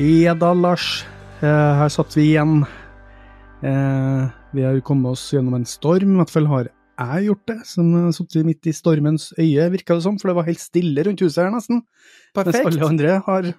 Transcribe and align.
Ja 0.00 0.32
da, 0.32 0.54
Lars. 0.56 1.04
Eh, 1.44 1.72
her 1.76 1.90
satt 1.92 2.14
vi 2.16 2.30
igjen. 2.30 2.62
Eh, 3.60 4.22
vi 4.56 4.62
har 4.64 4.78
kommet 4.80 5.12
oss 5.12 5.26
gjennom 5.34 5.58
en 5.58 5.66
storm, 5.68 6.14
i 6.14 6.18
hvert 6.22 6.32
fall 6.32 6.48
har 6.48 6.70
jeg 6.72 7.26
gjort 7.26 7.44
det. 7.50 7.58
Som 7.68 7.90
satt 8.08 8.32
sittet 8.32 8.48
midt 8.48 8.64
i 8.70 8.72
stormens 8.72 9.26
øye, 9.36 9.66
virka 9.74 9.98
det 9.98 10.06
som, 10.06 10.16
for 10.16 10.30
det 10.30 10.36
var 10.38 10.48
helt 10.48 10.62
stille 10.62 11.04
rundt 11.04 11.20
huset 11.20 11.44
her, 11.44 11.52
nesten. 11.52 11.82
Mens 12.32 12.60
alle 12.62 12.88
andre 12.88 13.20
har 13.28 13.50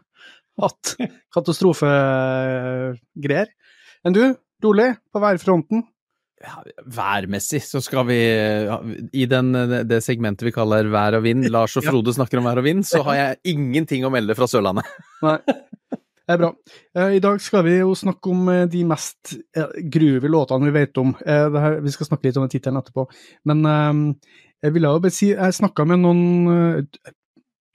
hatt 0.65 0.95
katastrofegreier. 1.37 3.53
Enn 4.01 4.17
du, 4.17 4.33
rolig 4.65 4.97
på 5.13 5.21
værfronten? 5.21 5.85
Ja, 6.41 6.57
værmessig 6.89 7.61
så 7.67 7.77
skal 7.85 8.07
vi 8.09 8.17
I 9.13 9.29
den, 9.29 9.53
det 9.85 10.01
segmentet 10.01 10.41
vi 10.47 10.55
kaller 10.55 10.89
vær 10.89 11.19
og 11.19 11.27
vind, 11.27 11.45
Lars 11.53 11.77
og 11.77 11.85
Frode 11.91 12.17
snakker 12.17 12.41
om 12.41 12.49
vær 12.49 12.63
og 12.63 12.65
vind, 12.65 12.81
så 12.81 13.05
har 13.05 13.27
jeg 13.27 13.53
ingenting 13.53 14.09
å 14.09 14.13
melde 14.13 14.33
fra 14.33 14.49
Sørlandet. 14.49 14.89
Nei. 15.21 15.37
Det 16.31 16.37
er 16.37 16.39
bra. 16.45 16.51
Eh, 16.95 17.17
I 17.17 17.19
dag 17.23 17.41
skal 17.43 17.65
vi 17.65 17.73
jo 17.81 17.91
snakke 17.97 18.31
om 18.31 18.47
eh, 18.47 18.67
de 18.71 18.85
mest 18.87 19.33
gruve 19.91 20.31
låtene 20.31 20.69
vi 20.69 20.75
vet 20.77 20.99
om. 21.01 21.11
Vi 21.11 21.91
skal 21.91 22.07
snakke 22.07 22.29
litt 22.29 22.39
om 22.39 22.47
tittelen 22.47 22.79
etterpå. 22.79 23.03
Men 23.51 23.65
jeg 24.61 24.73
ville 24.75 24.93
jo 24.93 25.01
bare 25.03 25.11
si 25.11 25.31
Jeg 25.33 25.57
snakka 25.57 25.83
med 25.89 25.99
noen 26.05 26.87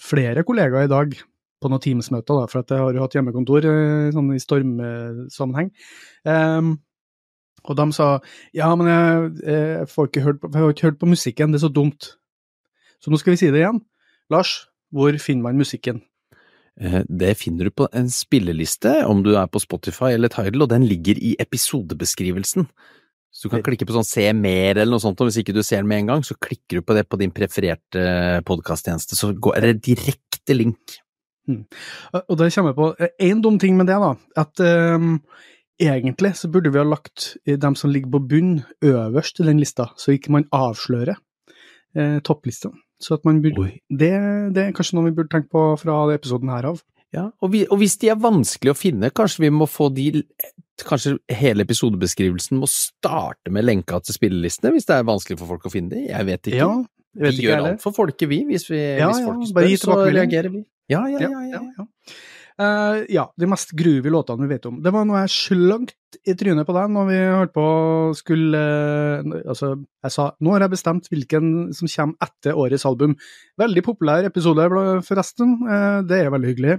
flere 0.01 0.45
kollegaer 0.47 0.87
i 0.87 0.93
dag 0.93 1.13
på 1.61 1.69
noen 1.69 1.83
Teams-møter, 1.83 2.49
for 2.49 2.63
jeg 2.63 2.81
har 2.81 2.97
jo 2.97 3.05
hatt 3.05 3.17
hjemmekontor 3.17 3.69
sånn 4.15 4.33
i 4.33 4.41
stormsammenheng. 4.41 5.71
Um, 6.29 6.75
og 7.67 7.79
de 7.81 7.87
sa 7.97 8.09
ja, 8.57 8.69
men 8.79 8.91
jeg, 8.91 9.31
jeg, 9.43 9.89
får 9.93 10.11
ikke 10.11 10.25
hørt 10.27 10.45
jeg 10.47 10.63
har 10.63 10.75
ikke 10.75 10.89
hørt 10.91 11.01
på 11.01 11.11
musikken, 11.11 11.53
det 11.53 11.61
er 11.61 11.67
så 11.67 11.73
dumt. 11.73 12.13
Så 13.03 13.13
nå 13.13 13.21
skal 13.21 13.35
vi 13.35 13.41
si 13.41 13.51
det 13.53 13.65
igjen. 13.65 13.81
Lars, 14.33 14.59
hvor 14.95 15.17
finner 15.23 15.49
man 15.49 15.61
musikken? 15.61 16.05
Det 16.77 17.31
finner 17.41 17.71
du 17.71 17.73
på 17.73 17.87
en 17.97 18.11
spilleliste, 18.13 18.99
om 19.09 19.23
du 19.25 19.31
er 19.41 19.49
på 19.49 19.63
Spotify 19.63 20.11
eller 20.13 20.29
Tidal, 20.29 20.67
og 20.67 20.69
den 20.75 20.85
ligger 20.85 21.17
i 21.17 21.33
episodebeskrivelsen. 21.41 22.67
Så 23.37 23.49
du 23.49 23.53
kan 23.53 23.65
klikke 23.65 23.85
på 23.89 23.93
sånn 23.93 24.07
se 24.09 24.27
mer 24.37 24.79
eller 24.79 24.95
noe 24.95 25.03
sånt, 25.03 25.21
og 25.21 25.29
hvis 25.29 25.43
ikke 25.43 25.53
du 25.57 25.63
ser 25.65 25.83
den 25.83 25.91
med 25.91 26.03
en 26.03 26.13
gang, 26.15 26.23
så 26.25 26.37
klikker 26.41 26.79
du 26.79 26.85
på 26.85 26.95
det 26.97 27.07
på 27.09 27.19
din 27.21 27.33
prefererte 27.37 28.05
podkasttjeneste, 28.49 29.17
så 29.19 29.33
er 29.53 29.67
det 29.71 29.83
direkte 29.85 30.57
link. 30.57 30.97
Mm. 31.49 31.67
Og 32.23 32.39
det 32.41 32.49
kommer 32.55 32.73
jeg 32.73 32.79
på 32.79 33.11
én 33.29 33.43
dum 33.45 33.59
ting 33.61 33.77
med 33.77 33.91
det, 33.91 33.99
da. 34.03 34.15
At 34.41 34.65
um, 34.65 35.19
egentlig 35.77 36.33
så 36.41 36.49
burde 36.53 36.73
vi 36.73 36.81
ha 36.81 36.87
lagt 36.89 37.35
dem 37.45 37.77
som 37.77 37.93
ligger 37.93 38.17
på 38.17 38.23
bunn, 38.33 38.57
øverst 38.85 39.41
i 39.41 39.49
den 39.49 39.61
lista, 39.61 39.91
så 40.01 40.17
ikke 40.17 40.33
man 40.33 40.49
avslører 40.57 41.17
eh, 41.97 42.19
topplistene. 42.25 42.81
Så 43.03 43.19
at 43.19 43.27
man 43.29 43.43
burde, 43.45 43.71
det, 43.93 44.13
det, 44.57 44.63
er 44.63 44.77
kanskje 44.77 44.97
noe 44.97 45.11
vi 45.11 45.17
burde 45.19 45.33
tenke 45.33 45.51
på 45.53 45.65
fra 45.81 45.99
episoden 46.15 46.53
her 46.53 46.71
av. 46.73 46.81
Ja, 47.15 47.29
og, 47.41 47.51
vi, 47.53 47.63
og, 47.69 47.79
hvis 47.81 47.97
de 48.03 48.11
er 48.13 48.19
vanskelig 48.21 48.73
å 48.73 48.77
finne, 48.77 49.13
kanskje 49.15 49.47
vi 49.47 49.53
må 49.55 49.69
få 49.71 49.91
de 49.95 50.11
Kanskje 50.77 51.15
hele 51.33 51.65
episodebeskrivelsen 51.65 52.59
må 52.61 52.67
starte 52.69 53.49
med 53.49 53.65
lenka 53.65 53.97
til 54.05 54.13
spillelistene, 54.13 54.75
hvis 54.75 54.85
det 54.85 54.99
er 54.99 55.07
vanskelig 55.09 55.39
for 55.41 55.49
folk 55.55 55.63
å 55.65 55.71
finne 55.73 55.95
de? 55.95 56.03
Jeg 56.11 56.27
vet 56.29 56.51
ikke. 56.51 56.59
Ja, 56.59 56.67
jeg 57.17 57.23
vet 57.23 57.33
vi 57.33 57.39
ikke 57.39 57.47
gjør 57.47 57.69
alt 57.71 57.81
for 57.81 57.97
folket, 57.97 58.29
vi. 58.29 58.43
Hvis, 58.45 58.67
vi, 58.69 58.81
ja, 58.99 59.07
hvis 59.09 59.23
folk 59.25 59.41
ja, 59.41 59.49
spør, 59.55 59.69
så 59.81 59.97
reagerer 60.19 60.53
vi. 60.53 60.61
Ja, 60.93 61.07
ja, 61.09 61.23
ja. 61.25 61.41
ja, 61.55 61.63
ja. 61.79 61.87
Uh, 62.61 63.03
ja, 63.13 63.25
de 63.41 63.49
mest 63.49 63.73
groovy 63.77 64.13
låtene 64.13 64.45
vi 64.45 64.53
vet 64.53 64.69
om. 64.69 64.77
Det 64.85 64.93
var 64.93 65.09
noe 65.09 65.25
jeg 65.25 65.33
i 66.25 66.35
trynet 66.39 66.67
på 66.69 66.75
deg 66.77 66.93
når 66.95 67.09
vi 67.11 67.19
holdt 67.23 67.55
på 67.57 67.67
skulle 68.19 68.61
uh, 68.61 69.35
Altså, 69.43 69.73
jeg 70.07 70.15
sa 70.15 70.29
nå 70.41 70.55
har 70.55 70.65
jeg 70.65 70.75
bestemt 70.75 71.11
hvilken 71.13 71.53
som 71.77 71.91
kommer 71.93 72.29
etter 72.29 72.59
årets 72.59 72.87
album. 72.89 73.17
Veldig 73.61 73.85
populær 73.87 74.29
episode, 74.29 74.69
forresten. 75.07 75.57
Uh, 75.67 76.01
det 76.07 76.23
er 76.23 76.33
veldig 76.35 76.53
hyggelig. 76.53 76.79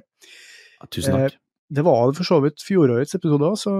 Ja, 0.77 0.89
tusen 0.93 1.17
takk. 1.17 1.39
det 1.73 1.85
var 1.87 2.13
for 2.17 2.27
så 2.27 2.41
vidt 2.43 2.63
fjorårets 2.63 3.17
episode 3.17 3.49
òg, 3.49 3.57
så 3.59 3.73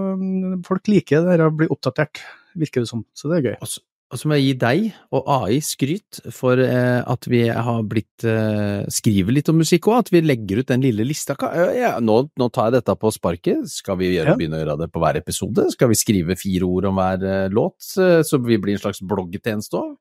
folk 0.68 0.90
liker 0.90 1.28
det 1.28 1.38
å 1.46 1.54
bli 1.54 1.70
oppdatert, 1.74 2.24
virker 2.58 2.84
det 2.84 2.90
som. 2.90 3.06
Så 3.18 3.30
det 3.32 3.42
er 3.42 3.52
gøy. 3.52 3.60
Og 4.08 4.20
så 4.20 4.30
må 4.30 4.38
jeg 4.38 4.46
gi 4.46 4.52
deg 4.62 4.84
og 5.18 5.26
AI 5.34 5.58
skryt 5.64 6.22
for 6.32 6.62
eh, 6.64 7.02
at 7.04 7.28
vi 7.28 7.42
har 7.52 7.82
blitt 7.92 8.24
eh, 8.24 8.86
skriver 8.94 9.36
litt 9.36 9.52
om 9.52 9.60
musikk 9.60 9.90
òg, 9.92 10.06
at 10.06 10.12
vi 10.14 10.22
legger 10.24 10.62
ut 10.62 10.72
den 10.72 10.86
lille 10.86 11.04
lista. 11.08 11.36
Ja, 11.76 11.98
nå, 12.00 12.16
nå, 12.40 12.48
tar 12.56 12.70
jeg 12.70 12.78
dette 12.78 12.96
på 13.02 13.12
sparket. 13.12 13.68
Skal 13.68 14.00
vi 14.00 14.14
gjøre, 14.14 14.32
ja. 14.32 14.38
begynne 14.40 14.62
å 14.62 14.64
gjøre 14.64 14.78
det 14.86 14.90
på 14.96 15.04
hver 15.04 15.20
episode? 15.20 15.68
Skal 15.76 15.92
vi 15.92 16.00
skrive 16.00 16.40
fire 16.40 16.72
ord 16.72 16.88
om 16.88 17.02
hver 17.02 17.28
eh, 17.28 17.44
låt, 17.52 17.84
så 17.84 18.42
vi 18.48 18.62
blir 18.64 18.78
en 18.78 18.84
slags 18.86 19.04
bloggtjeneste 19.04 19.82
òg? 19.82 19.94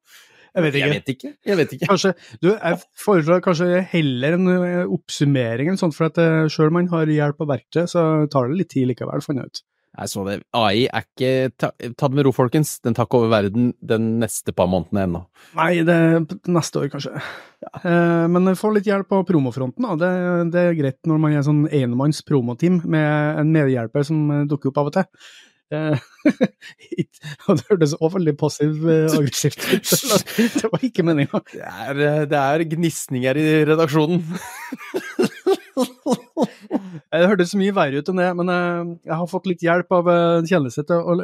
Jeg 0.56 0.65
vet 0.65 0.77
ikke. 0.78 0.87
Jeg 0.87 0.95
vet 0.95 1.11
ikke. 1.12 1.31
Jeg 1.50 1.59
vet 1.59 1.72
ikke. 1.75 1.89
Kanskje, 1.91 2.16
du, 2.41 2.53
jeg 2.55 2.83
foreslår 3.03 3.43
kanskje 3.45 3.83
heller 3.91 4.39
en 4.39 4.53
oppsummering 4.87 5.75
sånt, 5.77 5.99
for 5.99 6.09
at 6.09 6.53
sjøl 6.55 6.71
om 6.71 6.78
man 6.78 6.95
har 6.95 7.11
hjelp 7.11 7.43
av 7.43 7.56
verktøy, 7.56 7.83
så 7.91 8.05
tar 8.33 8.49
det 8.49 8.62
litt 8.62 8.71
tid 8.72 8.87
likevel, 8.93 9.25
fant 9.27 9.43
jeg 9.43 9.50
ut. 9.50 9.66
Jeg 9.97 10.12
så 10.12 10.25
det. 10.27 10.37
AI 10.57 10.87
er 10.87 11.07
ikke 11.07 11.31
Ta, 11.57 11.71
ta 11.73 12.09
det 12.11 12.19
med 12.19 12.27
ro, 12.27 12.33
folkens. 12.37 12.77
Den 12.84 12.97
tar 12.97 13.09
ikke 13.09 13.23
over 13.23 13.33
verden 13.33 13.71
den 13.81 14.17
neste 14.21 14.53
par 14.57 14.69
månedene 14.69 15.07
ennå. 15.07 15.23
Nei, 15.57 15.71
det 15.89 15.97
neste 16.53 16.83
år, 16.83 16.91
kanskje. 16.93 17.15
Ja. 17.65 17.73
Eh, 17.81 18.27
men 18.33 18.53
få 18.59 18.75
litt 18.77 18.89
hjelp 18.89 19.09
på 19.12 19.23
promofronten, 19.29 19.87
da. 19.87 19.97
Det, 20.03 20.12
det, 20.53 20.62
er 20.62 20.79
greit 20.79 21.01
når 21.09 21.23
man 21.23 21.37
er 21.37 21.47
sånn 21.47 21.65
enemanns 21.71 22.21
promoteam 22.27 22.83
med 22.84 23.41
en 23.41 23.53
medhjelper 23.55 24.07
som 24.07 24.19
dukker 24.51 24.73
opp 24.73 24.83
av 24.83 24.93
og 24.93 24.97
til. 24.99 25.07
Eh, 25.75 25.99
det 27.57 27.65
hørtes 27.67 27.97
òg 27.99 28.13
veldig 28.15 28.34
passiv-aggressivt 28.39 29.65
eh, 29.67 29.81
ut. 29.81 29.89
Det 30.61 30.71
var 30.71 30.81
ikke 30.87 31.07
meninga. 31.07 31.43
Det 31.51 31.67
er, 31.67 31.95
det 32.31 32.41
er 32.43 32.69
gnisninger 32.77 33.34
i 33.41 33.49
redaksjonen. 33.73 34.23
Det 37.15 37.27
hørtes 37.31 37.53
mye 37.55 37.75
verre 37.75 38.00
ut 38.03 38.09
enn 38.11 38.19
det, 38.19 38.28
men 38.34 38.50
jeg, 38.50 38.87
jeg 39.06 39.17
har 39.21 39.28
fått 39.31 39.47
litt 39.47 39.62
hjelp 39.62 39.93
av 39.94 40.09
en 40.11 40.49
kjennelse 40.49 40.83
til 40.89 40.99
å 40.99 41.15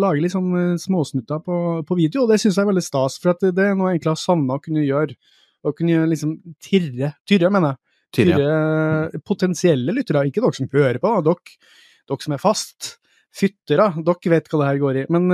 lage 0.00 0.22
litt 0.24 0.32
sånn 0.32 0.48
eh, 0.56 0.78
småsnutter 0.80 1.42
på, 1.44 1.56
på 1.86 1.98
video, 1.98 2.24
og 2.24 2.32
det 2.32 2.38
syns 2.40 2.56
jeg 2.56 2.64
er 2.64 2.70
veldig 2.70 2.84
stas. 2.84 3.18
For 3.20 3.36
det 3.44 3.52
er 3.52 3.76
noe 3.76 3.90
jeg 3.90 3.98
egentlig 3.98 4.14
har 4.14 4.22
savna 4.22 4.56
å 4.56 4.62
kunne 4.64 4.86
gjøre. 4.86 5.18
Å 5.66 5.74
kunne 5.76 6.08
liksom 6.08 6.38
tirre, 6.62 7.12
tyrre, 7.28 7.52
mener 7.52 7.74
jeg. 7.74 7.82
Tyrre, 8.16 8.36
tyrre 8.40 9.22
potensielle 9.26 9.92
lyttere, 9.92 10.24
ikke 10.30 10.40
dere 10.40 10.56
som 10.56 10.72
hører 10.72 11.00
på, 11.02 11.12
da. 11.12 11.34
Dere, 11.34 11.74
dere 12.08 12.24
som 12.24 12.36
er 12.38 12.40
fast. 12.40 12.92
Fyttere, 13.36 13.90
dere 14.06 14.32
vet 14.32 14.48
hva 14.48 14.62
det 14.62 14.68
her 14.70 14.80
går 14.80 15.02
i. 15.02 15.06
Men 15.12 15.28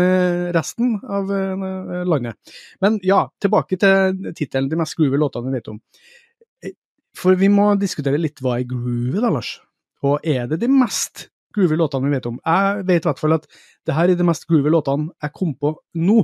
resten 0.56 0.96
av 1.06 1.30
landet. 2.08 2.56
Men 2.82 2.98
ja, 3.06 3.22
tilbake 3.38 3.78
til 3.78 4.32
tittelen, 4.34 4.72
de 4.72 4.80
mest 4.80 4.98
groovy 4.98 5.20
låtene 5.20 5.52
vi 5.52 5.60
vet 5.60 5.70
om. 5.70 5.78
For 7.14 7.38
vi 7.38 7.52
må 7.52 7.74
diskutere 7.78 8.18
litt 8.18 8.42
hva 8.42 8.56
er 8.58 8.66
groovy, 8.66 9.20
da, 9.20 9.30
Lars? 9.30 9.60
Og 10.06 10.24
er 10.26 10.48
det 10.50 10.58
de 10.62 10.70
mest 10.70 11.28
groovy 11.54 11.76
låtene 11.78 12.08
vi 12.08 12.16
vet 12.16 12.26
om? 12.30 12.40
Jeg 12.42 12.86
vet 12.88 13.04
i 13.04 13.10
hvert 13.10 13.20
fall 13.20 13.36
at 13.36 13.46
det 13.86 13.96
her 13.96 14.10
er 14.10 14.18
de 14.18 14.26
mest 14.26 14.48
groovy 14.50 14.72
låtene 14.72 15.12
jeg 15.22 15.36
kom 15.36 15.54
på 15.58 15.76
nå. 16.00 16.18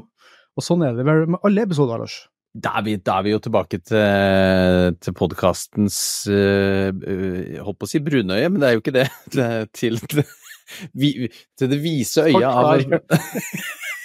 Og 0.59 0.65
sånn 0.65 0.83
er 0.87 0.97
det 0.97 1.07
vel 1.07 1.29
med 1.35 1.45
alle 1.47 1.65
episoder, 1.69 2.01
Lars? 2.03 2.25
Da 2.59 2.73
er 2.81 2.87
vi, 2.87 2.97
da 3.05 3.19
er 3.21 3.27
vi 3.27 3.35
jo 3.35 3.41
tilbake 3.45 3.79
til, 3.87 4.95
til 5.05 5.15
podkastens 5.15 5.99
uh, 6.33 6.89
uh, 6.91 7.59
Holdt 7.63 7.79
på 7.79 7.87
å 7.87 7.91
si 7.91 8.01
brunøye, 8.03 8.49
men 8.49 8.63
det 8.63 8.71
er 8.71 8.79
jo 8.79 8.83
ikke 8.83 8.97
det. 8.97 9.07
Til, 9.79 10.01
til, 10.01 11.29
til 11.57 11.71
det 11.71 11.79
vise 11.81 12.27
øyet 12.29 12.45
av 12.45 12.83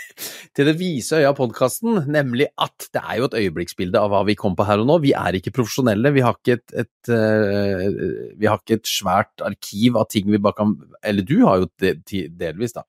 til 0.56 0.70
det 0.70 0.76
vise 0.80 1.20
øyet 1.20 1.30
av 1.32 1.38
podkasten, 1.38 2.02
nemlig 2.12 2.50
at 2.62 2.88
det 2.94 3.02
er 3.04 3.20
jo 3.20 3.28
et 3.30 3.38
øyeblikksbilde 3.42 4.00
av 4.00 4.12
hva 4.14 4.24
vi 4.28 4.38
kom 4.40 4.58
på 4.58 4.68
her 4.68 4.84
og 4.84 4.90
nå. 4.90 5.00
Vi 5.04 5.14
er 5.18 5.40
ikke 5.40 5.56
profesjonelle, 5.56 6.14
vi 6.16 6.26
har 6.26 6.38
ikke 6.38 6.58
et, 6.60 6.76
et, 6.84 7.12
uh, 7.12 8.34
vi 8.40 8.50
har 8.50 8.62
ikke 8.62 8.80
et 8.82 8.90
svært 8.90 9.46
arkiv 9.46 9.98
av 10.00 10.10
ting 10.12 10.30
vi 10.32 10.42
bare 10.42 10.60
kan 10.60 10.76
Eller 11.04 11.26
du 11.28 11.40
har 11.46 11.64
jo 11.64 11.72
det 11.82 11.98
delvis, 12.40 12.76
da. 12.78 12.86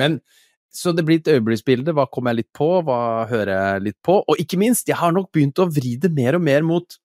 Men 0.00 0.20
så 0.74 0.90
det 0.90 1.04
blir 1.06 1.20
et 1.20 1.30
øyeblikksbilde. 1.30 1.94
Hva 1.94 2.08
kommer 2.10 2.34
jeg 2.34 2.42
litt 2.42 2.54
på, 2.56 2.68
hva 2.82 3.26
hører 3.30 3.52
jeg 3.54 3.82
litt 3.88 3.98
på? 4.02 4.18
Og 4.26 4.40
ikke 4.42 4.58
minst, 4.58 4.88
jeg 4.90 4.98
har 4.98 5.14
nok 5.14 5.30
begynt 5.34 5.60
å 5.62 5.70
vri 5.70 5.94
det 6.02 6.10
mer 6.14 6.34
og 6.38 6.42
mer 6.42 6.66
mot 6.66 6.98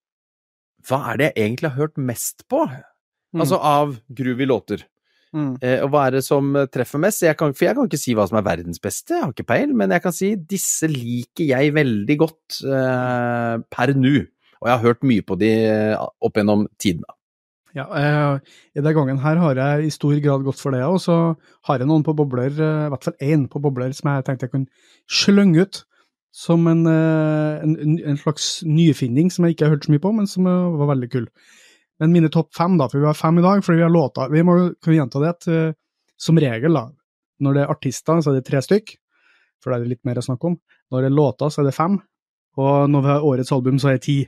hva 0.88 1.00
er 1.12 1.20
det 1.20 1.28
jeg 1.28 1.44
egentlig 1.44 1.70
har 1.70 1.78
hørt 1.84 2.00
mest 2.00 2.46
på? 2.50 2.64
Mm. 2.66 3.44
Altså 3.44 3.60
av 3.62 3.94
groovy 4.16 4.48
låter. 4.48 4.86
Mm. 5.36 5.52
Eh, 5.62 5.78
og 5.84 5.92
hva 5.92 6.08
er 6.08 6.16
det 6.18 6.24
som 6.26 6.56
treffer 6.74 7.02
mest? 7.02 7.22
Jeg 7.22 7.38
kan, 7.38 7.54
for 7.54 7.68
jeg 7.68 7.76
kan 7.78 7.86
ikke 7.86 8.02
si 8.02 8.16
hva 8.18 8.26
som 8.26 8.40
er 8.40 8.48
verdens 8.48 8.82
beste, 8.82 9.14
jeg 9.14 9.22
har 9.22 9.34
ikke 9.34 9.50
peil, 9.52 9.76
men 9.78 9.94
jeg 9.94 10.02
kan 10.02 10.14
si 10.16 10.32
disse 10.34 10.90
liker 10.90 11.46
jeg 11.52 11.76
veldig 11.76 12.18
godt 12.18 12.60
eh, 12.66 13.54
per 13.70 13.94
nå. 13.94 14.16
Og 14.60 14.68
jeg 14.68 14.74
har 14.74 14.84
hørt 14.84 15.06
mye 15.06 15.24
på 15.24 15.38
de 15.40 15.54
eh, 15.70 15.96
opp 15.96 16.36
gjennom 16.36 16.66
tiden. 16.82 17.06
Ja, 17.76 17.86
eh, 17.94 18.40
i 18.74 18.82
den 18.82 18.96
gangen 18.96 19.20
her 19.22 19.38
har 19.38 19.58
jeg 19.58 19.86
i 19.86 19.92
stor 19.94 20.16
grad 20.22 20.42
gått 20.46 20.58
for 20.58 20.74
det, 20.74 20.82
og 20.82 20.98
så 21.02 21.36
har 21.68 21.78
jeg 21.78 21.86
noen 21.86 22.02
på 22.06 22.16
bobler, 22.18 22.50
eh, 22.50 22.86
i 22.88 22.90
hvert 22.90 23.06
fall 23.06 23.22
én 23.22 23.46
på 23.50 23.62
bobler, 23.62 23.94
som 23.94 24.10
jeg 24.10 24.26
tenkte 24.26 24.48
jeg 24.48 24.54
kunne 24.56 24.66
slynge 25.06 25.62
ut 25.62 25.84
som 26.34 26.66
en, 26.70 26.82
eh, 26.86 27.62
en, 27.62 27.98
en, 28.02 28.18
slags 28.18 28.62
nyfinning 28.66 29.30
som 29.30 29.46
jeg 29.46 29.54
ikke 29.54 29.68
har 29.68 29.76
hørt 29.76 29.86
så 29.86 29.94
mye 29.94 30.02
på, 30.02 30.12
men 30.18 30.26
som 30.30 30.50
var 30.50 30.90
veldig 30.90 31.10
kul. 31.14 31.30
Men 32.00 32.14
mine 32.14 32.30
topp 32.32 32.54
fem, 32.56 32.78
da, 32.80 32.88
for 32.88 33.00
vi 33.00 33.08
har 33.08 33.18
fem 33.18 33.38
i 33.40 33.44
dag, 33.44 33.62
fordi 33.64 33.80
vi 33.80 33.84
har 33.84 33.92
låta 33.92 34.28
Vi 34.32 34.42
må 34.46 34.56
kan 34.82 34.96
gjenta 34.96 35.20
det 35.22 35.32
at 35.34 35.48
uh, 35.52 35.76
som 36.20 36.38
regel, 36.40 36.76
da, 36.76 36.86
når 37.40 37.56
det 37.56 37.62
er 37.62 37.72
artister, 37.72 38.20
så 38.20 38.32
er 38.32 38.40
det 38.40 38.48
tre 38.48 38.60
stykk, 38.64 38.94
for 39.60 39.72
da 39.72 39.78
er 39.78 39.84
det 39.84 39.94
litt 39.94 40.04
mer 40.08 40.20
å 40.20 40.24
snakke 40.24 40.50
om. 40.50 40.58
Når 40.92 41.04
det 41.04 41.10
er 41.10 41.16
låter, 41.16 41.52
så 41.52 41.62
er 41.62 41.70
det 41.70 41.76
fem, 41.76 41.96
og 42.60 42.90
når 42.92 43.04
vi 43.04 43.12
har 43.12 43.28
årets 43.30 43.52
album, 43.56 43.78
så 43.80 43.92
er 43.92 43.96
det 43.96 44.04
ti 44.08 44.18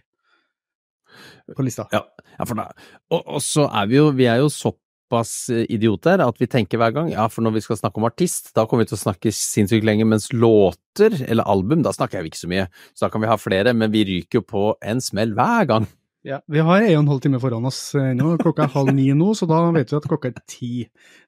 på 1.53 1.65
lista. 1.67 1.89
Ja, 1.93 2.07
ja 2.39 2.47
for 2.49 2.57
da, 2.57 2.71
og, 3.13 3.21
og, 3.21 3.43
så 3.45 3.67
er 3.69 3.91
vi 3.91 3.99
jo 3.99 4.07
Vi 4.17 4.25
er 4.31 4.39
jo 4.41 4.49
såpass 4.49 4.81
såpass 5.13 5.51
idioter 5.69 6.23
at 6.25 6.41
vi 6.41 6.49
tenker 6.49 6.79
hver 6.81 6.93
gang 6.93 7.11
ja, 7.13 7.29
for 7.29 7.45
når 7.45 7.59
vi 7.59 7.61
skal 7.61 7.77
snakke 7.77 8.01
om 8.01 8.09
artist, 8.09 8.55
da 8.57 8.65
kommer 8.67 8.85
vi 8.85 8.93
til 8.93 8.97
å 8.97 9.05
snakke 9.05 9.33
sinnssykt 9.33 9.85
lenge, 9.85 10.07
mens 10.09 10.33
låter 10.33 11.13
eller 11.29 11.45
album, 11.45 11.83
da 11.83 11.93
snakker 11.93 12.23
vi 12.23 12.33
ikke 12.33 12.41
så 12.41 12.49
mye. 12.49 12.69
Så 12.95 13.07
da 13.07 13.11
kan 13.13 13.23
vi 13.23 13.29
ha 13.29 13.37
flere, 13.37 13.75
men 13.75 13.93
vi 13.93 14.05
ryker 14.09 14.41
jo 14.41 14.47
på 14.47 14.65
en 14.81 15.01
smell 15.01 15.35
hver 15.37 15.69
gang. 15.69 15.87
Ja, 16.25 16.39
Vi 16.47 16.61
har 16.63 16.83
en 16.83 16.93
og 16.97 17.01
en 17.03 17.09
halv 17.11 17.21
time 17.25 17.41
foran 17.43 17.65
oss 17.67 17.81
nå. 17.97 18.37
Klokka 18.39 18.69
er 18.69 18.75
halv 18.77 18.93
ni 18.95 19.09
nå, 19.19 19.33
så 19.35 19.49
da 19.51 19.59
vet 19.75 19.91
vi 19.91 19.97
at 19.99 20.07
klokka 20.07 20.31
er 20.31 20.43
ti 20.47 20.69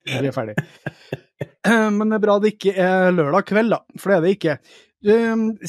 når 0.06 0.20
vi 0.22 0.28
er 0.30 0.36
ferdig. 0.36 0.54
Men 1.98 2.12
det 2.12 2.18
er 2.20 2.22
bra 2.22 2.36
det 2.42 2.52
ikke 2.54 2.74
er 2.78 3.10
lørdag 3.14 3.46
kveld, 3.48 3.72
da, 3.74 3.80
for 3.98 4.12
det 4.12 4.16
er 4.18 4.24
det 4.26 4.34
ikke. 4.36 4.56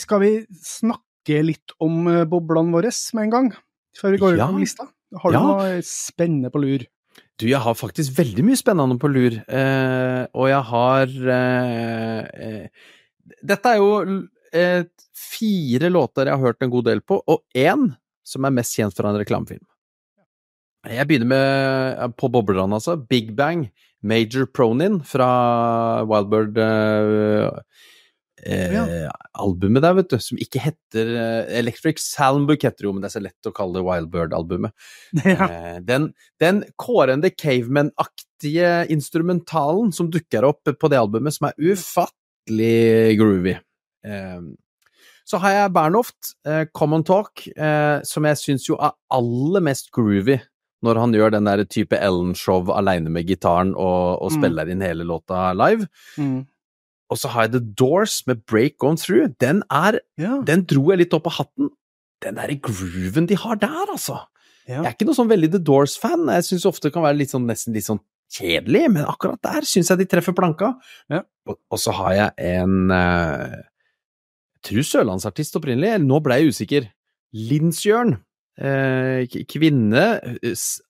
Skal 0.02 0.22
vi 0.22 0.32
snakke 0.62 1.40
litt 1.48 1.74
om 1.82 2.06
boblene 2.30 2.76
våre 2.76 2.92
med 3.18 3.24
en 3.26 3.34
gang, 3.34 3.50
før 3.98 4.14
vi 4.14 4.22
går 4.22 4.38
Ja. 4.38 4.48
på 4.52 4.62
lista? 4.62 4.86
Har 5.22 5.32
du 5.32 5.38
Ja. 5.38 5.42
noe 5.48 5.82
spennende 5.82 6.52
på 6.54 6.62
lur? 6.62 6.86
Du, 7.40 7.48
jeg 7.48 7.60
har 7.60 7.74
faktisk 7.74 8.14
veldig 8.18 8.44
mye 8.46 8.56
spennende 8.62 9.00
på 9.00 9.10
lur, 9.12 9.42
eh, 9.48 10.28
og 10.36 10.48
jeg 10.48 10.64
har 10.70 11.08
eh, 11.08 12.22
eh, 12.36 12.68
Dette 13.44 13.66
er 13.74 13.78
jo 13.82 14.28
eh, 14.54 14.84
fire 15.18 15.90
låter 15.90 16.26
jeg 16.30 16.38
har 16.38 16.46
hørt 16.46 16.62
en 16.62 16.70
god 16.70 16.86
del 16.86 17.02
på, 17.02 17.18
og 17.28 17.42
én 17.56 17.96
som 18.26 18.46
er 18.48 18.54
mest 18.56 18.76
kjent 18.78 18.96
fra 18.98 19.12
en 19.12 19.22
reklamefilm. 19.22 19.64
Jeg 20.86 21.10
begynner 21.10 21.30
med, 21.32 22.18
på 22.20 22.30
boblerne, 22.30 22.78
altså. 22.78 22.98
Big 23.10 23.34
Bang, 23.38 23.68
Major 24.06 24.46
Pronin 24.46 25.00
fra 25.08 25.30
Wildbird 26.06 26.60
eh, 26.62 27.48
ja. 28.76 29.14
albumet 29.42 29.84
der, 29.84 29.96
vet 29.98 30.12
du, 30.14 30.18
som 30.22 30.40
ikke 30.42 30.62
heter 30.62 31.10
uh, 31.16 31.54
Electric 31.58 32.02
Salmbook, 32.04 32.62
heter 32.62 32.84
det 32.84 32.90
jo, 32.90 32.94
men 32.94 33.06
det 33.06 33.10
er 33.10 33.16
så 33.16 33.24
lett 33.24 33.50
å 33.50 33.54
kalle 33.56 33.80
det 33.80 33.86
Wildbird-albumet. 33.88 34.76
Ja. 35.26 35.48
Eh, 35.50 35.80
Den, 35.86 36.12
den 36.42 36.62
kårende 36.82 37.32
caveman-aktige 37.34 38.86
instrumentalen 38.94 39.94
som 39.96 40.12
dukker 40.14 40.46
opp 40.52 40.70
på 40.70 40.92
det 40.92 41.02
albumet, 41.02 41.38
som 41.38 41.50
er 41.50 41.74
ufattelig 41.74 43.18
groovy. 43.20 43.58
Eh, 44.06 44.40
Så 45.26 45.40
har 45.42 45.52
jeg 45.56 45.74
Bernhoft, 45.74 46.34
eh, 46.46 46.66
Common 46.74 47.04
Talk, 47.04 47.48
eh, 47.58 48.02
som 48.06 48.26
jeg 48.30 48.38
syns 48.38 48.68
jo 48.70 48.76
er 48.78 48.92
aller 49.12 49.64
mest 49.66 49.90
groovy 49.96 50.40
når 50.86 51.00
han 51.02 51.14
gjør 51.18 51.32
den 51.34 51.48
der 51.50 51.64
type 51.66 51.98
Ellen-show 51.98 52.68
aleine 52.70 53.10
med 53.10 53.26
gitaren 53.26 53.72
og, 53.74 54.22
og 54.22 54.32
Mm. 54.32 54.36
spiller 54.38 54.70
inn 54.70 54.82
hele 54.86 55.04
låta 55.08 55.48
live. 55.58 55.88
Mm. 56.18 56.46
Og 57.10 57.18
så 57.18 57.30
har 57.34 57.48
jeg 57.48 57.52
The 57.56 57.64
Doors 57.82 58.20
med 58.28 58.46
Break 58.46 58.84
On 58.84 58.96
Through. 58.98 59.34
Den 59.40 59.64
er 59.72 60.00
Ja. 60.18 60.42
Den 60.46 60.62
dro 60.66 60.90
jeg 60.92 61.00
litt 61.00 61.14
opp 61.14 61.26
av 61.28 61.34
hatten. 61.40 61.70
Den 62.22 62.36
derre 62.36 62.60
grooven 62.62 63.26
de 63.28 63.36
har 63.36 63.56
der, 63.56 63.86
altså. 63.92 64.20
ja. 64.68 64.82
Jeg 64.84 64.86
er 64.86 64.94
ikke 64.94 65.06
noe 65.10 65.18
sånn 65.18 65.30
veldig 65.30 65.52
The 65.52 65.60
Doors-fan. 65.60 66.28
Jeg 66.28 66.44
syns 66.52 66.66
ofte 66.70 66.84
det 66.90 66.94
kan 66.94 67.04
være 67.04 67.18
litt 67.18 67.30
sånn, 67.34 67.46
nesten 67.50 67.74
litt 67.74 67.86
sånn 67.86 68.00
kjedelig, 68.34 68.88
men 68.92 69.06
akkurat 69.06 69.42
der 69.42 69.62
syns 69.62 69.90
jeg 69.90 69.98
de 70.00 70.06
treffer 70.06 70.34
planka. 70.38 70.76
Ja. 71.10 71.22
Og, 71.48 71.58
og 71.72 71.78
så 71.82 71.94
har 71.94 72.14
jeg 72.14 72.32
en 72.38 72.90
Jeg 72.90 73.64
tror 74.66 74.88
sørlandsartist 74.90 75.58
opprinnelig, 75.60 76.00
nå 76.04 76.22
ble 76.24 76.40
jeg 76.42 76.56
usikker. 76.56 76.88
Lindsjørn. 77.36 78.18
Eh, 78.56 79.28
kvinne. 79.52 80.04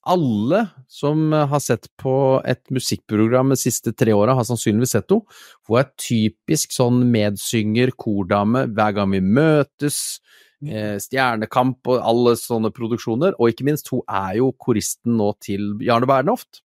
Alle 0.06 0.60
som 0.92 1.32
har 1.34 1.62
sett 1.64 1.88
på 1.98 2.42
et 2.46 2.62
musikkprogram 2.70 3.56
de 3.56 3.58
siste 3.58 3.94
tre 3.98 4.14
åra, 4.14 4.36
har 4.38 4.46
sannsynligvis 4.46 4.94
sett 4.94 5.10
henne. 5.10 5.26
Hun 5.66 5.80
er 5.82 5.90
typisk 5.98 6.76
sånn 6.76 7.02
medsynger, 7.10 7.96
kordame, 7.98 8.68
hver 8.70 8.94
gang 9.00 9.16
vi 9.16 9.24
møtes 9.26 10.20
eh, 10.62 11.00
Stjernekamp 11.02 11.90
og 11.90 12.06
alle 12.06 12.36
sånne 12.38 12.70
produksjoner, 12.76 13.34
og 13.40 13.50
ikke 13.50 13.66
minst, 13.66 13.90
hun 13.90 14.06
er 14.06 14.38
jo 14.44 14.52
koristen 14.54 15.18
nå 15.18 15.32
til 15.42 15.74
Jarne 15.86 16.10
Bernhoft. 16.10 16.62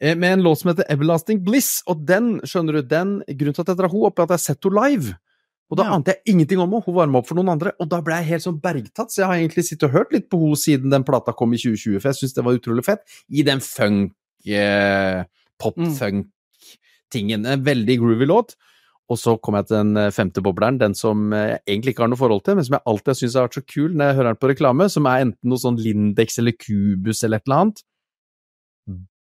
Eh, 0.00 0.16
Med 0.18 0.32
en 0.32 0.42
låt 0.42 0.64
som 0.64 0.72
heter 0.72 0.90
Everlasting 0.90 1.44
Bliss, 1.46 1.84
og 1.86 2.02
den, 2.06 2.40
skjønner 2.42 2.80
du, 2.80 2.82
den 2.82 3.16
grunnen 3.30 3.54
til 3.54 3.62
at 3.62 3.72
jeg 3.72 3.78
drar 3.80 3.94
henne 3.94 4.10
opp, 4.10 4.18
er 4.18 4.26
at 4.26 4.34
jeg 4.34 4.40
har 4.40 4.46
sett 4.48 4.66
henne 4.68 4.82
live. 4.82 5.16
Og 5.70 5.76
da 5.76 5.84
Ja. 5.84 5.94
ante 5.94 6.14
jeg 6.14 6.34
ingenting 6.34 6.60
om 6.60 6.70
henne, 6.70 6.84
hun 6.84 6.94
varma 6.94 7.18
opp 7.18 7.26
for 7.26 7.34
noen 7.36 7.50
andre, 7.50 7.72
og 7.78 7.88
da 7.88 8.00
ble 8.00 8.14
jeg 8.14 8.24
helt 8.24 8.42
sånn 8.42 8.60
bergtatt, 8.60 9.10
så 9.12 9.20
jeg 9.20 9.26
har 9.26 9.36
egentlig 9.36 9.64
sittet 9.64 9.84
og 9.84 9.92
hørt 9.92 10.12
litt 10.12 10.30
på 10.30 10.40
henne 10.40 10.56
siden 10.56 10.90
den 10.90 11.04
plata 11.04 11.32
kom 11.36 11.52
i 11.52 11.58
2020, 11.58 12.00
for 12.00 12.08
jeg 12.08 12.16
syns 12.22 12.34
det 12.34 12.44
var 12.44 12.56
utrolig 12.56 12.84
fett, 12.84 13.00
i 13.30 13.42
den 13.42 13.60
funk, 13.60 14.12
eh, 14.46 15.24
pop-funk-tingen. 15.58 17.46
En 17.46 17.64
veldig 17.64 17.98
groovy 17.98 18.26
låt. 18.26 18.56
Og 19.08 19.16
så 19.16 19.40
kom 19.40 19.54
jeg 19.56 19.68
til 19.68 19.76
den 19.76 19.96
eh, 19.96 20.10
femte 20.12 20.42
bobleren, 20.44 20.78
den 20.78 20.94
som 20.94 21.32
eh, 21.32 21.54
jeg 21.56 21.60
egentlig 21.66 21.94
ikke 21.94 22.04
har 22.04 22.10
noe 22.12 22.20
forhold 22.20 22.44
til, 22.44 22.56
men 22.56 22.64
som 22.64 22.76
jeg 22.76 22.84
alltid 22.92 23.16
syns 23.16 23.34
har 23.38 23.46
vært 23.46 23.56
så 23.56 23.64
kul 23.64 23.94
når 23.94 24.04
jeg 24.10 24.16
hører 24.18 24.28
den 24.28 24.40
på 24.42 24.50
reklame, 24.50 24.88
som 24.92 25.06
er 25.08 25.22
enten 25.24 25.48
noe 25.48 25.62
sånn 25.62 25.78
Lindex 25.80 26.38
eller 26.38 26.52
Cubus 26.52 27.22
eller 27.24 27.40
et 27.40 27.48
eller 27.48 27.62
annet. 27.62 27.80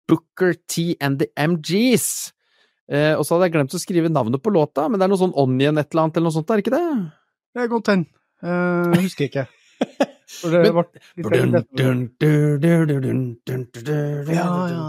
Booker 0.08 0.56
T 0.68 0.96
and 1.02 1.20
the 1.20 1.28
MGs. 1.36 2.32
Eh, 2.92 3.14
og 3.16 3.24
så 3.24 3.36
hadde 3.36 3.48
jeg 3.48 3.56
glemt 3.56 3.76
å 3.76 3.82
skrive 3.82 4.12
navnet 4.12 4.44
på 4.44 4.52
låta, 4.52 4.90
men 4.90 5.00
det 5.00 5.08
er 5.08 5.14
noe 5.14 5.22
sånn 5.22 5.36
Onion 5.40 5.80
et 5.80 5.88
eller 5.94 6.06
annet, 6.06 6.20
eller 6.20 6.30
noe 6.30 6.36
sånt, 6.36 6.50
er 6.52 6.60
det 6.60 6.66
ikke 6.66 6.76
det? 6.76 6.88
Det 7.54 7.64
er 7.64 7.72
godt 7.72 7.92
hen. 7.94 8.06
Uh, 8.44 8.50
eh, 8.50 9.06
husker 9.06 9.30
ikke. 9.30 9.46
For 10.34 10.52
det 10.52 10.62
ble 10.76 10.84
Ja, 14.34 14.52
ja. 14.72 14.86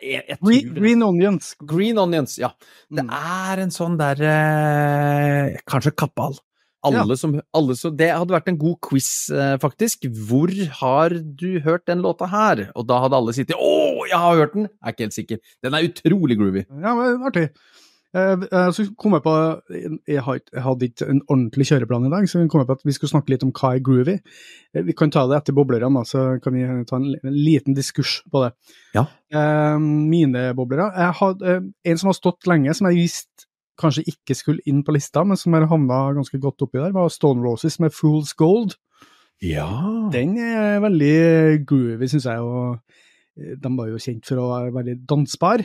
Jeg, 0.00 0.24
jeg 0.30 0.38
green, 0.76 1.02
Onions. 1.04 1.54
Green 1.60 1.98
Onions, 2.00 2.38
ja. 2.40 2.48
Det 2.88 3.04
mm. 3.04 3.10
er 3.16 3.60
en 3.66 3.72
sånn 3.74 3.98
der 4.00 4.22
eh, 4.24 5.58
Kanskje 5.68 5.92
Kappal. 5.92 6.38
Alle 6.86 7.16
som, 7.20 7.34
alle 7.56 7.76
som, 7.76 7.92
det 7.96 8.08
hadde 8.08 8.32
vært 8.32 8.48
en 8.48 8.58
god 8.60 8.78
quiz, 8.86 9.10
eh, 9.34 9.56
faktisk. 9.60 10.06
Hvor 10.28 10.52
har 10.80 11.14
du 11.20 11.60
hørt 11.64 11.84
den 11.90 12.00
låta 12.04 12.28
her? 12.30 12.70
Og 12.74 12.86
da 12.88 13.02
hadde 13.04 13.18
alle 13.18 13.34
sittet 13.36 13.58
Å, 13.58 14.06
jeg 14.08 14.16
har 14.16 14.40
hørt 14.40 14.56
den! 14.56 14.70
Jeg 14.70 14.86
er 14.86 14.96
ikke 14.96 15.06
helt 15.08 15.18
sikker. 15.18 15.44
Den 15.66 15.76
er 15.76 15.90
utrolig 15.90 16.38
groovy. 16.40 16.64
Ja, 16.80 16.94
men 16.96 17.28
artig. 17.28 17.50
Eh, 18.16 18.32
eh, 18.32 18.70
så 18.74 18.86
kom 18.98 19.14
jeg 19.14 19.22
på 19.22 19.34
jeg, 20.08 20.22
hadde 20.24 20.88
ikke 20.88 21.10
en 21.12 21.20
ordentlig 21.28 21.68
kjøreplan 21.68 22.08
i 22.08 22.14
dag, 22.14 22.24
så 22.26 22.40
kom 22.50 22.64
jeg 22.64 22.70
på 22.70 22.78
at 22.80 22.88
vi 22.88 22.96
skulle 22.96 23.12
snakke 23.12 23.34
litt 23.34 23.44
om 23.46 23.52
hva 23.54 23.74
er 23.76 23.84
groovy. 23.86 24.16
Vi 24.88 24.96
kan 24.98 25.12
ta 25.14 25.26
det 25.30 25.36
etter 25.36 25.56
boblerne, 25.56 26.04
så 26.08 26.24
kan 26.42 26.56
vi 26.56 26.64
ta 26.88 26.98
en, 26.98 27.12
en 27.20 27.36
liten 27.36 27.76
diskurs 27.76 28.22
på 28.32 28.46
det. 28.46 28.54
Ja. 28.96 29.04
Mine 29.78 30.48
boblere 30.58 30.88
Jeg 30.96 31.14
hadde 31.20 31.60
en 31.60 32.00
som 32.00 32.10
har 32.10 32.18
stått 32.18 32.48
lenge, 32.50 32.72
som 32.74 32.88
jeg 32.90 33.04
visste 33.04 33.49
kanskje 33.80 34.06
ikke 34.12 34.36
skulle 34.36 34.64
inn 34.70 34.84
på 34.86 34.94
lista, 34.94 35.24
men 35.24 35.38
som 35.40 35.56
havna 35.56 36.00
ganske 36.16 36.40
godt 36.42 36.66
oppi 36.66 36.80
der, 36.80 36.94
var 36.96 37.10
Stone 37.12 37.42
Roses 37.44 37.80
med 37.82 37.94
Fool's 37.96 38.34
Gold. 38.38 38.76
Ja. 39.40 39.66
Den 40.12 40.36
er 40.38 40.82
veldig 40.84 41.64
groovy, 41.68 42.08
syns 42.12 42.28
jeg, 42.28 42.44
og 42.44 42.80
eh, 43.40 43.56
de 43.56 43.76
var 43.76 43.88
jo 43.88 44.00
kjent 44.00 44.26
for 44.28 44.42
å 44.42 44.50
være 44.52 44.74
veldig 44.76 44.96
dansbar. 45.08 45.64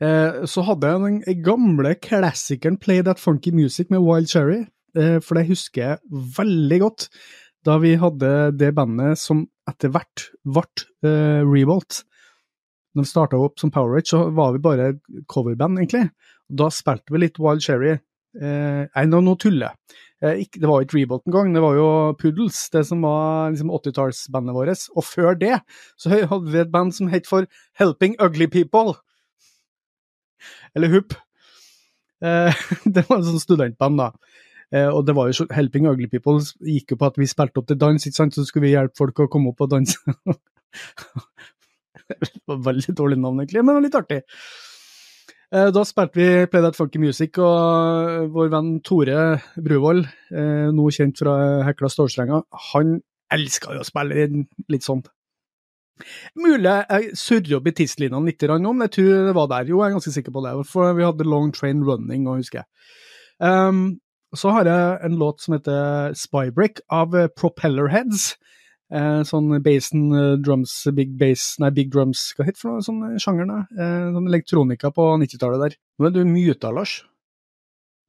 Eh, 0.00 0.42
Så 0.50 0.64
hadde 0.66 0.90
jeg 0.90 1.04
den 1.04 1.42
gamle 1.46 1.94
klassikeren 2.00 2.80
Play 2.80 3.04
That 3.06 3.22
Funky 3.22 3.52
Music 3.54 3.90
med 3.92 4.02
Wild 4.02 4.30
Cherry, 4.32 4.64
eh, 4.96 5.18
for 5.22 5.38
det 5.38 5.48
husker 5.52 5.84
jeg 5.84 6.24
veldig 6.38 6.80
godt. 6.82 7.08
Da 7.66 7.76
vi 7.78 7.94
hadde 8.00 8.56
det 8.56 8.72
bandet 8.74 9.20
som 9.20 9.44
etter 9.68 9.92
hvert 9.92 10.30
ble 10.48 10.64
eh, 11.04 11.42
Revolt. 11.44 12.02
Når 12.96 13.04
vi 13.04 13.10
starta 13.12 13.38
opp 13.38 13.60
som 13.60 13.70
Power 13.70 13.94
Rich, 13.94 14.10
så 14.10 14.24
var 14.34 14.54
vi 14.56 14.62
bare 14.64 14.94
coverband, 15.30 15.78
egentlig. 15.78 16.08
Da 16.50 16.70
spilte 16.74 17.14
vi 17.14 17.22
litt 17.22 17.38
Wild 17.42 17.62
Cherry. 17.64 17.96
Eh, 18.38 18.82
nei, 18.86 19.04
nå, 19.10 19.22
nå 19.26 19.34
tuller 19.42 19.70
jeg. 19.70 19.98
Eh, 20.20 20.42
det 20.52 20.68
var 20.68 20.80
jo 20.80 20.86
ikke 20.86 20.98
Rebolt 20.98 21.24
engang, 21.26 21.54
det 21.54 21.62
var 21.64 21.78
jo 21.78 21.86
Poodles, 22.20 22.58
det 22.74 22.84
som 22.86 23.02
var 23.06 23.54
liksom 23.54 23.72
80-tallsbandet 23.78 24.56
vårt. 24.56 24.84
Og 24.94 25.06
før 25.06 25.38
det 25.38 25.56
så 26.00 26.12
hadde 26.12 26.52
vi 26.52 26.62
et 26.62 26.72
band 26.72 26.94
som 26.96 27.10
het 27.12 27.30
for 27.30 27.48
Helping 27.80 28.18
Ugly 28.22 28.50
People. 28.52 28.98
Eller 30.76 30.92
HUP. 30.92 31.16
Eh, 32.22 32.62
det 32.94 33.06
var 33.08 33.20
et 33.20 33.30
sånt 33.30 33.46
studentband, 33.46 34.00
da. 34.00 34.12
Eh, 34.70 34.86
og 34.86 35.02
det 35.06 35.16
var 35.18 35.30
jo 35.30 35.48
Helping 35.50 35.88
Ugly 35.90 36.10
People 36.12 36.38
gikk 36.62 36.94
jo 36.94 37.00
på 37.00 37.10
at 37.10 37.18
vi 37.18 37.30
spilte 37.30 37.62
opp 37.62 37.70
til 37.70 37.80
dans, 37.80 38.06
ikke 38.06 38.20
sant, 38.20 38.36
så 38.36 38.46
skulle 38.46 38.68
vi 38.68 38.76
hjelpe 38.76 39.00
folk 39.00 39.24
å 39.24 39.30
komme 39.32 39.50
opp 39.50 39.64
og 39.64 39.72
danse. 39.72 39.98
det 42.10 42.44
var 42.46 42.66
veldig 42.68 42.94
dårlig 42.94 43.18
navn, 43.18 43.42
egentlig, 43.42 43.64
men 43.66 43.82
litt 43.82 43.98
artig. 43.98 44.22
Eh, 45.50 45.70
Da 45.74 45.82
spilte 45.84 46.14
vi 46.14 46.46
Play 46.46 46.62
That 46.62 46.76
Funky 46.78 47.00
Music, 47.02 47.38
og 47.42 48.30
vår 48.34 48.50
venn 48.52 48.74
Tore 48.86 49.22
Bruvoll, 49.58 50.04
eh, 50.30 50.68
nå 50.70 50.90
kjent 50.94 51.18
fra 51.18 51.64
Hekla 51.66 51.90
Stålstrenger, 51.90 52.44
han 52.72 53.00
elska 53.34 53.74
jo 53.74 53.82
å 53.82 53.86
spille 53.86 54.28
litt 54.68 54.86
sånn. 54.86 55.02
Mulig 56.38 56.62
jeg 56.64 57.16
surrer 57.18 57.56
opp 57.58 57.66
i 57.66 57.74
tidslinjene 57.76 58.24
litt 58.24 58.42
om, 58.48 58.78
men 58.78 58.86
jeg 58.88 58.94
tror 58.96 59.26
det 59.26 59.34
var 59.34 59.48
der. 59.48 59.66
Jo, 59.68 59.82
jeg 59.82 59.90
er 59.90 59.96
ganske 59.98 60.14
sikker 60.14 60.32
på 60.32 60.42
det, 60.46 60.66
for 60.66 60.94
vi 60.94 61.04
hadde 61.04 61.26
Long 61.26 61.52
Train 61.52 61.82
Running 61.84 62.24
nå, 62.24 62.36
husker 62.38 62.62
jeg. 62.62 62.66
Um, 63.40 64.00
så 64.34 64.52
har 64.54 64.64
jeg 64.64 64.98
en 65.04 65.18
låt 65.18 65.42
som 65.42 65.54
heter 65.58 66.14
Spybreak 66.14 66.80
av 66.88 67.10
Propellerheads. 67.10 67.34
Propellerheads. 67.36 68.36
Eh, 68.90 69.20
sånn 69.22 69.52
basen, 69.62 70.08
eh, 70.18 70.32
drums, 70.42 70.72
big 70.96 71.12
bass, 71.18 71.54
nei, 71.62 71.70
big 71.70 71.92
drums, 71.94 72.32
hva 72.34 72.46
heter 72.48 72.56
det 72.56 72.62
for 72.64 72.72
noe 72.74 72.82
sånn 72.82 73.20
sjangeren? 73.22 73.52
Eh, 73.70 74.08
sånn 74.16 74.26
elektronika 74.26 74.90
på 74.90 75.04
90-tallet 75.22 75.62
der. 75.62 75.76
Nå 75.98 76.08
er 76.08 76.16
du 76.16 76.24
muta, 76.26 76.72
Lars. 76.74 76.96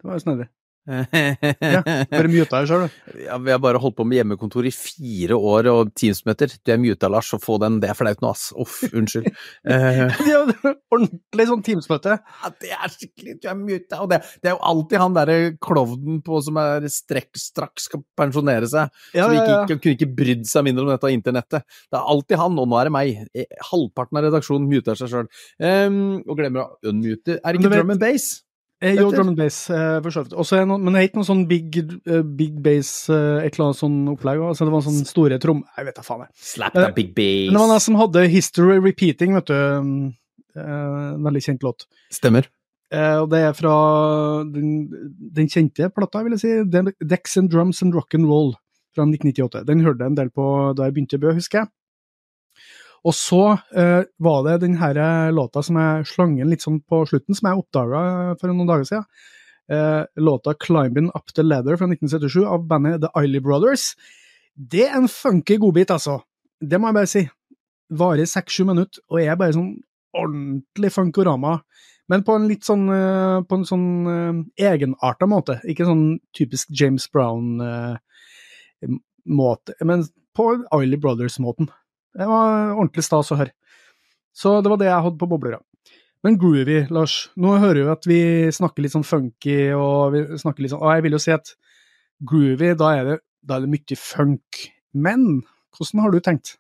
Det 0.01 0.09
var 0.09 0.17
jo 0.17 0.23
snedig. 0.25 0.49
Ja, 0.89 1.81
bare 2.09 2.29
muta 2.31 2.61
deg 2.61 2.69
sjøl, 2.69 2.87
du. 2.87 2.95
Ja, 3.27 3.37
vi 3.37 3.51
har 3.53 3.59
bare 3.61 3.79
holdt 3.81 3.99
på 3.99 4.05
med 4.07 4.17
hjemmekontor 4.17 4.65
i 4.65 4.71
fire 4.73 5.37
år 5.37 5.69
og 5.69 5.91
Teams-møter. 5.97 6.55
Du 6.65 6.71
er 6.73 6.79
muta, 6.81 7.09
Lars, 7.11 7.29
og 7.37 7.43
få 7.43 7.59
den. 7.61 7.77
Det 7.83 7.91
er 7.91 7.97
flaut 7.97 8.23
nå, 8.23 8.31
ass. 8.33 8.47
Uff, 8.57 8.81
unnskyld. 8.89 9.29
Ja, 10.31 10.41
det 10.49 10.73
Ordentlig 10.91 11.47
sånn 11.47 11.63
Teams-møte. 11.65 12.17
ja, 12.17 12.51
det 12.61 12.73
er 12.73 12.91
skikkelig, 12.93 13.37
du 13.43 13.47
er 13.51 13.57
muta. 13.59 14.01
Og 14.01 14.09
det, 14.11 14.21
det 14.41 14.51
er 14.51 14.57
jo 14.57 14.61
alltid 14.71 15.03
han 15.03 15.15
derre 15.15 15.37
klovnen 15.63 16.19
på 16.25 16.41
som 16.43 16.59
er 16.61 16.87
strekk, 16.91 17.31
straks 17.39 17.87
skal 17.89 18.03
pensjonere 18.17 18.69
seg. 18.69 18.91
Ja, 19.15 19.27
som 19.27 19.37
ikke, 19.37 19.57
ikke, 19.61 19.79
kunne 19.85 19.97
ikke 19.99 20.11
brydd 20.17 20.45
seg 20.49 20.67
mindre 20.67 20.87
om 20.87 20.93
dette 20.93 21.13
internettet. 21.13 21.67
Det 21.91 21.99
er 21.99 22.13
alltid 22.15 22.41
han, 22.41 22.59
og 22.61 22.71
nå 22.71 22.79
er 22.81 22.89
det 22.89 22.95
meg. 22.97 23.25
Eh, 23.37 23.49
Halvparten 23.71 24.19
av 24.19 24.27
redaksjonen 24.27 24.69
muter 24.71 24.99
seg 24.99 25.13
sjøl. 25.13 25.31
og 25.61 26.39
glemmer 26.39 26.65
å 26.65 26.91
unmute. 26.91 27.37
Er 27.39 27.53
det 27.53 27.61
ikke 27.61 27.75
drum 27.77 27.93
and 27.95 28.01
bass? 28.01 28.33
Eh, 28.81 28.95
jo, 28.97 29.11
drum 29.13 29.27
and 29.29 29.37
bass, 29.37 29.69
eh, 29.69 29.99
for 30.01 30.09
så 30.09 30.23
vidt. 30.23 30.33
Også 30.41 30.57
er 30.57 30.65
noe- 30.65 30.79
Men 30.81 30.93
det 30.93 31.01
er 31.03 31.07
ikke 31.09 31.19
noe 31.21 31.27
sånn 31.27 31.47
big, 31.47 31.75
eh, 32.07 32.21
big 32.23 32.55
bass, 32.63 33.09
eh, 33.09 33.45
et 33.45 33.53
eller 33.53 33.67
annet 33.69 33.77
sånn 33.81 33.99
opplegg. 34.09 34.39
Altså, 34.41 34.65
det 34.65 34.71
var 34.73 34.81
sånn 34.81 35.05
store 35.05 35.37
trom... 35.39 35.63
Jeg 35.77 35.85
vet 35.85 35.95
da 35.95 36.01
faen, 36.01 36.23
jeg. 36.25 36.29
Slap 36.35 36.75
Eh, 36.75 36.81
that 36.87 36.95
big 36.95 37.13
bass. 37.13 37.51
Men 37.51 37.53
det 37.53 37.61
var 37.61 37.69
noen 37.75 37.81
som 37.85 37.95
hadde 37.95 38.27
History 38.29 38.79
Repeating, 38.79 39.33
vet 39.37 39.45
du. 39.45 39.53
Eh, 39.53 40.61
en 40.63 41.21
veldig 41.23 41.43
kjent 41.45 41.61
låt. 41.61 41.85
Stemmer. 42.11 42.47
Eh, 42.91 43.21
og 43.21 43.29
det 43.29 43.39
er 43.39 43.53
fra 43.53 43.75
den, 44.51 44.89
den 45.31 45.47
kjente 45.47 45.87
plata, 45.93 46.23
vil 46.25 46.33
jeg 46.35 46.41
si. 46.41 46.95
Dex 47.05 47.37
and 47.37 47.49
Drums 47.51 47.81
and 47.83 47.93
Rock 47.93 48.15
and 48.15 48.25
Roll 48.25 48.55
fra 48.95 49.05
1998. 49.05 49.63
Den 49.65 49.79
hørte 49.85 49.99
jeg 50.03 50.07
en 50.11 50.15
del 50.15 50.29
på 50.33 50.75
da 50.75 50.89
jeg 50.89 50.93
begynte 50.97 51.15
i 51.15 51.21
Bø, 51.23 51.31
husker 51.37 51.61
jeg. 51.61 51.69
Og 53.07 53.15
så 53.17 53.41
eh, 53.73 54.03
var 54.21 54.43
det 54.45 54.59
den 54.61 54.77
her 54.77 54.97
låta 55.33 55.63
som 55.65 55.79
jeg 55.81 56.07
slang 56.11 56.35
inn 56.37 56.51
litt 56.51 56.61
sånn 56.61 56.81
på 56.85 57.01
slutten, 57.09 57.33
som 57.37 57.49
jeg 57.49 57.63
oppdaga 57.63 58.01
for 58.37 58.51
noen 58.51 58.69
dager 58.69 58.85
siden. 58.89 59.07
Eh, 59.71 60.05
låta 60.15 60.53
'Climbing 60.53 61.09
Up 61.15 61.33
The 61.33 61.43
Leather' 61.43 61.77
fra 61.77 61.87
1977 61.87 62.45
av 62.45 62.67
bandet 62.67 63.01
The 63.01 63.09
Eiley 63.15 63.39
Brothers. 63.39 63.95
Det 64.55 64.89
er 64.89 64.97
en 64.97 65.07
funky 65.07 65.57
godbit, 65.57 65.91
altså. 65.91 66.21
Det 66.61 66.79
må 66.79 66.87
jeg 66.87 66.93
bare 66.93 67.07
si. 67.07 67.29
Varer 67.91 68.25
seks-sju 68.25 68.65
minutter, 68.65 69.01
og 69.09 69.21
er 69.21 69.35
bare 69.35 69.53
sånn 69.53 69.81
ordentlig 70.13 70.91
funkorama. 70.91 71.61
Men 72.09 72.23
på 72.23 72.35
en 72.35 72.47
litt 72.47 72.63
sånn, 72.67 72.89
eh, 72.91 73.41
på 73.47 73.55
en 73.55 73.65
sånn 73.65 74.07
eh, 74.11 74.33
egenarta 74.73 75.25
måte. 75.25 75.61
Ikke 75.63 75.85
sånn 75.87 76.19
typisk 76.35 76.67
James 76.69 77.07
Brown-måte, 77.07 77.99
men 79.81 80.03
på 80.35 80.65
Eiley 80.73 80.97
Brothers-måten. 80.99 81.69
Det 82.17 82.27
var 82.27 82.73
ordentlig 82.75 83.03
stas 83.07 83.31
å 83.31 83.37
høre. 83.39 83.53
Så 84.35 84.57
det 84.63 84.71
var 84.71 84.79
det 84.81 84.87
jeg 84.89 85.03
hadde 85.05 85.19
på 85.21 85.27
boblera. 85.31 85.59
Men 86.23 86.37
groovy, 86.37 86.83
Lars. 86.93 87.29
Nå 87.41 87.55
hører 87.59 87.81
vi 87.81 87.91
at 87.95 88.07
vi 88.09 88.19
snakker 88.53 88.83
litt 88.85 88.93
sånn 88.93 89.07
funky, 89.07 89.71
og 89.73 90.13
vi 90.13 90.21
snakker 90.37 90.61
litt 90.61 90.73
sånn 90.73 90.83
Og 90.83 90.91
jeg 90.93 91.05
vil 91.07 91.15
jo 91.17 91.21
si 91.23 91.31
at 91.33 91.53
groovy, 92.29 92.73
da 92.77 92.91
er 92.99 93.07
det, 93.09 93.15
da 93.41 93.57
er 93.57 93.65
det 93.65 93.71
mye 93.73 93.97
funk. 93.97 94.59
Men 94.93 95.41
hvordan 95.75 96.03
har 96.03 96.13
du 96.13 96.19
tenkt? 96.23 96.55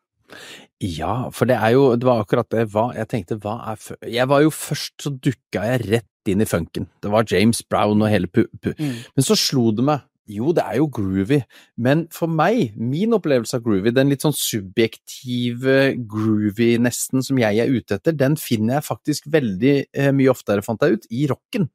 Ja, 0.81 1.27
for 1.35 1.45
det 1.45 1.57
er 1.59 1.73
jo 1.75 1.95
Det 1.99 2.07
var 2.07 2.21
akkurat 2.23 2.47
det. 2.49 2.65
Hva, 2.71 2.87
jeg 2.95 3.09
tenkte, 3.11 3.35
hva 3.43 3.57
er 3.73 3.75
fu- 3.75 3.97
Jeg 4.07 4.27
var 4.31 4.41
jo 4.45 4.49
først 4.55 5.03
så 5.03 5.11
dukka 5.11 5.65
jeg 5.67 5.83
rett 5.91 6.31
inn 6.31 6.41
i 6.41 6.47
funken. 6.47 6.87
Det 7.03 7.11
var 7.11 7.25
James 7.29 7.61
Brown 7.67 8.01
og 8.01 8.09
hele 8.09 8.27
pu... 8.31 8.45
pu. 8.61 8.71
Men 8.79 9.25
så 9.27 9.35
slo 9.37 9.71
det 9.75 9.83
meg. 9.85 10.01
Jo, 10.29 10.51
det 10.53 10.63
er 10.63 10.77
jo 10.77 10.85
groovy, 10.93 11.39
men 11.81 12.03
for 12.13 12.29
meg, 12.29 12.75
min 12.77 13.15
opplevelse 13.17 13.57
av 13.57 13.63
groovy, 13.65 13.89
den 13.95 14.11
litt 14.11 14.21
sånn 14.21 14.35
subjektive 14.37 15.95
groovy 16.07 16.75
nesten 16.79 17.25
som 17.25 17.39
jeg 17.41 17.57
er 17.63 17.73
ute 17.73 17.97
etter, 17.97 18.13
den 18.15 18.37
finner 18.39 18.77
jeg 18.77 18.87
faktisk 18.87 19.27
veldig 19.33 19.73
eh, 19.89 20.11
mye 20.15 20.31
oftere, 20.31 20.63
fant 20.65 20.85
jeg 20.85 20.99
ut, 20.99 21.09
i 21.09 21.25
rocken. 21.31 21.67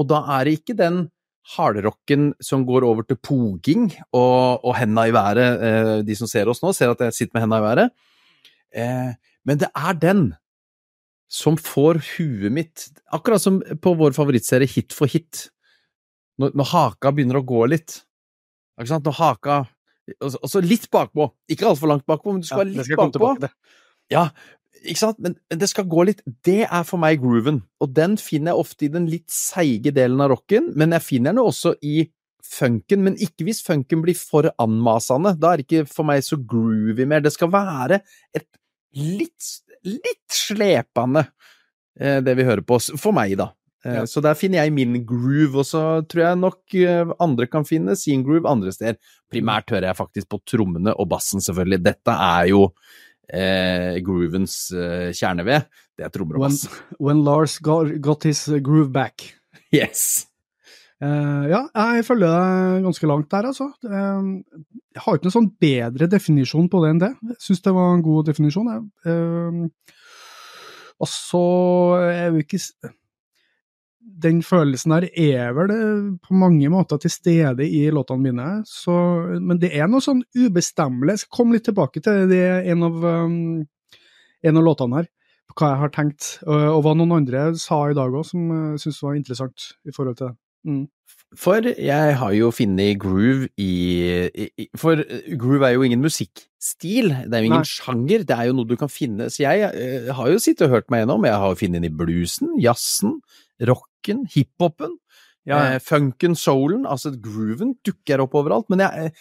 Og 0.00 0.08
da 0.10 0.22
er 0.38 0.48
det 0.48 0.58
ikke 0.58 0.78
den 0.78 1.06
hardrocken 1.54 2.32
som 2.44 2.64
går 2.68 2.84
over 2.84 3.06
til 3.08 3.20
poging 3.24 3.86
og, 4.12 4.64
og 4.64 4.74
henda 4.76 5.06
i 5.08 5.14
været. 5.14 5.62
Eh, 5.68 5.94
de 6.04 6.16
som 6.18 6.28
ser 6.28 6.50
oss 6.50 6.60
nå, 6.64 6.74
ser 6.76 6.92
at 6.92 7.06
jeg 7.06 7.16
sitter 7.16 7.38
med 7.38 7.46
henda 7.46 7.60
i 7.60 7.64
været. 7.64 7.94
Eh, 8.76 9.12
men 9.48 9.60
det 9.60 9.70
er 9.72 9.96
den 9.96 10.26
som 11.28 11.58
får 11.60 12.00
huet 12.16 12.52
mitt 12.52 12.86
Akkurat 13.12 13.40
som 13.40 13.60
på 13.60 13.92
vår 13.96 14.14
favorittserie 14.16 14.68
Hit 14.68 14.94
for 14.96 15.08
hit. 15.08 15.48
Når, 16.38 16.52
når 16.54 16.68
haka 16.72 17.10
begynner 17.12 17.40
å 17.40 17.46
gå 17.46 17.64
litt. 17.68 18.02
Ikke 18.78 18.88
sant? 18.92 19.04
Når 19.08 19.18
haka 19.18 19.56
Og 20.24 20.30
så- 20.48 20.62
litt 20.64 20.86
bakpå. 20.90 21.32
Ikke 21.50 21.66
altfor 21.68 21.88
langt 21.90 22.06
bakpå, 22.06 22.32
men 22.32 22.40
du 22.40 22.46
skal 22.46 22.58
Ja, 22.58 22.64
være 22.64 22.86
litt 22.88 22.96
bakpå. 22.96 23.12
tilbake. 23.12 23.50
Ja, 24.10 24.30
ikke 24.86 24.96
sant? 25.02 25.18
Men 25.18 25.34
men 25.50 25.58
det 25.58 25.68
skal 25.68 25.84
gå 25.84 26.06
litt 26.06 26.22
Det 26.42 26.62
er 26.70 26.82
for 26.84 26.96
meg 26.98 27.20
grooven, 27.20 27.62
og 27.80 27.92
den 27.92 28.16
finner 28.16 28.52
jeg 28.54 28.62
ofte 28.64 28.84
i 28.84 28.88
den 28.88 29.06
litt 29.06 29.26
seige 29.28 29.92
delen 29.92 30.20
av 30.20 30.30
rocken, 30.30 30.72
men 30.76 30.90
jeg 30.92 31.02
finner 31.02 31.34
den 31.34 31.44
også 31.44 31.74
i 31.82 32.08
funken, 32.42 33.02
men 33.04 33.16
ikke 33.16 33.44
hvis 33.44 33.60
funken 33.62 34.00
blir 34.00 34.16
for 34.16 34.48
anmasende. 34.58 35.38
Da 35.38 35.52
er 35.52 35.56
det 35.58 35.66
ikke 35.68 35.88
for 35.88 36.04
meg 36.04 36.22
så 36.22 36.36
groovy 36.40 37.04
mer. 37.06 37.20
Det 37.20 37.32
skal 37.34 37.50
være 37.50 38.00
et 38.34 38.46
litt, 38.94 39.60
litt 39.84 40.28
slepende, 40.30 41.28
eh, 42.00 42.20
det 42.20 42.34
vi 42.38 42.44
hører 42.44 42.64
på, 42.64 42.80
for 42.98 43.12
meg, 43.12 43.36
da. 43.36 43.50
Eh, 43.84 43.94
Ja. 43.94 44.06
Så 44.10 44.20
der 44.24 44.34
finner 44.34 44.64
jeg 44.64 44.72
min 44.74 45.04
groove, 45.06 45.60
og 45.62 45.66
så 45.66 45.82
tror 46.08 46.24
jeg 46.24 46.38
nok 46.40 46.74
eh, 46.74 47.12
andre 47.22 47.46
kan 47.46 47.64
finne 47.64 47.94
sin 47.96 48.24
groove 48.26 48.48
andre 48.48 48.72
steder. 48.74 48.98
Primært 49.30 49.70
hører 49.70 49.90
jeg 49.90 49.96
faktisk 50.00 50.28
på 50.28 50.40
trommene 50.46 50.94
og 50.98 51.08
bassen, 51.08 51.40
selvfølgelig. 51.44 51.82
Dette 51.84 52.10
er 52.10 52.48
jo 52.50 52.64
eh, 53.30 53.98
groovens 54.04 54.72
eh, 54.72 55.10
kjerneved. 55.14 55.68
Det 55.98 56.06
er 56.06 56.14
trommer 56.14 56.38
og 56.40 56.48
bass. 56.48 56.64
when 57.04 57.22
Lars 57.26 57.58
got, 57.58 57.92
got 58.00 58.24
his 58.24 58.46
groove 58.62 58.90
back. 58.92 59.34
Yes! 59.72 60.24
Uh, 60.98 61.46
ja, 61.46 61.60
jeg 61.94 62.02
følger 62.08 62.26
deg 62.26 62.82
ganske 62.82 63.06
langt 63.06 63.28
der, 63.30 63.46
altså. 63.52 63.68
Uh, 63.86 64.42
jeg 64.96 65.02
har 65.04 65.14
ikke 65.14 65.28
noen 65.28 65.34
sånn 65.36 65.52
bedre 65.62 66.08
definisjon 66.10 66.66
på 66.72 66.80
det 66.82 66.90
enn 66.90 67.02
det. 67.04 67.10
Jeg 67.28 67.36
syns 67.44 67.62
det 67.62 67.74
var 67.76 67.92
en 67.94 68.02
god 68.02 68.26
definisjon. 68.32 68.70
Jeg. 68.72 68.82
Uh, 69.06 69.92
og 70.98 71.06
så 71.06 71.44
er 72.02 72.32
jo 72.32 72.42
ikke 72.42 72.58
Den 74.08 74.40
følelsen 74.42 74.94
der 74.96 75.06
er 75.12 75.52
vel 75.56 75.72
eh, 75.74 76.06
på 76.24 76.34
mange 76.40 76.70
måter 76.72 77.00
til 77.02 77.12
stede 77.12 77.66
i 77.66 77.84
låtene 77.94 78.24
mine, 78.24 78.48
så, 78.66 78.94
men 79.38 79.60
det 79.60 79.70
er 79.76 79.90
noe 79.90 80.04
sånn 80.04 80.24
ubestemmelig. 80.36 81.14
Jeg 81.14 81.24
skal 81.24 81.36
komme 81.38 81.58
litt 81.58 81.68
tilbake 81.68 82.02
til 82.04 82.26
det 82.30 82.42
en 82.72 82.86
av, 82.88 82.98
um, 83.04 83.38
en 84.42 84.60
av 84.60 84.66
låtene 84.66 85.02
her, 85.02 85.10
hva 85.54 85.72
jeg 85.72 85.82
har 85.82 85.94
tenkt, 85.94 86.28
og, 86.46 86.66
og 86.76 86.82
hva 86.86 86.94
noen 86.98 87.16
andre 87.20 87.48
sa 87.60 87.84
i 87.90 87.96
dag 87.98 88.14
òg, 88.14 88.26
som 88.26 88.48
jeg 88.54 88.84
syntes 88.84 89.02
var 89.04 89.18
interessant 89.18 89.72
i 89.86 89.94
forhold 89.94 90.18
til 90.18 90.30
det. 90.30 90.36
Mm. 90.68 90.86
For 91.38 91.66
jeg 91.68 92.14
har 92.18 92.32
jo 92.32 92.48
funnet 92.56 92.96
groove 93.00 93.50
i, 93.60 93.72
i 94.32 94.66
For 94.80 95.02
groove 95.38 95.68
er 95.68 95.74
jo 95.76 95.84
ingen 95.84 96.00
musikkstil, 96.00 97.12
det 97.12 97.36
er 97.36 97.44
jo 97.44 97.50
ingen 97.50 97.64
Nei. 97.64 97.68
sjanger, 97.68 98.24
det 98.24 98.36
er 98.36 98.48
jo 98.48 98.56
noe 98.56 98.68
du 98.68 98.76
kan 98.80 98.90
finne. 98.92 99.28
Så 99.32 99.44
jeg 99.44 99.60
jeg 99.60 100.16
har 100.16 100.30
jo 100.32 100.40
sittet 100.40 100.66
og 100.66 100.78
hørt 100.78 100.88
meg 100.90 101.04
gjennom, 101.04 101.26
jeg 101.28 101.42
har 101.44 101.58
funnet 101.60 101.82
den 101.82 101.90
i 101.90 101.94
bluesen, 101.94 102.54
jazzen, 102.62 103.18
rocken, 103.98 104.26
hiphopen, 104.34 104.96
Ja, 105.48 105.74
eh, 105.74 105.78
funken, 105.80 106.34
soulen, 106.36 106.84
altså 106.86 107.10
grooven 107.16 107.76
dukker 107.82 108.20
opp 108.20 108.34
overalt. 108.34 108.66
Men 108.68 108.80
jeg, 108.84 109.12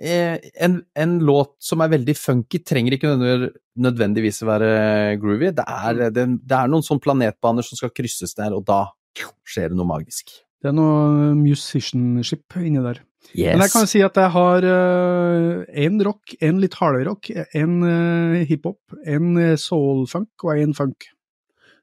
eh, 0.00 0.38
en, 0.60 0.80
en 0.96 1.18
låt 1.20 1.54
som 1.62 1.80
er 1.80 1.88
veldig 1.92 2.16
funky, 2.18 2.58
trenger 2.64 2.96
ikke 2.96 3.12
nødvendig- 3.12 3.52
nødvendigvis 3.78 4.42
være 4.42 5.16
groovy. 5.22 5.52
Det 5.54 5.64
er, 5.64 6.10
det, 6.10 6.24
det 6.42 6.56
er 6.58 6.66
noen 6.72 6.82
sånne 6.82 7.04
planetbaner 7.04 7.62
som 7.62 7.76
skal 7.78 7.90
krysses 7.94 8.34
der, 8.34 8.52
og 8.56 8.64
da 8.66 8.86
skjer 9.46 9.70
det 9.70 9.78
noe 9.78 9.86
magisk. 9.86 10.32
Det 10.60 10.72
er 10.72 10.74
noe 10.74 11.34
musicianship 11.38 12.56
inni 12.56 12.82
der. 12.82 12.98
Yes. 13.34 13.54
Men 13.54 13.62
jeg 13.66 13.72
kan 13.72 13.86
si 13.86 14.02
at 14.02 14.16
jeg 14.16 14.30
har 14.32 14.66
én 14.66 16.02
rock, 16.06 16.34
en 16.40 16.60
litt 16.62 16.74
hardere 16.78 17.08
rock, 17.10 17.30
en 17.54 17.78
uh, 17.82 18.44
hiphop, 18.46 18.80
en 19.06 19.32
uh, 19.36 19.54
soul-funk 19.60 20.46
og 20.46 20.58
en 20.58 20.74
funk. 20.74 21.08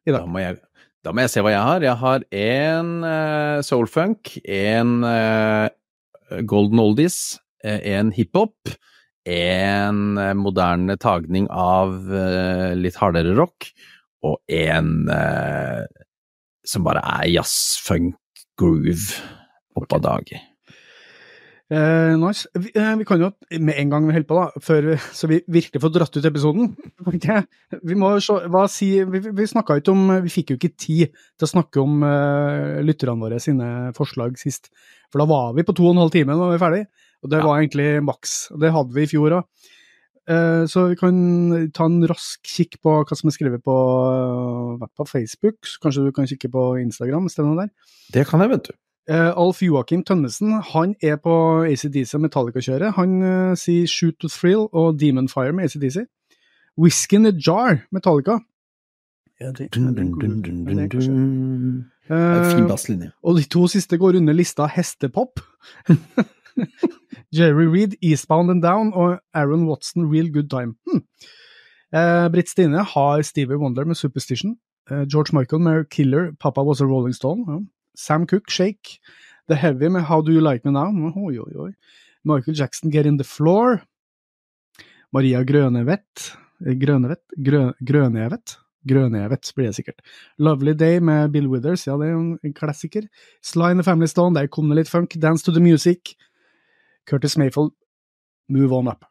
I 0.07 0.11
Da 0.11 0.25
må, 0.25 0.39
jeg, 0.43 0.57
da 1.03 1.11
må 1.11 1.25
jeg 1.25 1.33
se 1.33 1.43
hva 1.43 1.51
jeg 1.51 1.67
har. 1.67 1.83
Jeg 1.83 1.99
har 1.99 2.25
en 2.39 2.91
uh, 3.03 3.59
soulfunk, 3.65 4.37
en 4.47 5.03
uh, 5.03 5.67
golden 6.47 6.79
oldies, 6.83 7.39
én 7.63 7.81
en 7.93 8.11
hiphop, 8.11 8.73
eh, 9.23 9.91
moderne 10.35 10.97
tagning 10.99 11.47
av 11.47 11.93
uh, 12.11 12.73
litt 12.75 12.97
hardere 12.99 13.35
rock, 13.37 13.69
og 14.23 14.39
eh, 14.51 14.81
som 16.63 16.87
bare 16.87 17.03
er 17.19 17.29
jazz, 17.31 17.55
funk, 17.83 18.15
groove 18.59 19.19
opp 19.79 19.95
av 19.97 20.03
dage. 20.05 20.39
Eh, 21.71 22.15
nice. 22.19 22.49
Vi, 22.59 22.71
eh, 22.75 22.95
vi 22.99 23.05
kan 23.07 23.21
jo, 23.21 23.29
med 23.63 23.77
en 23.79 23.89
gang 23.89 24.05
vi 24.05 24.13
holder 24.13 24.27
på, 24.29 24.35
da, 24.35 24.61
før, 24.61 24.89
så 25.15 25.29
vi 25.31 25.39
virkelig 25.47 25.79
får 25.81 25.93
dratt 25.95 26.17
ut 26.19 26.25
episoden 26.27 26.73
Vi 27.87 27.95
må 27.97 28.11
se, 28.21 28.35
hva 28.51 28.65
si, 28.69 28.89
vi, 29.09 29.21
vi 29.31 29.47
snakka 29.49 29.79
ikke 29.79 29.93
om, 29.95 30.03
vi 30.25 30.33
fikk 30.33 30.51
jo 30.53 30.57
ikke 30.59 30.73
tid 30.75 31.13
til 31.15 31.47
å 31.47 31.51
snakke 31.53 31.81
om 31.81 32.03
eh, 32.05 32.81
lytterne 32.85 33.15
våre 33.23 33.39
sine 33.41 33.93
forslag 33.97 34.35
sist. 34.41 34.69
For 35.09 35.23
da 35.23 35.29
var 35.29 35.55
vi 35.55 35.65
på 35.65 35.73
to 35.77 35.87
og 35.87 35.95
en 35.95 36.03
halv 36.03 36.13
time 36.13 36.35
da 36.35 36.43
var 36.43 36.53
vi 36.57 36.61
ferdig, 36.65 36.83
og 37.23 37.31
det 37.31 37.39
Ja. 37.39 37.47
var 37.47 37.61
egentlig 37.61 37.89
maks. 38.03 38.35
Og 38.51 38.59
det 38.59 38.73
hadde 38.75 38.93
vi 38.93 39.07
i 39.07 39.11
fjor 39.15 39.39
òg. 39.39 39.47
så 40.71 40.87
vi 40.87 40.95
kan 40.95 41.17
ta 41.75 41.85
en 41.85 42.05
rask 42.07 42.39
kikk 42.47 42.77
på 42.83 42.91
hva 43.03 43.15
som 43.17 43.27
er 43.27 43.35
skrevet 43.35 43.63
på, 43.63 43.73
eh, 44.83 44.87
på 44.99 45.07
Facebook. 45.07 45.63
Så 45.63 45.79
kanskje 45.83 46.05
du 46.05 46.11
kan 46.11 46.27
kikke 46.27 46.51
på 46.51 46.79
Instagram, 46.83 47.27
der. 47.57 47.69
Det 48.11 48.27
kan 48.27 48.39
jeg, 48.39 48.49
vet 48.49 48.63
du. 48.69 48.73
Uh, 49.11 49.33
Alf 49.35 49.61
Joakim 49.61 50.03
Tønnesen 50.07 50.61
han 50.63 50.95
er 51.03 51.17
på 51.19 51.33
ACDC 51.67 52.13
og 52.15 52.21
Metallica-kjøret. 52.23 52.93
Han 52.95 53.17
uh, 53.19 53.55
sier 53.59 53.87
Shoot 53.87 54.15
to 54.21 54.29
Thrill 54.31 54.69
og 54.71 54.99
Demon 54.99 55.27
Fire 55.27 55.51
med 55.51 55.67
ACDC. 55.67 56.05
Whisky 56.79 57.19
in 57.19 57.25
a 57.25 57.33
Jar 57.35 57.83
Metallica. 57.91 58.39
Ja, 59.41 59.51
det. 59.51 59.73
Det 59.73 59.81
er 62.09 62.55
Fin 62.55 62.67
basslinje. 62.67 63.11
Og 63.23 63.37
de 63.37 63.43
to 63.43 63.67
siste 63.67 63.97
går 63.97 64.17
under 64.21 64.33
lista 64.33 64.65
hestepop. 64.71 65.39
Jerry 67.35 67.67
Reed, 67.67 67.97
Eastbound 68.01 68.51
and 68.51 68.61
Down 68.61 68.93
og 68.93 69.19
Aaron 69.33 69.67
Watson, 69.67 70.07
Real 70.13 70.31
Good 70.33 70.49
Time. 70.49 70.75
Hmm. 70.87 71.03
Uh, 71.93 72.31
Britt 72.31 72.49
Stine 72.49 72.83
har 72.83 73.21
Stevie 73.21 73.57
Wonder 73.57 73.85
med 73.85 73.95
Superstition. 73.95 74.55
Eh, 74.91 75.05
George 75.07 75.39
Michael 75.39 75.61
med 75.61 75.89
Killer, 75.89 76.31
Papa 76.39 76.61
Was 76.61 76.81
a 76.81 76.85
Rolling 76.85 77.15
Stone. 77.15 77.45
Ja. 77.47 77.59
Sam 77.95 78.27
Cook, 78.27 78.49
Shake. 78.49 78.99
The 79.47 79.55
Heavy 79.55 79.89
med 79.89 80.05
How 80.07 80.21
Do 80.21 80.31
You 80.31 80.41
Like 80.41 80.65
Me 80.65 80.71
Now. 80.71 80.89
Oi, 81.25 81.37
oi, 81.39 81.55
oi. 81.67 81.71
Michael 82.23 82.57
Jackson, 82.57 82.91
Get 82.91 83.05
In 83.05 83.17
The 83.17 83.27
Floor. 83.27 83.81
Maria 85.13 85.43
Grønevet. 85.43 86.33
Grønevet? 86.59 87.21
Grø, 87.43 87.71
Grønevet? 87.85 88.57
Grønevedt 88.87 89.51
blir 89.55 89.69
det 89.69 89.77
sikkert. 89.77 90.01
Lovely 90.37 90.73
Day 90.73 90.99
med 90.99 91.31
Bill 91.31 91.47
Withers, 91.47 91.85
ja, 91.87 91.95
det 91.99 92.09
er 92.09 92.11
jo 92.17 92.37
en 92.43 92.53
klassiker. 92.53 93.07
Sly 93.43 93.71
in 93.71 93.79
the 93.79 93.83
Family 93.83 94.07
Stone, 94.07 94.35
der 94.35 94.47
kom 94.47 94.69
det 94.69 94.81
litt 94.81 94.91
funk. 94.91 95.15
Dance 95.21 95.45
to 95.45 95.51
the 95.51 95.63
Music. 95.63 96.15
Curtis 97.07 97.37
Mayfield, 97.37 97.71
Move 98.49 98.75
On 98.75 98.87
Up. 98.87 99.05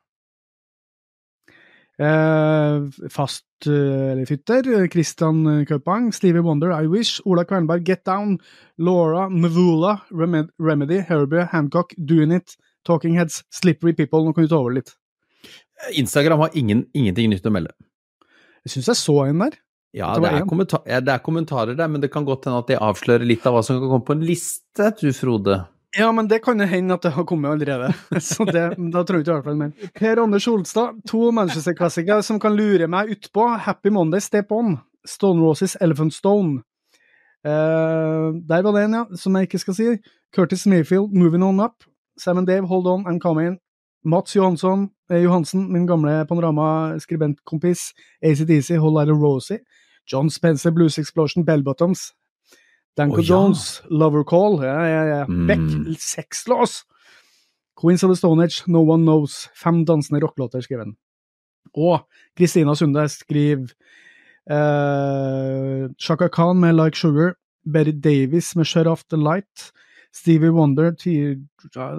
Eh, 2.01 3.09
fast 3.13 3.67
eh, 3.67 4.13
eller 4.13 4.27
fytter, 4.27 4.89
Christian 4.89 5.67
Kaupang, 5.69 6.13
Stevie 6.13 6.41
Wonder, 6.41 6.73
I 6.73 6.89
Wish, 6.89 7.21
Ola 7.25 7.45
Kvernberg, 7.45 7.85
Get 7.85 8.05
Down, 8.05 8.39
Laura, 8.79 9.29
Remed 9.29 10.49
Remedy, 10.59 11.03
Herbie, 11.09 11.47
Hancock, 11.53 11.93
Doing 11.99 12.33
It, 12.33 12.57
Talking 12.85 13.19
Heads, 13.19 13.45
Slippery 13.51 13.93
People. 13.93 14.25
Nå 14.25 14.33
kan 14.33 14.45
du 14.45 14.49
ta 14.49 14.59
over 14.59 14.73
litt. 14.79 14.95
Instagram 15.93 16.39
har 16.39 16.51
ingen, 16.55 16.87
ingenting 16.95 17.31
nytt 17.31 17.47
å 17.47 17.53
melde. 17.53 17.75
Jeg 18.63 18.77
syns 18.77 18.91
jeg 18.93 19.01
så 19.01 19.19
en 19.27 19.45
der. 19.47 19.59
Ja 19.93 20.15
Det 20.17 20.23
det, 20.25 20.29
ja, 20.89 21.01
det 21.05 21.13
er 21.13 21.21
kommentarer 21.21 21.77
der, 21.77 21.89
men 21.89 22.01
det 22.01 22.09
kan 22.13 22.25
godt 22.25 22.47
hende 22.49 22.63
at 22.63 22.71
det 22.71 22.79
avslører 22.81 23.27
litt 23.29 23.45
av 23.45 23.59
hva 23.59 23.63
som 23.67 23.77
kan 23.77 23.91
komme 23.91 24.07
på 24.09 24.15
en 24.17 24.25
liste, 24.25 24.89
du 25.03 25.11
Frode. 25.13 25.59
Ja, 25.99 26.13
men 26.13 26.29
det 26.29 26.39
kan 26.45 26.61
jo 26.61 26.67
hende 26.67 26.95
at 26.97 27.05
det 27.05 27.13
har 27.13 27.25
kommet 27.29 27.51
allerede. 27.53 27.93
Så 28.21 28.47
det, 28.49 28.63
da 28.79 29.03
jeg 29.03 29.21
ikke 29.21 29.21
i 29.21 29.35
hvert 29.35 29.45
fall 29.45 29.59
mer. 29.61 29.73
Per 29.95 30.23
Anders 30.23 30.49
Olstad, 30.49 31.03
to 31.09 31.31
Manchester-klassikere 31.31 32.23
som 32.25 32.41
kan 32.41 32.57
lure 32.57 32.89
meg 32.89 33.13
utpå. 33.13 33.47
Happy 33.61 33.93
Monday, 33.93 34.21
Step 34.21 34.53
On. 34.53 34.79
Stone 35.05 35.43
Roses, 35.43 35.77
Elephant 35.81 36.15
Stone. 36.15 36.63
Uh, 37.45 38.39
der 38.49 38.63
var 38.63 38.73
det 38.73 38.85
en, 38.85 38.95
ja, 38.95 39.05
som 39.19 39.37
jeg 39.37 39.51
ikke 39.51 39.59
skal 39.59 39.75
si. 39.75 39.89
Curtis 40.33 40.67
Mayfield, 40.67 41.13
Moving 41.13 41.45
On 41.45 41.61
Up. 41.61 41.85
Sam 42.19 42.47
Dave, 42.47 42.67
Hold 42.67 42.87
On, 42.87 43.05
I'm 43.07 43.19
Coming. 43.19 43.59
Mats 44.05 44.37
Johansson, 44.37 44.91
eh, 45.11 45.23
Johansen, 45.23 45.73
min 45.73 45.87
gamle 45.87 46.25
Panorama-skribentkompis. 46.27 47.93
ACDC, 48.23 48.79
Out 48.79 49.09
of 49.11 49.19
Rosie. 49.23 49.59
John 50.07 50.31
Spencer, 50.31 50.71
Blues 50.71 50.99
Explosion, 50.99 51.45
Bell 51.45 51.63
Bottoms. 51.63 52.13
Danko 52.97 53.21
oh, 53.21 53.25
ja. 53.25 53.35
Jones, 53.35 53.83
Lover 53.91 54.25
Call, 54.25 54.65
ja, 54.65 54.81
ja, 54.87 55.03
ja. 55.05 55.27
Mm. 55.29 55.47
Beck, 55.47 56.01
Sexlås. 56.01 56.83
Queens 57.81 58.05
of 58.05 58.11
the 58.11 58.17
Stone 58.17 58.45
Age, 58.45 58.65
No 58.67 58.85
One 58.85 59.05
Knows. 59.05 59.49
Fem 59.57 59.85
dansende 59.85 60.21
rockelåter, 60.21 60.61
skriver 60.61 60.85
han. 60.85 60.97
Og 61.75 62.03
Kristina 62.37 62.75
Sunde 62.75 63.09
skriver 63.09 63.73
eh, 64.51 65.89
Shaka 65.99 66.29
Khan 66.29 66.61
med 66.61 66.77
Like 66.77 66.97
Sugar. 66.97 67.35
Berry 67.65 67.95
Davis 67.95 68.57
med 68.57 68.65
Shut 68.65 68.87
Off 68.87 69.05
The 69.09 69.17
Light. 69.17 69.73
Stevie 70.15 70.51
Wonder, 70.51 70.93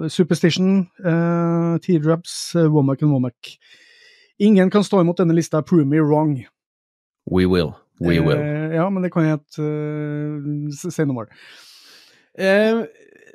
Superstition, 0.08 0.86
uh, 1.04 1.78
Teardrops, 1.82 2.54
uh, 2.54 2.68
Womack 2.70 3.02
and 3.02 3.10
Womack. 3.10 3.58
Ingen 4.38 4.70
kan 4.70 4.84
stå 4.84 5.00
imot 5.00 5.18
denne 5.18 5.34
lista, 5.34 5.62
prove 5.62 5.86
me 5.86 5.98
wrong. 5.98 6.46
We 7.26 7.46
will. 7.46 7.74
We 8.02 8.18
will. 8.18 8.38
Eh, 8.38 8.74
ja, 8.74 8.88
men 8.90 9.04
det 9.04 9.12
kan 9.14 9.26
jeg 9.28 9.40
ikke 9.40 9.68
uh, 9.68 10.90
Say 10.90 11.06
noe 11.06 11.14
more. 11.20 11.40
Eh, 12.34 12.84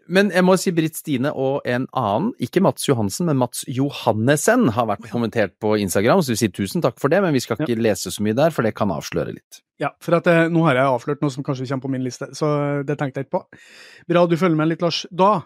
men 0.10 0.32
jeg 0.34 0.42
må 0.46 0.56
si 0.58 0.72
Britt 0.74 0.98
Stine 0.98 1.32
og 1.38 1.66
en 1.70 1.86
annen, 1.98 2.32
ikke 2.42 2.64
Mats 2.66 2.88
Johansen, 2.88 3.28
men 3.30 3.38
Mats 3.40 3.62
Johannessen, 3.70 4.72
har 4.74 4.88
vært 4.90 5.06
kommentert 5.14 5.54
på 5.62 5.76
Instagram, 5.80 6.24
så 6.26 6.34
vi 6.34 6.40
sier 6.42 6.54
tusen 6.56 6.84
takk 6.84 6.98
for 7.02 7.14
det, 7.14 7.22
men 7.22 7.36
vi 7.36 7.44
skal 7.44 7.60
ikke 7.60 7.78
lese 7.78 8.12
så 8.14 8.26
mye 8.26 8.38
der, 8.38 8.56
for 8.56 8.66
det 8.66 8.74
kan 8.78 8.90
avsløre 8.96 9.36
litt. 9.36 9.62
Ja, 9.80 9.94
for 10.04 10.18
at, 10.18 10.28
eh, 10.28 10.50
nå 10.52 10.66
har 10.66 10.80
jeg 10.80 10.90
avslørt 10.96 11.22
noe 11.24 11.34
som 11.34 11.46
kanskje 11.46 11.70
kommer 11.70 11.86
på 11.86 11.94
min 11.94 12.04
liste, 12.08 12.32
så 12.36 12.50
eh, 12.58 12.82
det 12.90 12.98
tenkte 13.00 13.22
jeg 13.22 13.30
ikke 13.30 13.38
på. 13.38 13.62
Bra 14.10 14.26
du 14.26 14.36
følger 14.36 14.58
med 14.58 14.74
litt, 14.74 14.82
Lars. 14.84 15.06
Da 15.14 15.44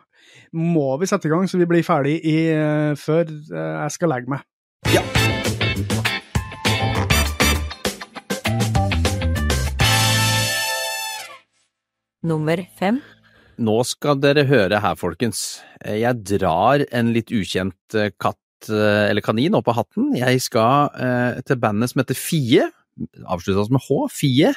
må 0.56 0.96
vi 1.02 1.12
sette 1.12 1.28
i 1.28 1.36
gang, 1.36 1.46
så 1.50 1.60
vi 1.60 1.70
blir 1.70 1.84
ferdig 1.86 2.18
i, 2.24 2.38
eh, 2.56 2.96
før 2.96 3.28
eh, 3.28 3.76
jeg 3.84 4.00
skal 4.00 4.16
legge 4.16 4.38
meg. 4.38 4.48
Ja. 4.96 5.04
Nummer 12.24 12.62
fem. 12.80 13.02
Nå 13.64 13.76
skal 13.86 14.18
dere 14.24 14.46
høre 14.50 14.80
her, 14.82 14.96
folkens. 14.98 15.62
Eh, 15.84 16.00
Jeg 16.02 16.24
drar 16.26 16.84
en 16.92 17.12
litt 17.14 17.32
ukjent 17.36 17.98
eh, 18.00 18.14
katt 18.18 18.70
eh, 18.72 19.10
eller 19.12 19.22
kanin 19.26 19.56
opp 19.60 19.68
av 19.70 19.82
hatten. 19.82 20.14
Jeg 20.18 20.42
skal 20.42 20.94
eh, 20.98 21.42
til 21.46 21.60
bandet 21.62 21.92
som 21.92 22.02
heter 22.02 22.18
Fie, 22.18 22.70
avslutta 23.28 23.68
med 23.74 23.84
H, 23.90 23.98
Fie, 24.14 24.54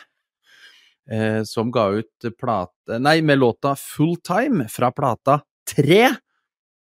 eh, 1.11 1.41
som 1.49 1.73
ga 1.75 1.89
ut 1.99 2.29
plate 2.39 3.01
Nei, 3.03 3.19
med 3.27 3.43
låta 3.43 3.75
Full 3.77 4.17
Time 4.25 4.69
fra 4.73 4.93
plata 4.95 5.41
3, 5.75 6.07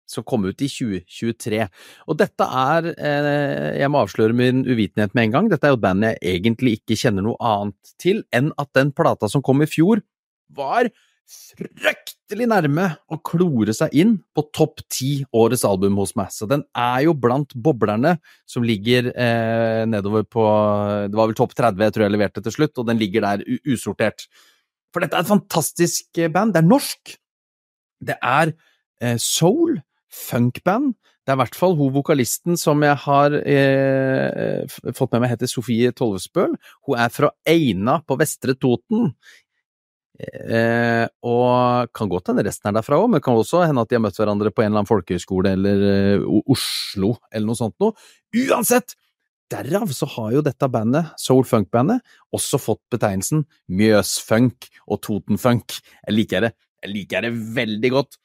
som 0.10 0.24
kom 0.26 0.46
ut 0.46 0.62
i 0.66 0.70
2023. 0.70 1.66
Og 2.10 2.18
dette 2.18 2.46
er 2.46 2.88
Jeg 3.78 3.90
må 3.94 4.00
avsløre 4.02 4.34
min 4.34 4.64
uvitenhet 4.66 5.14
med 5.14 5.28
en 5.28 5.34
gang. 5.36 5.50
Dette 5.52 5.68
er 5.68 5.74
jo 5.76 5.78
et 5.78 5.84
band 5.84 6.06
jeg 6.08 6.18
egentlig 6.32 6.78
ikke 6.80 6.98
kjenner 6.98 7.26
noe 7.26 7.38
annet 7.46 7.92
til 8.02 8.24
enn 8.34 8.50
at 8.62 8.72
den 8.78 8.90
plata 8.98 9.30
som 9.30 9.44
kom 9.46 9.62
i 9.62 9.70
fjor, 9.70 10.02
var 10.56 10.90
fryktelig 11.30 12.48
nærme 12.50 12.86
å 13.14 13.20
klore 13.26 13.74
seg 13.78 13.94
inn 14.02 14.16
på 14.34 14.44
topp 14.56 14.82
ti 14.90 15.20
årets 15.36 15.66
album 15.68 16.00
hos 16.02 16.16
meg. 16.18 16.32
Så 16.34 16.48
den 16.50 16.64
er 16.78 17.04
jo 17.06 17.14
blant 17.14 17.54
boblerne 17.54 18.16
som 18.50 18.66
ligger 18.66 19.12
eh, 19.14 19.84
nedover 19.90 20.26
på 20.26 20.46
Det 21.10 21.20
var 21.20 21.30
vel 21.30 21.38
topp 21.38 21.54
30 21.58 21.86
jeg 21.86 21.96
tror 21.96 22.06
jeg 22.06 22.16
leverte 22.16 22.46
til 22.46 22.56
slutt, 22.56 22.82
og 22.82 22.90
den 22.90 23.02
ligger 23.02 23.28
der 23.28 23.46
usortert. 23.70 24.26
For 24.94 25.06
dette 25.06 25.20
er 25.20 25.26
et 25.26 25.30
fantastisk 25.30 26.18
eh, 26.18 26.32
band. 26.34 26.56
Det 26.56 26.64
er 26.64 26.72
norsk. 26.72 27.14
Det 28.10 28.18
er 28.18 28.56
eh, 29.04 29.20
soul, 29.22 29.78
funkband. 30.10 30.96
Det 31.30 31.36
er 31.36 31.38
i 31.38 31.42
hvert 31.44 31.58
fall 31.60 31.76
hun 31.78 31.94
vokalisten 31.94 32.58
som 32.58 32.82
jeg 32.82 32.98
har 33.04 33.36
eh, 33.38 34.64
fått 34.98 35.12
med 35.14 35.22
meg, 35.22 35.36
heter 35.36 35.52
Sofie 35.52 35.92
Tollefsbøl. 35.94 36.56
Hun 36.88 36.98
er 36.98 37.14
fra 37.14 37.30
Eina 37.46 38.00
på 38.02 38.18
Vestre 38.18 38.58
Toten. 38.58 39.12
Eh, 40.20 41.06
og 41.24 41.92
kan 41.96 42.10
godt 42.12 42.32
hende 42.32 42.44
resten 42.44 42.68
er 42.70 42.76
derfra 42.76 42.98
òg, 43.00 43.08
men 43.14 43.24
kan 43.24 43.38
også 43.40 43.64
hende 43.64 43.86
at 43.86 43.92
de 43.92 43.96
har 43.96 44.04
møtt 44.04 44.18
hverandre 44.20 44.52
på 44.52 44.66
en 44.66 44.72
eller 44.72 44.82
annen 44.82 44.90
folkehøyskole 44.90 45.54
eller 45.56 45.86
eh, 45.90 46.26
Oslo 46.52 47.14
eller 47.32 47.48
noe 47.48 47.60
sånt 47.60 47.78
noe. 47.80 47.96
Uansett! 48.36 48.98
Derav 49.50 49.90
så 49.98 50.06
har 50.14 50.34
jo 50.36 50.42
dette 50.46 50.68
bandet, 50.70 51.08
soul 51.18 51.42
funk-bandet, 51.50 52.04
også 52.38 52.60
fått 52.62 52.84
betegnelsen 52.94 53.48
Mjøsfunk 53.74 54.68
og 54.86 55.00
Totenfunk. 55.08 55.80
Jeg 56.04 56.14
liker 56.14 56.46
det. 56.46 56.52
Jeg 56.84 56.94
liker 56.94 57.26
det 57.26 57.32
veldig 57.56 57.92
godt. 57.96 58.20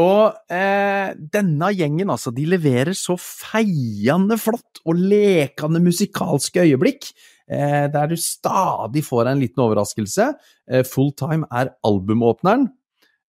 Og 0.00 0.34
eh, 0.50 1.12
denne 1.14 1.68
gjengen, 1.70 2.10
altså, 2.10 2.32
de 2.34 2.48
leverer 2.50 2.96
så 2.98 3.14
feiende 3.20 4.36
flott 4.42 4.80
og 4.82 4.98
lekende 4.98 5.78
musikalske 5.84 6.64
øyeblikk, 6.64 7.12
eh, 7.46 7.86
der 7.94 8.08
du 8.10 8.16
stadig 8.18 9.04
får 9.06 9.30
en 9.30 9.42
liten 9.44 9.62
overraskelse. 9.62 10.32
Eh, 10.66 10.82
Full 10.88 11.12
Time 11.18 11.46
er 11.46 11.70
albumåpneren, 11.86 12.66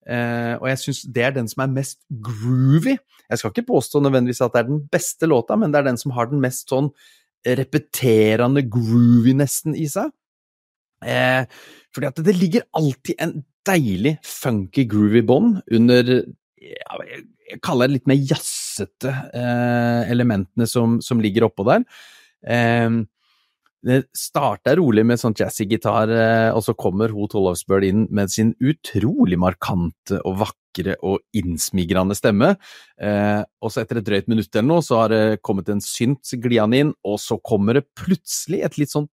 eh, 0.10 0.56
og 0.58 0.66
jeg 0.72 0.82
syns 0.82 1.04
det 1.14 1.28
er 1.28 1.36
den 1.36 1.52
som 1.52 1.68
er 1.68 1.76
mest 1.76 2.00
groovy. 2.10 2.96
Jeg 3.30 3.42
skal 3.42 3.54
ikke 3.54 3.70
påstå 3.70 4.02
nødvendigvis 4.02 4.42
at 4.42 4.56
det 4.56 4.64
er 4.64 4.72
den 4.72 4.82
beste 4.90 5.30
låta, 5.30 5.58
men 5.58 5.74
det 5.74 5.84
er 5.84 5.90
den 5.92 6.02
som 6.02 6.16
har 6.18 6.32
den 6.32 6.42
mest 6.42 6.74
sånn 6.74 6.90
repeterende 7.46 8.64
groovinessen 8.66 9.78
i 9.78 9.86
seg. 9.92 10.10
Eh, 11.06 11.46
fordi 11.94 12.10
at 12.10 12.24
det 12.26 12.36
ligger 12.40 12.66
alltid 12.74 13.22
en 13.22 13.36
deilig 13.66 14.16
funky 14.26 14.88
groovy 14.90 15.22
bånd 15.26 15.62
under 15.74 16.26
jeg, 16.62 17.60
kaller 17.64 17.90
det 17.90 17.98
litt 17.98 18.08
mer 18.10 18.22
jazzete 18.22 19.12
eh, 19.36 20.12
elementene 20.12 20.68
som, 20.70 21.00
som 21.04 21.22
ligger 21.24 21.48
oppå 21.50 21.66
der. 21.68 21.86
Eh, 22.48 23.04
det 23.86 24.00
starter 24.18 24.80
rolig 24.80 25.04
med 25.06 25.22
sånn 25.22 25.36
jazzy 25.38 25.68
gitar, 25.70 26.10
eh, 26.10 26.50
og 26.50 26.64
så 26.66 26.74
kommer 26.74 27.12
Ho 27.14 27.28
Tollefsbøl 27.30 27.86
inn 27.86 28.06
med 28.10 28.32
sin 28.34 28.56
utrolig 28.58 29.38
markante 29.38 30.18
og 30.26 30.40
vakre 30.40 30.96
og 31.06 31.22
innsmigrende 31.38 32.18
stemme. 32.18 32.56
Eh, 32.98 33.44
og 33.62 33.74
så 33.74 33.84
etter 33.84 34.02
et 34.02 34.08
drøyt 34.08 34.32
minutt 34.32 34.50
eller 34.56 34.72
noe, 34.72 34.86
så 34.86 35.04
har 35.04 35.14
det 35.14 35.44
kommet 35.46 35.70
en 35.70 35.84
synt 35.86 36.34
gliende 36.42 36.82
inn, 36.82 36.96
og 37.06 37.20
så 37.22 37.38
kommer 37.46 37.78
det 37.78 37.86
plutselig 38.00 38.64
et 38.66 38.82
litt 38.82 38.96
sånn 38.96 39.06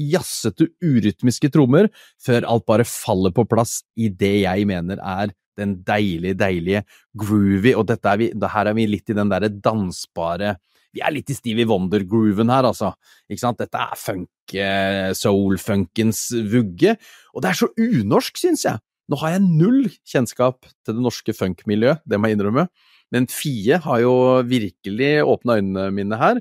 jazzete, 0.00 0.70
urytmiske 0.82 1.52
trommer, 1.54 1.90
før 2.24 2.48
alt 2.48 2.64
bare 2.66 2.88
faller 2.88 3.34
på 3.34 3.44
plass 3.46 3.82
i 4.00 4.08
det 4.08 4.38
jeg 4.40 4.64
mener 4.72 5.04
er 5.04 5.36
Den 5.58 5.76
deilige, 5.86 6.36
deilige 6.38 6.84
groovy, 7.18 7.74
og 7.78 7.86
dette 7.90 8.10
er 8.10 8.20
vi, 8.20 8.30
her 8.34 8.70
er 8.70 8.76
vi 8.76 8.86
litt 8.90 9.10
i 9.10 9.16
den 9.16 9.32
derre 9.32 9.50
dansbare 9.52 10.56
Vi 10.94 11.02
er 11.02 11.10
litt 11.10 11.30
i 11.30 11.34
Stevie 11.34 11.66
Wonder-grooven 11.66 12.52
her, 12.54 12.68
altså. 12.68 12.92
Ikke 13.26 13.42
sant? 13.42 13.58
Dette 13.58 13.80
er 13.82 13.98
funk, 13.98 14.54
eh, 14.54 15.10
soul-funkens 15.18 16.28
vugge. 16.52 16.94
Og 17.34 17.42
det 17.42 17.50
er 17.50 17.58
så 17.58 17.68
unorsk, 17.74 18.38
syns 18.38 18.62
jeg. 18.68 18.78
Nå 19.10 19.18
har 19.20 19.34
jeg 19.34 19.42
null 19.44 19.88
kjennskap 20.06 20.62
til 20.86 20.94
det 20.96 21.02
norske 21.02 21.34
funk-miljøet, 21.36 22.00
det 22.06 22.20
må 22.20 22.30
jeg 22.30 22.38
innrømme. 22.38 22.68
Men 23.12 23.26
Fie 23.30 23.76
har 23.82 24.00
jo 24.00 24.14
virkelig 24.48 25.12
åpna 25.26 25.58
øynene 25.58 25.90
mine 25.94 26.18
her. 26.18 26.40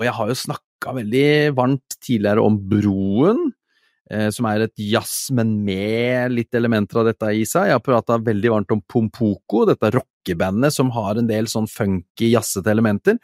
Og 0.00 0.06
jeg 0.08 0.16
har 0.16 0.30
jo 0.30 0.40
snakka 0.42 0.96
veldig 0.96 1.30
varmt 1.56 1.96
tidligere 2.00 2.42
om 2.42 2.56
Broen, 2.70 3.50
som 4.34 4.48
er 4.50 4.64
et 4.64 4.82
jazz, 4.82 5.28
men 5.36 5.52
med 5.62 6.32
litt 6.34 6.56
elementer 6.58 6.98
av 6.98 7.10
dette 7.10 7.28
i 7.30 7.44
seg. 7.46 7.68
Jeg 7.68 7.76
har 7.76 7.84
prata 7.84 8.16
veldig 8.18 8.50
varmt 8.50 8.74
om 8.74 8.80
Pompoko, 8.82 9.62
dette 9.68 9.92
rockebandet 9.94 10.74
som 10.74 10.90
har 10.96 11.20
en 11.20 11.28
del 11.30 11.46
sånn 11.50 11.68
funky, 11.70 12.32
jazzete 12.32 12.72
elementer. 12.72 13.20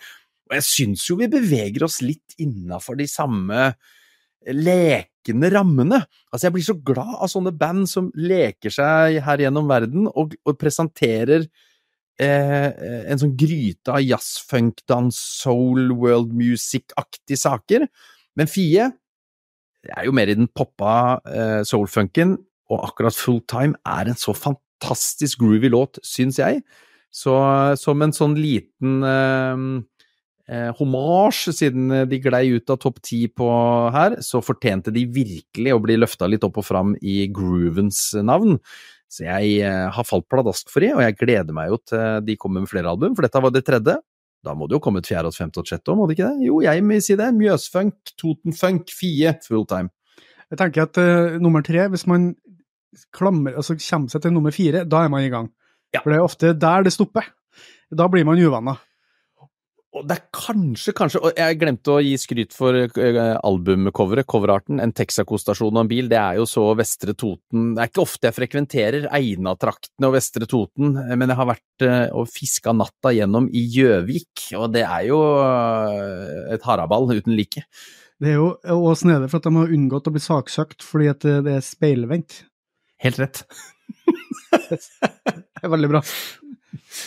Og 0.47 0.57
jeg 0.61 0.67
syns 0.67 1.07
jo 1.09 1.19
vi 1.19 1.31
beveger 1.31 1.87
oss 1.87 1.99
litt 2.05 2.37
innafor 2.43 2.99
de 3.01 3.09
samme 3.11 3.73
lekende 4.47 5.51
rammene. 5.51 6.03
Altså, 6.31 6.47
jeg 6.47 6.55
blir 6.55 6.67
så 6.69 6.77
glad 6.87 7.15
av 7.17 7.31
sånne 7.33 7.53
band 7.59 7.89
som 7.91 8.13
leker 8.15 8.75
seg 8.75 9.21
her 9.27 9.43
gjennom 9.43 9.67
verden 9.71 10.07
og, 10.13 10.37
og 10.47 10.59
presenterer 10.61 11.49
eh, 12.23 12.69
en 13.11 13.23
sånn 13.23 13.35
gryte 13.39 13.91
av 13.91 14.05
jazz, 14.05 14.37
funk, 14.47 14.85
dans, 14.89 15.17
soul, 15.17 15.91
world 15.99 16.31
music-aktige 16.37 17.41
saker. 17.43 17.89
Men 18.39 18.51
Fie 18.51 18.93
er 19.93 20.07
jo 20.09 20.15
mer 20.17 20.31
i 20.31 20.37
den 20.39 20.49
poppa 20.49 21.21
eh, 21.29 21.61
soul-funken, 21.67 22.37
og 22.73 22.89
akkurat 22.89 23.15
Full 23.15 23.43
Time 23.51 23.79
er 23.87 24.11
en 24.11 24.19
så 24.19 24.35
fantastisk 24.35 25.43
groovy 25.43 25.71
låt, 25.71 26.01
syns 26.07 26.41
jeg. 26.41 26.65
Så 27.15 27.35
som 27.81 28.03
en 28.03 28.15
sånn 28.15 28.35
liten 28.37 29.05
eh, 29.07 29.63
eh, 30.51 30.73
hommage, 30.81 31.55
siden 31.55 31.95
de 32.11 32.21
glei 32.23 32.49
ut 32.57 32.75
av 32.75 32.81
topp 32.83 33.01
ti 33.05 33.23
på 33.31 33.49
her, 33.95 34.19
så 34.25 34.43
fortjente 34.45 34.93
de 34.95 35.07
virkelig 35.07 35.75
å 35.75 35.81
bli 35.83 35.99
løfta 36.01 36.29
litt 36.29 36.45
opp 36.47 36.61
og 36.63 36.67
fram 36.67 36.97
i 37.01 37.23
groovens 37.33 38.11
navn. 38.27 38.59
Så 39.13 39.25
jeg 39.29 39.63
eh, 39.63 39.87
har 39.95 40.07
falt 40.07 40.27
pladask 40.31 40.71
for 40.73 40.83
de, 40.83 40.91
og 40.97 41.05
jeg 41.05 41.19
gleder 41.21 41.57
meg 41.57 41.71
jo 41.71 41.81
til 41.87 42.27
de 42.27 42.37
kommer 42.41 42.65
med 42.65 42.71
flere 42.71 42.91
album, 42.91 43.15
for 43.15 43.27
dette 43.27 43.43
var 43.43 43.55
det 43.55 43.65
tredje. 43.67 43.97
Da 44.47 44.55
må 44.55 44.69
det 44.69 44.79
jo 44.79 44.83
komme 44.85 45.03
et 45.03 45.09
fjerde, 45.11 45.33
og 45.33 45.37
femte 45.37 45.63
og 45.63 45.69
sjette 45.69 45.91
òg, 45.91 45.99
må 45.99 46.07
det 46.07 46.17
ikke 46.17 46.31
det? 46.31 46.47
Jo, 46.47 46.61
jeg 46.63 46.85
vil 46.87 47.03
si 47.03 47.19
det. 47.19 47.29
Mjøsfunk, 47.35 48.15
Totenfunk, 48.21 48.93
Fie, 48.95 49.35
fulltime. 49.47 49.91
Jeg 50.53 50.61
tenker 50.61 50.87
at 50.87 51.01
uh, 51.03 51.39
nummer 51.43 51.65
tre, 51.67 51.89
hvis 51.91 52.07
man 52.07 52.31
klammer, 53.15 53.57
altså 53.59 53.75
kommer 53.81 54.13
seg 54.13 54.23
til 54.23 54.35
nummer 54.37 54.55
fire, 54.55 54.85
da 54.87 55.03
er 55.05 55.11
man 55.13 55.27
i 55.27 55.33
gang. 55.33 55.51
Ja. 55.95 56.03
For 56.03 56.13
det 56.13 56.19
er 56.19 56.27
ofte 56.27 56.53
der 56.55 56.87
det 56.87 56.95
stopper. 56.95 57.27
Da 57.91 58.07
blir 58.11 58.27
man 58.27 58.39
uvenner. 58.39 58.79
Og 59.97 60.05
det 60.09 60.17
er 60.19 60.25
kanskje, 60.35 60.93
kanskje 60.97 61.21
Og 61.25 61.39
jeg 61.39 61.59
glemte 61.61 61.95
å 61.95 62.03
gi 62.05 62.15
skryt 62.21 62.55
for 62.57 62.77
uh, 62.77 63.21
albumcoveret, 63.47 64.29
coverarten. 64.29 64.81
En 64.83 64.93
Texaco-stasjon 64.97 65.73
og 65.73 65.83
en 65.85 65.91
bil, 65.91 66.11
det 66.13 66.19
er 66.21 66.41
jo 66.41 66.47
så 66.49 66.67
Vestre 66.79 67.17
Toten 67.17 67.73
Det 67.77 67.85
er 67.85 67.91
ikke 67.91 68.05
ofte 68.05 68.29
jeg 68.29 68.37
frekventerer 68.37 69.09
Eina-traktene 69.17 70.11
og 70.11 70.17
Vestre 70.17 70.49
Toten, 70.51 70.95
men 71.17 71.33
jeg 71.33 71.39
har 71.39 71.49
vært 71.49 71.87
uh, 71.87 72.19
og 72.21 72.31
fiska 72.31 72.75
natta 72.77 73.13
gjennom 73.17 73.49
i 73.49 73.63
Gjøvik, 73.77 74.49
og 74.59 74.71
det 74.75 74.85
er 74.87 75.07
jo 75.09 75.21
uh, 75.41 76.53
et 76.55 76.65
haraball 76.67 77.09
uten 77.13 77.37
like. 77.37 77.65
Det 78.21 78.33
er 78.33 78.39
jo 78.39 78.51
også 78.73 79.07
snedig 79.07 79.31
for 79.33 79.41
at 79.41 79.49
de 79.49 79.55
har 79.59 79.77
unngått 79.77 80.09
å 80.09 80.15
bli 80.15 80.23
saksøkt 80.25 80.85
fordi 80.87 81.11
at 81.13 81.27
det 81.47 81.59
er 81.59 81.65
speilvendt. 81.65 82.43
Helt 83.05 83.21
rett. 83.21 83.45
det 84.71 85.63
er 85.63 85.73
veldig 85.73 85.93
bra. 85.93 86.03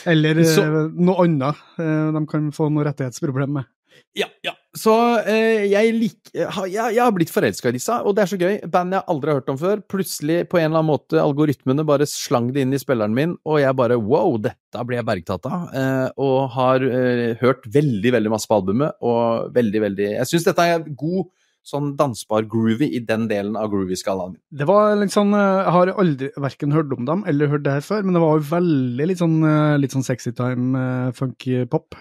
Eller 0.09 0.43
Så- 0.43 0.63
eh, 0.63 0.87
noe 0.95 1.25
annet 1.25 1.55
eh, 1.79 2.11
de 2.15 2.23
kan 2.29 2.51
få 2.55 2.69
noe 2.71 2.87
rettighetsproblem 2.89 3.59
med. 3.59 3.69
Ja, 4.17 4.25
ja. 4.45 4.53
Så 4.77 4.93
eh, 5.27 5.65
jeg, 5.69 5.91
lik, 5.93 6.29
jeg, 6.33 6.71
jeg 6.71 6.97
har 7.01 7.11
blitt 7.13 7.31
forelska 7.33 7.69
i 7.69 7.75
disse, 7.75 7.93
og 8.05 8.15
det 8.15 8.23
er 8.23 8.29
så 8.31 8.37
gøy. 8.39 8.55
Band 8.71 8.95
jeg 8.95 9.03
aldri 9.11 9.31
har 9.33 9.39
hørt 9.41 9.49
om 9.53 9.57
før. 9.59 9.81
Plutselig, 9.91 10.37
på 10.49 10.57
en 10.59 10.69
eller 10.69 10.79
annen 10.81 10.89
måte, 10.91 11.19
algoritmene 11.21 11.85
bare 11.87 12.07
slang 12.09 12.51
det 12.55 12.63
inn 12.63 12.73
i 12.73 12.79
spilleren 12.81 13.13
min, 13.17 13.35
og 13.45 13.59
jeg 13.61 13.75
bare 13.77 13.97
wow, 14.01 14.37
dette 14.41 14.85
blir 14.87 14.99
jeg 15.01 15.07
bergtatt 15.09 15.45
av. 15.49 15.67
Eh, 15.73 16.07
og 16.21 16.49
har 16.55 16.85
eh, 16.85 17.35
hørt 17.41 17.67
veldig, 17.73 18.13
veldig 18.17 18.33
masse 18.33 18.49
på 18.49 18.59
albumet, 18.61 18.97
og 19.01 19.51
veldig, 19.57 19.83
veldig 19.89 20.09
Jeg 20.15 20.31
syns 20.31 20.47
dette 20.47 20.69
er 20.73 20.85
god 20.89 21.27
sånn 21.65 21.91
dansbar 21.99 22.47
groovy 22.49 22.87
i 22.95 23.01
den 23.05 23.27
delen 23.29 23.57
av 23.59 23.69
groovy-skalaen. 23.71 24.37
Det 24.49 24.65
var 24.69 24.95
litt 24.97 25.13
sånn 25.13 25.33
eh, 25.37 25.59
Jeg 25.59 25.75
har 25.75 25.91
aldri 26.03 26.31
verken 26.39 26.73
hørt 26.75 26.93
om 26.95 27.05
dem 27.09 27.23
eller 27.29 27.51
hørt 27.51 27.65
det 27.67 27.77
her 27.77 27.85
før, 27.85 28.05
men 28.05 28.17
det 28.17 28.23
var 28.23 28.39
jo 28.39 28.47
veldig 28.49 29.07
litt 29.11 29.21
sånn, 29.21 29.37
eh, 29.45 29.75
litt 29.81 29.95
sånn 29.95 30.05
sexy 30.07 30.33
time, 30.37 30.71
eh, 30.79 31.11
funky 31.17 31.63
pop. 31.69 31.97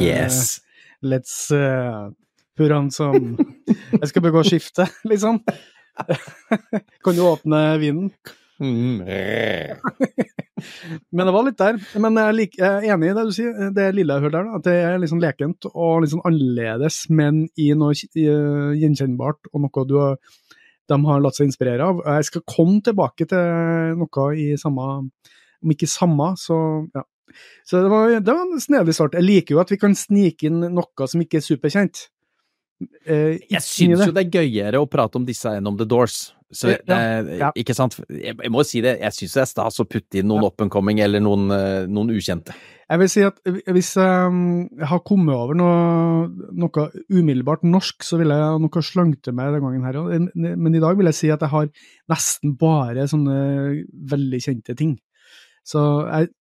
Yes. 0.00 0.58
Uh, 0.58 0.66
Let's 1.10 1.34
uh, 1.54 2.10
put 2.58 2.72
on 2.76 2.90
some 2.92 3.38
Jeg 4.00 4.10
skal 4.10 4.24
begå 4.24 4.44
skifte, 4.44 4.88
liksom. 5.10 5.40
kan 7.04 7.16
du 7.16 7.24
åpne 7.24 7.64
vinen? 7.80 8.12
Mm. 8.60 9.00
Men 11.16 11.26
det 11.26 11.32
var 11.34 11.46
litt 11.46 11.58
der. 11.60 11.78
Men 12.02 12.18
jeg, 12.18 12.26
er 12.26 12.36
like, 12.36 12.60
jeg 12.60 12.90
er 12.90 12.94
enig 12.94 13.10
i 13.10 13.16
det 13.16 13.24
du 13.26 13.32
sier, 13.34 13.70
det 13.76 13.88
lille 13.96 14.16
jeg 14.16 14.26
hørte 14.26 14.36
der, 14.36 14.50
at 14.58 14.66
det 14.66 14.76
er 14.84 15.00
litt 15.00 15.12
sånn 15.12 15.22
lekent 15.24 15.68
og 15.70 16.02
litt 16.02 16.12
sånn 16.12 16.24
annerledes, 16.28 17.02
men 17.12 17.46
i 17.60 17.70
noe 17.78 17.96
eh, 17.96 18.76
gjenkjennbart 18.82 19.50
og 19.52 19.64
noe 19.64 19.86
du 19.88 19.96
de 20.90 20.98
har 21.06 21.20
latt 21.22 21.38
seg 21.38 21.46
inspirere 21.46 21.86
av. 21.86 22.00
Jeg 22.16 22.26
skal 22.26 22.46
komme 22.50 22.80
tilbake 22.82 23.26
til 23.30 23.98
noe 24.00 24.30
i 24.34 24.48
samme 24.58 24.88
Om 25.60 25.74
ikke 25.74 25.86
samme, 25.90 26.32
så 26.40 26.56
ja. 26.96 27.04
Så 27.68 27.78
det 27.84 27.90
var, 27.92 28.10
det 28.10 28.32
var 28.32 28.40
en 28.42 28.62
snedig 28.62 28.94
start. 28.96 29.14
Jeg 29.14 29.22
liker 29.22 29.54
jo 29.54 29.60
at 29.62 29.70
vi 29.70 29.76
kan 29.78 29.92
snike 29.94 30.48
inn 30.48 30.64
noe 30.74 31.06
som 31.06 31.20
ikke 31.22 31.38
er 31.38 31.44
superkjent. 31.46 32.08
Eh, 33.04 33.38
Jeg 33.50 33.60
syns 33.64 34.06
jo 34.06 34.12
det 34.16 34.26
er 34.26 34.36
gøyere 34.40 34.80
å 34.80 34.88
prate 34.88 35.20
om 35.20 35.24
disse 35.28 35.52
enn 35.56 35.66
om 35.68 35.76
The 35.76 35.86
Doors. 35.88 36.32
Så, 36.50 36.72
Ja, 36.72 36.96
eh, 36.96 37.38
ja. 37.38 37.52
Ikke 37.54 37.74
sant? 37.76 37.94
Jeg, 38.08 38.34
jeg 38.42 38.50
må 38.50 38.64
si 38.66 38.80
det, 38.82 38.96
jeg 38.98 39.14
syns 39.14 39.36
det 39.36 39.42
er 39.44 39.50
stas 39.52 39.78
å 39.78 39.86
putte 39.86 40.18
inn 40.18 40.26
noen 40.26 40.48
up 40.48 40.60
and 40.64 40.72
coming 40.72 40.98
eller 40.98 41.22
noen, 41.22 41.50
eh, 41.54 41.86
noen 41.86 42.10
ukjente. 42.10 42.56
Jeg 42.90 42.98
vil 42.98 43.08
si 43.12 43.22
at 43.22 43.36
hvis 43.46 43.92
jeg 43.94 44.86
har 44.90 45.02
kommet 45.06 45.36
over 45.36 45.54
noe, 45.54 46.26
noe 46.50 46.86
umiddelbart 47.06 47.62
norsk, 47.62 48.02
så 48.02 48.18
ville 48.18 48.34
jeg 48.34 48.64
noe 48.64 48.82
slangte 48.82 49.30
meg 49.32 49.52
den 49.54 49.62
gangen 49.62 49.84
her. 49.86 50.00
òg. 50.00 50.30
Men 50.34 50.74
i 50.74 50.80
dag 50.82 50.96
vil 50.98 51.06
jeg 51.06 51.14
si 51.20 51.30
at 51.30 51.44
jeg 51.46 51.52
har 51.52 51.70
nesten 52.10 52.56
bare 52.58 53.06
sånne 53.06 53.86
veldig 54.10 54.42
kjente 54.42 54.74
ting. 54.74 54.96
Så 55.62 55.78
jeg, 56.08 56.32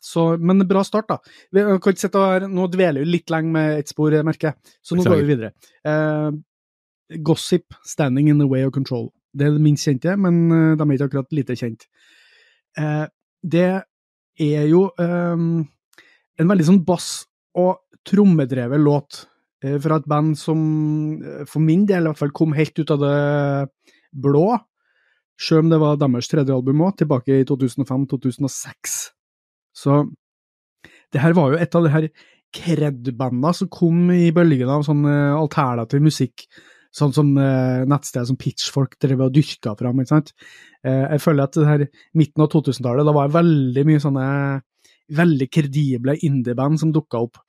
så, 0.00 0.24
men 0.38 0.64
bra 0.68 0.82
start, 0.86 1.08
da. 1.10 1.18
Vi 1.52 1.62
kan 1.62 1.78
ikke 1.78 2.04
sitte 2.04 2.22
her, 2.22 2.46
Nå 2.48 2.66
dveler 2.72 3.04
vi 3.04 3.16
litt 3.18 3.32
lenge 3.32 3.52
med 3.54 3.82
ett 3.82 3.92
spor, 3.92 4.14
merker 4.26 4.50
jeg. 4.50 4.76
Så 4.82 4.98
nå 4.98 5.04
går 5.06 5.22
vi 5.22 5.30
videre. 5.34 5.52
Eh, 5.86 6.30
gossip, 7.26 7.74
'Standing 7.84 8.30
in 8.30 8.38
the 8.38 8.48
Way 8.48 8.64
of 8.64 8.72
Control'. 8.74 9.10
Det 9.34 9.46
er 9.46 9.54
det 9.54 9.62
minst 9.62 9.86
kjente, 9.86 10.16
men 10.18 10.50
eh, 10.50 10.76
de 10.76 10.82
er 10.82 10.96
ikke 10.96 11.10
akkurat 11.10 11.32
lite 11.32 11.56
kjent. 11.58 11.86
Eh, 12.78 13.06
det 13.42 13.82
er 14.40 14.66
jo 14.70 14.90
eh, 14.98 15.36
en 16.40 16.48
veldig 16.48 16.66
sånn 16.66 16.84
bass- 16.84 17.26
og 17.58 17.78
trommedrevet 18.06 18.80
låt 18.80 19.26
eh, 19.64 19.78
fra 19.82 20.00
et 20.00 20.08
band 20.08 20.38
som 20.38 20.58
eh, 21.22 21.44
for 21.46 21.60
min 21.60 21.86
del 21.86 22.06
i 22.06 22.10
hvert 22.10 22.20
fall 22.20 22.34
kom 22.34 22.54
helt 22.56 22.78
ut 22.78 22.90
av 22.94 23.00
det 23.02 23.68
blå, 24.10 24.58
selv 25.40 25.64
om 25.64 25.70
det 25.72 25.80
var 25.80 26.00
deres 26.00 26.28
tredje 26.30 26.54
album 26.54 26.82
òg, 26.86 26.96
tilbake 27.00 27.40
i 27.40 27.46
2005-2006. 27.48 28.98
Så 29.80 30.02
det 31.10 31.22
her 31.22 31.34
var 31.36 31.52
jo 31.52 31.60
et 31.60 31.76
av 31.76 31.86
de 31.86 31.92
her 31.94 32.08
cred-banda 32.54 33.52
som 33.54 33.70
kom 33.72 34.10
i 34.14 34.30
bølgen 34.34 34.70
av 34.70 34.84
sånn 34.86 35.04
eh, 35.06 35.36
alternativ 35.38 36.02
musikk, 36.02 36.46
sånn 36.94 37.14
som 37.14 37.30
eh, 37.38 37.84
nettsteder 37.88 38.26
som 38.26 38.38
Pitchfork 38.38 38.96
drev 39.02 39.22
og 39.26 39.34
dyrka 39.34 39.76
fram, 39.78 40.02
ikke 40.02 40.14
sant. 40.16 40.32
Eh, 40.82 41.04
jeg 41.14 41.22
føler 41.22 41.46
at 41.46 41.58
det 41.58 41.68
her 41.68 41.86
midten 42.18 42.44
av 42.44 42.50
2000-tallet, 42.54 43.06
da 43.06 43.14
var 43.14 43.30
det 43.30 43.38
veldig 43.38 43.86
mye 43.86 44.02
sånne 44.02 44.26
veldig 45.20 45.48
kredible 45.50 46.16
indieband 46.26 46.80
som 46.82 46.92
dukka 46.94 47.22
opp. 47.26 47.40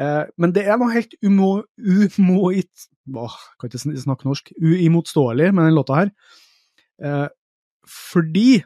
Eh, 0.00 0.24
men 0.40 0.54
det 0.56 0.66
er 0.66 0.80
noe 0.80 0.92
helt 0.94 1.16
umo... 1.24 1.54
umoit... 1.76 2.88
Åh, 3.12 3.38
kan 3.58 3.68
ikke 3.68 3.96
snakke 4.04 4.28
norsk. 4.28 4.52
Uimotståelig 4.62 5.50
med 5.52 5.66
den 5.68 5.76
låta 5.76 5.98
her. 5.98 6.12
Eh, 7.02 7.26
fordi 7.88 8.62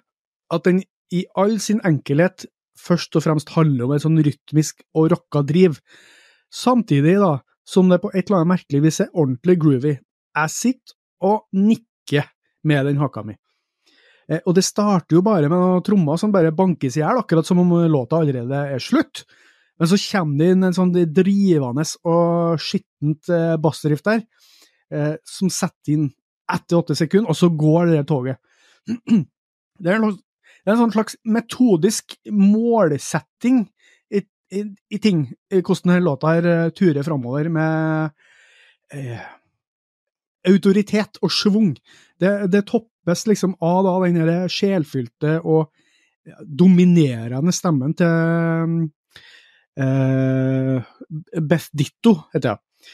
at 0.52 0.66
den 0.66 0.82
i 1.14 1.24
all 1.38 1.56
sin 1.62 1.80
enkelhet 1.86 2.46
først 2.80 3.16
og 3.18 3.24
fremst 3.24 3.52
handler 3.54 3.86
om 3.86 3.96
en 3.96 4.02
sånn 4.02 4.20
rytmisk 4.24 4.84
og 4.96 5.10
rocka 5.14 5.42
driv. 5.46 5.78
Samtidig 6.52 7.16
da, 7.22 7.32
som 7.66 7.90
det 7.90 8.00
på 8.02 8.12
et 8.12 8.26
eller 8.26 8.42
annet 8.42 8.52
merkelig 8.54 8.84
vis 8.84 9.00
er 9.02 9.12
ordentlig 9.12 9.58
groovy. 9.62 9.96
Jeg 10.36 10.52
sitter 10.52 10.96
og 11.26 11.46
nikker 11.56 12.28
med 12.68 12.86
den 12.90 13.00
haka 13.00 13.24
mi. 13.26 13.36
Eh, 14.30 14.42
og 14.44 14.56
det 14.58 14.66
starter 14.66 15.18
jo 15.18 15.24
bare 15.26 15.48
med 15.50 15.58
noen 15.58 15.84
trommer 15.86 16.20
som 16.20 16.34
bare 16.34 16.54
bankes 16.54 16.98
i 16.98 17.02
hjel, 17.02 17.22
akkurat 17.22 17.46
som 17.46 17.62
om 17.62 17.74
låta 17.90 18.20
allerede 18.20 18.62
er 18.74 18.82
slutt. 18.82 19.24
Men 19.76 19.90
så 19.90 19.98
kommer 20.00 20.40
det 20.40 20.50
inn 20.52 20.66
en 20.66 20.76
sånn 20.76 20.92
drivende 20.94 21.84
og 22.08 22.62
skittent 22.62 23.32
eh, 23.32 23.56
bassdrift 23.60 24.06
der, 24.08 24.22
eh, 24.92 25.14
som 25.26 25.52
setter 25.52 25.96
inn 25.96 26.06
etter 26.52 26.78
åtte 26.78 26.96
sekunder, 26.96 27.30
og 27.32 27.36
så 27.38 27.50
går 27.50 27.90
det 27.90 27.98
der 27.98 28.08
toget. 28.08 28.42
Det 29.76 29.90
er 29.92 30.00
Det 30.66 30.72
er 30.72 30.74
en 30.74 30.80
sånn 30.82 30.96
slags 30.96 31.14
metodisk 31.30 32.16
målsetting 32.34 33.60
i, 34.10 34.24
i, 34.50 34.64
i 34.66 34.98
ting, 34.98 35.28
i 35.54 35.60
hvordan 35.62 35.92
denne 35.92 36.02
låta 36.02 36.32
her 36.34 36.48
eh, 36.50 36.72
turer 36.74 37.06
framover 37.06 37.46
med 37.54 38.10
eh, 38.90 39.22
autoritet 40.50 41.22
og 41.22 41.30
schwung. 41.30 41.70
Det, 42.18 42.32
det 42.50 42.64
toppes 42.66 43.28
liksom 43.30 43.54
av 43.62 43.86
da 43.86 43.94
den 44.08 44.50
sjelfylte 44.50 45.38
og 45.44 45.70
dominerende 46.42 47.54
stemmen 47.54 47.94
til 47.94 48.90
eh, 49.78 50.82
Beth 51.38 51.70
Ditto, 51.70 52.16
heter 52.34 52.56
jeg. 52.56 52.90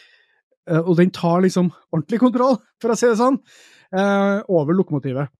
Eh, 0.68 0.82
og 0.82 0.96
den 1.00 1.12
tar 1.14 1.40
liksom 1.44 1.72
ordentlig 1.90 2.20
kontroll, 2.22 2.58
for 2.82 2.92
å 2.92 2.98
si 2.98 3.08
det 3.08 3.18
sånn, 3.20 3.40
eh, 3.96 4.42
over 4.52 4.76
lokomotivet. 4.76 5.32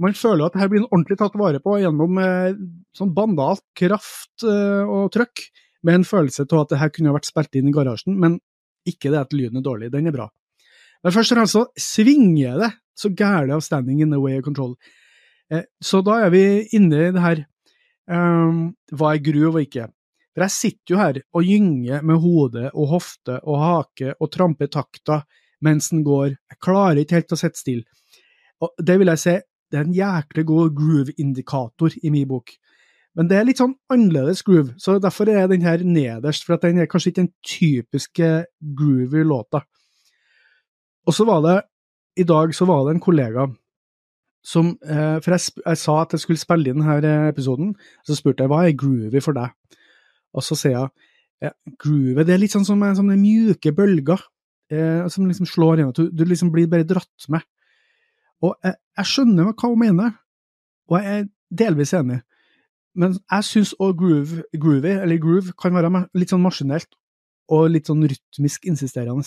Man 0.00 0.14
føler 0.16 0.46
at 0.46 0.54
dette 0.56 0.70
blir 0.72 0.86
ordentlig 0.88 1.18
tatt 1.20 1.34
vare 1.38 1.60
på 1.62 1.76
gjennom 1.82 2.20
eh, 2.22 2.54
sånn 2.96 3.12
bandalt 3.16 3.64
kraft 3.76 4.46
eh, 4.46 4.86
og 4.86 5.10
trøkk, 5.12 5.44
med 5.82 5.98
en 5.98 6.06
følelse 6.06 6.46
av 6.46 6.60
at 6.60 6.72
det 6.72 6.78
her 6.78 6.90
kunne 6.94 7.12
vært 7.14 7.26
spilt 7.26 7.58
inn 7.58 7.68
i 7.68 7.74
garasjen, 7.74 8.14
men 8.14 8.38
ikke 8.88 9.10
det 9.10 9.18
at 9.18 9.34
lyden 9.34 9.58
er 9.58 9.66
dårlig. 9.66 9.90
Den 9.90 10.06
er 10.06 10.14
bra. 10.14 10.28
Men 11.02 11.14
først 11.14 11.34
og 11.34 11.40
fremst 11.40 11.56
så 11.56 11.64
svinger 11.74 12.60
det 12.60 12.70
så 12.98 13.10
gærent 13.10 13.54
av 13.56 13.64
standing 13.66 14.02
in 14.04 14.14
the 14.14 14.20
way 14.22 14.38
of 14.38 14.44
control. 14.46 14.76
Eh, 15.50 15.66
så 15.82 16.02
da 16.06 16.20
er 16.26 16.32
vi 16.34 16.44
inne 16.78 17.08
i 17.08 17.10
det 17.14 17.24
her 17.24 17.42
um, 18.06 18.70
hva 18.94 19.14
er 19.14 19.24
groove 19.24 19.58
og 19.58 19.66
ikke. 19.66 19.88
For 20.32 20.46
jeg 20.46 20.54
sitter 20.54 20.94
jo 20.94 21.00
her 21.00 21.20
og 21.36 21.48
gynger 21.48 22.04
med 22.08 22.22
hode 22.22 22.68
og 22.70 22.92
hofte 22.94 23.38
og 23.42 23.58
hake 23.60 24.14
og 24.16 24.30
tramper 24.32 24.70
takta 24.72 25.22
mens 25.62 25.90
den 25.92 26.02
går. 26.06 26.32
Jeg 26.50 26.62
klarer 26.62 27.02
ikke 27.02 27.20
helt 27.20 27.34
å 27.34 27.38
sitte 27.38 27.60
stille. 27.60 27.84
Og 28.62 28.72
det 28.78 28.96
vil 29.00 29.10
jeg 29.12 29.20
si, 29.20 29.34
det 29.72 29.80
er 29.80 29.88
en 29.88 29.96
jæklig 29.96 30.44
god 30.46 30.74
groove-indikator 30.76 31.94
i 32.02 32.12
min 32.12 32.28
bok. 32.28 32.52
Men 33.16 33.28
det 33.28 33.36
er 33.38 33.46
litt 33.48 33.60
sånn 33.60 33.74
annerledes 33.92 34.44
groove, 34.44 34.74
så 34.80 34.98
derfor 35.00 35.28
er 35.28 35.48
den 35.50 35.64
her 35.64 35.82
nederst, 35.84 36.46
for 36.46 36.56
at 36.56 36.64
den 36.64 36.80
er 36.80 36.88
kanskje 36.88 37.12
ikke 37.12 37.22
den 37.22 37.32
typiske 37.44 38.30
groovy 38.78 39.24
låta. 39.24 39.62
Og 41.08 41.16
så 41.16 41.26
var 41.28 41.42
det, 41.44 41.58
i 42.20 42.24
dag 42.28 42.54
så 42.56 42.68
var 42.68 42.86
det 42.86 42.96
en 42.96 43.04
kollega 43.04 43.48
som 44.42 44.72
eh, 44.82 45.20
For 45.22 45.36
jeg, 45.36 45.52
jeg, 45.62 45.78
sa 45.78 45.92
at 46.02 46.14
jeg 46.16 46.22
skulle 46.24 46.40
spille 46.40 46.72
inn 46.72 46.82
denne 46.82 47.30
episoden, 47.30 47.76
så 48.02 48.16
spurte 48.18 48.42
jeg 48.42 48.50
hva 48.50 48.64
er 48.66 48.74
groovy 48.74 49.22
for 49.22 49.38
deg? 49.38 49.54
Og 50.34 50.42
så 50.42 50.58
sier 50.58 50.74
jeg 50.74 50.90
ja, 51.46 51.52
groove 51.78 52.24
det 52.26 52.34
er 52.34 52.42
litt 52.42 52.54
sånn 52.54 52.66
som 52.66 52.82
sånne 52.82 53.16
mjuke 53.20 53.72
bølger 53.76 54.20
eh, 54.72 55.06
som 55.10 55.28
liksom 55.28 55.46
slår 55.46 55.82
inn, 55.82 55.92
du, 55.94 56.08
du 56.10 56.24
liksom 56.26 56.50
blir 56.54 56.68
bare 56.70 56.86
dratt 56.88 57.28
med. 57.32 57.46
Og 58.42 58.56
jeg, 58.64 58.76
jeg 58.98 59.10
skjønner 59.12 59.52
hva 59.52 59.70
hun 59.70 59.80
mener, 59.80 60.14
og 60.90 60.98
jeg 60.98 61.20
er 61.20 61.28
delvis 61.62 61.94
enig. 61.96 62.20
Men 62.98 63.16
jeg 63.16 63.48
syns 63.48 63.72
òg 63.80 63.96
groove, 64.00 64.42
groovy, 64.60 64.96
eller 64.98 65.20
groove, 65.22 65.54
kan 65.58 65.74
være 65.76 66.06
litt 66.18 66.32
sånn 66.32 66.44
maskinelt 66.44 66.90
og 67.52 67.70
litt 67.72 67.88
sånn 67.88 68.04
rytmisk 68.08 68.66
insisterende. 68.68 69.24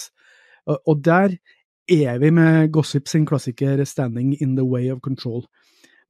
Og, 0.66 1.02
der 1.06 1.38
er 1.92 2.20
vi 2.22 2.32
med 2.34 2.72
Gossip 2.74 3.08
sin 3.08 3.26
klassiker 3.26 3.84
'Standing 3.86 4.36
in 4.42 4.56
the 4.56 4.66
Way 4.66 4.92
of 4.92 5.02
Control'. 5.06 5.46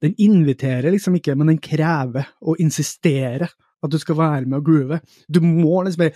Den 0.00 0.14
inviterer 0.18 0.90
liksom 0.90 1.14
ikke, 1.14 1.34
men 1.34 1.48
den 1.48 1.58
krever 1.58 2.28
og 2.40 2.56
insisterer 2.60 3.48
at 3.84 3.92
du 3.92 3.98
skal 4.00 4.16
være 4.18 4.46
med 4.46 4.58
og 4.58 4.66
groove. 4.66 5.00
Du 5.28 5.40
må 5.44 5.82
liksom 5.84 6.02
bare 6.04 6.14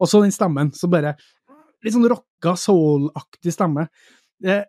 Og 0.00 0.08
så 0.08 0.22
den 0.22 0.34
stemmen 0.34 0.72
som 0.76 0.92
bare 0.92 1.16
Litt 1.80 1.94
sånn 1.94 2.10
rocka, 2.12 2.52
soul-aktig 2.60 3.54
stemme. 3.54 3.86
Det 4.36 4.50
er 4.52 4.66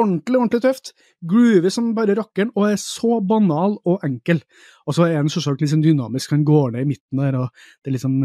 ordentlig, 0.00 0.38
ordentlig 0.38 0.62
tøft. 0.64 0.92
Groovy 1.20 1.68
som 1.72 1.90
bare 1.96 2.14
rakkeren, 2.16 2.52
og 2.56 2.70
er 2.70 2.78
så 2.80 3.18
banal 3.20 3.76
og 3.84 4.04
enkel. 4.06 4.40
Og 4.88 4.96
så 4.96 5.04
er 5.04 5.18
den 5.18 5.28
selvsagt 5.32 5.66
sånn 5.68 5.84
dynamisk, 5.84 6.32
han 6.32 6.46
går 6.48 6.72
ned 6.72 6.86
i 6.86 6.90
midten 6.94 7.20
der, 7.20 7.36
og 7.42 7.50
det 7.84 7.92
er 7.92 7.96
liksom 7.98 8.16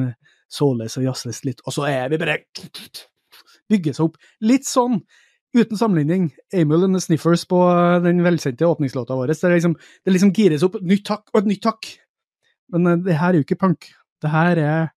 soulless 0.52 0.96
og 1.00 1.10
jazzless 1.10 1.44
litt. 1.48 1.60
Og 1.66 1.76
så 1.76 1.88
er 1.90 2.08
vi 2.12 2.22
bare 2.22 2.40
Bygger 3.72 3.96
seg 3.96 4.08
opp. 4.08 4.18
Litt 4.44 4.68
sånn 4.68 4.98
uten 5.58 5.80
sammenligning, 5.80 6.30
Emil 6.54 6.86
and 6.88 6.96
the 6.96 7.02
Sniffers 7.04 7.44
på 7.50 7.60
den 8.04 8.24
velkjente 8.24 8.68
åpningslåta 8.68 9.18
vår. 9.18 9.34
Det, 9.34 9.54
liksom, 9.56 9.76
det 10.06 10.16
liksom 10.16 10.32
gires 10.38 10.64
opp. 10.68 10.80
Nytt 10.82 11.06
takk 11.08 11.28
og 11.34 11.42
et 11.42 11.52
nytt 11.52 11.64
takk. 11.66 11.92
Men 12.72 12.88
uh, 12.88 12.98
det 13.04 13.20
her 13.20 13.34
er 13.34 13.42
jo 13.42 13.48
ikke 13.48 13.60
punk. 13.66 13.92
Det 14.22 14.32
her 14.32 14.62
er 14.62 14.90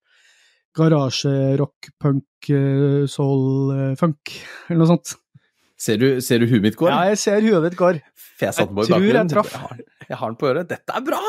garasjerock, 0.74 1.90
punk, 2.02 2.50
uh, 2.50 3.04
soul, 3.10 3.74
funk, 4.00 4.34
eller 4.68 4.82
noe 4.84 4.92
sånt. 4.96 5.16
Ser 5.84 5.98
du, 6.00 6.06
ser 6.24 6.40
du 6.40 6.46
huet 6.48 6.62
mitt 6.64 6.76
går? 6.78 6.92
Ja, 6.92 7.10
jeg 7.10 7.20
ser 7.20 7.42
huet 7.42 7.66
ditt 7.66 7.78
går. 7.78 7.98
Jeg, 8.40 8.54
jeg 8.54 8.68
tror 8.70 9.04
jeg 9.04 9.26
traff. 9.30 9.50
Jeg 9.52 9.62
har, 9.66 9.82
jeg 10.08 10.18
har 10.20 10.30
den 10.30 10.38
på 10.38 10.48
øret. 10.50 10.70
Dette 10.70 10.94
er 10.96 11.04
bra! 11.04 11.20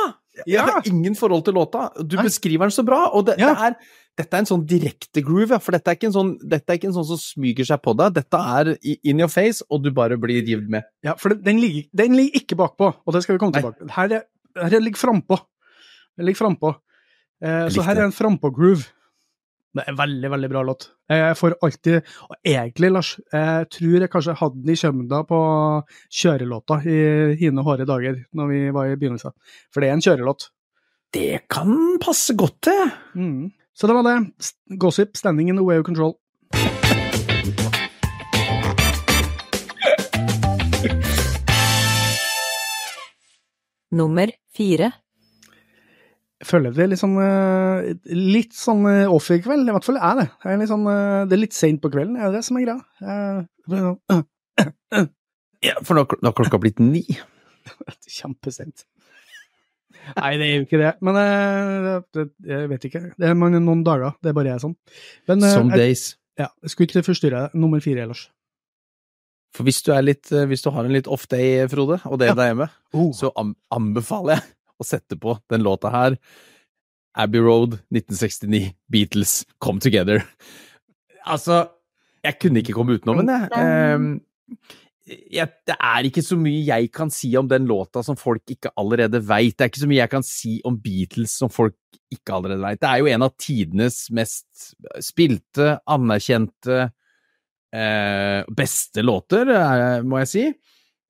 Jeg 0.43 0.57
ja. 0.57 0.65
har 0.67 0.87
ingen 0.89 1.15
forhold 1.15 1.45
til 1.47 1.55
låta. 1.55 1.87
Du 2.01 2.17
Nei. 2.17 2.25
beskriver 2.27 2.67
den 2.67 2.75
så 2.75 2.83
bra. 2.87 3.05
og 3.15 3.25
det, 3.29 3.37
ja. 3.39 3.53
det 3.53 3.69
er, 3.69 3.77
Dette 4.15 4.37
er 4.37 4.43
en 4.45 4.47
sånn 4.47 4.63
direkte 4.67 5.19
groove, 5.25 5.57
for 5.59 5.75
dette 5.75 5.91
er, 5.91 6.11
sånn, 6.13 6.35
dette 6.39 6.71
er 6.71 6.79
ikke 6.79 6.87
en 6.87 6.95
sånn 6.95 7.07
som 7.09 7.19
smyger 7.19 7.67
seg 7.67 7.81
på 7.83 7.91
deg. 7.99 8.13
Dette 8.15 8.39
er 8.59 8.71
in 8.95 9.19
your 9.19 9.31
face, 9.31 9.65
og 9.67 9.83
du 9.83 9.89
bare 9.95 10.15
blir 10.21 10.39
revet 10.39 10.69
med. 10.71 10.87
Ja, 11.03 11.17
for 11.19 11.35
den 11.35 11.59
ligger, 11.59 11.89
den 11.99 12.15
ligger 12.15 12.39
ikke 12.39 12.59
bakpå, 12.61 12.93
og 13.03 13.15
det 13.15 13.25
skal 13.25 13.35
vi 13.35 13.43
komme 13.43 13.57
tilbake 13.57 13.81
til. 13.81 13.91
Her, 13.91 14.21
her 14.61 14.83
ligger 14.83 15.03
frampå. 15.03 15.41
Den 16.15 16.29
ligger 16.29 16.45
frampå. 16.45 16.71
Eh, 17.43 17.65
så 17.75 17.83
her 17.83 17.99
er 17.99 18.07
en 18.07 18.15
frampå-groove. 18.15 18.87
Det 19.75 19.83
er 19.83 19.91
en 19.91 19.99
veldig, 19.99 20.29
veldig 20.31 20.49
bra 20.53 20.61
låt. 20.63 20.87
Jeg 21.11 21.35
får 21.35 21.57
alltid 21.61 21.95
Og 22.29 22.35
egentlig, 22.47 22.91
Lars, 22.95 23.09
jeg 23.33 23.67
tror 23.75 23.99
jeg 23.99 24.11
kanskje 24.13 24.37
hadde 24.39 24.61
den 24.61 24.71
i 24.71 24.77
Kjømda 24.79 25.19
på 25.27 25.39
kjørelåta 26.07 26.79
i 26.87 26.99
hine 27.41 27.65
hårde 27.67 27.87
dager, 27.89 28.21
når 28.31 28.47
vi 28.53 28.61
var 28.71 28.87
i 28.87 28.95
begynnelsen. 28.95 29.35
For 29.73 29.83
det 29.83 29.91
er 29.91 29.97
en 29.97 30.05
kjørelåt. 30.05 30.47
Det 31.11 31.43
kan 31.51 31.99
passe 31.99 32.35
godt 32.39 32.61
til. 32.69 32.95
Mm. 33.19 33.51
Så 33.75 33.87
det 33.87 33.93
var 33.93 34.03
det. 34.03 34.31
Gossip, 34.79 35.17
'Standing 35.17 35.49
in 35.49 35.55
the 35.55 35.63
Way 35.63 35.77
of 35.79 35.85
Control'. 35.85 36.15
Nummer 43.91 44.31
fire 44.57 44.91
føler 46.45 46.73
det 46.75 46.87
litt 46.91 46.99
sånn, 46.99 47.15
eh, 47.21 47.93
litt 48.13 48.55
sånn 48.55 48.85
eh, 48.89 49.11
off 49.11 49.29
i 49.33 49.39
kveld. 49.43 49.67
I 49.69 49.75
hvert 49.75 49.87
fall 49.87 49.97
er 49.97 50.19
det. 50.19 50.25
Det 50.43 50.51
er 50.51 50.59
litt, 50.61 50.71
sånn, 50.71 50.87
eh, 50.91 51.25
det 51.25 51.37
er 51.37 51.41
litt 51.41 51.57
seint 51.57 51.81
på 51.81 51.91
kvelden, 51.93 52.17
er 52.19 52.29
det 52.29 52.39
det 52.39 52.45
som 52.47 52.57
er 52.59 52.65
greia? 52.67 52.79
Ja, 55.65 55.73
for 55.81 55.97
nå 55.97 56.03
har 56.05 56.33
klokka 56.37 56.59
blitt 56.61 56.77
ni. 56.83 57.01
Kjempesent. 58.17 58.83
Nei, 60.13 60.31
det 60.39 60.45
er 60.45 60.53
jo 60.53 60.65
ikke 60.65 60.79
det. 60.81 60.93
Men 61.05 61.17
det, 61.17 62.27
jeg 62.49 62.69
vet 62.71 62.87
ikke. 62.89 63.01
Det 63.17 63.29
er 63.29 63.35
noen 63.37 63.83
dager. 63.85 64.15
Det 64.21 64.31
er 64.31 64.37
bare 64.37 64.53
jeg 64.53 64.63
sånn. 64.63 64.75
Men, 65.31 65.43
Some 65.45 65.75
jeg, 65.75 65.81
days. 65.81 66.05
Ja, 66.39 66.49
jeg 66.63 66.73
skulle 66.73 66.89
ikke 66.89 67.05
forstyrre 67.07 67.45
deg. 67.45 67.59
Nummer 67.59 67.83
fire, 67.83 68.05
ellers. 68.05 68.25
For 69.55 69.67
hvis 69.67 69.79
du, 69.85 69.93
er 69.95 70.03
litt, 70.03 70.27
hvis 70.27 70.65
du 70.65 70.69
har 70.75 70.83
en 70.83 70.93
litt 70.95 71.07
off 71.07 71.29
day, 71.31 71.63
Frode, 71.71 72.01
og 72.03 72.19
det 72.19 72.27
er 72.27 72.33
ja. 72.33 72.39
deg 72.41 72.51
hjemme, 72.51 72.67
oh. 72.97 73.11
så 73.15 73.31
anbefaler 73.71 74.35
jeg 74.35 74.43
å 74.83 74.87
sette 74.87 75.17
på 75.19 75.37
den 75.51 75.63
låta 75.63 75.91
her. 75.93 76.17
Abbey 77.15 77.39
Road, 77.39 77.77
1969, 77.95 78.73
Beatles, 78.91 79.37
Come 79.63 79.79
Together. 79.79 80.25
Altså, 81.23 81.61
jeg 82.25 82.35
kunne 82.41 82.59
ikke 82.59 82.75
komme 82.75 82.97
utenom 82.97 83.21
den, 83.21 83.31
jeg. 83.31 83.95
Um, 83.95 84.09
jeg, 85.05 85.51
det 85.69 85.75
er 85.75 86.07
ikke 86.07 86.23
så 86.25 86.37
mye 86.39 86.63
jeg 86.65 86.91
kan 86.93 87.11
si 87.13 87.29
om 87.37 87.49
den 87.49 87.67
låta 87.69 88.01
som 88.05 88.17
folk 88.17 88.55
ikke 88.55 88.73
allerede 88.81 89.21
veit. 89.21 89.55
Det 89.55 89.65
er 89.65 89.71
ikke 89.71 89.83
så 89.83 89.89
mye 89.91 90.01
jeg 90.01 90.13
kan 90.13 90.25
si 90.25 90.53
om 90.65 90.77
Beatles 90.81 91.37
som 91.41 91.51
folk 91.53 91.77
ikke 92.13 92.37
allerede 92.37 92.63
veit. 92.63 92.81
Det 92.81 92.89
er 92.91 93.01
jo 93.01 93.09
en 93.13 93.25
av 93.27 93.33
tidenes 93.41 93.99
mest 94.15 94.71
spilte, 95.03 95.75
anerkjente, 95.93 96.79
eh, 97.75 98.39
beste 98.49 99.05
låter, 99.05 99.51
eh, 99.53 99.99
må 100.01 100.23
jeg 100.23 100.31
si. 100.31 100.47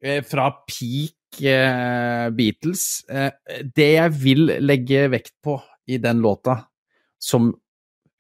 Eh, 0.04 0.22
fra 0.28 0.52
peak 0.68 1.16
Eh, 1.42 2.30
Beatles. 2.32 3.04
Eh, 3.10 3.32
det 3.76 3.92
jeg 3.98 4.16
vil 4.22 4.52
legge 4.64 5.08
vekt 5.12 5.36
på 5.44 5.58
i 5.88 5.98
den 6.02 6.22
låta, 6.24 6.66
som 7.20 7.54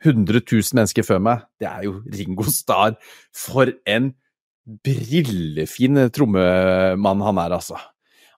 100 0.03 0.41
000 0.43 0.75
mennesker 0.77 1.05
før 1.05 1.21
meg, 1.23 1.45
det 1.59 1.69
er 1.69 1.85
jo 1.87 2.01
Ringo 2.11 2.45
Starr. 2.51 2.97
For 3.33 3.71
en 3.87 4.13
brillefin 4.65 6.07
trommemann 6.13 7.23
han 7.25 7.41
er, 7.41 7.57
altså. 7.59 7.77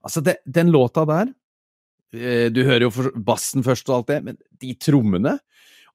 Altså, 0.04 0.24
det, 0.24 0.38
den 0.46 0.72
låta 0.72 1.04
der 1.08 1.32
eh, 2.14 2.48
Du 2.54 2.62
hører 2.64 2.88
jo 2.88 3.08
bassen 3.26 3.64
først 3.66 3.90
og 3.90 4.00
alt 4.00 4.12
det, 4.12 4.20
men 4.24 4.38
de 4.62 4.74
trommene 4.80 5.38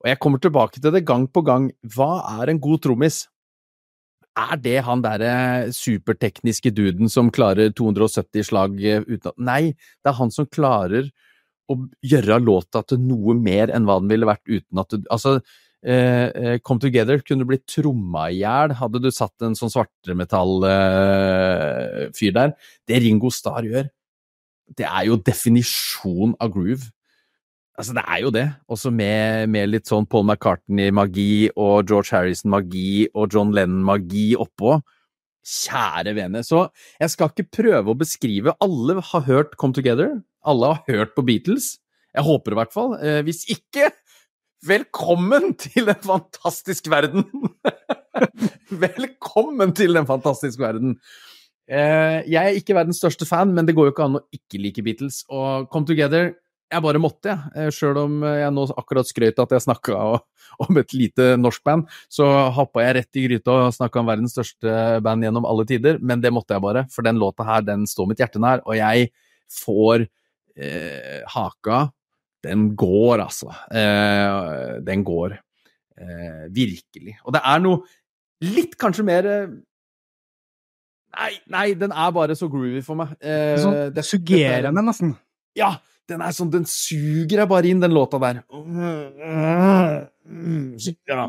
Og 0.01 0.09
jeg 0.09 0.19
kommer 0.21 0.41
tilbake 0.41 0.81
til 0.81 0.93
det 0.93 1.05
gang 1.07 1.27
på 1.31 1.41
gang. 1.45 1.69
Hva 1.95 2.41
er 2.41 2.51
en 2.51 2.61
god 2.61 2.83
trommis? 2.83 3.23
Er 4.33 4.57
det 4.57 4.79
han 4.83 5.01
derre 5.05 5.71
supertekniske 5.73 6.73
duden 6.73 7.09
som 7.09 7.29
klarer 7.31 7.69
270 7.69 8.49
slag 8.49 8.79
eh, 8.81 9.05
uten 9.05 9.29
at 9.29 9.37
Nei, 9.37 9.61
det 10.01 10.11
er 10.11 10.17
han 10.17 10.33
som 10.33 10.49
klarer 10.49 11.11
å 11.71 11.77
gjøre 12.03 12.41
låta 12.43 12.81
til 12.83 12.99
noe 12.99 13.35
mer 13.39 13.71
enn 13.71 13.85
hva 13.87 13.99
den 14.01 14.09
ville 14.11 14.27
vært 14.27 14.43
uten 14.49 14.81
at 14.81 14.91
du 14.91 15.05
Altså, 15.13 15.37
eh, 15.85 16.29
eh, 16.33 16.59
Come 16.63 16.79
Together 16.83 17.21
kunne 17.27 17.45
blitt 17.47 17.67
tromma 17.69 18.23
i 18.31 18.39
hjel, 18.41 18.69
hadde 18.79 18.99
du 19.03 19.09
satt 19.13 19.41
en 19.45 19.55
sånn 19.57 19.73
svartmetall-fyr 19.73 22.33
der. 22.35 22.49
Det 22.87 22.97
Ringo 23.03 23.29
Starr 23.33 23.63
gjør, 23.67 23.85
det 24.77 24.87
er 24.87 25.03
jo 25.09 25.15
definisjon 25.19 26.31
av 26.41 26.47
groove. 26.53 26.85
Altså, 27.73 27.95
det 27.97 28.03
er 28.05 28.19
jo 28.21 28.29
det. 28.33 28.47
Også 28.69 28.91
med, 28.93 29.49
med 29.49 29.71
litt 29.71 29.87
sånn 29.89 30.05
Paul 30.09 30.25
McCartney-magi 30.27 31.49
og 31.57 31.87
George 31.89 32.13
Harrison-magi 32.13 33.09
og 33.17 33.33
John 33.33 33.53
Lennon-magi 33.55 34.35
oppå. 34.37 34.77
Kjære 35.43 36.13
vene. 36.15 36.43
Så 36.45 36.67
jeg 37.01 37.09
skal 37.11 37.33
ikke 37.33 37.49
prøve 37.57 37.91
å 37.91 37.99
beskrive 37.99 38.53
Alle 38.63 39.01
har 39.01 39.25
hørt 39.25 39.57
Come 39.59 39.75
Together. 39.75 40.21
Alle 40.45 40.75
har 40.75 40.85
hørt 40.87 41.17
på 41.17 41.25
Beatles. 41.25 41.73
Jeg 42.13 42.27
håper 42.27 42.53
i 42.53 42.59
hvert 42.59 42.75
fall. 42.75 42.93
Eh, 43.01 43.21
hvis 43.25 43.41
ikke, 43.49 43.89
velkommen 44.67 45.53
til 45.59 45.91
en 45.91 46.03
fantastisk 46.03 46.87
verden! 46.91 47.25
velkommen 48.85 49.73
til 49.75 49.99
en 49.99 50.07
fantastisk 50.09 50.61
verden! 50.63 50.97
Eh, 51.63 52.19
jeg 52.27 52.39
er 52.39 52.59
ikke 52.59 52.75
verdens 52.75 52.99
største 52.99 53.27
fan, 53.27 53.53
men 53.55 53.67
det 53.67 53.75
går 53.75 53.89
jo 53.89 53.93
ikke 53.95 54.07
an 54.07 54.19
å 54.19 54.25
ikke 54.35 54.61
like 54.61 54.83
Beatles. 54.85 55.21
Og 55.31 55.69
Come 55.73 55.87
Together 55.89 56.33
jeg 56.73 56.81
bare 56.81 57.01
måtte, 57.01 57.29
jeg. 57.29 57.51
Eh, 57.55 57.69
Sjøl 57.73 57.99
om 58.01 58.23
jeg 58.25 58.53
nå 58.53 58.65
akkurat 58.79 59.09
skrøt 59.09 59.41
at 59.43 59.51
jeg 59.53 59.65
snakka 59.67 59.97
om 60.63 60.79
et 60.81 60.95
lite 60.97 61.33
norsk 61.39 61.63
band, 61.65 61.89
så 62.11 62.27
hoppa 62.55 62.85
jeg 62.85 62.97
rett 62.99 63.19
i 63.19 63.25
gryta 63.27 63.57
og 63.67 63.75
snakka 63.75 64.01
om 64.01 64.09
verdens 64.09 64.35
største 64.35 65.01
band 65.05 65.27
gjennom 65.27 65.47
alle 65.49 65.67
tider. 65.69 65.99
Men 66.01 66.23
det 66.23 66.33
måtte 66.33 66.57
jeg 66.57 66.65
bare, 66.65 66.85
for 66.93 67.05
den 67.05 67.21
låta 67.21 67.45
her, 67.47 67.65
den 67.67 67.85
står 67.89 68.09
mitt 68.09 68.23
hjerte 68.23 68.41
nær. 68.41 68.63
Og 68.65 68.77
jeg 68.79 69.11
får 69.53 70.07
eh, 70.57 71.21
haka. 71.35 71.85
Den 72.43 72.73
går, 72.75 73.23
altså. 73.23 73.53
Eh, 73.71 74.79
den 74.83 75.03
går. 75.07 75.37
Eh, 75.97 76.47
virkelig. 76.51 77.17
Og 77.23 77.35
det 77.35 77.41
er 77.45 77.61
noe 77.63 77.83
litt 78.43 78.75
kanskje 78.79 79.05
mer 79.07 79.29
eh, 79.29 79.53
Nei, 81.13 81.29
nei, 81.53 81.67
den 81.77 81.91
er 81.93 82.09
bare 82.09 82.33
så 82.33 82.47
groovy 82.49 82.79
for 82.81 82.97
meg. 82.97 83.11
Eh, 83.21 83.53
sånn 83.61 83.75
det, 83.93 84.01
suggerende, 84.07 84.81
nesten. 84.81 85.11
Ja, 85.53 85.75
den 86.09 86.23
er 86.25 86.33
sånn, 86.33 86.49
den 86.49 86.65
suger 86.65 87.43
deg 87.43 87.51
bare 87.51 87.69
inn, 87.69 87.83
den 87.83 87.93
låta 87.93 88.17
der. 88.23 88.39
Ja. 91.05 91.27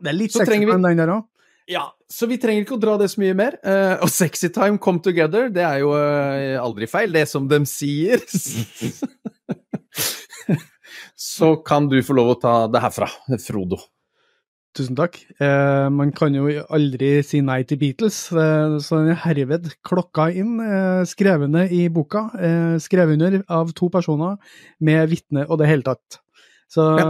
Det 0.00 0.08
er 0.08 0.16
litt 0.16 0.32
sexy 0.32 0.56
vi... 0.62 0.70
den 0.72 1.02
der 1.02 1.12
òg. 1.18 1.26
Ja, 1.70 1.86
så 2.12 2.28
vi 2.28 2.36
trenger 2.40 2.66
ikke 2.66 2.76
å 2.76 2.82
dra 2.82 2.98
det 3.00 3.08
så 3.12 3.22
mye 3.22 3.36
mer. 3.38 3.56
Uh, 3.64 3.96
og 4.04 4.10
Sexy 4.12 4.50
Time 4.52 4.76
Come 4.82 5.00
Together, 5.04 5.48
det 5.52 5.64
er 5.64 5.80
jo 5.80 5.94
uh, 5.96 6.60
aldri 6.60 6.88
feil, 6.90 7.14
det 7.14 7.24
som 7.30 7.48
de 7.48 7.62
sier. 7.68 8.20
så 11.34 11.54
kan 11.64 11.88
du 11.88 12.00
få 12.04 12.16
lov 12.18 12.34
å 12.34 12.38
ta 12.42 12.54
det 12.68 12.84
herfra, 12.84 13.08
Frodo. 13.40 13.80
Tusen 14.74 14.96
takk. 14.98 15.20
Eh, 15.38 15.88
man 15.94 16.10
kan 16.18 16.34
jo 16.34 16.48
aldri 16.74 17.20
si 17.22 17.38
nei 17.46 17.60
til 17.62 17.78
Beatles, 17.78 18.16
eh, 18.34 18.74
så 18.82 18.98
den 18.98 19.12
er 19.12 19.20
herved 19.22 19.68
klokka 19.86 20.26
inn, 20.34 20.56
eh, 20.58 21.04
skrevne 21.06 21.68
i 21.70 21.86
boka. 21.94 22.24
Eh, 22.34 22.74
skrevet 22.82 23.14
under 23.14 23.44
av 23.48 23.70
to 23.72 23.88
personer 23.88 24.34
med 24.80 25.08
vitne 25.10 25.46
og 25.46 25.60
det 25.60 25.68
hele 25.70 25.86
tatt. 25.86 26.18
Så 26.66 26.88
ja. 26.98 27.06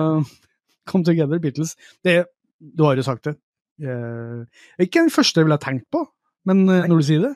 Come 0.84 1.04
Together, 1.04 1.38
Beatles. 1.40 1.74
Det, 2.04 2.26
du 2.60 2.84
har 2.84 2.96
jo 2.96 3.06
sagt 3.06 3.24
det. 3.24 3.38
Eh, 3.82 4.44
ikke 4.84 5.02
den 5.02 5.10
første 5.14 5.40
jeg 5.40 5.48
ville 5.48 5.58
tenkt 5.62 5.88
på, 5.92 6.04
men 6.46 6.62
eh, 6.68 6.86
når 6.90 7.00
du 7.00 7.08
sier 7.08 7.24
det 7.28 7.34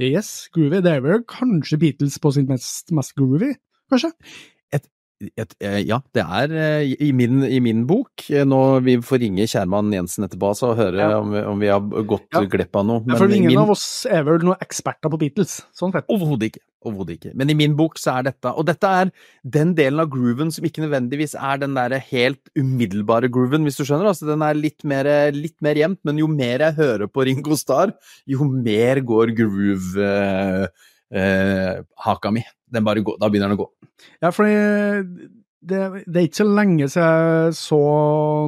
Yes, 0.00 0.48
groovy. 0.54 0.78
Det 0.80 0.94
er 0.94 1.02
vel 1.04 1.24
kanskje 1.28 1.76
Beatles 1.76 2.14
på 2.24 2.30
sin 2.32 2.46
mest, 2.48 2.88
mest 2.96 3.12
groovy, 3.18 3.50
kanskje? 3.92 4.08
Eh, 5.20 5.80
ja, 5.84 5.98
det 6.16 6.22
er 6.24 6.54
eh, 6.56 6.94
i 7.04 7.10
min, 7.16 7.42
i 7.44 7.60
min, 7.62 7.84
bok. 7.88 8.24
Eh, 8.30 8.46
nå 8.48 8.60
Vi 8.86 8.96
får 9.04 9.22
ringe 9.24 9.46
Kjærmann 9.50 9.92
Jensen 9.94 10.26
etterpå 10.26 10.52
og 10.54 10.78
høre 10.78 11.02
ja. 11.02 11.20
om, 11.20 11.34
om, 11.52 11.60
vi 11.60 11.70
har 11.70 11.84
gått 12.08 12.28
ja. 12.34 12.42
glipp 12.48 12.76
av 12.80 12.86
noe. 12.88 13.04
Ja, 13.08 13.18
for 13.20 13.32
ingen 13.32 13.52
min... 13.52 13.60
av 13.60 13.72
oss 13.74 14.06
er 14.08 14.24
vel 14.26 14.40
noen 14.44 14.60
eksperter 14.64 15.12
på 15.12 15.20
Beatles? 15.20 15.60
Sånn 15.76 15.94
sett. 15.94 16.08
Overhodet 16.12 16.50
ikke. 16.50 16.64
Overhodet 16.88 17.18
ikke. 17.18 17.34
Men 17.36 17.52
i 17.52 17.58
min 17.58 17.76
bok 17.76 17.98
så 18.00 18.14
er 18.16 18.30
dette 18.30 18.54
Og 18.56 18.64
dette 18.64 18.88
er 18.88 19.10
den 19.44 19.74
delen 19.76 20.00
av 20.00 20.08
grooven 20.12 20.52
som 20.54 20.64
ikke 20.64 20.86
nødvendigvis 20.86 21.36
er 21.36 21.60
den 21.60 21.76
der 21.76 21.98
helt 22.10 22.52
umiddelbare 22.56 23.28
grooven, 23.32 23.66
hvis 23.68 23.80
du 23.80 23.84
skjønner. 23.84 24.08
Altså 24.10 24.30
den 24.30 24.44
er 24.46 24.56
litt 24.56 24.86
mer, 24.88 25.08
litt 25.36 25.58
mer 25.64 25.76
jevnt, 25.76 26.00
men 26.08 26.22
jo 26.22 26.30
mer 26.32 26.64
jeg 26.70 26.78
hører 26.80 27.10
på 27.12 27.28
Ringo 27.28 27.58
Starr, 27.60 27.92
jo 28.28 28.48
mer 28.48 29.02
går 29.04 29.36
groove 29.36 30.12
eh, 31.14 31.82
haka 32.04 32.32
mi. 32.34 32.44
Går, 32.70 33.16
da 33.18 33.28
begynner 33.28 33.50
den 33.50 33.58
å 33.58 33.64
gå. 33.64 33.68
Ja, 34.22 34.30
for 34.30 34.46
det, 34.46 35.80
det, 36.06 36.16
er 36.16 36.28
ikke 36.28 36.42
så 36.42 36.48
lenge 36.48 36.88
siden 36.88 37.48
jeg 37.50 37.56
så 37.58 37.80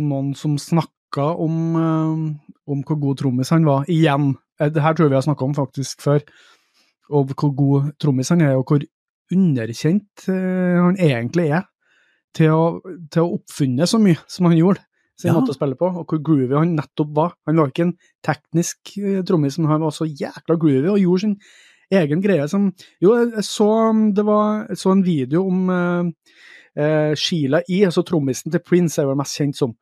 noen 0.05 0.33
som 0.39 0.55
snakka 0.61 1.33
om, 1.43 1.59
eh, 1.81 2.55
om 2.71 2.85
hvor 2.87 3.01
god 3.03 3.23
trommis 3.23 3.53
han 3.55 3.67
var, 3.69 3.89
igjen. 3.91 4.33
Eh, 4.61 4.71
det 4.73 4.85
her 4.85 4.95
tror 4.95 5.09
jeg 5.09 5.15
vi 5.17 5.21
har 5.21 5.27
snakka 5.27 5.49
om 5.49 5.59
faktisk 5.59 6.05
før. 6.07 6.23
Og 7.13 7.35
hvor 7.35 7.53
god 7.57 7.93
trommis 8.01 8.31
han 8.33 8.45
er, 8.45 8.57
og 8.57 8.71
hvor 8.71 8.85
underkjent 9.33 10.27
han 10.29 10.97
egentlig 11.01 11.47
er 11.57 11.67
til 12.37 12.53
å, 12.53 12.65
til 13.13 13.25
å 13.25 13.37
oppfunne 13.39 13.87
så 13.89 14.01
mye 14.01 14.21
som 14.31 14.49
han 14.49 14.59
gjorde 14.59 14.85
sin 15.21 15.31
ja. 15.31 15.35
måte 15.37 15.53
å 15.53 15.57
spille 15.57 15.77
på, 15.79 15.89
og 15.89 16.09
hvor 16.09 16.21
groovy 16.25 16.57
han 16.57 16.75
nettopp 16.77 17.11
var. 17.17 17.35
Han 17.49 17.61
var 17.61 17.73
ikke 17.73 17.87
en 17.89 17.95
teknisk 18.25 18.95
trommis, 19.29 19.59
men 19.61 19.71
han 19.73 19.85
var 19.85 19.93
så 19.95 20.09
jækla 20.09 20.57
groovy 20.61 20.93
og 20.95 21.01
gjorde 21.03 21.25
sin 21.25 21.37
egen 21.93 22.23
greie 22.25 22.47
som 22.51 22.71
Jo, 23.03 23.15
jeg 23.19 23.45
så, 23.47 23.69
det 24.17 24.25
var, 24.27 24.67
jeg 24.71 24.81
så 24.81 24.93
en 24.95 25.05
video 25.07 25.47
om 25.49 25.71
uh, 25.71 26.11
uh, 26.79 27.15
Sheila 27.19 27.63
E., 27.69 27.83
altså 27.89 28.05
trommisen 28.07 28.53
til 28.53 28.63
Prince, 28.65 29.01
er 29.01 29.11
vel 29.11 29.19
mest 29.21 29.39
kjent 29.39 29.59
som. 29.59 29.75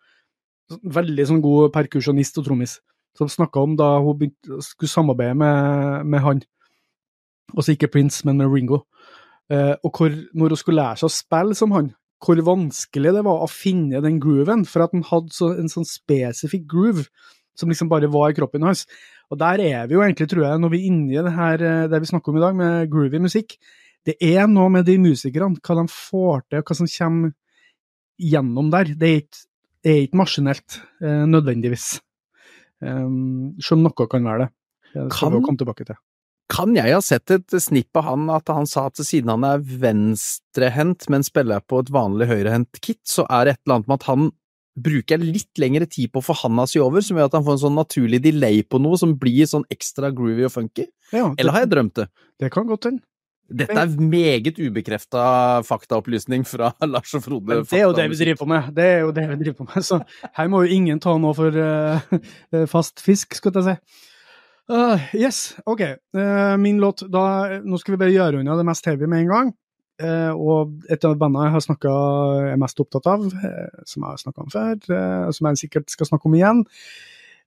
Veldig 0.70 1.26
sånn 1.26 1.42
god 1.42 1.72
perkusjonist 1.74 2.38
og 2.40 2.46
trommis. 2.46 2.78
Som 3.18 3.30
snakka 3.30 3.62
om 3.62 3.72
da 3.78 3.96
hun 3.98 4.18
begynte, 4.18 4.60
skulle 4.62 4.90
samarbeide 4.90 5.34
med, 5.38 6.06
med 6.06 6.22
han. 6.22 6.44
Altså 7.56 7.74
ikke 7.74 7.90
Prince, 7.90 8.22
men 8.26 8.38
med 8.38 8.52
Ringo. 8.52 8.84
Uh, 9.50 9.74
og 9.82 9.96
hvor, 9.96 10.14
når 10.14 10.54
hun 10.54 10.60
skulle 10.60 10.82
lære 10.82 11.00
seg 11.00 11.10
å 11.10 11.16
spille 11.16 11.58
som 11.58 11.74
han, 11.74 11.90
hvor 12.20 12.40
vanskelig 12.44 13.14
det 13.16 13.24
var 13.24 13.42
å 13.42 13.50
finne 13.50 14.02
den 14.04 14.20
grooven, 14.22 14.66
for 14.68 14.84
at 14.84 14.94
han 14.94 15.06
hadde 15.08 15.32
så, 15.34 15.54
en 15.56 15.70
sånn 15.72 15.88
spesifikk 15.88 16.66
groove 16.70 17.06
som 17.58 17.70
liksom 17.70 17.90
bare 17.90 18.10
var 18.10 18.30
i 18.30 18.36
kroppen 18.36 18.64
hans. 18.66 18.86
Og 19.30 19.38
der 19.40 19.62
er 19.62 19.86
vi 19.88 19.96
jo 19.96 20.04
egentlig, 20.04 20.28
tror 20.30 20.46
jeg, 20.46 20.62
når 20.62 20.72
vi 20.72 20.80
er 20.80 20.88
inne 20.90 21.14
i 21.14 21.22
det 21.26 21.34
her 21.36 21.66
eh, 21.66 21.86
det 21.90 22.02
vi 22.02 22.10
snakker 22.10 22.32
om 22.32 22.40
i 22.40 22.44
dag, 22.44 22.56
med 22.58 22.90
groovy 22.92 23.22
musikk. 23.22 23.56
Det 24.06 24.16
er 24.24 24.48
noe 24.48 24.70
med 24.72 24.86
de 24.88 24.96
musikerne, 25.00 25.60
hva 25.60 25.76
de 25.78 25.86
får 25.92 26.44
til, 26.48 26.64
hva 26.64 26.76
som 26.78 26.88
kommer 26.90 27.34
gjennom 28.20 28.70
der. 28.72 28.94
Det 28.96 29.08
er 29.08 29.18
ikke, 29.22 29.42
det 29.84 29.92
er 29.92 30.06
ikke 30.06 30.22
maskinelt, 30.22 30.80
eh, 31.04 31.26
nødvendigvis. 31.28 31.90
Um, 32.80 33.58
selv 33.60 33.76
om 33.76 33.90
noe 33.90 34.08
kan 34.08 34.24
være 34.24 34.46
det. 34.46 34.52
Det 34.94 35.10
skal 35.12 35.34
vi 35.34 35.42
komme 35.44 35.60
tilbake 35.60 35.86
til. 35.86 35.98
Kan 36.50 36.74
jeg 36.74 36.90
ha 36.90 37.00
sett 37.04 37.30
et 37.30 37.54
snipp 37.62 37.94
av 38.00 38.08
han, 38.08 38.24
at 38.34 38.50
han 38.50 38.66
sa 38.66 38.88
at 38.88 38.98
siden 38.98 39.30
han 39.30 39.44
er 39.46 39.60
venstrehendt, 39.62 41.06
men 41.12 41.22
spiller 41.26 41.62
på 41.62 41.84
et 41.84 41.92
vanlig 41.94 42.26
høyrehendt 42.32 42.80
kit, 42.82 43.02
så 43.06 43.26
er 43.30 43.46
det 43.46 43.52
et 43.54 43.60
eller 43.62 43.76
annet 43.76 43.90
med 43.92 44.00
at 44.00 44.08
han 44.08 44.30
bruker 44.78 45.16
jeg 45.16 45.26
litt 45.34 45.60
lengre 45.60 45.86
tid 45.90 46.12
på 46.12 46.22
å 46.22 46.24
få 46.24 46.36
handa 46.44 46.66
si 46.70 46.80
over, 46.82 47.02
som 47.04 47.18
gjør 47.18 47.30
at 47.30 47.36
han 47.38 47.46
får 47.46 47.56
en 47.56 47.62
sånn 47.64 47.78
naturlig 47.78 48.22
delay 48.24 48.62
på 48.62 48.80
noe 48.82 48.98
som 49.00 49.16
blir 49.18 49.48
sånn 49.50 49.66
ekstra 49.72 50.12
groovy 50.14 50.46
og 50.46 50.54
funky? 50.54 50.86
Ja, 51.10 51.28
det, 51.28 51.40
Eller 51.42 51.56
har 51.56 51.64
jeg 51.66 51.72
drømt 51.74 51.96
det? 51.98 52.10
Det 52.40 52.52
kan 52.54 52.68
godt 52.70 52.90
hende. 52.90 53.04
Dette 53.50 53.74
er 53.74 53.94
meget 53.98 54.60
ubekrefta 54.62 55.22
faktaopplysning 55.66 56.44
fra 56.46 56.70
Lars 56.92 57.14
og 57.18 57.24
Frode. 57.24 57.48
Men 57.50 57.64
det 57.66 57.80
er 57.80 57.88
jo 57.88 57.96
det 57.96 58.04
vi 58.12 58.20
driver 58.20 58.38
på 58.44 58.50
med. 58.52 58.68
Det 58.76 58.84
er 58.86 59.00
jo 59.02 59.10
det 59.16 59.24
vi 59.26 59.38
driver 59.40 59.58
på 59.58 59.66
med. 59.72 59.86
Så 59.86 59.98
her 60.38 60.52
må 60.52 60.62
jo 60.64 60.76
ingen 60.76 61.02
ta 61.02 61.16
noe 61.18 61.34
for 61.34 61.58
uh, 61.58 62.20
fast 62.74 63.02
fisk, 63.02 63.34
skal 63.38 63.58
jeg 63.58 63.66
si. 63.66 64.06
Uh, 64.70 65.02
yes, 65.18 65.40
OK. 65.66 65.82
Uh, 66.14 66.54
min 66.62 66.78
låt 66.78 67.02
da, 67.10 67.58
Nå 67.66 67.80
skal 67.82 67.96
vi 67.96 68.02
bare 68.04 68.14
gjøre 68.14 68.44
unna 68.44 68.54
det 68.58 68.68
mest 68.68 68.86
heavy 68.86 69.10
med 69.10 69.24
en 69.24 69.34
gang. 69.34 69.52
Eh, 70.00 70.32
og 70.32 70.86
et 70.88 71.04
av 71.04 71.16
bandene 71.20 71.48
jeg 71.48 71.54
har 71.56 71.64
snakka, 71.66 71.94
er 72.54 72.60
mest 72.60 72.80
opptatt 72.80 73.08
av, 73.10 73.26
eh, 73.28 73.82
som 73.84 74.04
jeg 74.04 74.08
har 74.14 74.22
snakka 74.22 74.44
om 74.44 74.52
før, 74.52 74.76
og 75.28 75.34
som 75.36 75.50
jeg 75.50 75.62
sikkert 75.64 75.92
skal 75.92 76.08
snakke 76.08 76.30
om 76.30 76.36
igjen. 76.38 76.64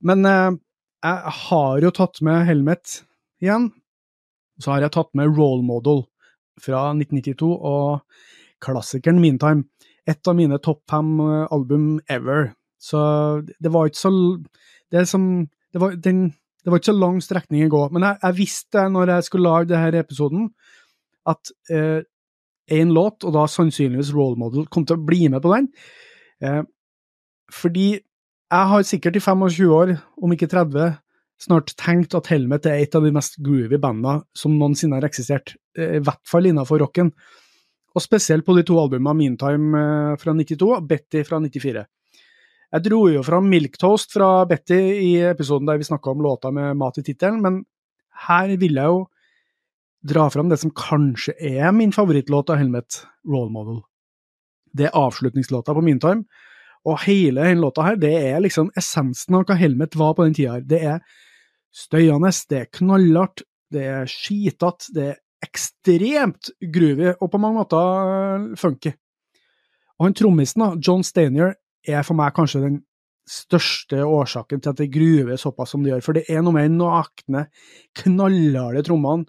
Men 0.04 0.28
jeg 0.28 1.34
har 1.39 1.82
jo 1.82 1.91
tatt 1.95 2.22
med 2.22 2.45
Helmet 2.45 3.04
igjen. 3.41 3.72
Så 4.60 4.72
har 4.72 4.84
jeg 4.84 4.93
tatt 4.93 5.10
med 5.18 5.32
Role 5.34 5.64
Model 5.66 6.04
fra 6.62 6.91
1992 6.93 7.49
og 7.58 8.04
klassikeren 8.64 9.22
Meantime. 9.24 9.66
Et 10.06 10.28
av 10.28 10.36
mine 10.36 10.60
topp 10.60 10.84
fem 10.91 11.16
album 11.49 12.01
ever. 12.12 12.51
Så 12.84 12.99
det 13.47 13.72
var 13.72 13.88
ikke 13.88 14.04
så 14.04 14.14
Det, 14.91 15.08
som, 15.10 15.47
det, 15.74 15.80
var, 15.82 15.95
den, 15.95 16.36
det 16.62 16.70
var, 16.70 16.78
ikke 16.78 16.91
så 16.91 16.99
lang 16.99 17.16
strekning 17.24 17.66
å 17.66 17.72
gå. 17.74 17.84
Men 17.95 18.04
jeg, 18.06 18.18
jeg 18.22 18.38
visste 18.38 18.84
når 18.93 19.10
jeg 19.10 19.26
skulle 19.26 19.49
lage 19.49 19.70
denne 19.72 20.04
episoden, 20.04 20.51
at 21.26 21.49
eh, 21.72 22.04
én 22.72 22.93
låt, 22.95 23.24
og 23.24 23.36
da 23.36 23.45
sannsynligvis 23.49 24.14
Role 24.16 24.39
Model, 24.39 24.68
kom 24.72 24.86
til 24.88 24.97
å 24.97 25.05
bli 25.05 25.28
med 25.32 25.43
på 25.43 25.51
den. 25.53 25.70
Eh, 26.43 26.61
fordi 27.53 27.88
jeg 27.97 28.70
har 28.70 28.86
sikkert 28.88 29.18
i 29.18 29.24
25 29.24 29.72
år, 29.74 29.95
om 30.22 30.34
ikke 30.36 30.49
30, 30.51 30.97
snart 31.43 31.74
tenkt 31.80 32.16
at 32.16 32.30
Helmet 32.32 32.68
er 32.70 32.80
et 32.80 32.95
av 32.95 33.03
de 33.03 33.11
mest 33.14 33.39
groovy 33.43 33.80
bandene 33.82 34.22
som 34.38 34.53
noensinne 34.55 34.99
har 34.99 35.07
eksistert, 35.07 35.55
eh, 35.78 35.97
i 35.97 36.03
hvert 36.03 36.24
fall 36.30 36.47
innenfor 36.47 36.80
rocken. 36.84 37.11
Og 37.93 38.01
spesielt 38.01 38.45
på 38.45 38.55
de 38.57 38.64
to 38.66 38.80
albumene 38.80 39.18
Meantime 39.18 39.82
eh, 39.82 40.16
fra 40.22 40.34
92 40.34 40.72
og 40.78 40.88
Betty 40.88 41.24
fra 41.28 41.41
94. 41.43 41.86
Jeg 42.74 42.86
dro 42.88 43.03
jo 43.11 43.22
fram 43.22 43.49
Milk 43.49 43.78
Toast 43.78 44.16
fra 44.16 44.45
Betty 44.49 44.80
i 44.97 45.11
episoden 45.30 45.68
der 45.70 45.78
vi 45.78 45.86
snakka 45.86 46.09
om 46.09 46.24
låta 46.26 46.49
med 46.51 46.78
mat 46.80 46.97
i 46.97 47.03
tittelen, 47.05 47.41
men 47.43 47.59
her 48.26 48.49
vil 48.57 48.80
jeg 48.80 48.89
jo 48.89 49.03
dra 50.04 50.30
fram 50.30 50.49
det 50.51 50.60
som 50.62 50.74
kanskje 50.76 51.36
er 51.39 51.72
min 51.76 51.93
favorittlåt 51.95 52.51
av 52.51 52.60
Helmet, 52.60 53.04
Role 53.28 53.51
Model. 53.51 53.82
Det 54.74 54.89
er 54.89 54.97
avslutningslåta 54.97 55.76
på 55.76 55.84
Meantime, 55.86 56.26
og 56.84 56.99
hele 57.06 57.45
denne 57.45 57.64
låta 57.64 57.86
her, 57.86 57.99
det 57.99 58.12
er 58.12 58.41
liksom 58.43 58.72
essensen 58.80 59.38
av 59.38 59.45
hva 59.47 59.56
Helmet 59.56 59.95
var 59.95 60.16
på 60.18 60.26
den 60.28 60.36
tida 60.36 60.58
her. 60.58 60.66
Det 60.68 60.82
er 60.84 61.04
støyende, 61.74 62.32
det 62.49 62.60
er 62.60 62.72
knallhardt, 62.76 63.45
det 63.74 63.86
er 63.88 64.10
skitete, 64.12 64.91
det 64.93 65.06
er 65.14 65.22
ekstremt 65.43 66.51
groovy 66.74 67.14
og 67.14 67.30
på 67.32 67.39
mange 67.41 67.62
måter 67.62 68.49
funky. 68.60 68.93
Og 69.99 70.10
han 70.10 70.18
trommisen, 70.18 70.64
da, 70.64 70.74
John 70.84 71.04
Stanier, 71.06 71.56
er 71.88 72.04
for 72.04 72.18
meg 72.18 72.36
kanskje 72.36 72.64
den 72.64 72.82
største 73.30 74.04
årsaken 74.04 74.60
til 74.64 74.74
at 74.74 74.80
det 74.82 74.91
gruver 74.91 75.39
såpass 75.39 75.72
som 75.72 75.84
det 75.84 75.93
gjør. 75.93 76.04
For 76.04 76.18
det 76.18 76.26
er 76.32 76.43
noe 76.43 76.56
med 76.56 76.68
de 76.68 76.80
nakne, 76.80 77.45
knallharde 78.01 78.84
trommene, 78.88 79.28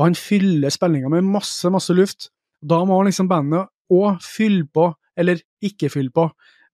og 0.00 0.06
han 0.06 0.16
fyller 0.16 0.72
spillinga 0.72 1.10
med 1.12 1.26
masse, 1.28 1.68
masse 1.68 1.92
luft. 1.92 2.30
Da 2.64 2.78
må 2.88 2.96
liksom 3.04 3.28
bandet 3.28 3.68
òg 3.92 4.22
fylle 4.24 4.64
på, 4.64 4.86
eller 5.18 5.42
ikke 5.60 5.90
fylle 5.92 6.12
på, 6.14 6.24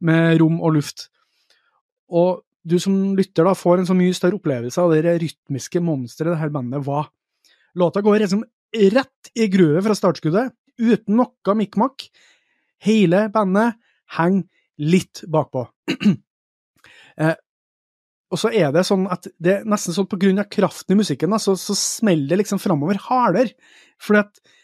med 0.07 0.39
rom 0.39 0.61
og 0.63 0.77
luft. 0.77 1.09
Og 2.15 2.45
du 2.63 2.77
som 2.83 3.17
lytter 3.19 3.47
da 3.47 3.55
får 3.59 3.83
en 3.83 3.89
så 3.89 3.97
mye 3.99 4.15
større 4.15 4.39
opplevelse 4.39 4.83
av 4.83 4.95
det 4.95 5.17
rytmiske 5.25 5.83
monsteret 5.83 6.37
det 6.37 6.43
her 6.45 6.55
bandet 6.55 6.87
var. 6.87 7.09
Låta 7.75 8.03
går 8.03 8.23
liksom 8.23 8.45
rett 8.95 9.33
i 9.35 9.49
gruvet 9.51 9.83
fra 9.87 9.97
startskuddet, 9.99 10.55
uten 10.79 11.19
noe 11.19 11.57
mikk-makk. 11.59 12.07
Hele 12.87 13.27
bandet 13.35 13.75
henger 14.19 14.47
litt 14.87 15.25
bakpå. 15.33 15.65
eh, 17.23 17.35
og 18.33 18.41
så 18.41 18.51
er 18.51 18.73
det 18.75 18.83
sånn 18.89 19.05
at 19.13 19.29
det 19.39 19.53
er 19.53 19.67
nesten 19.69 19.95
sånn 19.95 20.09
på 20.11 20.19
grunn 20.19 20.43
av 20.43 20.49
kraften 20.51 20.97
i 20.97 20.99
musikken, 20.99 21.31
da, 21.31 21.39
så, 21.43 21.55
så 21.59 21.77
smeller 21.79 22.33
det 22.33 22.41
liksom 22.43 22.61
framover 22.63 22.99
hardere. 23.07 23.55
Fordi 24.03 24.25
at 24.25 24.55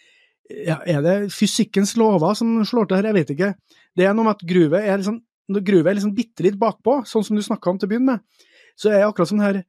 ja, 0.66 0.80
Er 0.84 1.04
det 1.04 1.32
fysikkens 1.32 1.94
lover 1.96 2.34
som 2.36 2.58
slår 2.66 2.88
til 2.88 2.98
her? 2.98 3.06
Jeg 3.08 3.16
vet 3.16 3.30
ikke. 3.32 3.52
Det 3.96 4.04
er 4.04 4.16
noe 4.16 4.26
med 4.26 4.34
at 4.34 4.42
gruvet 4.44 4.82
er 4.84 4.98
liksom 5.00 5.22
gruvet 5.52 5.90
er 5.90 5.96
liksom 5.98 6.14
bitte 6.16 6.44
litt 6.46 6.58
bakpå, 6.60 7.02
sånn 7.08 7.24
som 7.26 7.36
du 7.36 7.42
snakka 7.44 7.70
om 7.70 7.78
til 7.78 7.88
å 7.88 7.90
begynne 7.90 8.14
med, 8.14 8.46
så 8.78 8.92
er 8.92 9.04
akkurat 9.04 9.28
sånn 9.28 9.42
her 9.42 9.62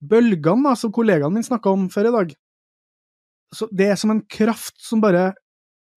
bølgene 0.00 0.66
da, 0.66 0.74
som 0.76 0.92
kollegaen 0.92 1.32
min 1.32 1.46
snakka 1.46 1.72
om 1.72 1.86
før 1.92 2.10
i 2.10 2.14
dag. 2.16 2.34
Så 3.54 3.68
Det 3.72 3.88
er 3.90 3.96
som 3.96 4.12
en 4.12 4.22
kraft 4.22 4.76
som 4.82 5.00
bare 5.00 5.32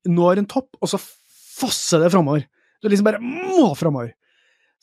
når 0.08 0.42
en 0.42 0.50
topp, 0.50 0.70
og 0.82 0.90
så 0.90 1.00
fosser 1.00 2.04
det 2.04 2.12
framover. 2.12 2.48
Du 2.82 2.90
liksom 2.90 3.08
bare 3.08 3.22
må 3.24 3.74
framover. 3.80 4.14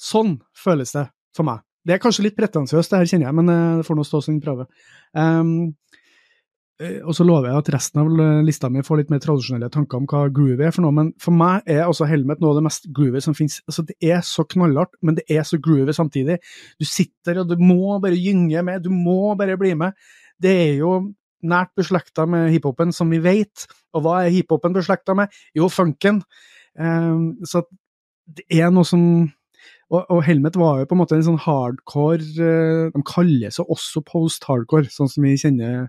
Sånn 0.01 0.39
føles 0.57 0.93
det 0.97 1.07
for 1.37 1.45
meg. 1.45 1.61
Det 1.87 1.97
er 1.97 2.03
kanskje 2.03 2.26
litt 2.26 2.37
pretensiøst, 2.37 2.93
det 2.93 3.01
her 3.01 3.09
kjenner 3.09 3.31
jeg, 3.31 3.37
men 3.39 3.53
eh, 3.53 3.78
det 3.81 3.87
får 3.89 3.99
nå 3.99 4.05
stå 4.07 4.20
sin 4.26 4.41
prøve. 4.45 4.66
Um, 5.16 5.72
og 6.81 7.12
så 7.12 7.26
lover 7.28 7.51
jeg 7.51 7.61
at 7.61 7.68
resten 7.74 8.01
av 8.01 8.11
lista 8.47 8.70
mi 8.72 8.81
får 8.85 9.03
litt 9.03 9.11
mer 9.12 9.20
tradisjonelle 9.20 9.68
tanker 9.72 9.99
om 9.99 10.07
hva 10.09 10.22
groovy 10.33 10.64
er 10.64 10.72
for 10.72 10.87
noe, 10.87 10.95
men 10.97 11.11
for 11.20 11.37
meg 11.37 11.66
er 11.68 11.83
altså 11.85 12.09
Helmet 12.09 12.41
noe 12.41 12.55
av 12.55 12.61
det 12.61 12.64
mest 12.64 12.89
groovy 12.97 13.20
som 13.20 13.37
finnes. 13.37 13.59
Altså, 13.68 13.85
det 13.85 13.97
er 14.01 14.22
så 14.24 14.47
knallhardt, 14.49 14.95
men 15.05 15.18
det 15.18 15.26
er 15.28 15.45
så 15.45 15.61
groovy 15.61 15.93
samtidig. 15.97 16.39
Du 16.81 16.89
sitter 16.89 17.43
og 17.43 17.51
du 17.51 17.61
må 17.61 17.99
bare 18.01 18.16
gynge 18.16 18.64
med, 18.64 18.87
du 18.87 18.89
må 18.95 19.35
bare 19.37 19.59
bli 19.61 19.74
med. 19.76 19.93
Det 20.41 20.55
er 20.70 20.81
jo 20.81 20.95
nært 21.45 21.74
beslekta 21.76 22.24
med 22.28 22.49
hiphopen, 22.55 22.95
som 22.97 23.12
vi 23.12 23.20
vet. 23.24 23.66
Og 23.93 24.05
hva 24.05 24.22
er 24.24 24.33
hiphopen 24.33 24.76
beslekta 24.76 25.16
med? 25.18 25.37
Jo, 25.57 25.68
funken. 25.72 26.22
Um, 26.81 27.35
så 27.45 27.66
det 28.31 28.47
er 28.57 28.72
noe 28.72 28.89
som 28.89 29.05
og, 29.91 30.05
og, 30.07 30.20
Helmet 30.26 30.57
var 30.59 30.80
jo 30.80 30.86
på 30.86 30.95
en 30.95 31.01
måte 31.03 31.16
en 31.18 31.26
sånn 31.26 31.41
hardcore 31.43 32.22
uh, 32.38 32.91
De 32.95 33.03
kaller 33.07 33.51
seg 33.55 33.70
også 33.70 34.03
post-hardcore, 34.07 34.91
sånn 34.93 35.11
som 35.11 35.26
vi 35.26 35.34
kjenner 35.41 35.88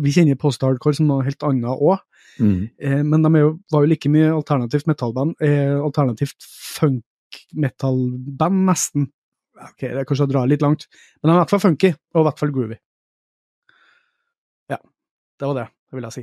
vi 0.00 0.12
kjenner 0.14 0.38
post-hardcore 0.40 0.96
som 0.96 1.08
noe 1.08 1.24
helt 1.26 1.42
annet 1.44 1.66
òg, 1.68 1.98
mm. 2.38 2.60
eh, 2.80 3.00
men 3.04 3.24
de 3.26 3.40
jo, 3.42 3.48
var 3.74 3.82
jo 3.84 3.90
like 3.90 4.08
mye 4.14 4.28
alternativt 4.30 4.86
metallband, 4.88 5.34
eh, 5.44 5.74
alternativt 5.74 6.46
funk-metallband, 6.78 8.62
nesten. 8.70 9.08
Ok, 9.58 9.82
det 9.82 9.98
er 10.00 10.06
kanskje 10.08 10.28
å 10.28 10.30
dra 10.30 10.46
litt 10.48 10.62
langt, 10.64 10.86
men 11.18 11.26
de 11.28 11.32
er 11.34 11.36
i 11.36 11.40
hvert 11.42 11.52
fall 11.52 11.64
funky, 11.66 11.90
og 12.14 12.22
i 12.22 12.26
hvert 12.28 12.40
fall 12.40 12.54
groovy. 12.54 12.78
Ja, 14.72 14.78
det 14.78 15.50
var 15.50 15.56
det, 15.58 15.66
det 15.90 15.98
vil 15.98 16.08
jeg 16.08 16.16
si. 16.16 16.22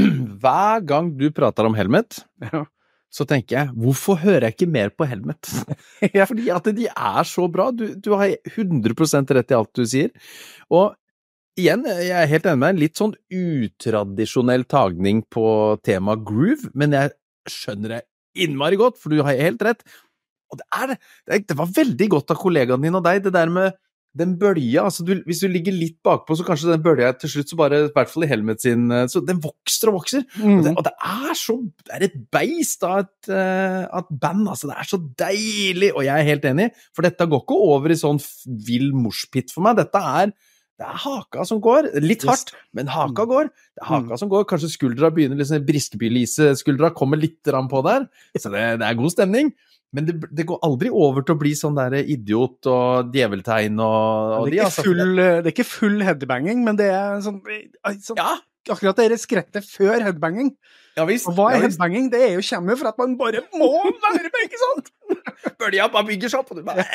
Hver 0.42 0.84
gang 0.90 1.14
du 1.22 1.26
prater 1.34 1.70
om 1.70 1.78
Helmet, 1.78 2.10
ja 2.50 2.66
så 3.10 3.26
tenker 3.26 3.56
jeg 3.56 3.74
hvorfor 3.82 4.20
hører 4.22 4.48
jeg 4.48 4.56
ikke 4.56 4.70
mer 4.70 4.92
på 4.94 5.08
Helmet? 5.10 5.50
Fordi 6.30 6.50
at 6.54 6.70
de 6.76 6.86
er 6.90 7.28
så 7.28 7.48
bra. 7.50 7.70
Du, 7.74 7.88
du 7.98 8.12
har 8.14 8.36
100% 8.54 9.34
rett 9.36 9.52
i 9.52 9.58
alt 9.58 9.72
du 9.76 9.84
sier. 9.88 10.12
Og 10.70 10.94
igjen, 11.60 11.84
jeg 11.84 12.14
er 12.16 12.30
helt 12.30 12.46
enig 12.46 12.62
med 12.62 12.70
deg, 12.70 12.84
litt 12.84 13.00
sånn 13.00 13.16
utradisjonell 13.34 14.64
tagning 14.70 15.24
på 15.32 15.44
temaet 15.86 16.22
groove, 16.26 16.70
men 16.78 16.94
jeg 16.96 17.12
skjønner 17.50 17.96
det 17.96 18.00
innmari 18.40 18.78
godt, 18.78 19.00
for 19.00 19.12
du 19.12 19.24
har 19.26 19.38
helt 19.38 19.62
rett. 19.66 19.82
Og 20.50 20.58
det, 20.60 20.66
er, 20.74 20.94
det, 21.26 21.42
det 21.50 21.56
var 21.58 21.70
veldig 21.74 22.08
godt 22.14 22.32
av 22.34 22.40
kollegaen 22.40 22.86
din 22.86 22.98
og 22.98 23.04
deg, 23.06 23.22
det 23.26 23.34
der 23.34 23.50
med 23.52 23.74
den 24.18 24.32
bølja, 24.40 24.84
altså 24.88 25.04
du, 25.06 25.12
hvis 25.26 25.42
du 25.44 25.46
ligger 25.50 25.74
litt 25.74 25.98
bakpå, 26.06 26.34
så 26.34 26.44
kanskje 26.46 26.72
den 26.72 26.82
bølja 26.82 27.12
til 27.14 27.30
slutt 27.30 27.52
så 27.52 27.58
bare, 27.58 27.78
i 27.86 27.92
hvert 27.94 28.10
fall 28.10 28.26
i 28.26 28.30
Helmet 28.30 28.62
sin, 28.64 28.88
eh, 28.94 29.06
så 29.10 29.22
den 29.22 29.38
vokser 29.42 29.92
og 29.92 30.00
vokser. 30.00 30.24
Mm. 30.40 30.56
Og, 30.56 30.64
det, 30.66 30.72
og, 30.74 30.82
det, 30.88 30.94
er 31.12 31.38
så 31.38 31.56
Det 31.86 31.94
er 31.94 32.06
et 32.08 32.16
beist 32.34 32.86
av 32.86 33.04
et, 33.04 33.30
uh, 33.30 34.10
band, 34.10 34.48
altså. 34.50 34.70
Det 34.70 34.78
er 34.82 34.90
så 34.90 35.00
deilig! 35.22 35.92
Og 35.94 36.04
jeg 36.08 36.14
er 36.16 36.30
helt 36.32 36.48
enig, 36.50 36.70
for 36.96 37.06
dette 37.06 37.28
går 37.30 37.44
ikke 37.44 37.60
over 37.70 37.94
i 37.94 37.98
sånn 38.00 38.18
vill 38.66 38.90
morspitt 38.96 39.54
for 39.54 39.66
meg. 39.66 39.78
Dette 39.78 40.02
er 40.02 40.34
det 40.80 40.86
er 40.88 41.00
haka 41.02 41.44
som 41.44 41.58
går. 41.60 41.90
Litt 42.00 42.22
hardt, 42.24 42.54
men 42.76 42.88
haka 42.88 43.26
går. 43.28 43.50
Det 43.52 43.82
er 43.82 43.88
haka 43.90 44.14
mm. 44.14 44.20
som 44.22 44.30
går. 44.32 44.46
Kanskje 44.48 44.70
skuldra 44.72 45.10
begynner 45.12 45.36
liksom 45.36 45.66
Briskeby-Lise-skuldra 45.66 46.88
kommer 46.96 47.20
litt 47.20 47.44
på 47.44 47.82
der. 47.84 48.06
Så 48.32 48.48
det, 48.48 48.62
det 48.80 48.88
er 48.88 48.96
god 48.96 49.12
stemning. 49.12 49.52
Men 49.92 50.06
det, 50.06 50.14
det, 50.30 50.46
går 50.48 50.60
aldri 50.64 50.88
over 50.88 51.24
til 51.26 51.34
å 51.34 51.40
bli 51.40 51.52
sånn 51.58 51.76
der 51.76 51.98
idiot 52.00 52.68
og 52.70 53.10
djeveltegn 53.12 53.80
og, 53.82 54.36
og 54.38 54.46
det, 54.46 54.52
er 54.52 54.54
de, 54.54 54.60
altså. 54.68 54.84
full, 54.86 55.16
det, 55.18 55.40
er 55.42 55.50
ikke 55.50 55.66
full 55.66 56.04
headbanging, 56.06 56.62
men 56.64 56.78
det 56.78 56.86
er 56.94 57.18
sånn, 57.26 57.40
sånn 58.06 58.20
ja. 58.20 58.36
Akkurat 58.70 59.00
det 59.00 59.18
skrettet 59.18 59.66
før 59.66 60.04
headbanging. 60.04 60.52
Ja, 60.94 61.06
visst, 61.08 61.26
og 61.26 61.34
hva 61.34 61.48
er 61.50 61.58
ja, 61.58 61.64
headbanging? 61.66 62.06
Det 62.12 62.20
er 62.22 62.36
jo, 62.36 62.44
kommer 62.52 62.78
for 62.78 62.92
at 62.92 63.02
man 63.02 63.18
bare 63.18 63.42
må 63.56 63.72
være 64.04 64.30
med, 64.30 64.46
ikke 64.46 64.62
sant? 64.62 64.92
Bølja 65.60 65.90
bare 65.90 66.08
bygger 66.12 66.32
seg 66.32 66.44
opp, 66.44 66.54
og 66.54 66.60
du 66.60 66.66
bare 66.68 66.86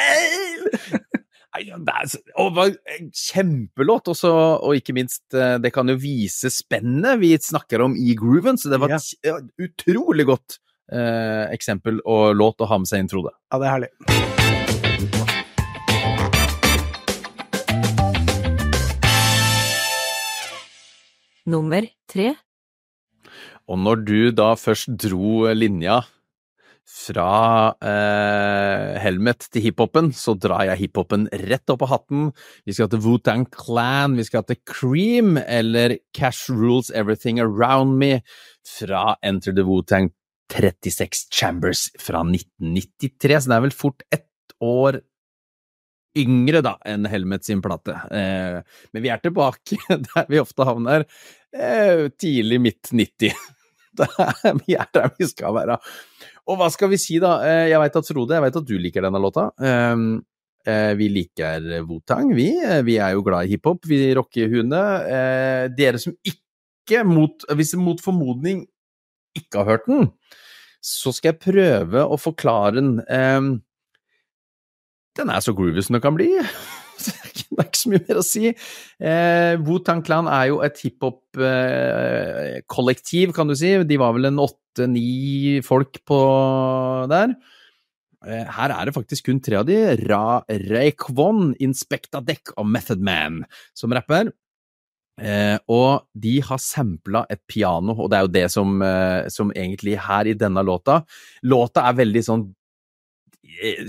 og, 2.41 2.59
Kjempelåt, 3.15 4.11
også, 4.13 4.31
og 4.65 4.77
ikke 4.77 4.95
minst, 4.97 5.23
eh, 5.33 5.57
det 5.61 5.71
kan 5.75 5.89
jo 5.89 5.97
vise 5.99 6.51
spennet 6.53 7.19
vi 7.21 7.33
snakker 7.41 7.83
om 7.85 7.95
i 7.97 8.15
grooven, 8.17 8.59
så 8.59 8.71
det 8.73 8.81
var 8.83 8.95
ja. 8.95 9.39
utrolig 9.61 10.27
godt 10.27 10.59
eh, 10.91 11.45
eksempel 11.53 12.01
og 12.05 12.35
låt 12.37 12.61
å 12.61 12.69
ha 12.69 12.81
med 12.81 12.89
seg 12.89 13.03
inn, 13.03 13.11
Frode. 13.11 13.35
Ja, 13.51 13.61
det 13.61 13.67
er 13.67 13.75
herlig. 13.75 13.91
Nummer 21.45 21.85
tre. 22.09 22.33
Og 23.69 23.77
når 23.81 24.01
du 24.05 24.19
da 24.33 24.53
først 24.57 24.95
dro 25.01 25.45
linja 25.53 26.01
fra 26.85 27.73
eh, 27.81 28.97
Helmet 29.01 29.47
til 29.49 29.65
hiphopen, 29.65 30.11
så 30.13 30.35
drar 30.37 30.67
jeg 30.69 30.83
hiphopen 30.83 31.25
rett 31.49 31.73
opp 31.73 31.85
av 31.87 31.91
hatten. 31.93 32.27
Vi 32.67 32.75
skal 32.77 32.91
til 32.91 33.01
Wu-Tang 33.03 33.47
Clan, 33.53 34.17
vi 34.19 34.25
skal 34.27 34.45
til 34.45 34.59
Cream 34.69 35.39
eller 35.41 35.97
Cash 36.15 36.53
Rules 36.53 36.91
Everything 36.93 37.41
Around 37.41 37.97
Me 38.01 38.19
fra 38.77 39.15
Enter 39.25 39.55
the 39.55 39.65
Wu-Tang 39.65 40.11
36 40.53 41.27
Chambers 41.33 41.89
fra 41.99 42.21
1993, 42.21 43.41
så 43.41 43.49
det 43.49 43.57
er 43.57 43.65
vel 43.65 43.75
fort 43.75 44.05
ett 44.13 44.55
år 44.63 45.01
yngre 46.15 46.61
da 46.63 46.75
enn 46.87 47.07
Helmet 47.09 47.45
sin 47.47 47.63
plate. 47.65 47.97
Eh, 48.13 48.61
men 48.93 49.03
vi 49.03 49.11
er 49.11 49.23
tilbake 49.23 49.79
der 50.11 50.29
vi 50.31 50.41
ofte 50.41 50.67
havner, 50.67 51.07
eh, 51.55 52.07
tidlig 52.13 52.61
midt 52.61 52.93
90. 52.93 53.33
vi 54.65 54.77
er 54.77 54.89
der 54.95 55.11
vi 55.17 55.27
skal 55.29 55.55
være. 55.57 55.79
Og 56.45 56.59
hva 56.59 56.69
skal 56.73 56.91
vi 56.91 56.99
si, 57.01 57.17
da? 57.21 57.39
Eh, 57.45 57.65
jeg 57.71 57.81
veit 57.81 57.99
at 57.99 58.09
Frode, 58.11 58.37
jeg 58.37 58.45
veit 58.45 58.59
at 58.61 58.69
du 58.69 58.75
liker 58.77 59.05
denne 59.07 59.21
låta. 59.21 59.47
Ehm, 59.65 60.09
eh, 60.65 60.93
vi 60.99 61.09
liker 61.09 61.65
Wotang, 61.87 62.33
vi. 62.37 62.51
Eh, 62.61 62.81
vi 62.85 62.99
er 63.01 63.15
jo 63.15 63.25
glad 63.25 63.47
i 63.47 63.55
hiphop, 63.55 63.85
vi 63.89 64.13
rocker 64.17 64.51
huene. 64.51 64.83
Dere 65.75 66.01
som 66.01 66.13
ikke, 66.21 67.01
mot, 67.09 67.47
hvis 67.57 67.73
mot 67.81 68.01
formodning 68.01 68.67
ikke 69.35 69.63
har 69.63 69.71
hørt 69.73 69.89
den, 69.89 70.11
så 70.85 71.11
skal 71.15 71.33
jeg 71.33 71.41
prøve 71.47 72.05
å 72.05 72.19
forklare 72.21 72.77
den. 72.77 72.91
Ehm, 73.09 73.51
den 75.17 75.31
er 75.31 75.41
så 75.41 75.55
groovy 75.55 75.81
som 75.81 75.97
det 75.97 76.03
kan 76.05 76.13
bli. 76.13 76.29
Det 76.99 77.59
er 77.59 77.67
ikke 77.67 77.81
så 77.81 77.91
mye 77.91 78.05
mer 78.07 78.17
å 78.19 78.23
si. 78.25 78.45
Eh, 78.99 79.53
Wu-Tang 79.63 80.01
Clan 80.05 80.27
er 80.31 80.45
jo 80.51 80.57
et 80.65 80.77
hiphop-kollektiv, 80.83 83.27
eh, 83.29 83.35
kan 83.35 83.47
du 83.49 83.55
si. 83.59 83.71
De 83.83 83.97
var 84.01 84.11
vel 84.15 84.25
en 84.31 84.43
åtte-ni 84.45 85.11
folk 85.65 85.93
på 86.07 86.19
der. 87.11 87.29
Eh, 88.25 88.45
Her 88.57 88.69
er 88.73 88.83
det 88.87 88.95
faktisk 88.95 89.21
kun 89.29 89.41
tre 89.43 89.55
av 89.61 89.65
de. 89.69 89.77
Ra 90.07 90.27
Reikvon, 90.49 91.41
Inspekta 91.63 92.19
Deck 92.25 92.43
og 92.57 92.65
Method 92.71 93.01
Man 93.05 93.35
som 93.77 93.89
rapper. 93.95 94.25
Eh, 95.15 95.55
og 95.71 96.03
de 96.11 96.41
har 96.43 96.59
sampla 96.59 97.23
et 97.31 97.39
piano, 97.47 97.95
og 97.95 98.11
det 98.11 98.17
er 98.17 98.23
jo 98.25 98.35
det 98.35 98.47
som, 98.51 98.81
eh, 98.83 99.29
som 99.31 99.47
egentlig 99.55 99.95
her 99.97 100.27
i 100.27 100.35
denne 100.35 100.59
låta 100.59 101.05
Låta 101.47 101.87
er 101.87 101.95
veldig 101.95 102.23
sånn 102.25 102.43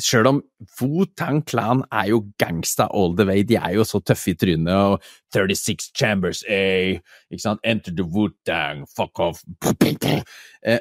Sjøl 0.02 0.28
om 0.30 0.40
Wu-Tang 0.78 1.42
Clan 1.48 1.82
er 1.90 2.10
jo 2.12 2.22
gangsta 2.40 2.88
all 2.94 3.16
the 3.18 3.26
way, 3.28 3.44
de 3.46 3.58
er 3.58 3.76
jo 3.76 3.86
så 3.86 4.00
tøffe 4.04 4.32
i 4.32 4.38
trynet, 4.38 4.72
og 4.74 5.02
36 5.34 5.90
Chambers, 5.96 6.44
eh, 6.48 7.00
ikke 7.30 7.44
sant, 7.44 7.62
Enter 7.64 7.94
the 7.96 8.06
Wu-Tang, 8.06 8.86
fuck 8.96 9.20
off 9.20 9.42
eh, 10.66 10.80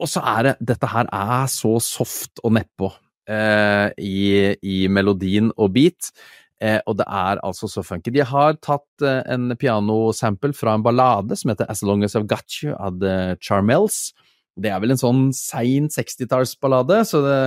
Og 0.00 0.10
så 0.10 0.22
er 0.36 0.50
det 0.50 0.56
Dette 0.74 0.90
her 0.92 1.08
er 1.12 1.46
så 1.50 1.76
soft 1.82 2.42
og 2.44 2.56
nedpå 2.58 2.90
eh, 3.30 3.90
i, 3.98 4.56
i 4.62 4.80
melodien 4.92 5.52
og 5.56 5.72
beat. 5.76 6.12
Eh, 6.62 6.78
og 6.88 6.96
det 6.96 7.04
er 7.04 7.40
altså 7.44 7.68
så 7.68 7.82
funky. 7.84 8.12
De 8.14 8.24
har 8.24 8.56
tatt 8.64 9.04
eh, 9.04 9.20
en 9.32 9.50
pianosample 9.60 10.54
fra 10.56 10.76
en 10.76 10.84
ballade 10.84 11.36
som 11.36 11.52
heter 11.52 11.68
As 11.68 11.82
Long 11.84 12.04
As 12.04 12.16
I've 12.16 12.28
Got 12.28 12.62
You 12.62 12.76
av 12.78 13.00
The 13.02 13.36
Charmels. 13.44 14.14
Det 14.56 14.70
er 14.72 14.80
vel 14.80 14.94
en 14.94 15.00
sånn 15.00 15.26
sein 15.36 15.90
60-tallsballade, 15.92 17.02
så 17.04 17.20
det 17.20 17.40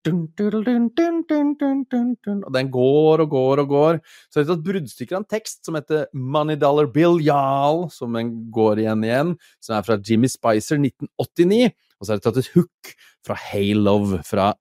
Dun, 0.00 0.20
dun, 0.32 0.62
dun, 0.64 0.86
dun, 0.96 1.18
dun, 1.28 1.54
dun, 1.90 2.14
dun. 2.24 2.38
og 2.46 2.52
den 2.54 2.70
går 2.72 3.20
og 3.20 3.30
går 3.34 3.60
og 3.60 3.68
går. 3.68 3.98
Så 4.30 4.38
det 4.38 4.46
er 4.46 4.50
tatt 4.54 4.62
bruddstykker 4.64 5.16
av 5.18 5.20
en 5.20 5.28
tekst 5.28 5.66
som 5.66 5.76
heter 5.76 6.06
Money 6.16 6.56
Dollar 6.56 6.88
Bill 6.88 7.20
Yal, 7.20 7.84
som 7.92 8.16
den 8.16 8.30
går 8.54 8.80
igjen 8.80 9.04
igjen, 9.04 9.34
som 9.60 9.76
er 9.76 9.84
fra 9.84 9.98
Jimmy 10.00 10.30
Spicer 10.32 10.80
1989. 10.80 11.74
Og 12.00 12.06
så 12.06 12.14
har 12.14 12.16
jeg 12.16 12.24
tatt 12.28 12.40
et 12.40 12.54
hook 12.54 12.94
fra 13.28 13.36
Hey 13.50 13.74
Love, 13.76 14.22
fra, 14.24 14.54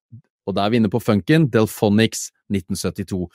og 0.43 0.57
da 0.57 0.65
er 0.65 0.73
vi 0.73 0.81
inne 0.81 0.91
på 0.91 0.99
funken, 0.99 1.47
Delphonics 1.53 2.27
1972. 2.51 3.29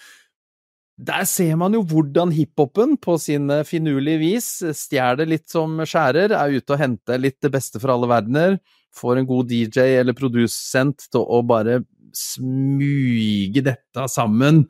Der 0.95 1.25
ser 1.27 1.57
man 1.59 1.75
jo 1.75 1.81
hvordan 1.91 2.31
hiphopen 2.31 2.95
på 3.03 3.17
sine 3.19 3.65
eh, 3.65 3.67
finurlige 3.67 4.21
vis 4.21 4.49
eh, 4.63 4.77
stjeler 4.77 5.27
litt 5.27 5.49
som 5.51 5.81
skjærer, 5.83 6.37
er 6.37 6.55
ute 6.55 6.77
og 6.77 6.79
henter 6.79 7.19
litt 7.19 7.41
det 7.43 7.51
beste 7.57 7.81
for 7.83 7.91
alle 7.97 8.07
verdener, 8.13 8.61
får 8.95 9.19
en 9.19 9.27
god 9.27 9.51
DJ 9.51 9.99
eller 9.99 10.15
produsent 10.15 11.09
til 11.11 11.25
å 11.25 11.41
bare 11.43 11.81
smyge 12.19 13.63
dette 13.65 14.09
sammen, 14.11 14.65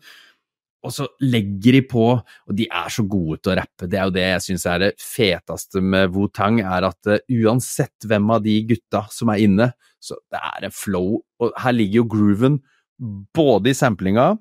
og 0.85 0.93
så 0.93 1.07
legger 1.25 1.79
de 1.79 1.81
på, 1.89 2.05
og 2.21 2.57
de 2.59 2.67
er 2.69 2.93
så 2.93 3.07
gode 3.09 3.39
til 3.41 3.55
å 3.55 3.57
rappe. 3.63 3.89
Det 3.89 3.99
er 3.99 4.09
jo 4.09 4.15
det 4.15 4.27
jeg 4.27 4.45
syns 4.47 4.67
er 4.69 4.83
det 4.83 4.91
feteste 5.01 5.81
med 5.81 6.13
Wu-Tang, 6.13 6.61
er 6.61 6.89
at 6.91 7.09
uh, 7.09 7.23
uansett 7.41 8.05
hvem 8.09 8.29
av 8.35 8.45
de 8.45 8.59
gutta 8.69 9.07
som 9.13 9.33
er 9.33 9.47
inne, 9.47 9.71
så 9.97 10.19
det 10.33 10.43
er 10.53 10.69
en 10.69 10.77
flow, 10.77 11.23
og 11.41 11.57
her 11.65 11.77
ligger 11.77 12.03
jo 12.03 12.11
grooven 12.17 12.61
både 13.35 13.73
i 13.73 13.79
samplinga, 13.79 14.35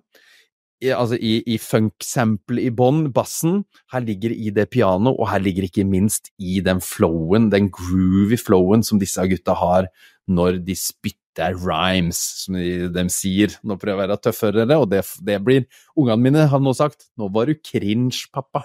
altså 0.91 1.15
i, 1.15 1.37
i 1.47 1.57
funk-sample 1.61 2.65
i 2.65 2.71
bånn, 2.75 3.05
bassen, 3.15 3.61
her 3.93 4.03
ligger 4.03 4.33
i 4.35 4.51
det 4.55 4.67
pianoet, 4.73 5.15
og 5.15 5.29
her 5.31 5.43
ligger 5.43 5.67
ikke 5.67 5.87
minst 5.87 6.31
i 6.41 6.59
den 6.65 6.81
flowen, 6.83 7.49
den 7.53 7.69
groovy 7.73 8.39
flowen 8.41 8.83
som 8.83 8.99
disse 9.01 9.23
gutta 9.31 9.55
har 9.59 9.87
når 10.27 10.59
de 10.67 10.75
spytter 10.77 11.55
rhymes, 11.57 12.19
som 12.43 12.59
de, 12.59 12.89
de 12.93 13.05
sier. 13.11 13.55
Nå 13.63 13.77
prøver 13.81 13.97
jeg 13.97 13.99
å 13.99 14.03
være 14.03 14.21
tøffere, 14.27 14.67
og 14.77 14.89
det, 14.91 15.01
det 15.25 15.39
blir 15.43 15.65
Ungene 15.95 16.21
mine 16.21 16.47
har 16.49 16.61
nå 16.61 16.73
sagt 16.77 17.07
'nå 17.17 17.29
var 17.33 17.47
du 17.47 17.55
cringe, 17.59 18.27
pappa'. 18.33 18.63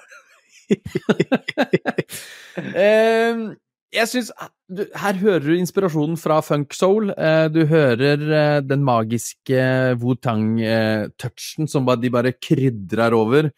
eh, 2.77 3.37
jeg 3.95 4.11
syns 4.11 4.31
Her 5.01 5.19
hører 5.23 5.47
du 5.47 5.55
inspirasjonen 5.57 6.19
fra 6.21 6.41
funk 6.45 6.75
soul. 6.77 7.13
Eh, 7.15 7.47
du 7.53 7.63
hører 7.71 8.21
eh, 8.21 8.61
den 8.61 8.83
magiske 8.85 9.63
Wu-Tang-touchen 10.03 11.71
som 11.71 11.89
de 11.89 12.11
bare 12.13 12.35
krydrer 12.37 13.17
over. 13.17 13.49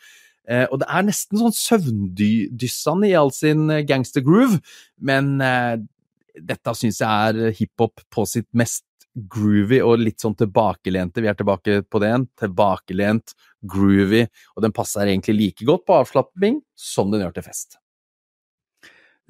Eh, 0.47 0.67
og 0.71 0.79
det 0.83 0.87
er 0.87 1.09
nesten 1.09 1.41
sånn 1.41 1.57
søvndyssende 1.57 3.11
i 3.11 3.17
all 3.19 3.35
sin 3.35 3.67
gangster 3.89 4.23
groove, 4.27 4.61
men 5.03 5.35
dette 5.41 6.77
syns 6.79 7.03
jeg 7.03 7.11
er 7.11 7.59
hiphop 7.59 8.07
på 8.11 8.25
sitt 8.29 8.49
mest 8.55 8.87
groovy 9.11 9.81
og 9.83 9.99
litt 10.05 10.23
sånn 10.23 10.39
tilbakelente. 10.39 11.23
Vi 11.23 11.31
er 11.31 11.39
tilbake 11.39 11.83
på 11.91 12.01
det 12.01 12.13
igjen. 12.13 12.31
Tilbakelent, 12.39 13.35
groovy, 13.67 14.25
og 14.55 14.65
den 14.65 14.75
passer 14.79 15.11
egentlig 15.11 15.39
like 15.41 15.67
godt 15.69 15.89
på 15.91 16.01
avslapping 16.05 16.63
som 16.79 17.11
den 17.11 17.27
gjør 17.27 17.41
til 17.41 17.51
fest. 17.51 17.80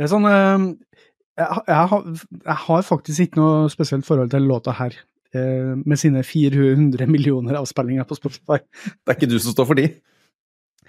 Det 0.00 0.06
er 0.06 0.12
sånn 0.14 0.24
jeg, 0.24 1.46
jeg, 1.68 1.76
har, 1.92 2.04
jeg, 2.40 2.58
har, 2.64 2.84
faktisk 2.88 3.24
ikke 3.26 3.40
noe 3.40 3.72
spesielt 3.72 4.06
forhold 4.08 4.32
til 4.32 4.48
låta 4.48 4.72
her, 4.76 4.96
med 5.30 6.00
sine 6.00 6.24
400 6.26 7.06
millioner 7.06 7.58
avspillinger 7.60 8.08
på 8.08 8.16
Spotify. 8.16 8.58
Det 9.04 9.12
er 9.12 9.18
ikke 9.18 9.28
du 9.30 9.36
som 9.38 9.54
står 9.54 9.68
for 9.68 9.78
de? 9.78 9.84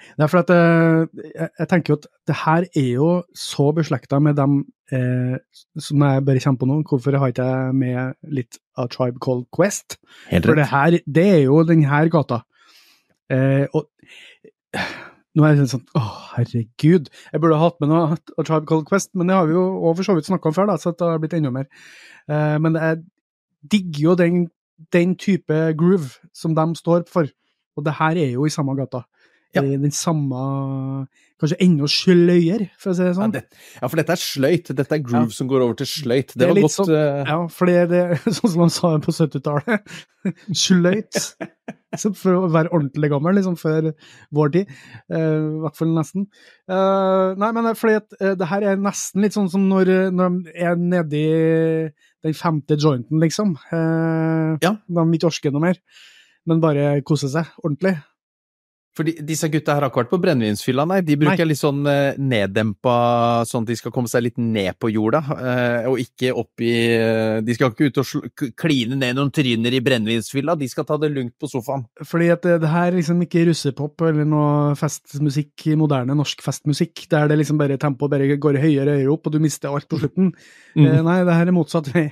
Det 0.02 0.26
er 0.26 0.32
for 0.32 0.42
at 0.42 0.52
jeg, 0.52 1.50
jeg 1.60 1.70
tenker 1.70 1.94
jo 1.94 1.98
at 2.00 2.08
det 2.28 2.38
her 2.42 2.66
er 2.68 2.88
jo 2.90 3.10
så 3.38 3.68
beslekta 3.76 4.20
med 4.24 4.40
dem 4.40 4.58
eh, 4.94 5.38
som 5.80 6.04
jeg 6.08 6.26
bare 6.28 6.44
kommer 6.44 6.62
på 6.62 6.70
nå. 6.70 6.80
Hvorfor 6.90 7.18
har 7.22 7.34
ikke 7.34 7.48
jeg 7.48 7.78
med 7.78 8.34
litt 8.40 8.60
av 8.80 8.90
Tribe 8.94 9.22
Called 9.24 9.48
Quest? 9.56 10.00
Helt 10.32 10.46
rett. 10.46 10.50
for 10.50 10.62
det 10.62 10.68
her, 10.72 10.98
det 11.20 11.28
er 11.36 11.44
jo 11.46 11.62
den 11.68 11.86
her 11.88 12.12
gata. 12.12 12.42
Eh, 13.32 13.66
og 13.72 13.88
nå 15.38 15.46
er 15.48 15.56
det 15.56 15.68
sånn 15.72 15.84
Å, 15.96 16.02
herregud. 16.34 17.10
Jeg 17.32 17.42
burde 17.44 17.60
ha 17.60 17.70
hatt 17.70 17.78
med 17.84 17.92
noe 17.92 18.02
av 18.12 18.46
Tribe 18.46 18.68
Called 18.68 18.88
Quest, 18.90 19.14
men 19.16 19.30
det 19.32 19.38
har 19.38 19.48
vi 19.48 19.56
jo 19.56 19.94
for 19.96 20.08
så 20.08 20.16
vidt 20.18 20.28
snakka 20.28 20.52
om 20.52 20.58
før, 20.58 20.72
da, 20.72 20.78
så 20.82 20.92
det 20.92 21.08
har 21.08 21.22
blitt 21.24 21.36
enda 21.38 21.54
mer. 21.56 21.70
Uh, 22.28 22.58
men 22.64 22.76
jeg 22.80 23.04
digger 23.72 24.02
jo 24.10 24.18
den, 24.20 24.42
den, 24.92 25.16
type 25.20 25.62
groove 25.80 26.20
som 26.36 26.56
de 26.58 26.66
står 26.80 27.06
for, 27.12 27.30
og 27.78 27.88
det 27.88 27.96
her 28.02 28.20
er 28.20 28.36
jo 28.36 28.48
i 28.48 28.54
samme 28.54 28.76
gata. 28.80 29.06
Ja. 29.56 29.62
Den 29.62 29.92
samme 29.92 30.42
Kanskje 31.42 31.58
enda 31.66 31.88
sløyere, 31.90 32.68
for 32.78 32.92
å 32.92 32.94
si 32.94 33.02
det 33.02 33.16
sånn. 33.18 33.32
Ja, 33.34 33.42
det, 33.42 33.62
ja 33.80 33.88
for 33.90 33.98
dette 33.98 34.14
er 34.14 34.22
sløyt. 34.22 34.68
Dette 34.78 34.94
er 34.94 35.02
groove 35.02 35.32
ja. 35.32 35.34
som 35.34 35.48
går 35.50 35.64
over 35.66 35.80
til 35.80 35.88
sløyt. 35.90 36.36
Det, 36.36 36.44
det 36.44 36.50
var 36.52 36.60
godt 36.62 36.76
sånn, 36.76 36.92
uh... 36.94 37.22
Ja, 37.26 37.38
for 37.50 37.72
det 37.72 37.98
er 37.98 38.12
sånn 38.38 38.52
som 38.54 38.62
man 38.62 38.74
sa 38.74 38.92
på 39.02 39.16
70-tallet. 39.18 39.96
sløyt. 40.66 41.18
for 42.20 42.36
å 42.36 42.52
være 42.54 42.70
ordentlig 42.70 43.10
gammel, 43.10 43.40
liksom 43.40 43.58
før 43.58 43.90
vår 44.38 44.54
tid. 44.54 44.76
Uh, 45.10 45.66
hvert 45.66 45.82
fall 45.82 45.96
nesten. 45.96 46.30
Uh, 46.70 47.34
nei, 47.42 47.50
men 47.58 47.72
fordi 47.80 47.98
at 48.04 48.20
uh, 48.22 48.36
det 48.38 48.52
her 48.54 48.68
er 48.76 48.86
nesten 48.86 49.26
litt 49.26 49.40
sånn 49.40 49.50
som 49.50 49.66
når, 49.72 49.96
når 50.14 50.38
de 50.38 50.56
er 50.62 50.78
nedi 50.78 51.26
den 52.22 52.38
femte 52.38 52.78
jointen, 52.78 53.18
liksom. 53.18 53.56
ja. 53.74 54.76
De 54.78 55.10
ikke 55.18 55.32
orker 55.32 55.56
noe 55.56 55.72
mer, 55.72 55.82
men 56.46 56.62
bare 56.62 57.00
koser 57.02 57.34
seg 57.34 57.50
ordentlig. 57.66 57.98
Fordi 58.98 59.14
disse 59.24 59.48
gutta 59.48 59.72
her 59.72 59.86
har 59.86 59.92
ikke 59.92 60.02
vært 60.02 60.12
på 60.12 60.20
brennevinsfylla, 60.20 60.84
nei. 60.90 61.00
De 61.08 61.16
bruker 61.20 61.46
nei. 61.46 61.54
litt 61.54 61.60
sånn 61.62 61.86
eh, 61.88 62.18
neddempa, 62.20 62.96
sånn 63.48 63.64
at 63.64 63.72
de 63.72 63.78
skal 63.80 63.94
komme 63.96 64.12
seg 64.12 64.26
litt 64.26 64.42
ned 64.42 64.76
på 64.84 64.92
jorda, 64.92 65.22
eh, 65.38 65.88
og 65.88 66.02
ikke 66.02 66.34
opp 66.36 66.64
i 66.66 66.74
eh, 66.98 67.38
De 67.48 67.56
skal 67.56 67.72
ikke 67.72 67.88
ut 67.88 68.02
og 68.04 68.44
kline 68.60 69.00
ned 69.00 69.16
noen 69.16 69.32
tryner 69.32 69.78
i 69.78 69.82
brennevinsfylla, 69.86 70.58
de 70.60 70.68
skal 70.72 70.88
ta 70.90 71.00
det 71.00 71.12
lugnt 71.16 71.38
på 71.40 71.48
sofaen. 71.54 71.88
Fordi 72.04 72.30
at 72.36 72.44
det, 72.44 72.60
det 72.66 72.74
her 72.74 72.90
er 72.90 73.00
liksom 73.00 73.24
ikke 73.24 73.46
russepop 73.48 74.08
eller 74.12 74.28
noe 74.28 74.76
festmusikk, 74.80 75.70
moderne 75.80 76.18
norsk 76.20 76.44
festmusikk, 76.44 77.08
der 77.16 77.32
det 77.32 77.40
liksom 77.40 77.64
bare 77.64 77.80
tempoet 77.80 78.12
bare 78.12 78.28
går 78.36 78.60
høyere 78.60 78.92
og 78.92 78.98
høyere 79.00 79.16
opp, 79.16 79.28
og 79.28 79.38
du 79.38 79.40
mister 79.44 79.72
alt 79.72 79.88
på 79.88 80.04
slutten. 80.04 80.34
Mm. 80.76 80.86
Eh, 80.86 81.02
nei, 81.08 81.22
det 81.28 81.40
her 81.40 81.48
er 81.48 81.56
motsatt 81.56 81.88
vei. 81.96 82.10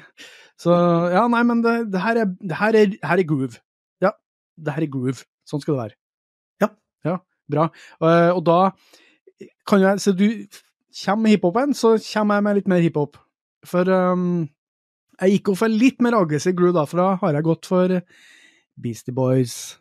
Så 0.59 0.71
ja, 1.11 1.27
nei, 1.31 1.43
men 1.47 1.63
det, 1.63 1.79
det, 1.91 2.03
her, 2.03 2.23
er, 2.23 2.35
det 2.39 2.59
her, 2.59 2.75
er, 2.75 2.99
her 3.03 3.21
er 3.21 3.27
groove. 3.27 3.59
Ja, 4.03 4.15
det 4.59 4.75
her 4.75 4.87
er 4.87 4.95
groove. 4.95 5.27
Sånn 5.47 5.63
skal 5.63 5.75
det 5.75 5.83
være. 5.83 5.99
Ja, 7.07 7.19
bra. 7.51 7.69
Uh, 8.01 8.31
og 8.35 8.43
da 8.47 8.59
kan 9.67 9.81
jeg 9.83 10.01
Så 10.03 10.11
du 10.17 10.25
kommer 11.05 11.23
med 11.23 11.37
hiphopen, 11.37 11.73
så 11.73 11.97
kommer 12.13 12.39
jeg 12.39 12.43
med 12.43 12.55
litt 12.59 12.71
mer 12.71 12.83
hiphop. 12.83 13.19
For 13.65 13.87
um, 13.87 14.47
jeg 15.19 15.37
gikk 15.37 15.51
jo 15.51 15.59
for 15.59 15.71
litt 15.71 16.01
mer 16.01 16.17
aggressiv 16.17 16.55
groove 16.57 16.75
da, 16.77 16.85
for 16.87 17.01
da 17.01 17.09
har 17.21 17.37
jeg 17.37 17.47
gått 17.47 17.69
for 17.69 18.01
Beastie 18.79 19.15
Boys. 19.15 19.77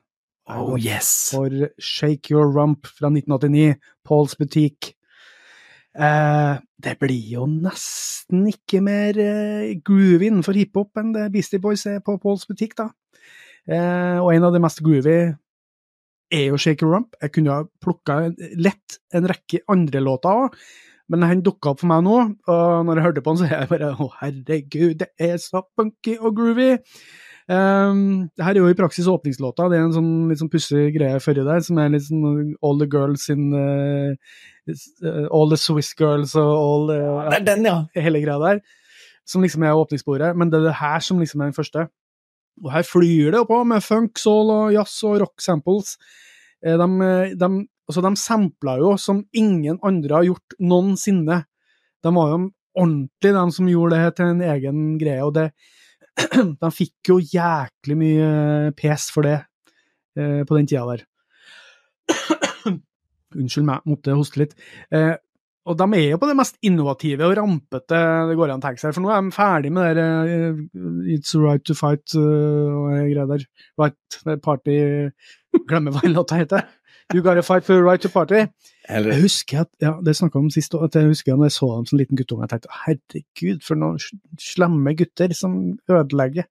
Oh 0.48 0.76
yes! 0.80 1.30
For 1.34 1.68
Shake 1.78 2.32
Your 2.32 2.48
Rump 2.50 2.88
fra 2.88 3.10
1989, 3.12 3.76
Pauls 4.04 4.36
Butikk. 4.38 4.94
Uh, 5.98 6.60
det 6.78 6.94
blir 7.00 7.32
jo 7.34 7.46
nesten 7.50 8.46
ikke 8.50 8.80
mer 8.84 9.18
uh, 9.18 9.72
groovy 9.84 10.28
innenfor 10.28 10.54
hiphop 10.58 11.00
enn 11.00 11.10
det 11.16 11.26
Beastie 11.34 11.62
Boys 11.62 11.86
er 11.90 12.02
på 12.04 12.16
Pauls 12.22 12.46
Butikk, 12.48 12.76
da. 12.78 12.90
Uh, 13.68 14.18
og 14.22 14.32
en 14.32 14.46
av 14.48 14.54
de 14.54 14.62
mest 14.62 14.80
groovy 14.84 15.18
er 16.34 16.48
jo 16.50 16.58
Shake 16.60 16.84
and 16.84 16.92
Rump. 16.92 17.16
Jeg 17.22 17.34
kunne 17.34 17.54
ha 17.54 17.64
plukka 17.84 18.18
lett 18.60 18.98
en 19.16 19.28
rekke 19.30 19.62
andre 19.72 20.02
låter 20.04 20.44
òg, 20.44 20.58
men 21.08 21.24
han 21.24 21.44
dukka 21.44 21.72
opp 21.72 21.80
for 21.82 21.88
meg 21.90 22.04
nå, 22.04 22.18
og 22.52 22.84
når 22.84 23.00
jeg 23.00 23.06
hørte 23.06 23.24
på 23.24 23.32
han, 23.32 23.40
så 23.40 23.48
er 23.48 23.54
jeg 23.54 23.70
bare 23.70 23.94
å 23.94 24.10
herregud, 24.18 24.98
det 25.00 25.08
er 25.30 25.40
så 25.40 25.64
funky 25.78 26.18
og 26.18 26.36
groovy! 26.36 26.74
Um, 27.48 28.28
det 28.36 28.44
her 28.44 28.58
er 28.58 28.60
jo 28.60 28.68
i 28.68 28.76
praksis 28.76 29.06
åpningslåta. 29.08 29.70
Det 29.72 29.78
er 29.78 29.86
en 29.86 29.94
sånn 29.94 30.10
litt 30.28 30.40
sånn 30.42 30.50
pussig 30.52 30.90
greie 30.98 31.20
førre 31.24 31.46
der, 31.46 31.62
som 31.64 31.78
er 31.80 31.94
litt 31.94 32.04
sånn 32.04 32.50
All 32.60 32.76
the 32.76 32.88
girls 32.92 33.24
in 33.32 33.46
uh, 33.56 34.12
All 35.32 35.48
the 35.48 35.56
Swiss 35.56 35.94
girls 35.96 36.34
og 36.36 36.50
all 36.52 36.92
uh, 36.92 37.30
Det 37.30 37.38
er 37.38 37.46
den, 37.46 37.70
ja! 37.70 37.78
Hele 37.96 38.20
greia 38.20 38.36
der. 38.42 38.60
Som 39.28 39.44
liksom 39.44 39.64
er 39.64 39.80
åpningssporet. 39.80 40.36
Men 40.36 40.52
det 40.52 40.60
er 40.60 40.68
det 40.68 40.76
her 40.82 41.00
som 41.04 41.24
liksom 41.24 41.40
er 41.40 41.48
den 41.48 41.56
første. 41.56 41.86
Og 42.64 42.70
her 42.74 42.86
flyr 42.86 43.34
det 43.34 43.42
på 43.48 43.62
med 43.68 43.84
funk, 43.84 44.18
soul 44.20 44.52
og 44.54 44.72
jazz 44.74 45.02
og 45.06 45.18
rock 45.22 45.42
samples. 45.44 45.96
Eh, 46.64 46.78
de, 46.78 47.10
de, 47.38 47.50
altså 47.88 48.04
de 48.04 48.12
sampla 48.20 48.78
jo 48.80 48.94
som 49.00 49.24
ingen 49.36 49.78
andre 49.86 50.20
har 50.20 50.28
gjort 50.28 50.58
noensinne. 50.60 51.42
De 52.04 52.14
var 52.14 52.32
jo 52.34 52.40
ordentlig 52.78 53.34
de 53.34 53.44
som 53.54 53.70
gjorde 53.70 53.98
det 53.98 54.16
til 54.18 54.32
en 54.32 54.42
egen 54.54 54.82
greie, 55.00 55.22
og 55.26 55.34
det, 55.38 55.48
de 56.62 56.72
fikk 56.74 57.12
jo 57.12 57.20
jæklig 57.22 57.96
mye 57.98 58.74
pes 58.78 59.08
for 59.14 59.26
det 59.26 59.38
eh, 60.18 60.42
på 60.46 60.58
den 60.58 60.68
tida 60.68 60.84
der. 60.92 61.06
Unnskyld 63.38 63.66
meg, 63.68 63.82
måtte 63.88 64.16
hoste 64.16 64.44
litt. 64.44 64.54
Eh, 65.68 65.72
og 65.72 65.76
de 65.78 66.00
er 66.00 66.10
jo 66.12 66.20
på 66.20 66.28
det 66.30 66.38
mest 66.38 66.58
innovative 66.64 67.28
og 67.28 67.36
rampete 67.36 68.00
det 68.30 68.38
går 68.38 68.54
an 68.54 68.62
å 68.62 68.64
tenke 68.64 68.82
seg, 68.82 68.94
for 68.96 69.04
nå 69.04 69.12
er 69.12 69.22
de 69.22 69.34
ferdig 69.36 69.72
med 69.74 69.98
det 69.98 70.08
uh, 70.08 70.64
It's 71.12 71.34
a 71.36 71.42
right 71.42 71.64
to 71.68 71.76
fight 71.76 72.16
uh, 72.16 72.72
og 72.72 72.90
greier 72.96 73.28
der. 73.28 73.46
Right 73.80 74.42
party 74.44 74.80
Glemmer 75.68 75.94
hva 75.94 76.08
låta 76.12 76.40
heter. 76.40 76.66
You 77.14 77.22
gotta 77.24 77.42
fight 77.42 77.64
for 77.64 77.80
right 77.82 78.02
to 78.02 78.10
party. 78.12 78.46
Eller, 78.88 79.14
Jeg 79.14 79.22
husker 79.22 79.60
at, 79.62 79.70
ja, 79.80 79.94
det 80.04 80.12
snakka 80.16 80.40
om 80.40 80.50
sist, 80.52 80.74
at 80.76 80.94
jeg 80.96 81.08
husker 81.08 81.36
når 81.36 81.48
jeg 81.48 81.54
så 81.56 81.68
dem 81.70 81.86
som 81.88 82.00
liten 82.00 82.18
guttunge, 82.20 82.44
jeg 82.44 82.52
tenkte 82.52 82.80
herregud, 82.82 83.62
for 83.64 83.80
noen 83.80 83.96
slemme 84.40 84.92
gutter 84.96 85.32
som 85.36 85.54
ødelegger, 85.88 86.44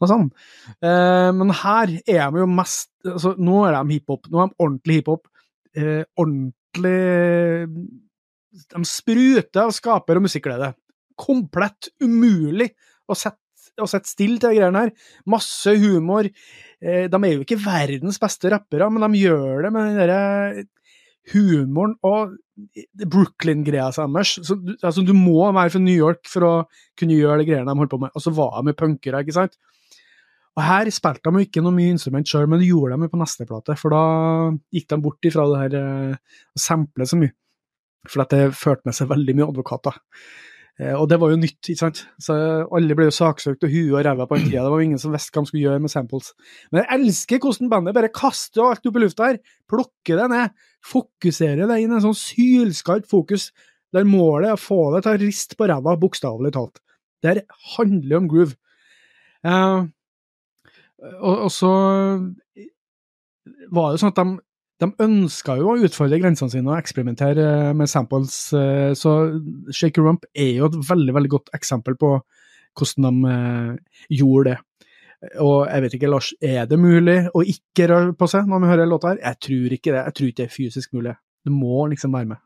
og 0.00 0.08
sånn. 0.08 0.30
Eh, 0.80 1.28
men 1.36 1.52
her 1.60 1.92
er 2.00 2.32
de 2.32 2.40
jo 2.40 2.48
mest 2.48 2.88
altså, 3.04 3.34
Nå 3.36 3.66
er 3.68 3.76
de 3.76 3.98
hiphop, 3.98 4.28
nå 4.32 4.40
er 4.40 4.48
de 4.48 4.58
ordentlig 4.64 4.98
hiphop. 5.00 5.28
Eh, 5.76 6.02
ordentlig 6.20 6.96
De 8.52 8.82
spruter 8.88 9.62
av 9.64 9.72
skaper- 9.74 10.20
og 10.20 10.26
musikkglede. 10.26 10.72
Komplett 11.18 11.90
umulig 12.02 12.70
å 13.08 13.16
sette, 13.16 13.40
å 13.80 13.88
sette 13.88 14.10
stille 14.10 14.40
til 14.40 14.52
de 14.52 14.60
greiene 14.60 14.84
her. 14.84 14.92
Masse 15.32 15.72
humor. 15.80 16.28
Eh, 16.82 17.08
de 17.08 17.20
er 17.22 17.34
jo 17.34 17.46
ikke 17.46 17.60
verdens 17.62 18.20
beste 18.20 18.52
rappere, 18.52 18.90
men 18.92 19.06
de 19.06 19.24
gjør 19.24 19.66
det 19.66 19.72
med 19.74 19.88
den 19.88 20.00
derre 20.02 20.66
humoren 21.32 21.94
og 22.02 22.32
Brooklyn-greia 22.98 23.90
deres. 23.94 24.34
Så, 24.42 24.56
altså, 24.82 25.04
du 25.06 25.12
må 25.16 25.46
være 25.54 25.72
fra 25.74 25.82
New 25.82 25.96
York 25.96 26.26
for 26.30 26.46
å 26.46 26.54
kunne 26.98 27.16
gjøre 27.16 27.42
de 27.42 27.50
greiene 27.50 27.70
de 27.70 27.78
holdt 27.78 27.94
på 27.94 28.00
med. 28.02 28.14
Og 28.14 28.24
så 28.24 28.32
var 28.34 28.58
de 28.60 28.74
jo 28.74 28.80
punkere, 28.82 29.22
ikke 29.22 29.36
sant. 29.38 29.56
Og 30.52 30.64
her 30.66 30.90
spilte 30.92 31.32
de 31.32 31.46
ikke 31.46 31.62
noe 31.64 31.72
mye 31.72 31.94
instrument 31.94 32.28
sjøl, 32.28 32.48
men 32.50 32.60
det 32.60 32.68
gjorde 32.68 32.98
de 33.00 33.08
på 33.08 33.20
neste 33.20 33.46
plate, 33.48 33.76
for 33.80 33.94
da 33.94 34.02
gikk 34.74 34.90
de 34.90 34.98
bort 35.00 35.28
ifra 35.28 35.46
det 35.48 35.60
her 35.62 35.76
eh, 35.78 36.34
å 36.52 36.60
sample 36.60 37.08
så 37.08 37.16
mye. 37.20 37.32
For 38.08 38.24
at 38.24 38.32
det 38.34 38.56
førte 38.58 38.88
med 38.88 38.96
seg 38.96 39.10
veldig 39.12 39.36
mye 39.38 39.50
advokater. 39.52 39.98
Eh, 40.80 40.94
og 40.96 41.04
det 41.10 41.18
var 41.20 41.32
jo 41.32 41.40
nytt, 41.40 41.60
ikke 41.60 41.80
sant. 41.82 42.02
Så 42.22 42.34
alle 42.64 42.96
ble 42.98 43.08
jo 43.08 43.14
saksøkt 43.14 43.66
og 43.66 43.72
huet 43.72 43.92
og 43.92 44.06
ræva 44.06 44.26
på 44.28 44.38
den 44.38 44.48
tida. 44.48 44.64
Det 44.64 44.72
var 44.72 44.82
jo 44.82 44.88
ingen 44.88 45.02
som 45.02 45.14
visste 45.14 45.34
hva 45.34 45.44
de 45.44 45.52
skulle 45.52 45.64
gjøre 45.66 45.82
med 45.84 45.92
samples. 45.92 46.32
Men 46.72 46.82
jeg 46.82 46.98
elsker 46.98 47.42
hvordan 47.44 47.72
bandet 47.72 47.96
bare 47.98 48.12
kaster 48.14 48.64
alt 48.64 48.88
opp 48.88 48.98
i 48.98 49.04
lufta 49.04 49.28
her, 49.30 49.40
plukker 49.70 50.22
det 50.22 50.30
ned, 50.32 50.56
fokuserer 50.92 51.68
det 51.70 51.80
inn 51.82 51.94
en 51.94 52.04
sånn 52.04 52.18
sylskarpt 52.18 53.10
fokus, 53.10 53.50
der 53.92 54.08
målet 54.08 54.48
er 54.50 54.56
å 54.56 54.60
få 54.60 54.80
det 54.94 55.04
til 55.04 55.14
å 55.14 55.20
riste 55.20 55.58
på 55.58 55.68
ræva, 55.68 55.98
bokstavelig 56.00 56.54
talt. 56.56 56.80
Det 57.22 57.34
her 57.34 57.42
handler 57.76 58.18
om 58.18 58.30
groove. 58.30 58.56
Eh, 59.46 59.82
og, 61.18 61.36
og 61.36 61.50
så 61.52 61.72
var 63.72 63.90
det 63.90 63.98
jo 63.98 64.00
sånn 64.02 64.12
at 64.14 64.20
de, 64.22 64.26
de 64.82 64.90
ønska 65.04 65.56
jo 65.60 65.72
å 65.72 65.78
utfordre 65.86 66.18
grensene 66.22 66.52
sine 66.52 66.72
og 66.72 66.78
eksperimentere 66.80 67.46
eh, 67.68 67.72
med 67.78 67.90
samples, 67.90 68.34
eh, 68.56 68.90
så 68.98 69.14
Shake 69.70 70.00
Your 70.00 70.10
Rump 70.10 70.26
er 70.34 70.56
jo 70.58 70.68
et 70.70 70.78
veldig 70.90 71.16
veldig 71.18 71.32
godt 71.36 71.52
eksempel 71.56 71.96
på 72.00 72.16
hvordan 72.78 73.22
de 73.22 73.32
eh, 73.32 74.04
gjorde 74.18 74.52
det. 74.52 74.58
Og 75.38 75.68
jeg 75.68 75.82
vet 75.84 75.92
ikke, 75.98 76.10
Lars, 76.10 76.32
er 76.42 76.64
det 76.66 76.78
mulig 76.82 77.18
å 77.30 77.44
ikke 77.46 77.86
røre 77.92 78.14
på 78.18 78.26
seg 78.30 78.48
når 78.50 78.64
vi 78.64 78.70
hører 78.72 78.88
låta 78.90 79.12
her? 79.12 79.20
Jeg 79.22 79.38
tror 79.46 79.76
ikke 79.76 79.92
det. 79.92 80.00
Jeg 80.00 80.16
tror 80.18 80.30
ikke 80.30 80.40
det 80.40 80.48
er 80.48 80.56
fysisk 80.56 80.96
mulig. 80.96 81.12
Du 81.46 81.52
må 81.54 81.84
liksom 81.92 82.16
være 82.16 82.32
med. 82.32 82.42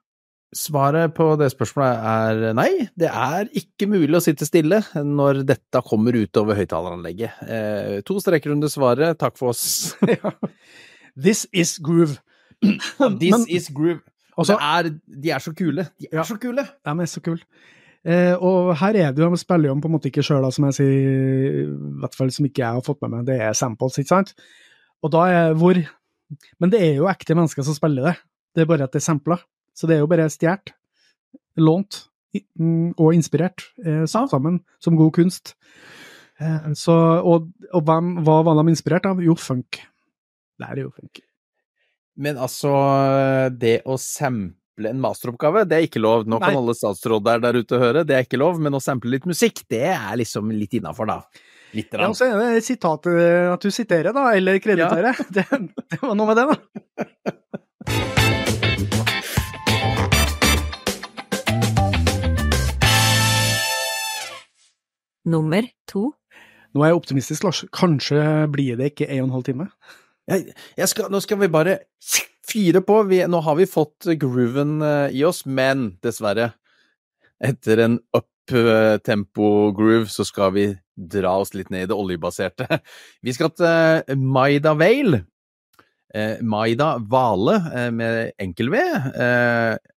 Svaret 0.57 1.15
på 1.17 1.25
det 1.41 1.49
spørsmålet 1.53 2.05
er 2.07 2.55
nei, 2.57 2.69
det 2.97 3.09
er 3.11 3.49
ikke 3.59 3.89
mulig 3.91 4.15
å 4.17 4.23
sitte 4.23 4.47
stille 4.47 4.79
når 5.05 5.43
dette 5.49 5.83
kommer 5.89 6.17
utover 6.17 6.57
høyttaleranlegget. 6.61 7.41
Eh, 7.49 7.97
to 8.07 8.21
streker 8.23 8.55
under 8.55 8.71
svaret, 8.73 9.19
takk 9.21 9.41
for 9.41 9.55
oss. 9.55 9.97
This 11.17 11.47
is 11.53 11.79
groove. 11.83 12.19
This 13.21 13.33
Men- 13.33 13.47
is 13.49 13.69
groove. 13.75 14.01
Og 14.37 14.47
så- 14.47 14.57
det 14.59 14.93
er, 14.93 14.99
de 15.23 15.31
er 15.31 15.39
så 15.39 15.53
kule. 15.57 15.87
De 16.01 16.07
er 16.13 16.17
Ja. 16.19 16.23
så 16.25 16.37
kule! 16.39 16.63
De 16.85 16.91
er 16.91 17.07
så 17.07 17.21
kule. 17.25 17.41
Eh, 18.07 18.35
og 18.39 18.77
her 18.79 18.95
er 18.97 19.13
det 19.13 19.19
jo, 19.25 19.31
de 19.31 19.37
spiller 19.41 19.69
jo 19.69 19.75
på 19.81 19.89
en 19.89 19.93
måte 19.97 20.07
ikke 20.11 20.23
sjøl, 20.23 20.45
som 20.53 20.65
jeg 20.69 20.75
sier, 20.75 21.63
i 21.65 21.99
hvert 21.99 22.15
fall 22.15 22.31
som 22.31 22.45
ikke 22.47 22.63
jeg 22.63 22.73
har 22.77 22.85
fått 22.87 23.01
med 23.03 23.11
meg, 23.11 23.25
det 23.27 23.41
er 23.41 23.53
samples, 23.53 23.97
ikke 23.99 24.09
sant? 24.13 24.35
Og 25.03 25.11
da 25.11 25.25
er 25.27 25.55
hvor 25.55 25.75
Men 26.61 26.71
det 26.71 26.81
er 26.83 26.95
jo 26.97 27.07
ekte 27.09 27.35
mennesker 27.35 27.63
som 27.65 27.75
spiller 27.75 28.03
det, 28.11 28.17
det 28.55 28.63
er 28.63 28.67
bare 28.67 28.83
at 28.85 28.93
det 28.93 28.99
er 29.01 29.05
sampler. 29.07 29.39
Så 29.75 29.87
det 29.87 29.95
er 29.97 30.01
jo 30.01 30.07
bare 30.11 30.29
stjålet, 30.31 30.73
lånt 31.57 32.09
mm, 32.59 32.95
og 32.99 33.15
inspirert, 33.15 33.63
eh, 33.85 34.05
sammen 34.07 34.61
som 34.81 34.97
god 34.97 35.13
kunst. 35.13 35.55
Eh, 36.41 36.73
så, 36.75 36.93
og 37.25 37.49
og 37.73 37.83
hvem, 37.83 38.17
hva 38.25 38.43
var 38.45 38.59
de 38.63 38.69
inspirert 38.71 39.07
av? 39.07 39.21
Jo, 39.23 39.35
funk. 39.35 39.81
Det 40.57 40.69
er 40.73 40.79
jo. 40.81 40.93
Men 42.17 42.39
altså, 42.41 42.73
det 43.53 43.83
å 43.85 43.99
sample 44.01 44.89
en 44.89 45.01
masteroppgave, 45.03 45.67
det 45.69 45.77
er 45.77 45.89
ikke 45.89 46.01
lov. 46.01 46.25
Nå 46.29 46.41
kan 46.41 46.55
Nei. 46.55 46.61
alle 46.63 46.77
statsråder 46.77 47.43
der 47.45 47.59
ute 47.61 47.81
høre, 47.81 48.05
det 48.09 48.17
er 48.17 48.25
ikke 48.25 48.41
lov. 48.41 48.61
Men 48.63 48.79
å 48.79 48.81
sample 48.83 49.13
litt 49.13 49.29
musikk, 49.29 49.67
det 49.73 49.85
er 49.93 50.17
liksom 50.23 50.49
litt 50.57 50.79
innafor, 50.79 51.11
da. 51.13 51.19
Litt. 51.77 51.93
Ja, 51.93 52.09
og 52.09 52.17
så 52.17 52.31
er 52.31 52.39
det 52.41 52.65
sitatet 52.65 53.21
at 53.53 53.61
du 53.61 53.75
siterer, 53.75 54.13
da, 54.17 54.31
eller 54.37 54.61
krediterer. 54.65 55.17
Det, 55.37 55.45
det 55.93 56.01
var 56.01 56.17
noe 56.17 56.29
med 56.31 56.41
det, 56.41 56.47
da. 56.49 56.57
Nummer 65.27 65.67
to. 65.91 66.13
Nå 66.77 66.85
er 66.85 66.93
jeg 66.93 66.99
optimistisk, 67.01 67.45
Lars. 67.45 67.65
Kanskje 67.75 68.21
blir 68.53 68.79
det 68.79 68.93
ikke 68.93 69.09
en 69.11 69.25
og 69.25 69.27
en 69.27 69.35
halv 69.39 69.47
time? 69.49 69.67
Jeg, 70.27 70.55
jeg 70.75 70.91
skal, 70.91 71.11
nå 71.13 71.21
skal 71.23 71.39
vi 71.39 71.49
bare 71.53 71.77
fyre 72.47 72.83
på. 72.87 73.03
Vi, 73.11 73.21
nå 73.29 73.43
har 73.47 73.59
vi 73.59 73.67
fått 73.71 74.09
grooven 74.21 74.81
eh, 74.83 75.19
i 75.19 75.25
oss, 75.27 75.45
men 75.47 75.93
dessverre, 76.05 76.53
etter 77.43 77.85
en 77.85 78.01
up-tempo-groove, 78.17 80.09
så 80.11 80.27
skal 80.27 80.53
vi 80.57 80.67
dra 80.97 81.37
oss 81.43 81.55
litt 81.55 81.71
ned 81.71 81.87
i 81.87 81.91
det 81.91 81.97
oljebaserte. 81.97 82.81
Vi 83.25 83.33
skal 83.37 83.51
til 83.53 83.67
eh, 83.69 84.17
Maida 84.17 84.73
Vale. 84.79 85.27
Eh, 86.15 86.41
Maida 86.41 86.95
Vale 87.05 87.91
med 87.93 88.33
enkel-V, 88.41 88.77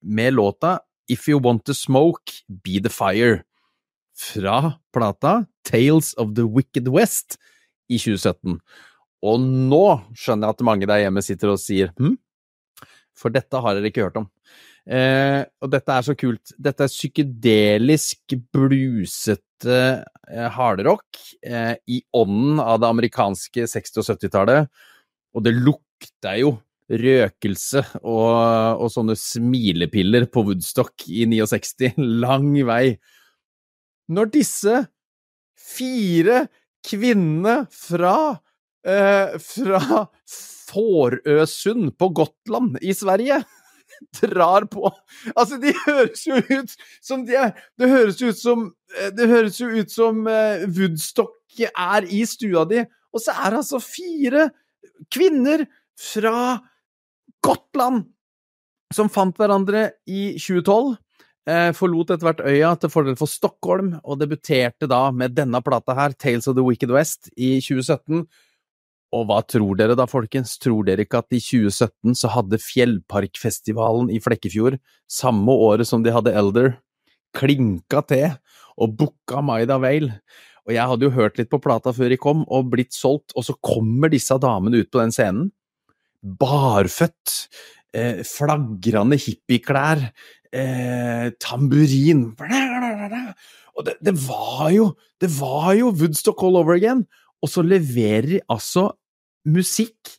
med 0.01 0.33
låta 0.33 0.79
If 1.11 1.27
You 1.29 1.39
Want 1.43 1.67
To 1.69 1.75
Smoke, 1.77 2.41
Be 2.47 2.81
The 2.81 2.89
Fire. 2.89 3.43
Fra 4.17 4.79
plata 4.89 5.45
Tales 5.61 6.15
of 6.17 6.33
the 6.33 6.41
Wicked 6.41 6.87
West 6.89 7.37
i 7.85 7.99
2017. 8.01 8.57
Og 9.27 9.43
nå 9.43 9.83
skjønner 10.15 10.47
jeg 10.47 10.57
at 10.57 10.65
mange 10.67 10.89
der 10.89 11.03
hjemme 11.03 11.23
sitter 11.25 11.53
og 11.53 11.61
sier 11.61 11.91
hm, 11.99 12.15
for 13.17 13.33
dette 13.33 13.61
har 13.63 13.77
dere 13.77 13.89
ikke 13.89 14.05
hørt 14.05 14.19
om. 14.21 14.27
Eh, 14.87 15.41
og 15.59 15.71
dette 15.73 15.91
er 15.91 16.05
så 16.05 16.15
kult. 16.15 16.53
Dette 16.55 16.85
er 16.85 16.91
psykedelisk, 16.91 18.37
blusete 18.53 19.79
eh, 20.29 20.47
hardrock 20.53 21.19
eh, 21.43 21.75
i 21.89 21.99
ånden 22.15 22.61
av 22.63 22.79
det 22.83 22.91
amerikanske 22.93 23.67
60- 23.67 24.03
og 24.03 24.07
70-tallet. 24.13 24.71
Og 25.35 25.43
det 25.43 25.55
lukter 25.57 26.39
jo 26.43 26.55
røkelse 26.87 27.83
og, 27.99 28.79
og 28.79 28.91
sånne 28.93 29.17
smilepiller 29.19 30.29
på 30.31 30.45
Woodstock 30.47 31.03
i 31.11 31.25
69. 31.27 31.97
Lang 32.23 32.53
vei. 32.69 32.95
Når 34.07 34.31
disse 34.31 34.85
fire 35.59 36.45
kvinnene 36.87 37.65
fra 37.73 38.37
eh, 38.87 39.37
fra 39.43 40.07
Fårøsund 40.67 41.93
på 41.99 42.09
Gotland 42.15 42.77
i 42.81 42.93
Sverige. 42.95 43.43
Drar 44.21 44.67
på. 44.69 44.91
Altså, 45.33 45.57
de 45.61 45.73
høres 45.85 46.25
jo 46.27 46.37
ut 46.37 46.73
som 47.01 47.23
de 47.25 47.37
er. 47.39 47.55
Det 47.79 47.89
høres 47.89 48.21
jo 48.21 48.31
ut 48.33 48.39
som 48.39 48.67
eh, 48.97 49.09
Det 49.15 49.29
høres 49.31 49.59
jo 49.61 49.71
ut 49.71 49.93
som 49.93 50.27
eh, 50.31 50.67
Woodstock 50.67 51.33
er 51.57 52.05
i 52.13 52.21
stua 52.29 52.67
di, 52.69 52.83
og 53.09 53.21
så 53.23 53.33
er 53.33 53.49
det 53.49 53.61
altså 53.63 53.79
fire 53.81 54.43
kvinner 55.09 55.63
fra 55.97 56.59
Gotland 57.41 58.03
som 58.93 59.09
fant 59.09 59.33
hverandre 59.39 59.87
i 60.05 60.35
2012 60.37 60.91
eh, 61.49 61.71
forlot 61.75 62.13
etter 62.13 62.27
hvert 62.27 62.43
øya 62.45 62.73
til 62.79 62.91
fordel 62.93 63.17
for 63.19 63.31
Stockholm, 63.31 63.95
og 64.03 64.19
debuterte 64.21 64.89
da 64.89 65.07
med 65.15 65.35
denne 65.37 65.61
plata 65.65 65.95
her, 65.97 66.13
Tales 66.13 66.47
of 66.47 66.57
the 66.57 66.65
Wicked 66.65 66.91
West, 66.93 67.31
i 67.35 67.57
2017. 67.63 68.25
Og 69.15 69.23
hva 69.29 69.39
tror 69.47 69.77
dere 69.79 69.95
da, 69.95 70.03
folkens? 70.09 70.57
Tror 70.59 70.83
dere 70.87 71.05
ikke 71.05 71.21
at 71.21 71.35
i 71.35 71.39
2017 71.39 72.17
så 72.19 72.31
hadde 72.33 72.59
Fjellparkfestivalen 72.59 74.11
i 74.11 74.19
Flekkefjord, 74.23 74.79
samme 75.07 75.55
året 75.67 75.87
som 75.87 76.03
de 76.03 76.11
hadde 76.11 76.33
Elder, 76.35 76.73
klinka 77.37 78.03
til 78.09 78.35
og 78.77 78.97
booka 78.99 79.41
Maida 79.45 79.79
Vale? 79.81 80.19
Og 80.67 80.75
jeg 80.75 80.91
hadde 80.91 81.07
jo 81.07 81.15
hørt 81.15 81.37
litt 81.39 81.51
på 81.51 81.61
plata 81.63 81.93
før 81.95 82.11
de 82.11 82.19
kom, 82.19 82.43
og 82.51 82.73
blitt 82.73 82.91
solgt, 82.95 83.31
og 83.39 83.45
så 83.47 83.55
kommer 83.63 84.11
disse 84.11 84.35
damene 84.43 84.83
ut 84.83 84.91
på 84.91 84.99
den 84.99 85.13
scenen. 85.15 85.53
Barføtt, 86.19 87.47
eh, 87.95 88.19
flagrende 88.27 89.15
hippieklær, 89.15 90.09
eh, 90.51 91.29
tamburin 91.39 92.35
Og 93.77 93.85
det, 93.85 93.95
det, 94.01 94.13
var 94.27 94.71
jo 94.71 94.95
Det 95.21 95.29
var 95.39 95.73
jo 95.75 95.91
Woodstock 95.91 96.41
all 96.43 96.57
over 96.57 96.73
again! 96.73 97.05
Og 97.43 97.51
så 97.51 97.63
leverer 97.65 98.27
de 98.31 98.39
altså 98.49 98.89
musikk 99.47 100.15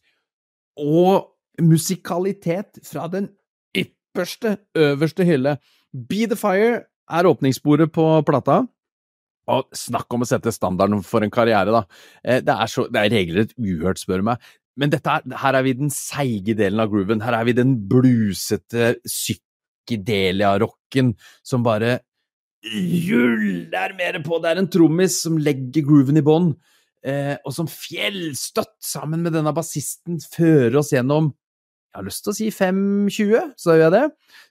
og 0.78 1.34
musikalitet 1.60 2.78
fra 2.86 3.08
den 3.10 3.28
ypperste, 3.76 4.56
øverste 4.78 5.26
hylle. 5.26 5.58
Be 5.92 6.26
the 6.30 6.38
Fire 6.38 6.84
er 7.08 7.28
åpningssporet 7.28 7.92
på 7.92 8.22
plata. 8.26 8.62
Og 9.48 9.64
snakk 9.76 10.12
om 10.12 10.22
å 10.22 10.26
sette 10.28 10.52
standarden 10.52 11.02
for 11.06 11.22
en 11.24 11.30
karriere, 11.32 11.72
da. 11.72 11.84
Eh, 12.22 12.40
det 12.44 12.52
er, 12.52 12.66
så, 12.70 12.86
det 12.92 13.00
er 13.00 13.10
regelrett 13.14 13.54
uhørt, 13.56 13.98
spør 14.00 14.18
du 14.20 14.24
meg. 14.28 14.38
Men 14.78 14.90
dette, 14.92 15.10
her 15.42 15.54
er 15.58 15.64
vi 15.66 15.78
den 15.78 15.90
seige 15.90 16.54
delen 16.58 16.80
av 16.84 16.90
grooven. 16.92 17.24
Her 17.24 17.34
er 17.40 17.44
vi 17.48 17.54
den 17.56 17.72
blusete 17.90 18.84
psykedelia-rocken 19.08 21.06
som 21.42 21.64
bare 21.66 21.98
ruller 22.68 23.90
mer 23.98 24.14
på. 24.22 24.38
Det 24.42 24.48
er 24.52 24.58
en 24.62 24.70
trommis 24.70 25.14
som 25.24 25.34
legger 25.40 25.82
grooven 25.88 26.20
i 26.20 26.26
bånn, 26.26 26.52
og 27.06 27.52
som 27.54 27.68
fjellstøtt 27.70 28.74
sammen 28.82 29.22
med 29.22 29.36
denne 29.36 29.52
bassisten 29.54 30.18
fører 30.18 30.80
oss 30.80 30.90
gjennom 30.90 31.30
jeg 31.88 32.02
har 32.02 32.06
lyst 32.06 32.24
til 32.24 32.30
å 32.30 32.36
si 32.36 32.48
5.20, 32.52 33.54
så 33.56 33.72
gjør 33.72 33.80
jeg 33.86 33.94
det. 33.94 34.02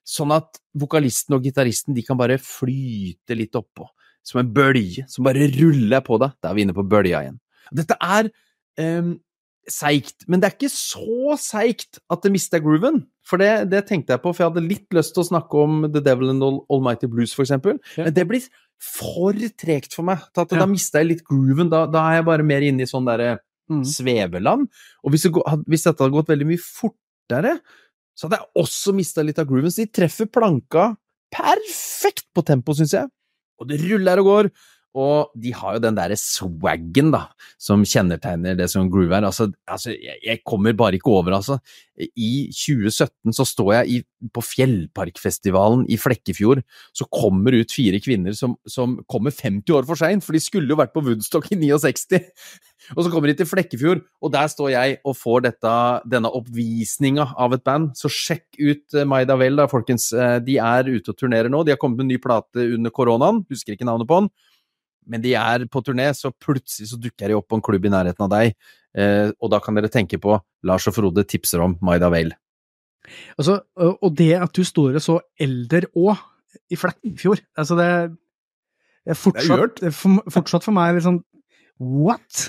Sånn 0.09 0.33
at 0.35 0.57
vokalisten 0.81 1.37
og 1.37 1.45
gitaristen 1.45 1.95
de 1.95 2.03
kan 2.03 2.17
bare 2.19 2.39
flyte 2.41 3.37
litt 3.37 3.55
oppå. 3.55 3.85
Som 4.25 4.41
en 4.41 4.49
bølge 4.51 5.05
som 5.07 5.27
bare 5.27 5.45
ruller 5.53 6.03
på 6.03 6.17
deg. 6.19 6.33
Da 6.41 6.49
er 6.49 6.57
vi 6.57 6.65
inne 6.65 6.75
på 6.75 6.83
bølja 6.89 7.21
igjen. 7.23 7.37
Dette 7.77 7.95
er 8.03 8.27
um, 8.81 9.13
seigt, 9.69 10.25
men 10.27 10.41
det 10.41 10.49
er 10.49 10.57
ikke 10.57 10.73
så 10.73 11.37
seigt 11.39 12.01
at 12.11 12.25
det 12.25 12.33
mister 12.33 12.63
grooven. 12.63 13.03
For 13.27 13.39
det, 13.39 13.69
det, 13.71 13.85
tenkte 13.87 14.15
jeg 14.15 14.23
på, 14.23 14.33
for 14.33 14.43
jeg 14.43 14.51
hadde 14.51 14.67
litt 14.67 14.97
lyst 14.97 15.13
til 15.15 15.23
å 15.23 15.29
snakke 15.29 15.63
om 15.63 15.85
The 15.91 16.01
Devil 16.03 16.33
and 16.33 16.43
Almighty 16.43 17.09
Blues, 17.11 17.35
for 17.35 17.45
eksempel. 17.45 17.77
Men 17.99 18.13
det 18.15 18.27
blir 18.27 18.49
for 18.81 19.35
tregt 19.57 19.95
for 19.97 20.07
meg. 20.07 20.23
Til 20.33 20.45
at. 20.45 20.55
Da 20.61 20.69
mister 20.69 21.01
jeg 21.01 21.11
litt 21.11 21.25
grooven. 21.27 21.71
Da, 21.73 21.85
da, 21.89 22.05
er 22.09 22.19
jeg 22.19 22.27
bare 22.29 22.45
mer 22.47 22.65
inne 22.65 22.85
i 22.85 22.89
sånn 22.89 23.07
derre 23.07 23.37
mm. 23.71 23.83
sveveland. 23.89 24.69
Og 25.03 25.13
hvis, 25.13 25.27
det, 25.27 25.43
hvis, 25.65 25.85
dette 25.87 26.03
hadde 26.03 26.15
gått 26.15 26.31
veldig 26.33 26.49
mye 26.51 26.63
fortere, 26.63 27.57
så 28.17 28.27
hadde 28.27 28.41
jeg 28.41 28.63
også 28.63 28.95
mista 28.97 29.25
litt 29.25 29.41
av 29.41 29.49
grooven. 29.49 29.73
Så 29.73 29.85
de 29.85 29.93
treffer 29.99 30.29
planka 30.29 30.91
perfekt 31.33 32.27
på 32.35 32.45
tempo, 32.45 32.75
syns 32.77 32.95
jeg. 32.95 33.11
Og 33.57 33.69
det 33.69 33.81
ruller 33.83 34.21
og 34.21 34.31
går. 34.31 34.51
Og 34.97 35.33
de 35.37 35.51
har 35.53 35.75
jo 35.75 35.81
den 35.83 35.97
derre 35.97 36.15
swaggen, 36.17 37.11
da, 37.13 37.27
som 37.61 37.83
kjennetegner 37.85 38.57
det 38.57 38.69
som 38.71 38.89
groove 38.89 39.13
er. 39.13 39.27
Altså, 39.27 39.49
altså 39.69 39.93
jeg, 39.93 40.17
jeg, 40.23 40.41
kommer 40.47 40.73
bare 40.77 40.97
ikke 40.97 41.11
over, 41.13 41.35
altså. 41.37 41.59
I 41.97 42.49
2017 42.53 43.33
så 43.33 43.45
står 43.45 43.71
jeg 43.75 43.91
i, 43.93 44.29
på 44.33 44.41
Fjellparkfestivalen 44.45 45.85
i 45.93 45.97
Flekkefjord, 46.01 46.63
så 46.97 47.05
kommer 47.13 47.57
ut 47.57 47.73
fire 47.73 48.01
kvinner 48.01 48.33
som, 48.37 48.55
som 48.69 48.97
kommer 49.09 49.33
50 49.33 49.75
år 49.77 49.85
for 49.89 49.99
seint, 49.99 50.25
for 50.25 50.37
de 50.37 50.41
skulle 50.41 50.69
jo 50.71 50.79
vært 50.79 50.95
på 50.95 51.05
Woodstock 51.05 51.51
i 51.53 51.59
69. 51.61 52.21
Og 52.95 53.03
så 53.03 53.11
kommer 53.11 53.29
de 53.29 53.37
til 53.37 53.49
Flekkefjord, 53.49 54.03
og 54.23 54.33
der 54.33 54.49
står 54.49 54.69
jeg 54.71 54.99
og 55.05 55.17
får 55.19 55.41
dette, 55.49 55.71
denne 56.07 56.29
oppvisninga 56.39 57.31
av 57.37 57.57
et 57.57 57.65
band. 57.65 57.89
Så 57.99 58.09
sjekk 58.13 58.45
ut 58.61 58.95
eh, 58.95 59.07
Maida 59.09 59.35
Vel, 59.37 59.57
da, 59.59 59.65
folkens. 59.67 60.11
Eh, 60.15 60.37
de 60.45 60.55
er 60.63 60.87
ute 60.87 61.11
og 61.11 61.17
turnerer 61.19 61.51
nå. 61.51 61.65
De 61.65 61.73
har 61.73 61.81
kommet 61.81 61.99
med 61.99 62.07
en 62.07 62.13
ny 62.15 62.21
plate 62.23 62.69
under 62.77 62.93
koronaen, 62.93 63.43
husker 63.51 63.75
ikke 63.75 63.89
navnet 63.89 64.07
på 64.07 64.21
den 64.21 64.31
men 65.07 65.23
de 65.23 65.33
er 65.39 65.65
på 65.71 65.81
turné, 65.85 66.09
så 66.15 66.31
plutselig 66.31 66.91
så 66.91 66.99
dukker 67.01 67.31
de 67.31 67.37
opp 67.37 67.47
på 67.49 67.59
en 67.59 67.63
klubb 67.65 67.87
i 67.87 67.93
nærheten 67.93 68.27
av 68.27 68.33
deg, 68.33 68.53
eh, 68.97 69.31
og 69.39 69.53
da 69.53 69.61
kan 69.63 69.77
dere 69.77 69.91
tenke 69.93 70.19
på 70.21 70.37
Lars 70.67 70.87
og 70.89 70.97
Frode 70.97 71.25
tipser 71.27 71.63
om 71.63 71.77
Maida 71.85 72.11
Vale. 72.13 72.37
Altså, 73.39 73.61
og 73.77 74.09
det 74.19 74.33
at 74.35 74.51
du 74.55 74.65
står 74.67 74.99
så 75.03 75.21
Elder 75.39 75.87
òg, 75.95 76.19
i 76.73 76.77
Flekkefjord, 76.79 77.43
altså 77.59 77.75
det 77.77 77.87
er 79.07 79.17
fortsatt, 79.17 79.81
det 79.83 79.91
er 79.91 80.31
fortsatt 80.33 80.65
for 80.65 80.75
meg 80.75 80.95
litt 80.95 81.05
sånn 81.05 81.19
what? 81.77 82.47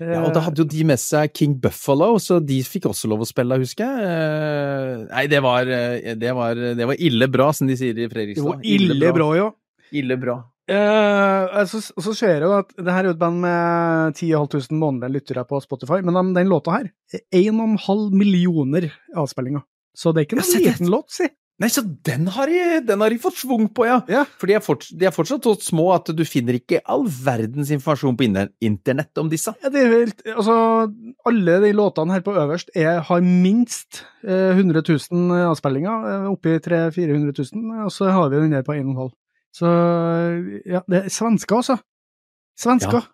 Ja, 0.00 0.24
og 0.24 0.32
da 0.34 0.42
hadde 0.42 0.58
jo 0.58 0.66
de 0.66 0.82
med 0.88 0.98
seg 0.98 1.30
King 1.38 1.52
Buffalo, 1.62 2.16
så 2.22 2.40
de 2.42 2.56
fikk 2.66 2.88
også 2.90 3.06
lov 3.10 3.22
å 3.22 3.28
spille, 3.28 3.58
husker 3.62 3.86
jeg. 3.86 4.08
Eh, 4.10 5.04
nei, 5.12 5.26
det 5.30 5.40
var, 5.44 5.70
eh, 5.70 6.16
det 6.18 6.32
var, 6.34 6.58
det 6.58 6.88
var 6.90 6.98
ille 6.98 7.28
bra, 7.30 7.52
som 7.54 7.70
de 7.70 7.76
sier 7.78 7.94
i 7.94 8.08
Fredrikstad. 8.10 8.42
Det 8.42 8.48
var 8.48 8.66
ille, 8.66 8.96
ille 8.96 9.12
bra, 9.14 9.28
ja. 9.38 9.46
Ille 9.94 10.18
bra. 10.18 10.40
Uh, 10.64 11.60
så, 11.68 11.82
så 11.82 12.14
ser 12.16 12.38
jeg 12.38 12.46
jo 12.46 12.54
at 12.56 12.70
det 12.78 12.88
her 12.88 13.04
er 13.04 13.10
jo 13.10 13.14
et 13.18 13.20
band 13.20 13.42
med 13.42 14.16
10 14.16 14.30
500 14.32 14.78
månedlige 14.80 15.18
lyttere 15.18 15.44
på 15.48 15.60
Spotify, 15.60 16.00
men 16.00 16.16
den, 16.16 16.32
den 16.38 16.48
låta 16.48 16.78
her 16.78 16.90
er 17.12 17.24
1,5 17.36 18.10
millioner 18.16 18.88
avspillinger. 19.12 19.66
Så 19.94 20.12
det 20.12 20.22
er 20.22 20.28
ikke 20.28 20.40
noen 20.40 20.62
liten 20.64 20.90
låt, 20.90 21.12
si. 21.14 21.28
Nei, 21.62 21.68
så 21.70 21.84
den 21.86 22.26
har, 22.34 22.50
de, 22.50 22.80
den 22.82 23.02
har 23.04 23.12
de 23.14 23.18
fått 23.22 23.36
schwung 23.38 23.68
på, 23.70 23.84
ja. 23.86 24.00
ja. 24.10 24.24
For 24.40 24.50
de 24.50 24.56
er, 24.56 24.62
fortsatt, 24.64 24.96
de 24.98 25.06
er 25.06 25.12
fortsatt 25.14 25.44
så 25.46 25.52
små 25.62 25.84
at 25.94 26.10
du 26.10 26.24
finner 26.26 26.56
ikke 26.58 26.80
all 26.90 27.04
verdens 27.06 27.70
informasjon 27.76 28.16
på 28.18 28.26
internett 28.26 29.22
om 29.22 29.30
disse. 29.30 29.54
Ja, 29.62 29.70
det 29.70 29.84
er 29.84 29.92
helt, 29.92 30.24
altså, 30.32 30.56
alle 31.30 31.60
de 31.62 31.70
låtene 31.78 32.16
her 32.16 32.24
på 32.26 32.34
øverst 32.34 32.74
er, 32.74 32.98
har 33.06 33.22
minst 33.22 34.02
eh, 34.26 34.50
100 34.50 34.82
000 34.82 35.44
avspillinger, 35.52 36.08
eh, 36.10 36.26
oppi 36.32 36.56
300 36.58 36.90
000-400 36.96 37.54
000, 37.54 37.84
og 37.86 37.94
så 37.94 38.10
har 38.10 38.34
vi 38.34 38.42
den 38.42 38.56
der 38.58 38.66
på 38.66 38.74
1,5. 38.74 39.14
Så 39.54 39.68
ja, 40.66 40.82
det 40.90 41.04
er 41.04 41.12
svensker, 41.12 41.60
altså. 41.60 41.78
Svensker. 42.58 43.06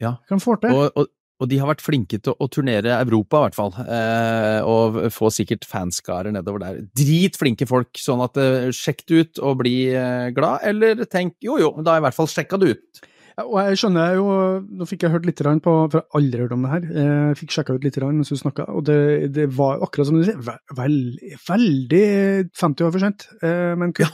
Ja. 0.00 0.10
ja. 0.10 0.12
Kan 0.28 0.42
få 0.42 0.58
til. 0.60 0.76
Og, 0.76 0.92
og, 0.92 1.08
og, 1.40 1.48
de 1.48 1.60
har 1.60 1.70
vært 1.70 1.84
flinke 1.84 2.20
til 2.20 2.36
å, 2.36 2.48
turnere 2.52 2.98
Europa, 2.98 3.40
i 3.40 3.46
hvert 3.48 3.56
fall. 3.56 3.72
Eh, 3.84 4.68
og 4.68 5.00
få 5.14 5.32
sikkert 5.32 5.64
fanskarer 5.68 6.34
nedover 6.36 6.64
der. 6.64 6.82
Dritflinke 6.96 7.68
folk, 7.68 7.94
sånn 8.00 8.24
at 8.24 8.36
eh, 8.40 8.68
sjekk 8.76 9.06
det 9.08 9.22
ut 9.22 9.40
og 9.44 9.62
bli 9.62 9.76
eh, 9.94 10.28
glad, 10.36 10.66
eller 10.68 11.06
tenk 11.08 11.38
jo 11.44 11.56
jo, 11.60 11.72
da 11.80 11.94
har 11.94 12.00
jeg 12.00 12.04
i 12.04 12.08
hvert 12.10 12.20
fall 12.20 12.32
sjekka 12.34 12.60
det 12.60 12.74
ut. 12.74 13.06
Ja, 13.40 13.46
og 13.46 13.56
jeg 13.62 13.78
skjønner 13.80 14.16
jo, 14.18 14.30
Nå 14.76 14.86
fikk 14.90 15.04
jeg 15.06 15.14
hørt 15.14 15.26
litt 15.28 15.40
på, 15.40 15.72
for 15.72 15.96
jeg 15.96 16.02
har 16.02 16.18
aldri 16.18 16.42
hørt 16.42 16.54
om 16.56 16.64
det 16.66 16.72
her. 16.74 16.86
Jeg 16.92 17.40
fikk 17.40 17.54
sjekka 17.54 17.76
ut 17.76 17.86
litt 17.86 17.98
mens 18.04 18.32
du 18.32 18.36
snakka, 18.36 18.66
og 18.68 18.84
det, 18.88 19.00
det, 19.36 19.46
var 19.56 19.80
akkurat 19.80 20.10
som 20.10 20.18
du 20.18 20.26
sier, 20.26 20.40
veldig, 20.76 21.36
veldig 21.48 22.06
50 22.52 22.88
år 22.88 22.92
for 22.96 23.04
sent. 23.06 23.28
Eh, 23.40 23.72
men 23.80 23.94
ja, 23.96 24.10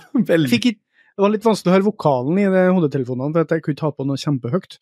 fikk 0.53 0.71
ikke 0.71 0.86
det 1.17 1.25
var 1.25 1.33
litt 1.33 1.47
vanskelig 1.47 1.73
å 1.73 1.77
høre 1.79 1.89
vokalen 1.89 2.39
i 2.43 2.47
de 2.53 2.63
hodetelefonene, 2.77 3.33
for 3.33 3.57
jeg 3.57 3.65
kunne 3.65 3.77
ikke 3.79 3.89
ha 3.89 3.97
på 3.97 4.05
noe 4.05 4.21
kjempehøyt. 4.21 4.79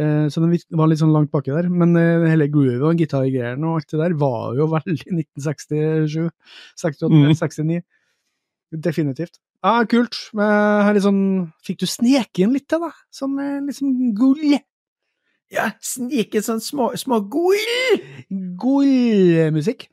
Eh, 0.00 0.26
så 0.32 0.42
den 0.42 0.54
var 0.74 0.88
litt 0.90 1.02
sånn 1.02 1.12
langt 1.14 1.30
baki 1.34 1.52
der. 1.54 1.68
Men 1.68 1.92
eh, 2.00 2.24
hele 2.32 2.48
groovet 2.52 2.82
og 2.88 3.02
gitargreiene 3.02 3.68
og 3.68 3.82
alt 3.82 3.92
det 3.92 4.00
der 4.00 4.16
var 4.18 4.56
jo 4.58 4.68
veldig 4.74 4.96
1967, 5.36 6.30
68, 6.80 7.12
mm. 7.12 7.34
69. 7.36 7.82
Definitivt. 8.84 9.38
Ja, 9.64 9.78
kult. 9.88 10.16
Men 10.36 10.90
liksom, 10.96 11.18
fikk 11.64 11.84
du 11.84 11.88
sneke 11.88 12.44
inn 12.44 12.56
litt 12.56 12.66
til, 12.72 12.82
da? 12.84 12.90
Sånn 13.14 13.36
liksom 13.68 14.14
gull? 14.16 14.56
Ja, 15.52 15.70
snike 15.84 16.40
sånn 16.42 16.64
små, 16.64 16.90
små 16.98 17.20
gull! 17.30 18.00
Gullmusikk. 18.60 19.86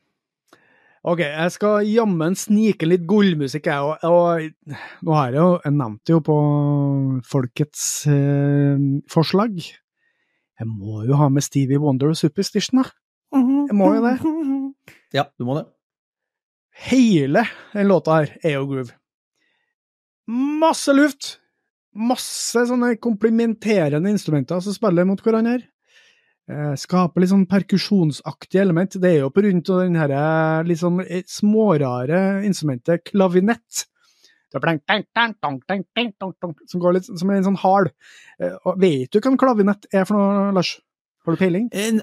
Ok, 1.02 1.18
jeg 1.24 1.50
skal 1.50 1.88
jammen 1.90 2.36
snike 2.38 2.86
litt 2.86 3.02
gullmusikk, 3.10 3.66
jeg 3.66 3.82
òg. 3.82 4.04
Og 4.06 4.76
nå 5.02 5.14
har 5.16 5.32
jeg 5.34 5.40
jo 5.40 5.48
Jeg 5.64 5.74
nevnte 5.74 6.14
jo 6.14 6.20
på 6.22 6.36
folkets 7.26 7.86
eh, 8.06 8.84
forslag. 9.10 9.56
Jeg 9.58 10.68
må 10.70 11.02
jo 11.08 11.18
ha 11.18 11.26
med 11.32 11.42
Stevie 11.42 11.80
Wonder 11.82 12.12
og 12.12 12.20
Superstition, 12.20 12.84
da. 12.84 12.92
Jeg 13.34 13.78
må 13.78 13.94
jo 13.96 14.04
det. 14.06 14.16
Ja, 15.12 15.26
du 15.36 15.44
må 15.44 15.58
det. 15.58 15.66
Hele 16.86 17.42
den 17.74 17.90
låta 17.90 18.14
her 18.22 18.30
er 18.40 18.54
jo 18.54 18.68
groove. 18.70 18.94
Masse 20.30 20.94
luft! 20.96 21.34
Masse 21.92 22.62
sånne 22.70 22.94
komplimenterende 23.02 24.08
instrumenter 24.08 24.62
som 24.64 24.72
spiller 24.72 25.04
mot 25.04 25.20
hverandre. 25.20 25.66
Eh, 26.50 26.74
skaper 26.74 27.22
litt 27.22 27.30
sånn 27.30 27.46
perkusjonsaktige 27.46 28.64
element. 28.64 28.96
Det 28.98 29.12
er 29.12 29.20
jo 29.22 29.30
på 29.30 29.44
rundt 29.46 29.68
den 29.70 29.98
her 30.00 30.10
eh, 30.10 30.66
litt 30.66 30.80
sånn 30.80 30.98
eh, 31.04 31.22
smårare 31.28 32.42
instrumentet 32.48 33.04
klavinett. 33.12 33.84
Som 36.68 36.82
går 36.82 36.98
litt 36.98 37.06
som 37.08 37.30
en 37.32 37.46
sånn 37.46 37.60
hard. 37.62 37.92
Vet 38.82 39.12
du 39.14 39.20
hva 39.20 39.30
en 39.30 39.38
klavinett 39.40 39.86
er 39.94 40.04
for 40.08 40.18
noe, 40.18 40.50
Lars? 40.58 40.74
Har 41.24 41.32
du 41.32 41.40
peiling? 41.40 41.70
En, 41.72 42.02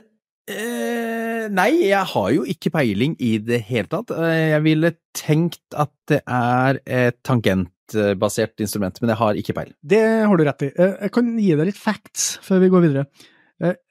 eh, 0.49 1.45
nei, 1.53 1.69
jeg 1.91 2.05
har 2.13 2.29
jo 2.33 2.47
ikke 2.49 2.71
peiling 2.73 3.17
i 3.21 3.35
det 3.43 3.59
hele 3.67 3.91
tatt. 3.91 4.15
Jeg 4.23 4.63
ville 4.65 4.95
tenkt 5.13 5.77
at 5.77 5.93
det 6.09 6.23
er 6.23 6.79
et 6.87 7.19
tangentbasert 7.27 8.63
instrument, 8.65 8.97
men 9.03 9.13
jeg 9.13 9.19
har 9.19 9.43
ikke 9.43 9.57
peiling. 9.59 9.75
Det 9.83 10.01
har 10.31 10.39
du 10.39 10.47
rett 10.47 10.65
i. 10.65 10.71
Jeg 10.79 11.13
kan 11.19 11.35
gi 11.35 11.51
deg 11.59 11.69
litt 11.69 11.83
facts 11.83 12.31
før 12.47 12.63
vi 12.63 12.71
går 12.71 12.87
videre. 12.87 13.05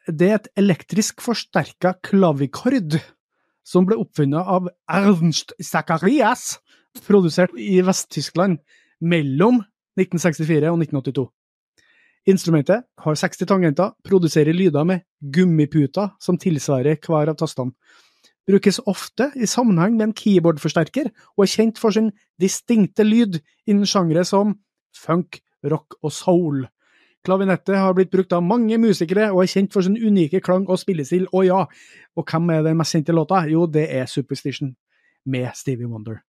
Det 0.09 0.29
er 0.31 0.39
et 0.39 0.47
elektrisk 0.57 1.21
forsterka 1.21 1.93
klavikord 2.01 2.97
som 3.67 3.85
ble 3.85 3.99
oppfunnet 4.01 4.41
av 4.41 4.71
Ernst 4.89 5.53
Zacharias, 5.61 6.57
produsert 7.05 7.53
i 7.61 7.83
Vest-Tyskland 7.85 8.57
mellom 9.05 9.61
1964 10.01 10.71
og 10.73 10.81
1982. 10.81 11.27
Instrumentet 12.29 12.87
har 13.05 13.21
60 13.21 13.49
tangenter, 13.49 13.93
produserer 14.05 14.57
lyder 14.57 14.89
med 14.89 15.05
gummiputer 15.21 16.15
som 16.21 16.41
tilsvarer 16.41 16.97
hver 17.05 17.29
av 17.33 17.37
tastene. 17.41 17.77
Brukes 18.49 18.81
ofte 18.89 19.29
i 19.37 19.45
sammenheng 19.45 19.99
med 19.99 20.07
en 20.07 20.17
keyboardforsterker, 20.17 21.13
og 21.37 21.45
er 21.45 21.53
kjent 21.53 21.77
for 21.81 21.93
sin 21.93 22.15
distinkte 22.41 23.05
lyd 23.05 23.43
innen 23.69 23.85
sjangre 23.89 24.25
som 24.25 24.57
funk, 24.97 25.43
rock 25.69 25.99
og 26.01 26.17
soul. 26.17 26.65
Klavinettet 27.27 27.77
har 27.77 27.95
blitt 27.97 28.13
brukt 28.13 28.33
av 28.33 28.45
mange 28.47 28.79
musikere, 28.81 29.31
og 29.35 29.43
er 29.43 29.51
kjent 29.51 29.75
for 29.75 29.85
sin 29.85 29.99
unike 29.99 30.41
klang 30.45 30.69
og 30.71 30.79
spillestil. 30.81 31.27
Og 31.35 31.49
ja, 31.49 31.65
og 32.17 32.31
hvem 32.31 32.53
er 32.55 32.63
den 32.67 32.79
mest 32.79 32.95
kjente 32.95 33.17
låta? 33.17 33.43
Jo, 33.51 33.67
det 33.67 33.89
er 33.95 34.07
Superstition, 34.11 34.75
med 35.27 35.51
Stevie 35.59 35.89
Wonder. 35.91 36.23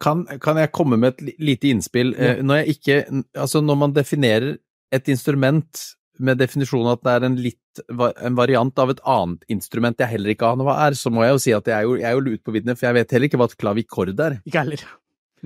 Kan, 0.00 0.24
kan 0.40 0.56
jeg 0.60 0.72
komme 0.72 0.96
med 1.00 1.16
et 1.18 1.34
lite 1.42 1.68
innspill? 1.72 2.14
Ja. 2.16 2.36
Eh, 2.38 2.44
Når 2.44 2.62
jeg 2.62 2.76
ikke 2.78 2.94
Altså, 3.36 3.60
når 3.60 3.76
man 3.76 3.92
definerer 3.92 4.54
et 4.92 5.08
instrument 5.12 5.82
med 6.22 6.38
definisjonen 6.40 6.92
at 6.92 7.02
det 7.04 7.12
er 7.12 7.26
en 7.26 7.36
litt 7.40 7.58
en 7.98 8.36
variant 8.36 8.78
av 8.78 8.92
et 8.92 9.00
annet 9.08 9.44
instrument 9.52 9.98
jeg 9.98 10.12
heller 10.12 10.34
ikke 10.34 10.48
aner 10.48 10.64
hva 10.68 10.74
er, 10.86 10.96
så 10.96 11.10
må 11.12 11.24
jeg 11.24 11.32
jo 11.34 11.40
si 11.44 11.54
at 11.56 11.68
jeg 11.68 11.76
er 11.76 11.86
jo, 11.88 11.94
jeg 11.96 12.08
er 12.08 12.16
jo 12.16 12.24
lut 12.24 12.42
på 12.44 12.52
viddene, 12.52 12.76
for 12.76 12.88
jeg 12.88 12.98
vet 12.98 13.14
heller 13.16 13.30
ikke 13.30 13.40
hva 13.40 13.48
et 13.48 13.56
klavikord 13.60 14.12
er. 14.20 14.36
Ikke 14.44 14.60
heller. 14.64 14.84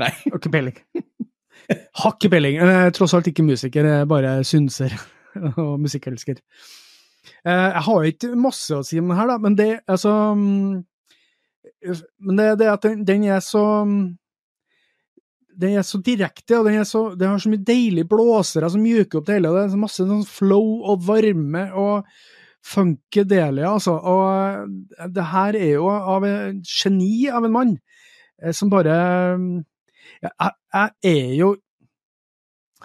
Nei. 0.02 0.10
Har 0.26 0.40
ikke 0.40 0.52
peiling. 0.52 0.80
Har 2.00 2.14
ikke 2.14 2.30
peiling. 2.30 2.58
Tross 2.94 3.14
alt 3.16 3.30
ikke 3.30 3.46
musiker, 3.46 3.86
er 3.86 4.10
bare 4.10 4.38
synser 4.46 4.94
og 5.62 5.80
musikkelsker. 5.82 6.42
Eh, 7.46 7.68
Jeg 7.72 7.82
har 7.88 8.10
ikke 8.10 8.34
masse 8.38 8.76
å 8.76 8.84
si 8.86 9.00
om 9.00 9.10
det 9.10 9.18
her, 9.18 9.32
da, 9.32 9.38
men 9.42 9.56
det 9.58 9.70
altså 9.86 10.12
mm, 10.36 10.84
Men 12.26 12.38
det, 12.38 12.46
det 12.60 12.70
at 12.70 12.86
den, 12.86 13.02
den 13.06 13.26
er 13.30 13.42
så 13.44 13.62
mm, 13.86 14.16
den 15.56 15.76
er 15.80 15.84
så 15.88 15.98
direkte, 16.04 16.58
og 16.58 16.66
den, 16.68 16.84
så, 16.84 17.08
den 17.16 17.32
har 17.32 17.40
så 17.40 17.48
mye 17.48 17.64
deilige 17.64 18.08
blåsere 18.10 18.68
som 18.70 18.82
mjuker 18.84 19.20
opp 19.20 19.28
det 19.28 19.38
hele. 19.38 19.50
og 19.50 19.56
Det 19.56 19.62
er 19.64 19.80
masse 19.80 20.04
sånn 20.04 20.26
flow 20.28 20.82
og 20.84 21.06
varme 21.06 21.62
og 21.72 22.10
funkedelige, 22.66 23.68
altså. 23.68 23.94
Og 23.96 25.08
det 25.14 25.24
her 25.32 25.56
er 25.56 25.72
jo 25.78 25.88
av 25.88 26.26
en 26.28 26.60
geni 26.66 27.28
av 27.32 27.46
en 27.46 27.54
mann, 27.54 27.72
eh, 28.42 28.52
som 28.56 28.72
bare 28.72 28.98
jeg, 30.22 30.50
jeg 30.74 30.90
er 31.12 31.32
jo 31.36 31.54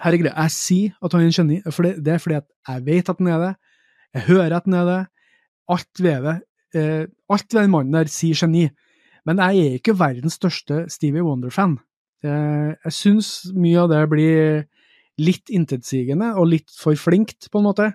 Herregud, 0.01 0.29
jeg 0.31 0.51
sier 0.55 0.93
at 1.03 1.13
han 1.13 1.21
er 1.21 1.27
en 1.27 1.35
geni, 1.35 1.57
for 1.67 1.85
det, 1.85 1.97
det 2.01 2.13
er 2.13 2.21
fordi 2.23 2.37
at 2.39 2.45
jeg 2.69 2.85
vet 2.85 3.09
at 3.11 3.19
han 3.19 3.27
er 3.29 3.41
det. 3.41 3.49
Jeg 4.15 4.23
hører 4.29 4.55
at 4.55 4.65
han 4.65 4.77
er 4.79 4.85
det. 4.87 5.01
Alt 5.75 6.01
ved 6.01 6.23
det. 6.25 6.35
Eh, 6.79 7.03
alt 7.29 7.53
ved 7.53 7.59
den 7.59 7.73
mannen 7.73 7.97
der 7.97 8.09
sier 8.09 8.39
geni. 8.39 8.63
Men 9.27 9.41
jeg 9.43 9.59
er 9.59 9.75
ikke 9.77 9.97
verdens 9.99 10.39
største 10.39 10.85
Stevie 10.89 11.25
Wonder-fan. 11.27 11.75
Eh, 12.23 12.71
jeg 12.87 12.95
syns 12.95 13.51
mye 13.53 13.83
av 13.83 13.91
det 13.91 14.01
blir 14.09 14.63
litt 15.21 15.51
intetsigende 15.53 16.31
og 16.39 16.49
litt 16.55 16.71
for 16.73 16.97
flinkt, 16.97 17.51
på 17.51 17.61
en 17.61 17.67
måte. 17.67 17.91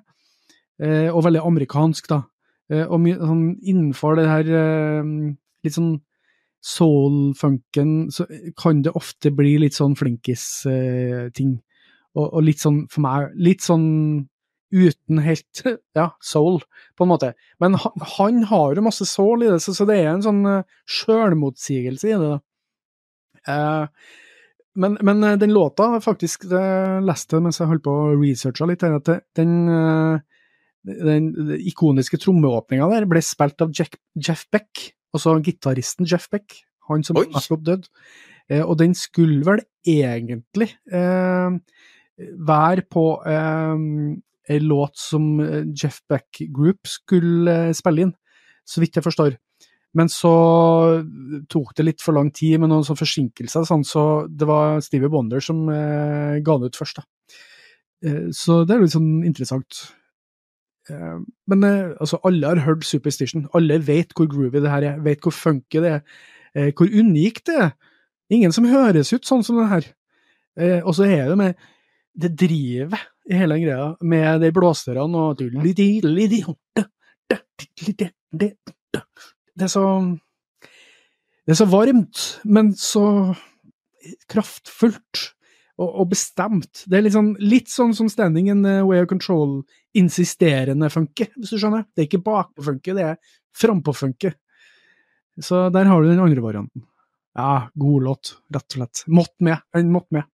Eh, 0.78 1.09
og 1.11 1.24
veldig 1.26 1.43
amerikansk, 1.49 2.12
da. 2.12 2.22
Eh, 2.70 2.84
og 2.84 3.01
mye 3.03 3.18
sånn 3.18 3.47
innenfor 3.64 4.18
det 4.20 4.28
her 4.28 4.53
eh, 4.61 5.11
litt 5.64 5.76
sånn 5.76 5.97
soul-funken, 6.66 7.92
så 8.10 8.26
kan 8.58 8.82
det 8.82 8.94
ofte 8.98 9.30
bli 9.34 9.56
litt 9.62 9.76
sånn 9.76 9.94
flinkis-ting. 9.98 11.52
og, 12.16 12.26
og 12.26 12.42
litt 12.42 12.62
sånn, 12.62 12.86
for 12.90 13.04
meg, 13.04 13.36
litt 13.38 13.62
sånn 13.62 13.86
uten 14.74 15.20
helt 15.22 15.62
ja, 15.98 16.10
soul, 16.20 16.60
på 16.96 17.06
en 17.06 17.12
måte. 17.12 17.32
Men 17.62 17.78
han, 17.80 18.06
han 18.16 18.44
har 18.50 18.74
jo 18.74 18.86
masse 18.86 19.06
soul 19.08 19.46
i 19.46 19.50
det, 19.50 19.60
så, 19.62 19.74
så 19.76 19.86
det 19.88 20.00
er 20.02 20.12
en 20.14 20.24
sånn 20.24 20.42
uh, 20.48 20.62
sjølmotsigelse 20.90 22.10
i 22.10 22.20
det. 22.22 22.36
Eh, 23.46 23.84
men, 24.76 24.96
men 25.06 25.22
eh, 25.24 25.36
den 25.38 25.54
låta, 25.54 25.92
faktisk, 26.02 26.48
det 26.50 26.64
leste 27.06 27.38
mens 27.38 27.60
jeg 27.60 27.70
holdt 27.70 27.84
på 27.84 27.94
å 27.94 28.16
researche 28.18 28.66
litt, 28.66 28.82
at 28.82 29.12
den, 29.38 29.52
den, 30.82 31.06
den 31.06 31.30
ikoniske 31.62 32.18
trommeåpninga 32.24 32.90
der 32.90 33.06
ble 33.06 33.22
spilt 33.22 33.62
av 33.62 33.70
Jack, 33.76 34.00
Jeff 34.18 34.48
Beck, 34.50 34.88
altså 35.14 35.36
gitaristen 35.44 36.09
Jeff 36.09 36.28
Beck, 36.32 36.62
han 36.88 37.04
som 37.07 37.18
nettopp 37.18 37.64
døde. 37.66 37.90
Eh, 38.50 38.62
og 38.62 38.78
den 38.78 38.94
skulle 38.94 39.42
vel 39.46 39.62
egentlig 39.86 40.70
eh, 40.94 41.57
være 42.46 42.84
på 42.90 43.07
eh, 43.26 44.52
ei 44.52 44.61
låt 44.62 44.94
som 45.00 45.40
eh, 45.42 45.64
Jeff 45.74 46.02
Beck 46.09 46.44
Group 46.54 46.86
skulle 46.90 47.57
eh, 47.70 47.74
spille 47.76 48.07
inn, 48.07 48.14
så 48.66 48.82
vidt 48.82 48.98
jeg 48.98 49.07
forstår. 49.07 49.36
Men 49.96 50.11
så 50.12 50.30
tok 51.48 51.72
det 51.76 51.86
litt 51.86 52.02
for 52.04 52.16
lang 52.18 52.28
tid 52.34 52.61
med 52.61 52.68
noen 52.68 52.84
sånne 52.84 53.00
forsinkelser, 53.00 53.64
sånn, 53.64 53.84
så 53.86 54.26
det 54.28 54.48
var 54.48 54.82
Stevie 54.84 55.11
Wonder 55.12 55.40
som 55.42 55.62
eh, 55.72 56.36
ga 56.44 56.59
det 56.61 56.72
ut 56.72 56.78
først. 56.78 57.00
Da. 57.00 57.07
Eh, 58.04 58.26
så 58.36 58.62
det 58.66 58.76
er 58.76 58.84
litt 58.84 58.94
sånn 58.94 59.24
interessant. 59.24 59.86
Eh, 60.91 61.18
men 61.51 61.64
eh, 61.64 61.95
altså, 62.01 62.20
alle 62.24 62.47
har 62.47 62.64
hørt 62.66 62.87
Superstition. 62.87 63.47
Alle 63.55 63.80
vet 63.87 64.14
hvor 64.16 64.28
groovy 64.30 64.62
det 64.62 64.70
her 64.70 64.87
er, 64.93 65.01
vet 65.05 65.22
hvor 65.24 65.34
funky 65.34 65.82
det 65.82 65.93
er, 65.99 66.01
eh, 66.55 66.72
hvor 66.76 66.91
unikt 66.91 67.47
det 67.51 67.57
er. 67.68 67.72
Ingen 68.30 68.53
som 68.55 68.66
høres 68.66 69.12
ut 69.14 69.26
sånn 69.26 69.45
som 69.47 69.61
det 69.61 69.70
her. 69.70 69.93
Og 70.89 70.95
så 70.97 71.05
er 71.05 71.28
det 71.28 71.37
med 71.39 71.66
det 72.16 72.30
drivet 72.41 72.97
i 73.28 73.37
hele 73.37 73.55
den 73.55 73.66
greia, 73.66 73.91
med 74.01 74.41
de 74.41 74.49
blåserne 74.57 75.05
og 75.05 75.37
Det 79.57 79.62
er 79.62 79.70
så 79.70 79.84
Det 81.47 81.53
er 81.55 81.61
så 81.61 81.68
varmt, 81.70 82.41
men 82.43 82.72
så 82.74 83.37
kraftfullt 84.26 85.36
og, 85.76 85.88
og 85.88 86.08
bestemt. 86.12 86.84
Det 86.88 86.98
er 86.98 87.04
litt 87.06 87.16
sånn, 87.16 87.34
litt 87.42 87.70
sånn 87.72 87.94
som 87.96 88.08
Standing 88.12 88.50
in 88.52 88.64
Way 88.64 89.04
of 89.04 89.10
Control, 89.10 89.58
insisterende 89.96 90.90
funke, 90.92 91.30
hvis 91.36 91.52
du 91.52 91.60
skjønner. 91.60 91.86
Det 91.92 92.04
er 92.04 92.10
ikke 92.10 92.24
bakpå-funke, 92.26 92.96
det 92.96 93.06
er 93.12 93.38
frampå-funke. 93.56 94.34
Så 95.42 95.66
der 95.72 95.88
har 95.90 96.02
du 96.02 96.08
den 96.08 96.22
andre 96.22 96.44
varianten. 96.44 96.86
Ja, 97.36 97.68
god 97.76 98.02
låt, 98.06 98.32
rett 98.54 98.64
og 98.70 98.78
slett. 98.78 99.02
Mått 99.12 99.34
med. 99.44 99.60
Den 99.76 99.92
måtte 99.92 100.16
med. 100.16 100.28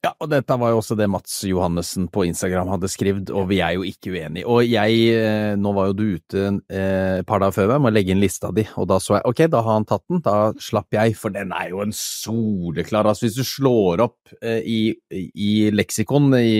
Ja, 0.00 0.14
og 0.16 0.30
dette 0.32 0.56
var 0.56 0.70
jo 0.72 0.78
også 0.80 0.96
det 0.96 1.10
Mats 1.12 1.34
Johannessen 1.44 2.06
på 2.08 2.22
Instagram 2.24 2.70
hadde 2.72 2.88
skrevet, 2.88 3.28
og 3.36 3.50
vi 3.50 3.58
er 3.60 3.74
jo 3.76 3.82
ikke 3.84 4.14
uenige. 4.14 4.46
Og 4.48 4.64
jeg, 4.64 4.96
eh, 5.12 5.52
nå 5.60 5.74
var 5.76 5.90
jo 5.90 5.96
du 5.98 6.04
ute 6.16 6.44
eh, 6.72 7.18
et 7.20 7.28
par 7.28 7.42
dager 7.42 7.58
før 7.58 7.68
meg 7.74 7.82
med 7.84 7.92
å 7.92 7.96
legge 7.98 8.14
inn 8.14 8.22
lista 8.22 8.48
di, 8.56 8.64
og 8.80 8.88
da 8.88 8.96
så 9.02 9.18
jeg 9.18 9.28
ok, 9.28 9.44
da 9.52 9.60
har 9.66 9.76
han 9.76 9.86
tatt 9.90 10.06
den, 10.08 10.22
da 10.24 10.36
slapp 10.56 10.96
jeg, 10.96 11.18
for 11.20 11.36
den 11.36 11.52
er 11.52 11.68
jo 11.74 11.84
en 11.84 11.92
soleklar 11.92 13.10
Altså 13.10 13.26
hvis 13.26 13.36
du 13.36 13.44
slår 13.44 14.06
opp 14.06 14.32
eh, 14.40 14.64
i, 14.64 14.80
i 15.36 15.52
leksikon, 15.74 16.32
i, 16.38 16.56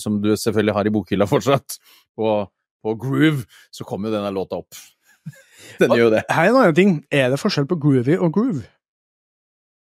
som 0.00 0.22
du 0.24 0.32
selvfølgelig 0.32 0.78
har 0.78 0.88
i 0.88 0.96
bokhylla 0.96 1.28
fortsatt, 1.28 1.76
på, 2.16 2.34
på 2.80 2.98
Groove, 3.04 3.44
så 3.68 3.84
kommer 3.84 4.08
jo 4.08 4.16
denne 4.16 4.32
låta 4.32 4.62
opp. 4.64 4.80
Den 5.82 5.92
gjør 5.92 6.06
jo 6.06 6.14
det. 6.16 6.24
Her 6.32 6.48
er 6.48 6.54
en 6.54 6.62
annen 6.62 6.78
ting. 6.78 7.00
Er 7.12 7.28
det 7.32 7.40
forskjell 7.40 7.68
på 7.68 7.76
groovy 7.84 8.16
og 8.16 8.32
groove? 8.32 8.64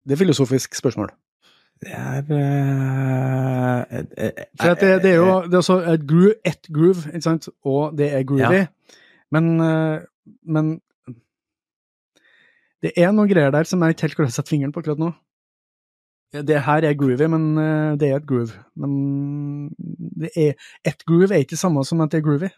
Det 0.04 0.18
er 0.18 0.26
filosofisk 0.26 0.74
spørsmål. 0.74 1.14
Det 1.84 1.92
er 1.92 2.22
eh, 4.16 4.44
For 4.60 4.78
det, 4.80 4.90
det 5.04 5.10
er 5.10 5.18
jo 5.20 5.42
det 5.44 5.58
er 5.58 5.60
også 5.60 5.76
et 5.92 6.06
groove, 6.08 6.34
ett 6.46 6.70
groove, 6.72 7.10
ikke 7.10 7.26
sant, 7.26 7.48
og 7.64 7.98
det 7.98 8.08
er 8.14 8.24
groovy. 8.28 8.64
Men, 9.34 9.50
eh, 9.60 9.98
men 10.46 10.72
det 12.84 12.92
er 13.00 13.12
noen 13.12 13.30
greier 13.30 13.52
der 13.52 13.68
som 13.68 13.82
jeg 13.82 13.94
ikke 13.94 14.08
helt 14.08 14.18
klarer 14.18 14.32
å 14.32 14.36
sette 14.36 14.52
fingeren 14.52 14.72
på 14.74 14.82
akkurat 14.84 15.00
nå. 15.00 15.12
Det 16.34 16.60
her 16.66 16.82
er 16.88 16.96
groovy, 16.98 17.28
men 17.30 17.46
eh, 17.62 17.92
det 18.00 18.10
er 18.10 18.18
et 18.18 18.28
groove. 18.28 18.56
Men 18.80 19.70
det 20.24 20.32
er, 20.34 20.56
et 20.86 21.04
groove 21.06 21.30
er 21.30 21.44
ikke 21.44 21.54
det 21.54 21.62
samme 21.62 21.84
som 21.86 22.02
at 22.02 22.12
det 22.12 22.22
er 22.22 22.26
groovy. 22.26 22.50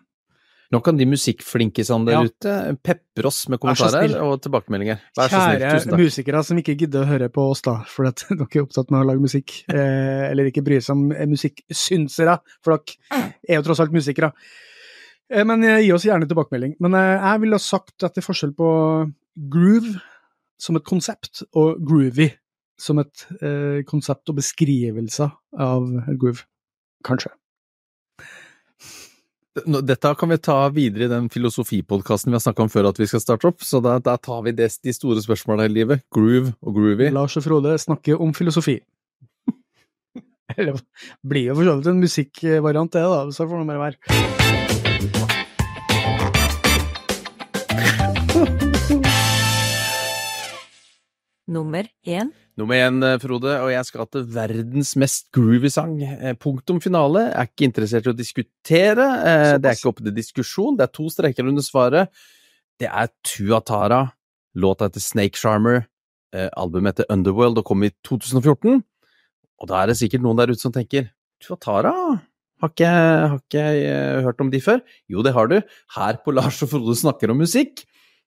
Nå 0.75 0.81
kan 0.83 0.97
de 0.99 1.07
musikkflinkisene 1.07 2.07
der 2.09 2.13
Ja. 2.17 2.23
ute 2.27 2.55
pepre 2.83 3.27
oss 3.31 3.45
med 3.49 3.61
kommentarer 3.63 4.17
og 4.25 4.41
tilbakemeldinger. 4.43 4.99
Vær 5.17 5.29
så 5.31 5.39
snill. 5.39 5.61
Kjære 5.61 5.73
Tusen 5.77 5.91
takk. 5.93 6.01
musikere 6.01 6.45
som 6.45 6.59
ikke 6.59 6.77
gidder 6.81 7.05
å 7.05 7.11
høre 7.11 7.29
på 7.31 7.45
oss, 7.53 7.63
da, 7.63 7.77
for 7.87 8.09
at 8.11 8.25
dere 8.31 8.47
er 8.51 8.63
opptatt 8.67 8.91
med 8.91 9.01
å 9.05 9.07
lage 9.13 9.23
musikk, 9.23 9.55
eh, 9.71 10.31
eller 10.31 10.51
ikke 10.51 10.65
bryr 10.67 10.81
seg 10.83 10.97
om 10.97 11.13
eh, 11.13 11.27
musikksynsere, 11.31 12.39
for 12.65 12.77
dere 12.79 13.23
er 13.49 13.61
jo 13.61 13.63
tross 13.69 13.81
alt 13.85 13.93
musikere. 13.95 14.33
Eh, 15.31 15.45
men 15.45 15.63
eh, 15.65 15.81
gi 15.87 15.93
oss 15.95 16.05
gjerne 16.09 16.27
tilbakemelding. 16.31 16.77
Men 16.81 16.95
eh, 16.99 17.15
jeg 17.21 17.41
ville 17.45 17.59
ha 17.61 17.63
sagt 17.63 18.03
at 18.07 18.15
det 18.15 18.23
er 18.25 18.27
forskjell 18.29 18.55
på 18.59 18.73
groove 19.53 19.97
som 20.59 20.77
et 20.79 20.85
konsept, 20.89 21.43
og 21.55 21.79
groovy 21.85 22.31
som 22.81 22.99
et 23.01 23.27
eh, 23.41 23.83
konsept 23.89 24.29
og 24.33 24.37
beskrivelse 24.43 25.31
av 25.63 25.87
groove. 26.19 26.43
Kanskje. 27.07 27.31
Dette 29.65 30.11
kan 30.21 30.29
vi 30.29 30.37
ta 30.37 30.69
videre 30.69 31.05
i 31.07 31.09
den 31.09 31.31
filosofipodkasten 31.33 32.29
vi 32.29 32.37
har 32.37 32.43
snakka 32.45 32.63
om 32.67 32.69
før 32.69 32.91
at 32.91 32.99
vi 33.01 33.07
skal 33.09 33.23
starte 33.23 33.49
opp, 33.49 33.65
så 33.65 33.81
da, 33.81 33.97
da 34.05 34.17
tar 34.21 34.43
vi 34.45 34.53
det, 34.53 34.69
de 34.85 34.93
store 34.93 35.23
spørsmåla 35.25 35.65
i 35.65 35.73
livet. 35.73 36.05
Groove 36.13 36.53
og 36.61 36.77
groovy. 36.77 37.09
Lars 37.15 37.39
og 37.41 37.47
Frode 37.47 37.73
snakker 37.81 38.21
om 38.21 38.35
filosofi. 38.37 38.77
Eller 40.59 40.77
blir 41.25 41.49
jo 41.49 41.57
for 41.57 41.65
så 41.65 41.77
vidt 41.79 41.89
en 41.95 42.05
musikkvariant, 42.05 42.93
det, 42.93 43.01
da. 43.01 43.33
Så 43.33 43.49
får 43.49 43.57
det 43.65 43.69
bare 43.73 43.85
være. 43.87 43.97
Nummer 51.49 51.89
én. 52.05 52.29
Nummer 52.57 52.75
én, 52.75 53.03
eh, 53.05 53.19
Frode, 53.21 53.53
og 53.61 53.69
jeg 53.69 53.85
skal 53.85 54.07
til 54.09 54.23
verdens 54.33 54.95
mest 54.97 55.27
groovy 55.37 55.69
sang. 55.69 55.99
Eh, 56.03 56.33
punktum 56.41 56.81
finale. 56.81 57.27
Jeg 57.29 57.37
er 57.37 57.51
ikke 57.51 57.67
interessert 57.69 58.07
i 58.07 58.13
å 58.15 58.17
diskutere. 58.17 59.09
Eh, 59.29 59.59
det 59.61 59.69
er 59.69 59.77
ikke 59.77 59.91
oppe 59.91 60.05
til 60.05 60.15
diskusjon. 60.17 60.77
Det 60.79 60.87
er 60.87 60.95
to 60.97 61.11
streker 61.13 61.47
under 61.47 61.61
svaret. 61.61 62.09
Det 62.81 62.89
er 62.89 63.11
Tuatara, 63.23 64.11
låta 64.57 64.89
etter 64.89 65.01
Snake 65.01 65.37
Charmer, 65.37 65.87
albumet 66.57 66.95
etter 66.95 67.07
Underworld, 67.09 67.59
og 67.59 67.65
kom 67.65 67.85
i 67.85 67.91
2014. 68.05 68.83
Og 69.61 69.69
da 69.69 69.83
er 69.83 69.87
det 69.87 69.97
sikkert 69.97 70.21
noen 70.21 70.37
der 70.37 70.53
ute 70.53 70.61
som 70.61 70.73
tenker 70.73 71.11
Tuatara, 71.41 72.21
har 72.61 72.73
ikke, 72.73 72.89
har 72.89 73.39
ikke 73.41 74.23
hørt 74.25 74.41
om 74.41 74.51
de 74.51 74.61
før? 74.61 74.81
Jo, 75.09 75.23
det 75.23 75.33
har 75.33 75.49
du. 75.49 75.61
Her 75.97 76.17
på 76.25 76.33
Lars 76.33 76.63
og 76.65 76.71
Frode 76.73 76.97
snakker 76.97 77.31
om 77.31 77.41
musikk. 77.41 77.85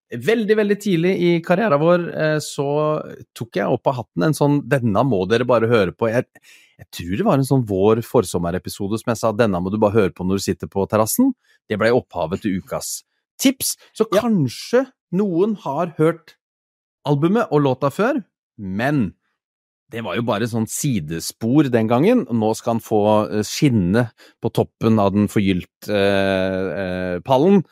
Veldig, 0.09 0.55
veldig 0.57 0.77
tidlig 0.81 1.11
i 1.21 1.33
karrieren 1.45 1.81
vår 1.81 2.05
eh, 2.17 2.37
så 2.41 2.65
tok 3.37 3.59
jeg 3.59 3.69
opp 3.69 3.91
av 3.91 3.99
hatten 3.99 4.25
en 4.25 4.33
sånn 4.33 4.55
'denne 4.65 5.03
må 5.05 5.21
dere 5.29 5.45
bare 5.45 5.69
høre 5.69 5.93
på'. 5.93 6.09
Jeg, 6.09 6.25
jeg 6.81 6.87
tror 6.97 7.11
det 7.19 7.27
var 7.27 7.37
en 7.37 7.45
sånn 7.45 7.65
vår 7.69 8.01
forsommerepisode 8.01 8.97
som 8.97 9.13
jeg 9.13 9.21
sa 9.21 9.31
'denne 9.31 9.61
må 9.61 9.69
du 9.69 9.77
bare 9.77 9.93
høre 9.99 10.15
på 10.15 10.25
når 10.25 10.41
du 10.41 10.45
sitter 10.47 10.71
på 10.71 10.87
terrassen'. 10.89 11.35
Det 11.69 11.77
ble 11.77 11.93
opphavet 11.93 12.41
til 12.41 12.57
ukas 12.57 13.03
tips. 13.37 13.77
Så 13.93 14.09
ja. 14.09 14.23
kanskje 14.25 14.87
noen 15.13 15.55
har 15.61 15.93
hørt 16.01 16.39
albumet 17.05 17.53
og 17.53 17.63
låta 17.69 17.93
før, 17.93 18.23
men 18.57 19.13
det 19.89 20.03
var 20.05 20.17
jo 20.19 20.25
bare 20.25 20.49
sånn 20.49 20.67
sidespor 20.69 21.69
den 21.73 21.89
gangen. 21.89 22.25
Nå 22.29 22.53
skal 22.57 22.77
han 22.77 22.83
få 22.83 23.01
eh, 23.29 23.45
skinne 23.45 24.09
på 24.41 24.51
toppen 24.53 25.01
av 25.01 25.15
den 25.15 25.29
forgylte 25.31 25.93
eh, 25.93 26.69
eh, 26.81 27.15
pallen. 27.25 27.63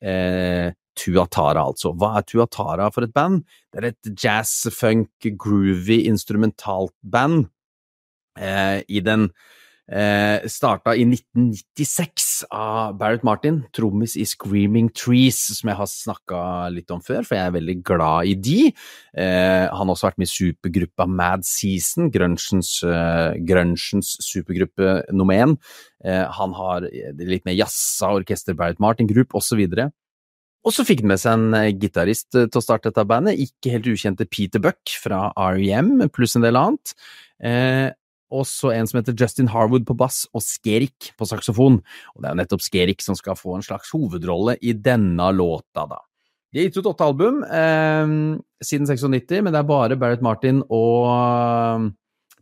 Eh, 0.00 0.72
Tuatara, 0.96 1.66
altså. 1.68 1.92
Hva 1.96 2.16
er 2.20 2.26
Tuatara 2.28 2.88
for 2.94 3.06
et 3.06 3.14
band? 3.16 3.44
Det 3.72 3.82
er 3.82 3.90
et 3.90 4.14
jazz, 4.22 4.66
funk, 4.74 5.30
groovy 5.38 6.02
instrumentalt 6.10 6.94
band. 7.04 7.46
Eh, 8.36 8.82
I 8.88 9.00
den 9.04 9.30
eh, 9.86 10.42
starta 10.50 10.94
i 10.96 11.04
1996 11.06 12.44
av 12.50 12.96
Barrett 12.98 13.24
Martin, 13.26 13.62
trommis 13.76 14.16
i 14.18 14.26
Screaming 14.26 14.90
Trees, 14.96 15.38
som 15.58 15.70
jeg 15.70 15.78
har 15.78 15.90
snakka 15.90 16.40
litt 16.74 16.90
om 16.94 17.02
før, 17.04 17.22
for 17.26 17.38
jeg 17.38 17.48
er 17.48 17.56
veldig 17.56 17.76
glad 17.86 18.30
i 18.32 18.34
de. 18.48 18.58
Eh, 19.16 19.66
han 19.70 19.86
har 19.86 19.94
også 19.94 20.10
vært 20.10 20.22
med 20.22 20.30
i 20.30 20.34
supergruppa 20.34 21.08
Mad 21.10 21.46
Season, 21.48 22.10
grunchens, 22.14 22.80
eh, 22.82 23.36
supergruppe 24.26 24.98
nummer 25.12 25.34
én. 25.46 25.56
Eh, 26.04 26.24
han 26.38 26.56
har 26.56 26.88
litt 26.90 27.46
mer 27.46 27.56
jazza 27.56 28.12
orkester 28.16 28.54
Barrett 28.58 28.82
Martin 28.82 29.06
Group, 29.06 29.34
osv. 29.34 29.62
Og 30.66 30.74
så 30.74 30.82
fikk 30.86 31.04
han 31.04 31.12
med 31.12 31.22
seg 31.22 31.36
en 31.36 31.54
eh, 31.54 31.74
gitarist 31.78 32.34
eh, 32.34 32.48
til 32.50 32.58
å 32.58 32.64
starte 32.64 32.90
dette 32.90 33.06
bandet, 33.06 33.38
ikke 33.38 33.76
helt 33.76 33.86
ukjente 33.92 34.26
Peter 34.26 34.62
Buck 34.62 34.96
fra 35.02 35.28
REM, 35.54 36.08
pluss 36.14 36.34
en 36.38 36.46
del 36.46 36.58
annet. 36.58 36.96
Eh, 37.38 37.92
og 38.34 38.42
så 38.50 38.72
en 38.74 38.88
som 38.90 38.98
heter 38.98 39.14
Justin 39.14 39.52
Harwood 39.52 39.86
på 39.86 39.94
bass, 39.98 40.24
og 40.34 40.42
Skerik 40.42 41.12
på 41.14 41.28
saksofon. 41.30 41.78
Og 42.14 42.18
det 42.18 42.26
er 42.26 42.34
jo 42.34 42.40
nettopp 42.40 42.64
Skerik 42.66 43.04
som 43.04 43.18
skal 43.18 43.38
få 43.38 43.54
en 43.54 43.66
slags 43.66 43.92
hovedrolle 43.94 44.56
i 44.58 44.74
denne 44.74 45.30
låta, 45.36 45.86
da. 45.86 46.02
De 46.50 46.60
har 46.62 46.68
gitt 46.68 46.80
ut 46.80 46.88
åtte 46.88 47.06
album 47.06 47.42
eh, 47.44 48.10
siden 48.64 48.90
96, 48.90 49.38
men 49.44 49.52
det 49.52 49.60
er 49.60 49.70
bare 49.70 49.98
Barrett 50.00 50.24
Martin 50.24 50.64
og 50.66 51.92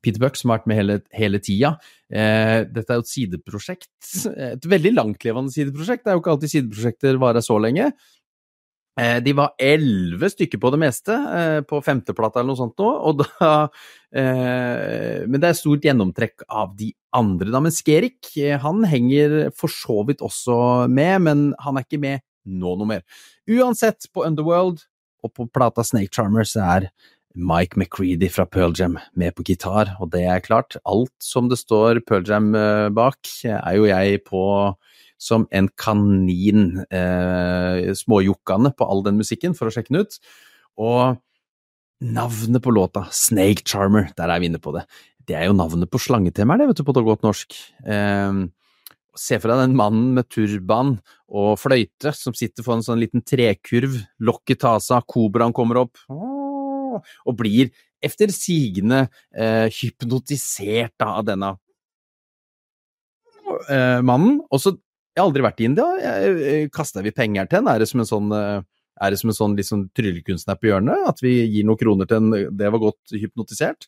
Peter 0.05 0.23
Buck 0.23 0.37
som 0.39 0.53
har 0.53 0.61
vært 0.61 0.69
med 0.71 0.81
hele, 0.81 0.99
hele 1.17 1.41
tida. 1.43 1.75
Eh, 2.13 2.65
dette 2.69 2.93
er 2.93 3.01
jo 3.01 3.07
et 3.07 3.13
sideprosjekt. 3.13 4.11
Et 4.55 4.69
veldig 4.75 4.93
langtlevende 4.95 5.55
sideprosjekt. 5.55 6.05
Det 6.05 6.13
er 6.13 6.19
jo 6.19 6.25
ikke 6.25 6.37
alltid 6.37 6.55
sideprosjekter 6.55 7.19
varer 7.23 7.45
så 7.45 7.59
lenge. 7.63 7.91
Eh, 9.01 9.17
de 9.27 9.33
var 9.35 9.57
elleve 9.59 10.29
stykker 10.31 10.61
på 10.63 10.71
det 10.71 10.79
meste, 10.79 11.15
eh, 11.15 11.61
på 11.67 11.81
femteplata 11.83 12.39
eller 12.39 12.53
noe 12.53 12.61
sånt 12.61 12.79
nå, 12.79 12.91
og 13.09 13.25
da 13.25 13.49
eh, 14.15 15.27
Men 15.27 15.41
det 15.43 15.49
er 15.49 15.59
stort 15.59 15.83
gjennomtrekk 15.83 16.45
av 16.47 16.77
de 16.79 16.93
andre, 17.15 17.51
da. 17.51 17.59
Men 17.65 17.75
Skerik, 17.75 18.31
han 18.63 18.85
henger 18.87 19.51
for 19.59 19.73
så 19.73 20.05
vidt 20.07 20.23
også 20.23 20.87
med, 20.87 21.25
men 21.27 21.45
han 21.65 21.79
er 21.79 21.87
ikke 21.87 22.03
med 22.03 22.23
nå 22.47 22.77
noe 22.79 22.87
mer. 22.87 23.03
Uansett, 23.51 24.07
på 24.15 24.23
Underworld 24.29 24.85
og 25.25 25.33
på 25.35 25.49
plata 25.51 25.83
Snake 25.83 26.13
Charmers 26.15 26.55
er 26.61 26.91
Mike 27.35 27.79
McCready 27.79 28.29
fra 28.31 28.47
Pearl 28.47 28.75
Jam 28.79 28.99
med 29.19 29.35
på 29.35 29.43
gitar, 29.47 29.97
og 29.99 30.13
det 30.15 30.23
er 30.31 30.43
klart, 30.45 30.77
alt 30.87 31.15
som 31.23 31.49
det 31.51 31.59
står 31.59 32.05
Pearl 32.07 32.27
Jam 32.29 32.53
bak, 32.95 33.19
er 33.51 33.79
jo 33.79 33.89
jeg 33.91 34.21
på 34.29 34.45
som 35.25 35.47
en 35.55 35.69
kanin, 35.81 36.85
eh, 36.91 37.93
småjokkane 37.97 38.75
på 38.77 38.89
all 38.89 39.03
den 39.07 39.19
musikken 39.21 39.55
for 39.57 39.69
å 39.69 39.75
sjekke 39.75 39.95
den 39.95 40.05
ut. 40.05 40.19
Og 40.79 41.21
navnet 42.05 42.63
på 42.63 42.75
låta, 42.75 43.07
Snake 43.11 43.65
Charmer, 43.65 44.11
der 44.17 44.29
er 44.29 44.41
vi 44.41 44.51
inne 44.51 44.61
på 44.61 44.75
det. 44.77 44.85
Det 45.25 45.39
er 45.39 45.47
jo 45.49 45.57
navnet 45.57 45.91
på 45.91 46.03
slangetemaer, 46.03 46.61
det, 46.61 46.69
vet 46.69 46.83
du, 46.83 46.85
på 46.85 46.93
godt 47.01 47.25
norsk. 47.25 47.57
Eh, 47.87 48.45
se 49.17 49.39
for 49.39 49.49
deg 49.49 49.63
den 49.63 49.77
mannen 49.79 50.13
med 50.15 50.29
turban 50.29 50.99
og 51.31 51.59
fløyte 51.59 52.13
som 52.13 52.35
sitter 52.35 52.67
for 52.67 52.75
en 52.75 52.83
sånn 52.83 53.01
liten 53.01 53.23
trekurv, 53.23 53.95
lokket 54.21 54.61
tas 54.67 54.91
av, 54.91 55.07
kobraen 55.07 55.55
kommer 55.55 55.85
opp 55.87 55.97
og 57.03 57.37
blir 57.41 57.73
efter 58.05 58.33
sigende 58.35 59.07
eh, 59.33 59.67
hypnotisert 59.73 61.05
av 61.05 61.25
denne 61.29 61.55
eh, 63.71 64.01
mannen. 64.05 64.43
Og 64.51 64.61
så 64.61 64.75
jeg 65.15 65.23
har 65.23 65.29
aldri 65.29 65.45
vært 65.47 65.61
i 65.63 65.67
India. 65.69 65.85
Kasta 66.75 67.03
vi 67.05 67.15
penger 67.15 67.47
til 67.47 67.61
den? 67.61 67.71
Er 67.71 67.79
det 67.79 67.87
som 67.87 68.03
en 68.03 68.09
sånn, 68.09 68.33
eh, 68.35 68.65
er 69.05 69.15
det 69.15 69.21
som 69.21 69.31
en 69.31 69.37
sånn, 69.39 69.55
liksom, 69.55 69.87
tryllekunstner 69.95 70.59
på 70.59 70.73
hjørnet? 70.73 71.07
At 71.07 71.23
vi 71.23 71.37
gir 71.47 71.67
noen 71.67 71.79
kroner 71.79 72.11
til 72.11 72.19
en 72.19 72.57
Det 72.59 72.73
var 72.75 72.83
godt 72.83 73.15
hypnotisert? 73.15 73.87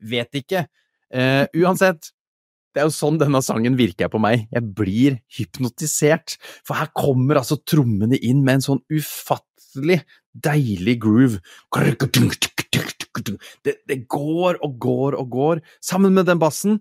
Vet 0.00 0.30
ikke. 0.38 0.68
Eh, 1.10 1.46
uansett, 1.58 2.12
det 2.70 2.82
er 2.82 2.86
jo 2.86 2.94
sånn 2.94 3.18
denne 3.18 3.42
sangen 3.42 3.74
virker 3.74 4.08
på 4.08 4.20
meg. 4.22 4.46
Jeg 4.54 4.62
blir 4.78 5.18
hypnotisert. 5.34 6.38
For 6.62 6.78
her 6.78 6.86
kommer 6.94 7.40
altså 7.42 7.58
trommene 7.66 8.16
inn 8.16 8.44
med 8.44 8.60
en 8.60 8.66
sånn 8.68 8.82
ufattelig 8.94 10.04
deilig 10.34 10.98
groove. 11.02 11.40
Det, 13.64 13.74
det 13.88 13.98
går 14.08 14.60
og 14.62 14.78
går 14.80 15.18
og 15.18 15.30
går. 15.30 15.64
Sammen 15.84 16.14
med 16.14 16.30
den 16.30 16.40
bassen 16.40 16.80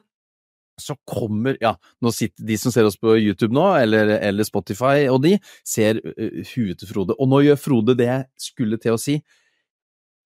så 0.79 0.95
kommer 1.07 1.57
Ja, 1.59 1.73
nå 1.99 2.11
sitter 2.15 2.45
de 2.47 2.55
som 2.59 2.71
ser 2.71 2.87
oss 2.87 2.95
på 2.95 3.17
YouTube 3.17 3.51
nå, 3.55 3.65
eller, 3.81 4.15
eller 4.23 4.47
Spotify 4.47 5.09
og 5.11 5.21
de, 5.25 5.35
ser 5.67 5.99
uh, 5.99 6.39
huet 6.53 6.79
til 6.79 6.89
Frode. 6.89 7.17
Og 7.19 7.27
nå 7.27 7.43
gjør 7.45 7.59
Frode 7.59 7.97
det 7.99 8.07
jeg 8.07 8.25
skulle 8.49 8.79
til 8.81 8.95
å 8.95 9.01
si. 9.01 9.19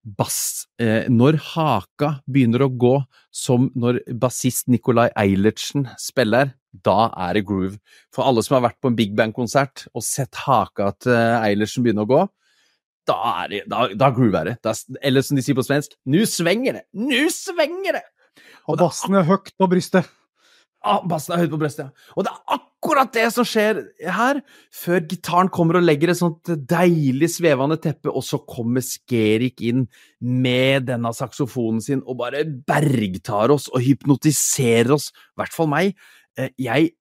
Bass 0.04 0.68
eh, 0.84 1.06
Når 1.08 1.38
haka 1.54 2.18
begynner 2.28 2.66
å 2.66 2.74
gå 2.76 2.98
som 3.32 3.70
når 3.80 4.02
bassist 4.20 4.68
Nikolai 4.68 5.08
Eilertsen 5.16 5.86
spiller, 5.96 6.52
da 6.74 7.08
er 7.30 7.38
det 7.38 7.46
groove. 7.48 7.78
For 8.12 8.28
alle 8.28 8.44
som 8.44 8.58
har 8.58 8.66
vært 8.66 8.82
på 8.84 8.92
en 8.92 8.98
Big 8.98 9.14
Bang-konsert 9.16 9.86
og 9.94 10.04
sett 10.04 10.42
haka 10.44 10.92
til 11.00 11.16
Eilertsen 11.16 11.86
begynne 11.86 12.04
å 12.04 12.10
gå, 12.10 12.20
da 13.10 13.20
er 13.44 13.52
det 13.52 13.62
da, 13.72 13.86
da 14.00 14.10
groover 14.16 14.50
det. 14.50 14.58
Da, 14.66 14.74
eller 15.04 15.26
som 15.26 15.40
de 15.40 15.46
sier 15.46 15.58
på 15.58 15.66
svensk, 15.66 15.96
nu 16.10 16.24
svenger 16.30 16.80
det! 16.80 16.84
Nu 16.96 17.28
svenger 17.34 18.00
det! 18.00 18.04
Og 18.72 18.80
bassen 18.80 19.16
er 19.20 19.26
høyt 19.28 19.52
på 19.60 19.70
brystet. 19.72 20.08
Ah, 20.84 21.00
bassen 21.08 21.36
er 21.36 21.44
høyt 21.44 21.52
på 21.54 21.60
brystet, 21.62 21.88
ja. 21.88 22.12
Og 22.18 22.26
det 22.26 22.32
er 22.34 22.56
akkurat 22.58 23.12
det 23.16 23.28
som 23.32 23.48
skjer 23.48 23.80
her, 24.12 24.42
før 24.76 25.04
gitaren 25.08 25.52
kommer 25.54 25.80
og 25.80 25.86
legger 25.86 26.12
et 26.12 26.20
sånt 26.20 26.52
deilig 26.68 27.30
svevende 27.38 27.78
teppe, 27.84 28.12
og 28.12 28.26
så 28.28 28.42
kommer 28.44 28.84
Skerik 28.84 29.64
inn 29.64 29.86
med 30.20 30.90
denne 30.90 31.14
saksofonen 31.16 31.80
sin 31.84 32.04
og 32.04 32.20
bare 32.20 32.44
bergtar 32.44 33.54
oss 33.56 33.70
og 33.72 33.84
hypnotiserer 33.86 34.92
oss, 34.98 35.12
i 35.16 35.40
hvert 35.40 35.56
fall 35.56 35.72
meg. 35.72 35.96
Eh, 36.36 36.52
jeg 36.60 36.92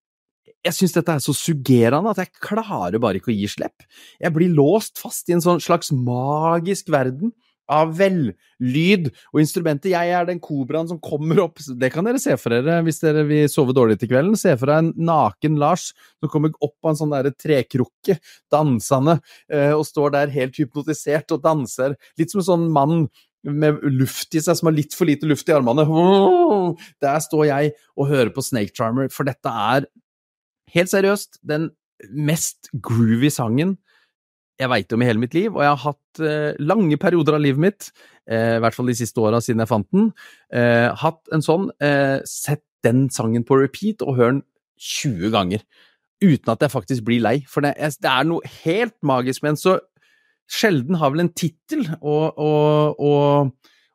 jeg 0.62 0.76
syns 0.76 0.94
dette 0.94 1.14
er 1.14 1.22
så 1.22 1.34
suggerende 1.36 2.12
at 2.12 2.20
jeg 2.22 2.42
klarer 2.42 3.00
bare 3.02 3.18
ikke 3.18 3.32
å 3.32 3.36
gi 3.36 3.48
slipp. 3.50 3.86
Jeg 4.22 4.34
blir 4.34 4.52
låst 4.54 5.00
fast 5.02 5.30
i 5.30 5.36
en 5.36 5.42
sånn 5.44 5.62
slags 5.62 5.90
magisk 5.94 6.92
verden 6.92 7.32
av 7.72 7.92
vellyd 7.96 9.08
og 9.32 9.40
instrumenter. 9.42 9.92
Jeg 9.94 10.12
er 10.14 10.28
den 10.28 10.40
kobraen 10.42 10.88
som 10.90 11.00
kommer 11.02 11.40
opp 11.44 11.60
Det 11.62 11.92
kan 11.94 12.06
dere 12.06 12.20
se 12.22 12.34
for 12.40 12.54
dere 12.54 12.80
hvis 12.86 13.00
dere 13.02 13.24
vil 13.28 13.48
sove 13.50 13.74
dårlig 13.76 13.98
til 14.00 14.10
kvelden. 14.12 14.38
Se 14.38 14.54
for 14.58 14.70
deg 14.70 14.82
en 14.82 14.92
naken 15.08 15.58
Lars 15.62 15.90
som 16.20 16.30
kommer 16.32 16.54
opp 16.60 16.76
av 16.82 16.92
en 16.92 17.00
sånn 17.02 17.14
der 17.14 17.32
trekrukke, 17.34 18.18
dansende, 18.52 19.18
eh, 19.50 19.72
og 19.74 19.86
står 19.88 20.16
der 20.16 20.34
helt 20.34 20.58
hypnotisert 20.58 21.34
og 21.34 21.44
danser. 21.44 21.96
Litt 22.20 22.34
som 22.34 22.42
en 22.42 22.50
sånn 22.50 22.70
mann 22.74 23.06
med 23.42 23.80
luft 23.82 24.34
i 24.38 24.42
seg, 24.42 24.54
som 24.54 24.68
har 24.70 24.76
litt 24.76 24.94
for 24.94 25.08
lite 25.08 25.26
luft 25.26 25.48
i 25.50 25.54
armene. 25.56 25.82
Der 27.02 27.18
står 27.24 27.48
jeg 27.48 27.72
og 27.98 28.06
hører 28.10 28.30
på 28.34 28.44
Snake 28.44 28.70
Charmer, 28.76 29.10
for 29.10 29.26
dette 29.26 29.50
er 29.50 29.88
helt 30.76 30.92
seriøst 30.92 31.40
den 31.46 31.70
mest 32.10 32.70
groovy 32.82 33.30
sangen 33.30 33.76
jeg 34.60 34.70
veit 34.70 34.94
om 34.94 35.02
i 35.02 35.08
hele 35.08 35.22
mitt 35.22 35.34
liv, 35.36 35.50
og 35.54 35.62
jeg 35.64 35.72
har 35.72 35.80
hatt 35.80 36.22
eh, 36.22 36.58
lange 36.62 36.98
perioder 37.00 37.38
av 37.38 37.42
livet 37.42 37.62
mitt, 37.62 37.88
eh, 38.30 38.58
i 38.58 38.62
hvert 38.62 38.76
fall 38.76 38.90
de 38.90 38.96
siste 38.98 39.22
åra 39.22 39.40
siden 39.42 39.62
jeg 39.64 39.70
fant 39.70 39.88
den, 39.94 40.10
eh, 40.54 40.88
hatt 41.02 41.32
en 41.34 41.44
sånn 41.44 41.70
eh, 41.82 42.20
Sett 42.28 42.64
den 42.82 43.06
sangen 43.14 43.46
på 43.46 43.56
repeat 43.60 44.02
og 44.02 44.16
hør 44.18 44.32
den 44.34 44.42
20 44.82 45.30
ganger. 45.34 45.62
Uten 46.22 46.50
at 46.50 46.64
jeg 46.64 46.72
faktisk 46.72 47.04
blir 47.06 47.22
lei, 47.22 47.36
for 47.46 47.62
det, 47.62 47.76
det 47.78 48.10
er 48.10 48.26
noe 48.26 48.54
helt 48.64 48.96
magisk 49.06 49.44
med 49.44 49.54
den. 49.54 49.60
Så 49.62 49.76
sjelden 50.50 50.98
har 50.98 51.12
vel 51.14 51.24
en 51.24 51.32
tittel 51.38 51.86
og, 52.00 52.38
og, 52.42 52.98
å, 52.98 53.12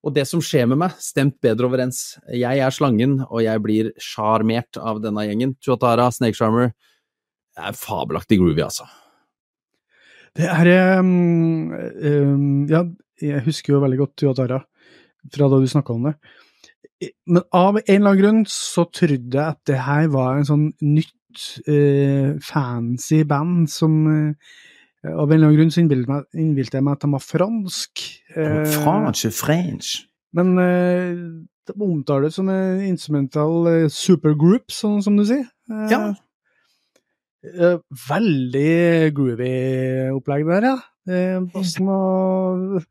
Og 0.07 0.13
det 0.15 0.23
som 0.29 0.39
skjer 0.43 0.69
med 0.71 0.79
meg, 0.79 0.93
stemt 1.03 1.35
bedre 1.43 1.67
overens. 1.67 2.15
Jeg 2.31 2.61
er 2.63 2.71
slangen, 2.71 3.19
og 3.27 3.41
jeg 3.43 3.59
blir 3.63 3.89
sjarmert 3.99 4.79
av 4.79 5.01
denne 5.03 5.25
gjengen. 5.27 5.57
Tuatara, 5.59 6.07
Snake 6.15 6.37
Charmer, 6.37 6.71
er 7.59 7.75
fabelaktig 7.75 8.39
groovy, 8.39 8.63
altså. 8.63 8.87
Det 10.37 10.47
er 10.47 10.69
um, 11.01 11.73
um, 11.73 12.65
Ja, 12.69 12.83
jeg 13.19 13.43
husker 13.47 13.73
jo 13.73 13.81
veldig 13.81 13.97
godt 14.03 14.15
Tuatara 14.21 14.59
fra 15.33 15.47
da 15.49 15.59
du 15.59 15.67
snakka 15.67 15.95
om 15.95 16.07
det. 16.07 16.13
Men 17.27 17.43
av 17.57 17.79
en 17.79 17.83
eller 17.83 18.11
annen 18.11 18.21
grunn 18.21 18.43
så 18.51 18.85
trodde 18.93 19.33
jeg 19.33 19.43
at 19.43 19.59
det 19.67 19.81
her 19.83 20.07
var 20.13 20.37
en 20.37 20.47
sånn 20.47 20.67
nytt, 20.85 21.41
uh, 21.67 22.37
fancy 22.45 23.23
band 23.27 23.67
som 23.73 23.97
uh, 24.07 24.53
Av 25.05 25.29
en 25.29 25.35
eller 25.35 25.47
annen 25.47 25.57
grunn 25.59 25.73
så 25.73 25.83
innbilte 25.83 26.79
jeg 26.79 26.85
meg 26.85 26.97
at 26.97 27.05
de 27.05 27.11
var 27.13 27.23
fransk. 27.23 28.03
Fransk, 28.33 28.79
Franche, 28.81 29.31
French. 29.35 29.91
Men 30.35 30.55
de 30.57 31.75
omtales 31.83 32.37
som 32.39 32.49
en 32.51 32.81
instrumental 32.87 33.87
supergroup, 33.93 34.71
sånn 34.73 35.03
som 35.05 35.19
du 35.19 35.25
sier. 35.27 35.45
ja. 35.91 36.15
Veldig 38.09 39.13
groovy 39.15 39.51
opplegg 40.17 40.47
der, 40.49 40.65
ja. 40.73 40.77
Bassen 41.53 41.87
og 41.93 42.81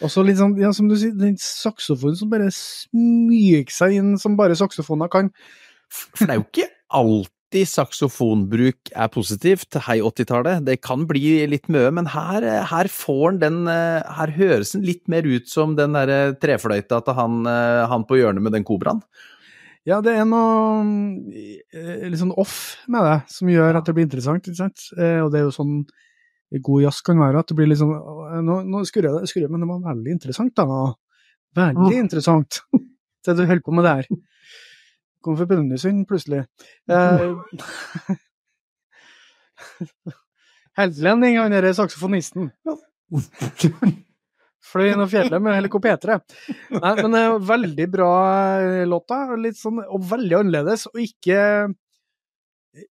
og 0.00 0.08
så 0.08 0.22
litt 0.24 0.38
sånn, 0.40 0.54
ja, 0.60 0.70
som 0.72 0.88
du 0.88 0.94
sier, 0.96 1.12
den 1.16 1.36
saksofonen 1.40 2.16
som 2.16 2.30
bare 2.32 2.48
smyger 2.54 3.68
seg 3.74 3.98
inn 3.98 4.14
som 4.20 4.38
bare 4.38 4.56
saksofoner 4.56 5.10
kan. 5.12 5.28
For 5.92 6.24
det 6.24 6.32
er 6.32 6.40
jo 6.40 6.46
ikke 6.46 6.68
alltid 7.50 7.66
saksofonbruk 7.66 8.92
er 8.94 9.08
positivt 9.10 9.74
hei 9.86 10.00
80-tallet. 10.00 10.64
Det 10.64 10.80
kan 10.80 11.06
bli 11.06 11.46
litt 11.50 11.66
mye, 11.68 11.90
men 11.90 12.06
her, 12.06 12.42
her 12.70 12.86
får 12.86 13.40
den 13.40 13.50
den 13.50 13.66
Her 13.66 14.30
høres 14.30 14.72
den 14.72 14.84
litt 14.84 15.08
mer 15.08 15.22
ut 15.26 15.48
som 15.48 15.74
den 15.74 15.92
derre 15.92 16.36
trefløyta 16.38 17.00
til 17.02 17.14
han, 17.14 17.44
han 17.46 18.04
på 18.06 18.20
hjørnet 18.20 18.42
med 18.42 18.52
den 18.52 18.64
kobraen. 18.64 19.02
Ja, 19.84 20.00
det 20.00 20.12
er 20.14 20.24
noe 20.28 20.84
litt 22.06 22.20
sånn 22.20 22.36
off 22.36 22.76
med 22.86 23.02
det, 23.02 23.18
som 23.32 23.48
gjør 23.48 23.80
at 23.80 23.86
det 23.86 23.94
blir 23.96 24.06
interessant, 24.06 24.46
ikke 24.46 24.60
sant. 24.60 24.86
Og 24.94 25.32
det 25.32 25.40
er 25.40 25.46
jo 25.48 25.54
sånn 25.56 25.84
god 26.62 26.82
jazz 26.84 27.00
kan 27.02 27.18
være 27.18 27.40
at 27.40 27.48
det 27.48 27.56
blir 27.56 27.70
litt 27.70 27.78
sånn 27.78 27.94
Nå, 28.44 28.62
nå 28.66 28.84
skurrer 28.86 29.20
jeg, 29.20 29.30
skurrer, 29.32 29.50
men 29.50 29.64
det 29.64 29.70
var 29.70 29.82
veldig 29.90 30.14
interessant, 30.14 30.54
da. 30.54 30.94
Veldig 31.58 31.96
ja. 31.96 32.04
interessant, 32.04 32.62
det 33.26 33.34
du 33.34 33.42
holder 33.42 33.66
på 33.66 33.74
med 33.74 33.88
der. 33.88 34.10
Kom 35.24 35.36
fra 35.38 35.48
Brønnøysund, 35.50 36.06
plutselig. 36.10 36.44
Eh, 39.60 39.86
Helselending, 40.78 41.36
han 41.36 41.52
derre 41.52 41.72
saksofonisten. 41.76 42.46
Fløy 44.70 44.86
gjennom 44.86 45.08
fjellet 45.10 45.42
med 45.42 45.56
helikopter. 45.58 46.20
Nei, 46.72 46.92
men 47.00 47.12
det 47.12 47.20
er 47.26 47.44
veldig 47.50 47.86
bra 47.92 48.10
eh, 48.62 48.84
låt, 48.88 49.06
da. 49.10 49.36
Litt 49.40 49.58
sånn, 49.60 49.82
og 49.84 50.04
veldig 50.08 50.38
annerledes, 50.38 50.86
og 50.88 51.00
ikke 51.02 51.38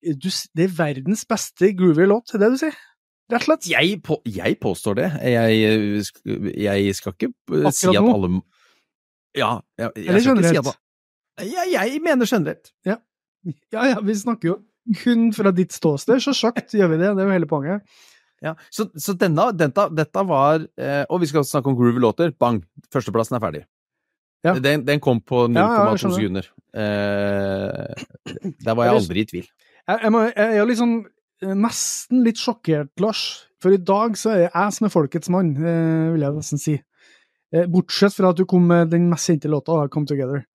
du, 0.01 0.30
Det 0.55 0.65
er 0.65 0.76
verdens 0.78 1.26
beste 1.30 1.73
groovy 1.78 2.07
låt, 2.07 2.34
er 2.34 2.41
det 2.45 2.51
du 2.55 2.59
sier? 2.63 2.78
Rett 3.30 3.41
og 3.41 3.47
slett. 3.49 3.69
Jeg, 3.69 3.99
på, 4.05 4.19
jeg 4.30 4.57
påstår 4.61 4.99
det. 5.01 5.09
Jeg, 5.26 5.51
jeg, 6.61 6.95
skal 6.95 7.15
ikke 7.17 7.32
si 7.73 7.89
at 7.91 8.01
alle 8.01 8.30
Ja, 9.36 9.57
jeg, 9.82 9.91
jeg 9.99 10.26
skal 10.26 10.41
ikke 10.41 10.53
si 10.53 10.61
at 10.61 10.85
jeg, 11.44 11.72
jeg 11.74 12.02
mener 12.04 12.30
generelt. 12.30 12.72
Ja. 12.86 13.00
ja, 13.74 13.86
ja, 13.94 14.02
vi 14.04 14.16
snakker 14.16 14.54
jo 14.54 14.58
kun 15.02 15.32
fra 15.34 15.52
ditt 15.56 15.74
ståsted, 15.74 16.22
så 16.22 16.34
sjakt 16.38 16.76
gjør 16.78 16.94
vi 16.94 17.00
det. 17.02 17.14
Det 17.18 17.24
er 17.24 17.30
jo 17.30 17.36
hele 17.36 17.50
poenget. 17.50 17.86
Ja, 18.44 18.54
Så, 18.70 18.90
så 19.00 19.16
denne, 19.18 19.48
dette, 19.58 19.88
dette 19.96 20.22
var 20.28 20.60
eh, 20.60 21.06
Og 21.08 21.22
vi 21.24 21.30
skal 21.30 21.46
snakke 21.48 21.72
om 21.72 21.78
groovy 21.80 22.02
låter. 22.04 22.34
Bang! 22.38 22.60
Førsteplassen 22.94 23.38
er 23.38 23.42
ferdig. 23.42 23.62
Ja. 24.46 24.54
Den, 24.62 24.84
den, 24.86 25.00
kom 25.02 25.22
på 25.24 25.48
0,2 25.50 25.56
ja, 25.58 25.96
sekunder. 26.04 26.50
Eh, 26.76 28.44
der 28.62 28.76
var 28.78 28.86
jeg 28.86 29.00
aldri 29.00 29.24
i 29.24 29.30
tvil. 29.32 29.48
Jeg, 29.88 30.02
jeg, 30.04 30.12
må, 30.14 30.26
jeg 30.28 30.62
er 30.62 30.78
sånn 30.78 30.98
Eh, 31.44 31.54
nesten 31.58 32.24
litt 32.26 32.40
sjokkert, 32.40 32.94
Lars. 33.04 33.46
For 33.64 33.76
i 33.76 33.82
dag 33.82 34.16
så 34.20 34.32
er 34.32 34.42
det 34.44 34.50
jeg 34.50 34.76
som 34.78 34.88
er 34.88 34.94
folkets 34.94 35.32
mann, 35.34 35.56
eh, 35.58 36.12
vil 36.14 36.24
jeg 36.24 36.36
nesten 36.38 36.62
si. 36.62 36.76
Eh, 37.52 37.66
bortsett 37.68 38.16
fra 38.16 38.30
at 38.32 38.38
du 38.38 38.46
kom 38.46 38.68
med 38.68 38.90
den 38.90 39.10
mest 39.10 39.28
kjente 39.28 39.50
låta, 39.50 39.88
'Come 39.90 40.08
Together'. 40.08 40.46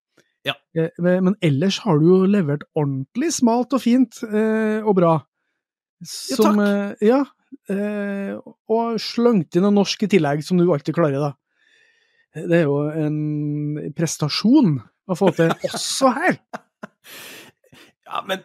Ja. 0.47 0.55
Men 1.03 1.34
ellers 1.45 1.80
har 1.84 1.99
du 2.01 2.07
jo 2.09 2.20
levert 2.30 2.64
ordentlig 2.78 3.32
smalt 3.36 3.74
og 3.76 3.82
fint 3.84 4.22
og 4.24 4.95
bra. 4.97 5.18
Som, 6.07 6.62
ja, 7.05 7.18
takk. 7.20 7.36
Ja, 7.68 8.38
og 8.72 8.97
slengt 9.03 9.59
inn 9.59 9.66
noe 9.66 9.74
norsk 9.74 10.07
i 10.07 10.09
tillegg, 10.14 10.41
som 10.47 10.57
du 10.57 10.64
alltid 10.70 10.97
klarer, 10.97 11.20
da. 11.20 11.34
Det 12.32 12.61
er 12.61 12.68
jo 12.68 12.78
en 12.95 13.93
prestasjon 13.97 14.78
å 15.11 15.16
få 15.18 15.32
til 15.36 15.51
også 15.70 16.12
her. 16.16 16.38
Ja, 18.07 18.22
men 18.26 18.45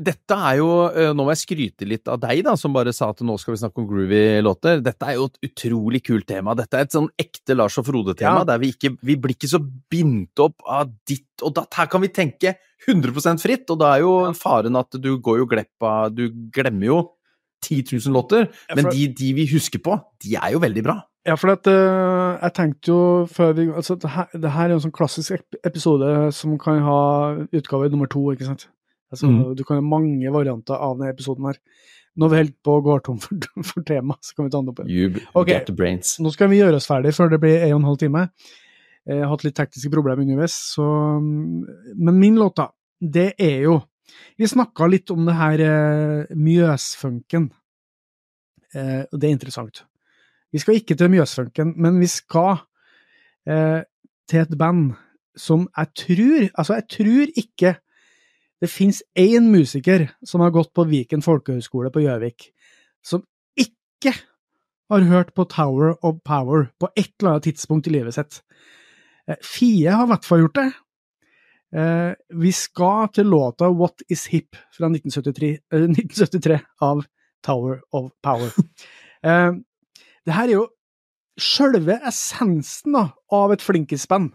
dette 0.00 0.36
er 0.36 0.58
jo 0.60 0.68
eh, 0.88 1.10
Nå 1.14 1.26
må 1.26 1.32
jeg 1.34 1.42
skryte 1.42 1.88
litt 1.88 2.08
av 2.10 2.20
deg, 2.22 2.42
da, 2.46 2.54
som 2.58 2.74
bare 2.74 2.92
sa 2.94 3.10
at 3.12 3.22
nå 3.26 3.36
skal 3.40 3.54
vi 3.54 3.60
snakke 3.62 3.82
om 3.82 3.88
groovy 3.88 4.22
låter. 4.44 4.80
Dette 4.84 5.08
er 5.08 5.18
jo 5.18 5.28
et 5.30 5.50
utrolig 5.50 6.00
kult 6.06 6.26
tema. 6.30 6.56
Dette 6.58 6.78
er 6.78 6.86
et 6.86 6.94
sånn 6.94 7.10
ekte 7.20 7.56
Lars 7.56 7.76
og 7.80 7.88
Frode-tema, 7.88 8.42
ja. 8.42 8.48
der 8.48 8.62
vi 8.62 8.72
ikke 8.74 8.94
vi 9.04 9.18
blir 9.20 9.36
ikke 9.36 9.50
så 9.50 9.60
bindt 9.62 10.40
opp 10.42 10.64
av 10.64 10.92
ditt 11.08 11.44
og 11.44 11.54
datt. 11.58 11.72
Her 11.76 11.90
kan 11.92 12.04
vi 12.04 12.12
tenke 12.14 12.56
100% 12.88 13.42
fritt, 13.42 13.68
og 13.72 13.80
da 13.80 13.94
er 13.94 14.04
jo 14.04 14.14
faren 14.38 14.76
at 14.80 14.96
du 15.00 15.14
går 15.24 15.42
jo 15.42 15.48
glipp 15.48 15.86
av 15.88 16.12
Du 16.12 16.26
glemmer 16.52 16.88
jo 16.90 16.98
10 17.64 17.96
000 17.96 18.12
låter, 18.12 18.50
men 18.76 18.90
de, 18.90 19.08
de, 19.08 19.32
vi 19.36 19.48
husker 19.48 19.80
på, 19.80 19.96
de 20.20 20.34
er 20.36 20.52
jo 20.52 20.60
veldig 20.60 20.84
bra. 20.84 20.98
Ja, 21.24 21.38
for 21.40 21.54
at, 21.54 21.64
uh, 21.64 22.36
jeg 22.36 22.52
tenkte 22.52 22.90
jo 22.92 23.00
før 23.32 23.54
vi 23.56 23.64
Altså, 23.72 23.94
det 23.96 24.10
her, 24.12 24.26
det 24.36 24.50
her 24.52 24.68
er 24.68 24.74
en 24.76 24.82
sånn 24.84 24.92
klassisk 24.92 25.56
episode 25.64 26.10
som 26.36 26.58
kan 26.60 26.82
ha 26.84 26.98
utgave 27.48 27.88
nummer 27.88 28.10
to, 28.12 28.26
ikke 28.34 28.50
sant? 28.50 28.66
Altså, 29.12 29.28
mm. 29.30 29.54
Du 29.58 29.64
kan 29.66 29.78
ha 29.80 29.84
mange 29.84 30.32
varianter 30.34 30.78
av 30.78 30.96
denne 30.98 31.12
episoden 31.12 31.48
her. 31.50 31.60
Når 32.14 32.30
vi 32.30 32.38
holder 32.38 32.58
på 32.66 32.74
å 32.74 32.82
gå 32.84 32.98
tom 33.04 33.16
for, 33.22 33.46
for 33.70 33.86
tema, 33.86 34.16
så 34.22 34.36
kan 34.36 34.46
vi 34.46 34.52
ta 34.54 34.60
den 34.60 34.70
opp 34.72 34.84
igjen. 34.84 35.22
Okay. 35.34 35.64
Nå 36.22 36.34
skal 36.34 36.52
vi 36.52 36.60
gjøre 36.60 36.78
oss 36.78 36.90
ferdig 36.90 37.14
før 37.16 37.32
det 37.32 37.40
blir 37.42 37.64
en 37.66 37.74
og 37.76 37.80
en 37.80 37.88
halv 37.90 38.02
time. 38.02 38.28
Jeg 39.04 39.20
har 39.20 39.32
hatt 39.34 39.44
litt 39.44 39.56
tekniske 39.58 39.90
problemer 39.92 40.24
underveis, 40.24 40.54
så 40.72 40.84
Men 41.20 42.16
min 42.16 42.38
låt, 42.40 42.56
da, 42.56 42.70
det 43.00 43.34
er 43.36 43.66
jo 43.66 43.80
Vi 44.38 44.48
snakka 44.48 44.86
litt 44.88 45.10
om 45.12 45.26
det 45.26 45.34
her 45.36 45.60
eh, 45.64 46.34
Mjøsfunken. 46.36 47.48
Eh, 48.74 49.02
det 49.10 49.28
er 49.28 49.32
interessant. 49.34 49.82
Vi 50.54 50.60
skal 50.62 50.78
ikke 50.78 50.96
til 50.98 51.10
Mjøsfunken, 51.10 51.72
men 51.76 51.98
vi 51.98 52.08
skal 52.10 52.62
eh, 53.48 53.82
til 54.30 54.44
et 54.44 54.54
band 54.58 54.94
som 55.36 55.66
jeg 55.76 55.90
tror 55.98 56.48
Altså, 56.54 56.76
jeg 56.78 56.88
tror 56.94 57.32
ikke 57.42 57.74
det 58.64 58.72
finnes 58.72 59.02
én 59.18 59.50
musiker 59.52 60.06
som 60.24 60.40
har 60.40 60.52
gått 60.54 60.72
på 60.72 60.86
Viken 60.88 61.24
folkehøgskole 61.24 61.90
på 61.92 62.00
Gjøvik, 62.06 62.46
som 63.04 63.20
ikke 63.60 64.14
har 64.92 65.04
hørt 65.10 65.34
på 65.36 65.44
Tower 65.52 65.98
of 66.00 66.22
Power 66.24 66.70
på 66.80 66.88
et 66.96 67.12
eller 67.18 67.34
annet 67.34 67.48
tidspunkt 67.50 67.90
i 67.90 67.92
livet 67.92 68.16
sitt. 68.16 68.40
Eh, 69.28 69.36
Fie 69.44 69.92
har 69.92 70.06
i 70.06 70.12
hvert 70.14 70.28
fall 70.28 70.44
gjort 70.44 70.60
det. 70.60 70.68
Eh, 71.74 72.12
vi 72.40 72.52
skal 72.56 73.10
til 73.12 73.28
låta 73.34 73.68
What 73.68 74.04
Is 74.08 74.28
Hip 74.32 74.56
fra 74.72 74.88
1973, 74.88 75.52
1973 75.74 76.56
eh, 76.56 76.64
av 76.88 77.04
Tower 77.44 77.82
of 77.92 78.12
Power. 78.24 78.48
Det 80.24 80.32
her 80.32 80.48
er 80.48 80.54
jo 80.54 80.66
sjølve 81.40 81.98
essensen 82.08 82.94
da, 82.96 83.02
av 83.32 83.52
et 83.52 83.64
flinkisband 83.64 84.32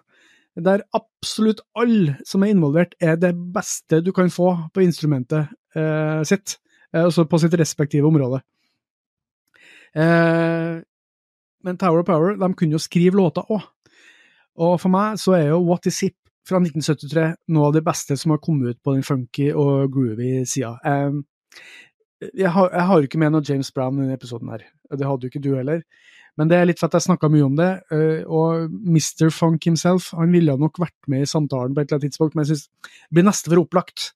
der 0.64 0.86
absolutt 0.96 1.62
alle 1.78 2.18
som 2.28 2.44
er 2.44 2.54
involvert, 2.54 2.96
er 3.02 3.18
det 3.20 3.34
beste 3.54 4.02
du 4.06 4.12
kan 4.16 4.32
få 4.34 4.52
på 4.74 4.84
instrumentet 4.84 5.50
eh, 5.76 6.22
sitt, 6.28 6.58
eh, 6.94 7.04
altså 7.04 7.26
på 7.30 7.40
sitt 7.42 7.56
respektive 7.60 8.10
område. 8.10 8.42
Eh, 9.96 10.80
men 11.64 11.78
Tower 11.78 12.04
of 12.04 12.08
Power 12.08 12.38
de 12.40 12.54
kunne 12.54 12.78
jo 12.78 12.82
skrive 12.82 13.20
låter 13.20 13.46
òg. 13.52 13.66
Og 14.60 14.76
for 14.82 14.92
meg 14.92 15.20
så 15.22 15.38
er 15.38 15.46
jo 15.52 15.64
What 15.64 15.88
Is 15.88 16.02
Hip 16.04 16.18
fra 16.48 16.60
1973 16.62 17.26
noe 17.54 17.70
av 17.70 17.76
det 17.76 17.86
beste 17.86 18.18
som 18.20 18.34
har 18.34 18.42
kommet 18.44 18.74
ut 18.74 18.82
på 18.84 18.96
den 18.96 19.06
funky 19.06 19.52
og 19.54 19.92
groovy 19.94 20.44
sida. 20.50 20.76
Eh, 20.86 21.20
jeg, 22.34 22.52
har, 22.52 22.72
jeg 22.74 22.88
har 22.92 23.06
ikke 23.06 23.22
med 23.22 23.36
noe 23.36 23.46
James 23.46 23.72
Brown 23.72 24.00
i 24.00 24.04
denne 24.04 24.18
episoden 24.20 24.52
her, 24.52 24.66
det 24.92 25.08
hadde 25.08 25.28
jo 25.28 25.32
ikke 25.32 25.44
du 25.44 25.54
heller. 25.56 25.84
Men 26.40 26.48
det 26.48 26.56
er 26.56 26.70
litt 26.70 26.80
for 26.80 26.88
at 26.88 26.96
jeg 26.96 27.10
snakka 27.10 27.28
mye 27.34 27.44
om 27.44 27.56
det, 27.60 27.70
eh, 27.92 28.22
og 28.24 28.72
Mr. 28.72 29.28
Funk 29.36 29.66
himself 29.68 30.14
han 30.16 30.32
ville 30.32 30.56
nok 30.56 30.80
vært 30.80 31.10
med 31.12 31.26
i 31.26 31.28
samtalen 31.28 31.76
på 31.76 31.84
et 31.84 31.90
eller 31.90 32.00
annet 32.00 32.14
tidspunkt, 32.14 32.38
men 32.38 32.48
jeg 32.48 32.54
syns 32.54 32.70
det 32.72 33.18
blir 33.18 33.28
nesten 33.28 33.52
for 33.52 33.64
opplagt, 33.66 34.14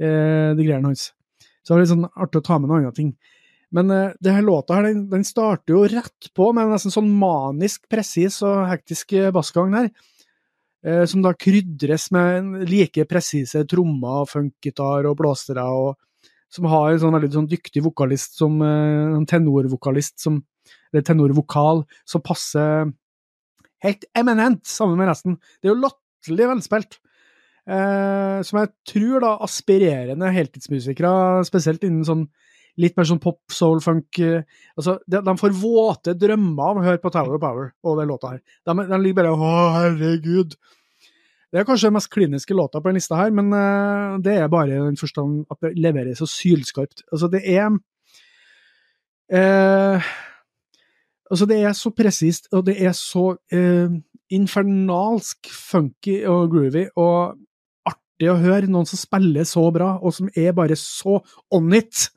eh, 0.00 0.54
de 0.56 0.64
greiene 0.64 0.88
hans. 0.88 1.10
Så 1.60 1.74
det 1.74 1.76
er 1.76 1.84
litt 1.84 1.92
sånn 1.92 2.08
artig 2.08 2.40
å 2.40 2.46
ta 2.46 2.56
med 2.56 2.70
noen 2.70 2.86
andre 2.86 2.96
ting. 2.96 3.12
Men 3.76 3.92
uh, 3.92 4.14
det 4.24 4.32
her 4.32 4.46
låta 4.46 4.78
her, 4.78 4.86
den, 4.88 5.02
den, 5.10 5.26
starter 5.28 5.74
jo 5.74 5.82
rett 5.92 6.30
på 6.32 6.46
med 6.56 6.64
en 6.64 6.70
nesten 6.72 6.94
sånn 6.94 7.10
manisk 7.20 7.82
presis 7.92 8.38
og 8.40 8.62
hektisk 8.70 9.12
bassgang 9.36 9.76
her. 9.76 9.90
Uh, 10.80 11.04
som 11.10 11.20
da 11.20 11.34
krydres 11.36 12.08
med 12.16 12.64
like 12.70 13.04
presise 13.10 13.60
trommer, 13.68 14.24
funkgitar 14.30 15.04
og 15.10 15.18
blåsere, 15.20 15.66
og 15.68 16.32
som 16.48 16.70
har 16.72 16.94
en 16.94 17.02
sånn 17.02 17.12
veldig 17.18 17.34
sånn 17.34 17.50
dyktig 17.50 17.84
vokalist 17.84 18.40
som 18.40 18.56
uh, 18.64 19.18
en 19.18 19.28
tenorvokalist 19.28 20.16
som 20.24 20.40
eller 20.92 21.04
tenorvokal 21.06 21.84
som 22.08 22.24
passer 22.24 22.90
helt 23.84 24.08
eminent 24.18 24.66
sammen 24.66 24.98
med 24.98 25.10
resten. 25.10 25.38
Det 25.60 25.68
er 25.68 25.74
jo 25.74 25.82
latterlig 25.84 26.50
velspilt. 26.50 26.98
Eh, 27.68 28.38
som 28.48 28.62
jeg 28.62 28.72
tror 28.88 29.24
da 29.24 29.34
aspirerende 29.44 30.30
heltidsmusikere, 30.32 31.44
spesielt 31.46 31.84
innen 31.84 32.06
sånn 32.08 32.24
litt 32.78 32.94
mer 32.96 33.08
sånn 33.08 33.20
pop, 33.20 33.40
soul, 33.52 33.80
funk 33.82 34.20
eh, 34.22 34.46
altså, 34.78 34.96
de, 35.10 35.20
de, 35.26 35.34
får 35.40 35.54
våte 35.58 36.14
drømmer 36.16 36.70
av 36.70 36.78
å 36.78 36.84
høre 36.86 37.00
på 37.02 37.10
Tower 37.12 37.36
of 37.36 37.42
Power 37.42 37.72
og 37.82 37.98
den 37.98 38.10
låta 38.10 38.36
her. 38.36 38.42
De, 38.64 38.76
de 38.78 39.00
ligger 39.02 39.18
bare 39.20 39.34
Å, 39.34 39.54
herregud. 39.74 40.54
Det 41.48 41.60
er 41.60 41.66
kanskje 41.68 41.88
den 41.88 41.96
mest 41.96 42.12
kliniske 42.12 42.56
låta 42.56 42.80
på 42.80 42.90
den 42.90 42.98
lista 43.00 43.18
her, 43.18 43.32
men 43.34 43.50
uh, 43.52 44.16
det 44.22 44.34
er 44.36 44.50
bare 44.52 44.74
i 44.74 44.80
den 44.80 44.98
forstand 45.00 45.46
at 45.52 45.60
det 45.64 45.74
leveres 45.80 46.20
så 46.20 46.28
sylskarpt. 46.28 47.06
Altså, 47.08 47.30
det 47.32 47.40
er 47.48 47.72
uh, 49.32 50.10
Altså, 51.28 51.48
det 51.48 51.58
er 51.62 51.74
så 51.76 51.92
presist, 51.92 52.48
og 52.52 52.64
det 52.66 52.78
er 52.82 52.94
så 52.96 53.30
eh, 53.52 53.92
infernalsk 54.34 55.50
funky 55.52 56.22
og 56.28 56.50
groovy, 56.52 56.86
og 56.96 57.36
artig 57.88 58.30
å 58.32 58.38
høre 58.40 58.70
noen 58.70 58.88
som 58.88 59.00
spiller 59.00 59.46
så 59.48 59.64
bra, 59.74 59.94
og 60.02 60.14
som 60.16 60.30
er 60.36 60.56
bare 60.56 60.76
så 60.78 61.18
on 61.54 61.72
it. 61.76 62.08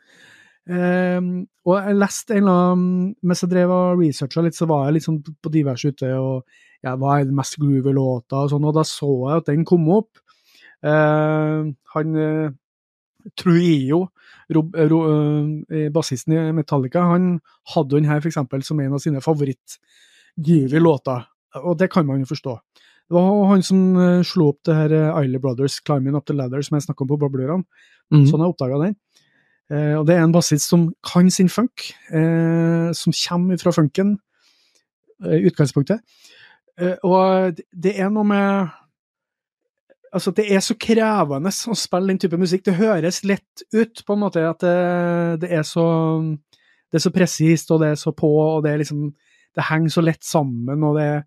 Um, 0.72 1.48
og 1.66 1.78
jeg 1.78 1.98
leste 1.98 2.36
en 2.36 2.44
eller 2.44 2.60
annen 2.72 3.08
Mens 3.26 3.42
jeg 3.42 3.50
drev 3.50 3.72
og 3.74 3.98
researcha 3.98 4.44
litt, 4.46 4.54
så 4.56 4.68
var 4.70 4.92
jeg 4.92 5.02
sånn 5.02 5.18
på 5.26 5.50
diverse 5.50 5.90
ute 5.90 6.12
og 6.14 6.44
ja, 6.86 6.94
hva 7.02 7.16
er 7.16 7.26
den 7.26 7.38
mest 7.38 7.58
groovy 7.62 7.94
låta, 7.94 8.44
og 8.44 8.52
sånn, 8.54 8.68
og 8.70 8.76
da 8.78 8.84
så 8.88 9.10
jeg 9.10 9.42
at 9.42 9.50
den 9.50 9.66
kom 9.68 9.88
opp. 9.94 10.22
Uh, 10.82 11.70
han 11.94 12.16
uh, 12.18 12.54
Trujillo, 13.38 14.08
uh, 14.58 15.90
bassisten 15.94 16.36
i 16.36 16.52
Metallica, 16.56 17.06
han 17.14 17.40
hadde 17.76 17.96
den 17.96 18.10
her 18.10 18.22
for 18.22 18.32
eksempel 18.32 18.64
som 18.68 18.80
en 18.80 18.94
av 18.98 19.04
sine 19.04 19.22
favoritt-groovy 19.24 20.82
låter, 20.82 21.28
og 21.62 21.78
det 21.80 21.92
kan 21.92 22.08
man 22.08 22.24
jo 22.24 22.32
forstå. 22.32 22.58
Det 23.12 23.18
var 23.18 23.48
han 23.50 23.64
som 23.64 23.80
slo 24.24 24.54
opp 24.54 24.62
det 24.64 24.76
her 24.76 24.94
Isley 25.20 25.40
Brothers, 25.40 25.82
'Climbing 25.84 26.16
Up 26.16 26.26
The 26.26 26.34
Ladder', 26.34 26.64
som 26.64 26.78
jeg 26.78 26.86
snakka 26.86 27.04
om 27.04 27.10
på 27.10 27.18
Bablerne. 27.20 27.64
Mm. 28.12 28.24
Sånn 28.30 28.40
jeg 28.40 28.54
oppdaga 28.54 28.80
den. 28.86 28.96
Eh, 29.72 29.96
og 29.96 30.06
det 30.08 30.18
er 30.18 30.26
en 30.26 30.34
bassist 30.36 30.68
som 30.68 30.90
kan 31.08 31.30
sin 31.32 31.50
funk, 31.50 31.92
eh, 32.12 32.92
som 32.98 33.16
kommer 33.16 33.60
fra 33.62 33.72
funken 33.72 34.18
i 35.24 35.38
eh, 35.38 35.48
utgangspunktet. 35.48 36.02
og 37.04 37.60
det 37.84 37.92
er 38.00 38.10
noe 38.10 38.24
med 38.26 38.70
Altså, 40.12 40.34
det 40.36 40.46
er 40.52 40.60
så 40.60 40.76
krevende 40.76 41.52
å 41.52 41.76
spille 41.80 42.12
den 42.12 42.20
type 42.20 42.40
musikk. 42.40 42.66
Det 42.68 42.76
høres 42.76 43.22
lett 43.24 43.64
ut, 43.72 44.02
på 44.04 44.16
en 44.16 44.24
måte, 44.26 44.44
at 44.44 44.64
det, 44.64 44.78
det 45.46 45.52
er 45.56 45.64
så 45.68 45.86
det 46.92 47.00
er 47.00 47.06
så 47.06 47.14
presist, 47.16 47.72
og 47.72 47.80
det 47.82 47.94
er 47.94 48.00
så 48.00 48.12
på, 48.16 48.30
og 48.30 48.66
det 48.66 48.74
er 48.74 48.82
liksom 48.84 49.12
Det 49.52 49.66
henger 49.68 49.92
så 49.92 50.02
lett 50.02 50.24
sammen, 50.24 50.84
og 50.88 50.96
det, 50.96 51.26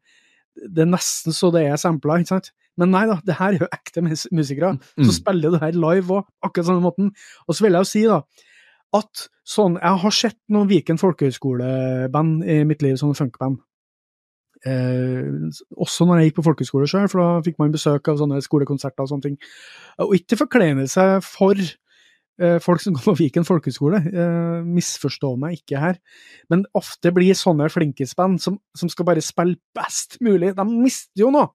det 0.72 0.80
er 0.80 0.88
nesten 0.88 1.34
så 1.36 1.50
det 1.52 1.66
er 1.68 1.76
sampla, 1.76 2.16
ikke 2.16 2.30
sant? 2.30 2.46
Men 2.80 2.88
nei 2.94 3.02
da, 3.10 3.18
det 3.20 3.36
her 3.36 3.52
er 3.52 3.66
jo 3.66 3.68
ekte 3.68 4.00
musikere 4.00 4.70
mm. 4.78 5.02
som 5.04 5.12
spiller 5.12 5.52
det 5.52 5.60
her 5.60 5.76
live 5.76 6.08
òg, 6.08 6.30
akkurat 6.40 6.70
samme 6.70 6.80
måten. 6.86 7.10
Og 7.44 7.52
så 7.52 7.66
vil 7.66 7.76
jeg 7.76 7.84
jo 7.84 7.90
si 7.90 8.02
da, 8.08 8.22
at 8.96 9.26
sånn 9.44 9.76
Jeg 9.76 10.00
har 10.06 10.16
sett 10.16 10.38
noen 10.48 10.70
Viken 10.70 11.00
folkehøgskoleband 11.02 12.48
i 12.48 12.56
mitt 12.64 12.80
liv, 12.80 12.96
sånne 12.96 13.18
funkband. 13.18 13.60
Eh, 14.64 15.50
også 15.76 16.06
når 16.08 16.20
jeg 16.20 16.30
gikk 16.30 16.38
på 16.38 16.46
folkeskole 16.46 16.88
sjøl, 16.88 17.08
for 17.12 17.20
da 17.20 17.44
fikk 17.44 17.58
man 17.60 17.74
besøk 17.74 18.08
av 18.08 18.20
sånne 18.20 18.40
skolekonserter 18.44 19.04
og 19.04 19.10
sånne 19.10 19.26
ting. 19.28 19.40
Og 20.04 20.14
ikke 20.16 20.38
forklene 20.40 20.86
seg 20.90 21.18
for 21.26 21.58
eh, 21.58 22.56
folk 22.64 22.80
som 22.82 22.96
går 22.96 23.04
på 23.04 23.16
Viken 23.20 23.48
folkeskole, 23.48 24.00
eh, 24.08 24.62
misforstå 24.64 25.34
meg 25.40 25.60
ikke 25.60 25.82
her, 25.82 26.00
men 26.52 26.64
ofte 26.78 27.12
blir 27.14 27.36
sånne 27.38 27.68
flinkisband 27.72 28.40
som, 28.42 28.58
som 28.76 28.90
skal 28.92 29.08
bare 29.10 29.24
spille 29.24 29.60
best 29.76 30.18
mulig, 30.24 30.54
de 30.56 30.66
mister 30.72 31.26
jo 31.26 31.34
noe! 31.34 31.52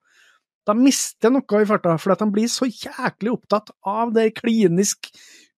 De 0.68 0.76
mister 0.78 1.32
noe 1.34 1.64
i 1.64 1.66
farta, 1.66 1.96
at 1.98 2.22
de 2.22 2.28
blir 2.30 2.50
så 2.52 2.68
jæklig 2.68 3.32
opptatt 3.32 3.72
av 3.88 4.12
det 4.14 4.28
klinisk 4.38 5.08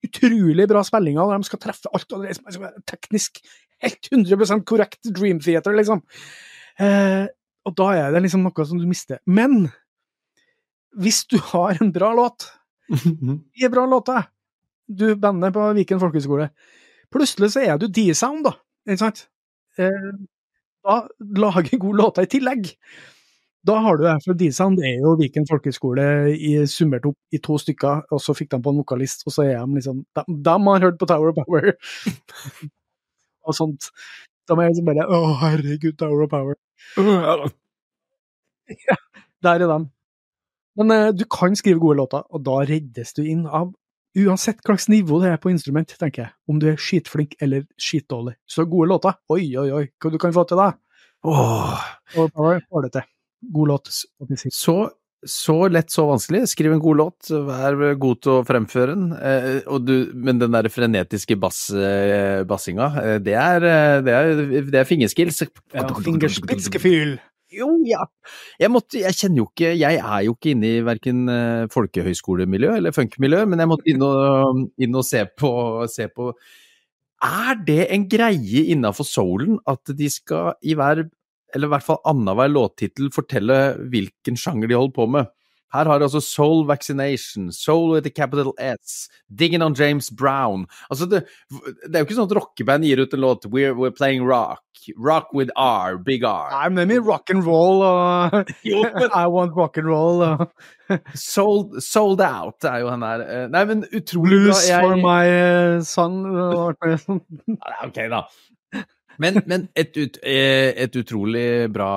utrolig 0.06 0.64
bra 0.70 0.80
spillinga, 0.86 1.26
og 1.26 1.34
de 1.34 1.50
skal 1.50 1.60
treffe 1.60 1.90
alt, 1.92 2.08
og 2.14 2.24
det 2.24 2.32
er 2.32 2.78
teknisk 2.88 3.42
helt 3.82 4.08
100 4.08 4.64
korrekt 4.64 5.10
Dream 5.10 5.42
Theater, 5.42 5.74
liksom. 5.76 6.00
Eh, 6.80 7.26
og 7.68 7.76
da 7.78 7.88
er 7.98 8.12
det 8.14 8.24
liksom 8.24 8.44
noe 8.46 8.66
som 8.66 8.80
du 8.80 8.88
mister. 8.88 9.20
Men 9.26 9.68
hvis 10.98 11.22
du 11.30 11.38
har 11.52 11.78
en 11.80 11.92
bra 11.94 12.12
låt, 12.16 12.50
Gi 13.56 13.68
bra 13.72 13.86
låter, 13.88 14.26
du 14.88 15.14
bandet 15.16 15.54
på 15.54 15.68
Viken 15.78 16.00
folkehøgskole, 16.02 16.50
plutselig 17.12 17.52
så 17.54 17.62
er 17.64 17.78
du 17.80 17.86
D-sound, 17.88 18.44
da, 18.44 18.56
ikke 18.88 19.00
sant? 19.04 19.24
Eh, 19.80 20.10
da 20.82 20.98
lager 21.38 21.78
gode 21.78 22.02
låter 22.02 22.26
i 22.26 22.30
tillegg. 22.30 22.72
Da 23.62 23.76
har 23.78 23.96
du 23.96 24.02
det, 24.02 24.16
for 24.24 24.34
D-Sound 24.34 24.80
er 24.82 25.04
jo 25.04 25.14
Viken 25.20 25.46
folkehøgskole 25.46 26.04
summert 26.66 27.06
opp 27.06 27.18
i 27.30 27.38
to 27.38 27.58
stykker, 27.62 28.02
og 28.10 28.22
så 28.22 28.34
fikk 28.34 28.50
de 28.50 28.58
på 28.64 28.72
en 28.72 28.80
vokalist, 28.82 29.22
og 29.26 29.36
så 29.36 29.46
er 29.46 29.60
de 29.60 29.78
liksom 29.78 30.02
De, 30.18 30.24
de 30.26 30.56
har 30.66 30.86
hørt 30.88 30.98
på 30.98 31.06
Tower 31.06 31.30
of 31.30 31.38
Power! 31.38 31.70
og 33.46 33.54
sånt. 33.54 33.92
Da 34.50 34.56
er 34.58 34.72
liksom 34.72 34.90
bare 34.90 35.06
Å, 35.06 35.20
herregud, 35.44 35.94
Tower 36.00 36.26
of 36.26 36.32
Power. 36.34 36.58
ja, 38.88 38.96
der 39.44 39.64
er 39.64 39.70
dem. 39.70 39.86
Men 40.78 40.92
uh, 40.92 41.12
du 41.12 41.24
kan 41.28 41.56
skrive 41.56 41.80
gode 41.82 42.00
låter, 42.00 42.24
og 42.32 42.44
da 42.46 42.62
reddes 42.68 43.14
du 43.16 43.24
inn 43.24 43.46
av 43.46 43.72
Uansett 44.12 44.58
hva 44.60 44.74
slags 44.74 44.90
nivå 44.92 45.22
det 45.22 45.30
er 45.32 45.38
på 45.40 45.48
instrument, 45.48 45.88
tenker 45.96 46.26
jeg. 46.26 46.32
Om 46.44 46.58
du 46.60 46.66
er 46.68 46.74
skitflink 46.76 47.32
eller 47.40 47.62
skitdårlig. 47.80 48.34
Så 48.44 48.66
gode 48.68 48.90
låter, 48.90 49.14
oi, 49.32 49.46
oi, 49.56 49.70
oi, 49.72 49.86
hva 49.96 50.10
du 50.12 50.18
kan 50.20 50.34
få 50.36 50.44
til 50.50 50.60
da? 50.60 50.66
Åh. 51.24 51.86
Og 52.20 52.34
da 52.34 52.58
får 52.66 52.84
du 52.84 52.88
til. 52.92 53.06
God 53.56 53.70
låt. 53.72 53.88
Så, 54.52 54.74
så 55.28 55.56
lett, 55.70 55.90
så 55.92 56.04
vanskelig. 56.08 56.46
Skriv 56.50 56.72
en 56.74 56.82
god 56.82 56.98
låt, 56.98 57.30
vær 57.46 57.76
god 58.00 58.22
til 58.24 58.32
å 58.34 58.44
fremføre 58.46 58.94
den. 58.94 59.10
Eh, 59.14 59.76
du, 59.82 59.94
men 60.14 60.40
den 60.40 60.54
der 60.54 60.68
frenetiske 60.72 61.36
bass, 61.40 61.68
eh, 61.70 62.42
bassinga, 62.48 62.88
eh, 63.02 63.18
det 63.22 63.36
er, 63.38 63.66
eh, 63.66 63.98
det 64.02 64.16
er, 64.18 64.46
det 64.70 64.80
er 64.80 64.88
fingerskills. 64.88 65.44
Ja, 65.74 65.86
fingerspitzgefühl. 65.86 67.20
Jo, 67.52 67.68
ja. 67.84 68.00
Jeg, 68.60 68.72
måtte, 68.72 68.98
jeg 69.02 69.12
kjenner 69.12 69.42
jo 69.42 69.46
ikke 69.50 69.74
Jeg 69.76 69.98
er 70.00 70.20
jo 70.24 70.32
ikke 70.32 70.54
inne 70.54 70.70
i 70.70 70.84
verken 70.86 71.26
uh, 71.28 71.68
folkehøyskolemiljø 71.72 72.78
eller 72.78 72.94
funkmiljø, 72.96 73.42
men 73.50 73.60
jeg 73.60 73.68
måtte 73.68 73.92
inn 73.92 74.04
og, 74.06 74.62
inn 74.80 74.96
og 74.96 75.04
se, 75.04 75.26
på, 75.36 75.50
se 75.92 76.06
på 76.08 76.30
Er 77.28 77.60
det 77.66 77.90
en 77.92 78.06
greie 78.08 78.64
innafor 78.72 79.04
soulen 79.04 79.60
at 79.68 79.92
de 79.98 80.08
skal 80.12 80.56
i 80.64 80.72
hver 80.78 81.04
eller 81.54 81.68
i 81.68 81.74
hvert 81.74 81.86
fall 81.86 82.02
annenhver 82.08 82.50
låttittel, 82.50 83.12
fortelle 83.14 83.60
hvilken 83.92 84.38
sjanger 84.38 84.70
de 84.70 84.78
holder 84.78 84.96
på 84.96 85.08
med. 85.18 85.30
Her 85.72 85.88
har 85.88 85.98
de 85.98 86.04
altså 86.04 86.20
Soul 86.20 86.66
Vaccination, 86.68 87.52
Soul 87.52 87.94
with 87.94 88.06
a 88.06 88.10
capital 88.10 88.52
S, 88.58 89.08
Digging 89.34 89.62
on 89.62 89.74
James 89.74 90.10
Brown 90.10 90.66
Altså, 90.90 91.06
det, 91.06 91.24
det 91.86 91.94
er 91.94 92.02
jo 92.02 92.08
ikke 92.08 92.18
sånn 92.18 92.28
at 92.28 92.36
rockeband 92.36 92.84
gir 92.84 93.00
ut 93.00 93.14
en 93.16 93.24
låt 93.24 93.46
We're, 93.48 93.72
we're 93.72 93.94
playing 93.94 94.26
rock. 94.28 94.60
Rock 94.98 95.32
with 95.32 95.50
R, 95.56 95.96
big 95.96 96.24
R. 96.26 96.50
Nei, 96.50 96.68
men 96.74 96.92
rock 97.06 97.30
and 97.30 97.46
roll 97.46 97.84
og 97.86 98.34
I 99.22 99.26
want 99.30 99.56
rock 99.56 99.78
and 99.78 99.88
roll 99.88 100.24
og 100.26 100.48
sold, 101.14 101.80
sold, 101.80 102.20
Out 102.20 102.66
er 102.68 102.82
jo 102.82 102.90
den 102.90 103.06
der 103.06 103.24
eh, 103.24 103.44
Nei, 103.52 103.64
men 103.70 103.84
utrolig 103.88 104.42
Blues 104.42 104.58
bra. 104.58 104.74
Jeg... 104.74 104.82
for 104.82 104.96
my 105.00 105.24
son. 105.86 106.18
ok, 107.86 108.02
da. 108.12 108.26
Men, 109.20 109.40
men 109.48 109.66
et, 109.78 109.92
ut, 109.96 110.18
eh, 110.24 110.72
et, 110.84 110.96
utrolig 110.96 111.68
bra 111.72 111.90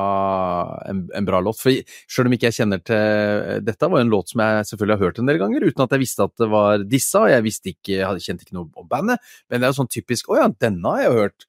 en, 0.90 1.06
en, 1.16 1.28
bra 1.28 1.40
låt. 1.44 1.60
For 1.62 1.96
selv 2.12 2.30
om 2.30 2.36
ikke 2.36 2.50
jeg 2.50 2.60
kjenner 2.60 2.84
til 2.84 3.64
Dette 3.66 3.90
var 3.92 4.02
jo 4.02 4.08
en 4.08 4.14
låt 4.14 4.34
som 4.34 4.44
jeg 4.44 4.70
selvfølgelig 4.72 4.98
har 4.98 5.10
hørt 5.10 5.20
en 5.22 5.32
del 5.32 5.42
ganger, 5.42 5.68
uten 5.70 5.86
at 5.86 5.96
jeg 5.96 6.04
visste 6.04 6.28
at 6.28 6.36
det 6.42 6.50
var 6.52 6.86
disse, 6.86 7.20
og 7.22 7.32
jeg 7.32 7.46
visste 7.46 7.74
ikke, 7.74 8.00
jeg 8.02 8.26
kjente 8.28 8.48
ikke 8.48 8.58
noe 8.58 8.70
om 8.84 8.90
bandet. 8.92 9.36
Men 9.50 9.62
det 9.62 9.68
er 9.68 9.76
jo 9.76 9.82
sånn 9.82 9.92
typisk 9.92 10.32
Å 10.32 10.40
ja, 10.42 10.48
denne 10.66 10.96
har 10.96 11.06
jeg 11.06 11.20
hørt. 11.20 11.48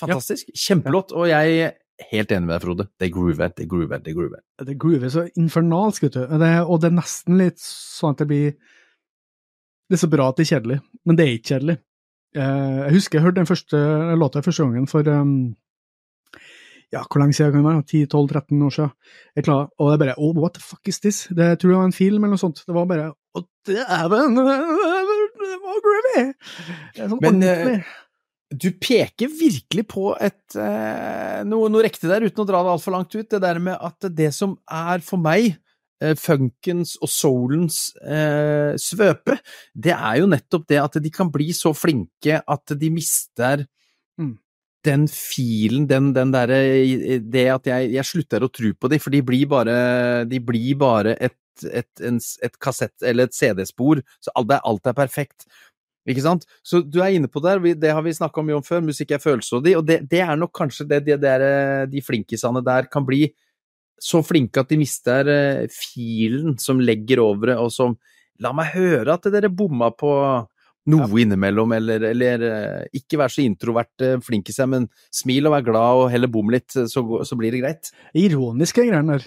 Fantastisk. 0.00 0.50
Ja. 0.50 0.62
Kjempelåt. 0.68 1.14
Og 1.16 1.28
jeg 1.30 1.60
er 1.60 1.76
helt 2.10 2.32
enig 2.32 2.48
med 2.48 2.54
deg, 2.54 2.64
Frode. 2.64 2.88
Det 3.00 3.10
groover, 3.12 3.52
det 3.56 3.68
groover, 3.68 4.02
det 4.04 4.16
groover. 4.16 4.42
Det 4.66 4.76
groover 4.80 5.12
så 5.12 5.26
infernalsk, 5.40 6.06
vet 6.06 6.18
du. 6.18 6.22
Det, 6.40 6.50
og 6.64 6.80
det 6.80 6.90
er 6.90 6.96
nesten 6.96 7.40
litt 7.40 7.60
sånn 7.62 8.16
at 8.16 8.22
det 8.22 8.30
blir 8.30 8.52
Det 9.90 9.98
er 9.98 10.04
så 10.04 10.10
bra 10.10 10.28
at 10.30 10.38
det 10.38 10.44
er 10.44 10.52
kjedelig, 10.54 10.76
men 11.02 11.16
det 11.18 11.24
er 11.24 11.32
ikke 11.34 11.50
kjedelig. 11.50 11.80
Eh, 12.36 12.78
jeg 12.86 12.94
husker 12.94 13.18
jeg 13.18 13.24
hørte 13.26 13.40
den 13.40 13.48
første 13.48 13.78
låta 14.18 14.42
første 14.44 14.62
gangen 14.62 14.86
for 14.90 15.06
um, 15.10 15.56
ja, 16.90 17.04
hvor 17.06 17.22
lenge 17.22 17.34
siden 17.34 17.52
kan 17.54 17.64
det 17.64 17.70
være? 17.70 18.06
10-12-13 18.06 18.66
år 18.66 18.74
siden. 18.74 18.92
Jeg 19.36 19.46
klar, 19.46 19.68
og 19.78 19.90
det 19.90 19.94
er 19.94 20.02
bare 20.04 20.18
oh, 20.18 20.36
what 20.38 20.54
the 20.54 20.62
fuck 20.62 20.90
is 20.90 21.00
this? 21.00 21.24
Det 21.30 21.58
tror 21.58 21.70
jeg 21.70 21.78
var 21.78 21.88
en 21.90 21.96
film 21.96 22.24
eller 22.24 22.34
noe 22.34 22.42
sånt. 22.42 22.62
Det 22.66 22.74
var 22.74 22.86
bare 22.90 23.10
Å, 23.10 23.42
dæven! 23.66 24.38
Det 25.40 25.56
var 25.62 25.82
groovy! 25.86 26.22
Sånn 26.98 27.20
Men 27.22 27.44
uh, 27.46 27.92
du 28.50 28.72
peker 28.82 29.30
virkelig 29.30 29.84
på 29.90 30.10
et, 30.18 30.42
uh, 30.58 31.42
noe, 31.46 31.70
noe 31.70 31.84
riktig 31.86 32.10
der, 32.10 32.26
uten 32.26 32.42
å 32.42 32.48
dra 32.48 32.64
det 32.66 32.74
altfor 32.74 32.96
langt 32.96 33.14
ut. 33.14 33.28
Det 33.30 33.42
der 33.42 33.62
med 33.62 33.78
at 33.78 34.10
det 34.10 34.32
som 34.34 34.56
er 34.66 35.02
for 35.06 35.22
meg 35.22 35.54
funkens 36.16 36.94
og 37.02 37.10
soulens 37.12 37.80
eh, 38.00 38.72
svøpe, 38.80 39.36
det 39.74 39.92
er 39.92 40.20
jo 40.22 40.30
nettopp 40.30 40.68
det 40.70 40.78
at 40.80 41.00
de 41.02 41.12
kan 41.12 41.30
bli 41.32 41.50
så 41.56 41.74
flinke 41.76 42.40
at 42.40 42.74
de 42.80 42.90
mister 42.94 43.66
mm. 44.20 44.32
den 44.86 45.06
filen, 45.12 45.86
den, 45.90 46.12
den 46.16 46.32
derre 46.32 46.60
Det 47.20 47.46
at 47.52 47.68
jeg, 47.68 47.90
jeg, 47.96 48.08
slutter 48.08 48.46
å 48.46 48.52
tro 48.52 48.72
på 48.72 48.92
dem, 48.92 49.02
for 49.02 49.12
de 49.12 49.22
blir 49.22 49.50
bare, 49.50 49.76
de 50.30 50.40
blir 50.40 50.78
bare 50.80 51.16
et, 51.20 51.36
et, 51.68 51.90
en, 52.00 52.16
et 52.16 52.60
kassett- 52.62 53.04
eller 53.04 53.28
et 53.28 53.36
CD-spor. 53.36 54.00
Så 54.24 54.32
alt 54.34 54.56
er, 54.56 54.64
alt 54.64 54.88
er 54.88 54.96
perfekt. 54.96 55.44
Ikke 56.08 56.24
sant? 56.24 56.46
Så 56.64 56.80
du 56.80 57.02
er 57.04 57.12
inne 57.12 57.28
på 57.28 57.42
der, 57.44 57.60
det 57.76 57.92
har 57.92 58.02
vi 58.02 58.16
snakka 58.16 58.42
mye 58.42 58.56
om 58.56 58.64
før, 58.64 58.80
musikk 58.88 59.12
er 59.12 59.20
følelser 59.20 59.60
og 59.60 59.84
det, 59.84 60.00
det, 60.08 60.22
er 60.24 60.38
nok 60.40 60.54
kanskje 60.56 60.88
det 60.88 61.04
de, 61.06 61.18
der, 61.20 61.44
de 61.92 62.00
flinkisene 62.00 62.64
der 62.64 62.88
kan 62.90 63.04
bli 63.04 63.26
så 64.00 64.22
flinke 64.24 64.62
at 64.62 64.70
de 64.72 64.78
mister 64.80 65.28
eh, 65.28 65.66
filen 65.72 66.56
som 66.60 66.80
legger 66.80 67.22
over 67.24 67.52
det, 67.52 67.60
og 67.60 67.74
som 67.74 67.98
La 68.40 68.54
meg 68.56 68.70
høre 68.72 69.12
at 69.12 69.26
dere 69.28 69.50
bomma 69.52 69.90
på 69.92 70.10
noe 70.88 71.04
ja. 71.04 71.16
innimellom, 71.20 71.74
eller, 71.76 72.06
eller, 72.08 72.44
eh, 72.48 72.86
ikke 72.96 73.18
vær 73.20 73.28
så 73.28 73.42
introvert 73.44 74.00
eh, 74.00 74.14
flink 74.24 74.48
i 74.48 74.54
seg, 74.56 74.70
men 74.72 74.86
smil 75.12 75.50
og 75.50 75.52
vær 75.52 75.66
glad 75.66 75.98
og 75.98 76.08
heller 76.08 76.30
bom 76.32 76.48
litt, 76.48 76.72
så, 76.72 77.02
så, 77.04 77.36
blir 77.36 77.52
det 77.52 77.60
greit. 77.60 77.90
Ironiske 78.16 78.86
greiene 78.88 79.18
der, 79.18 79.26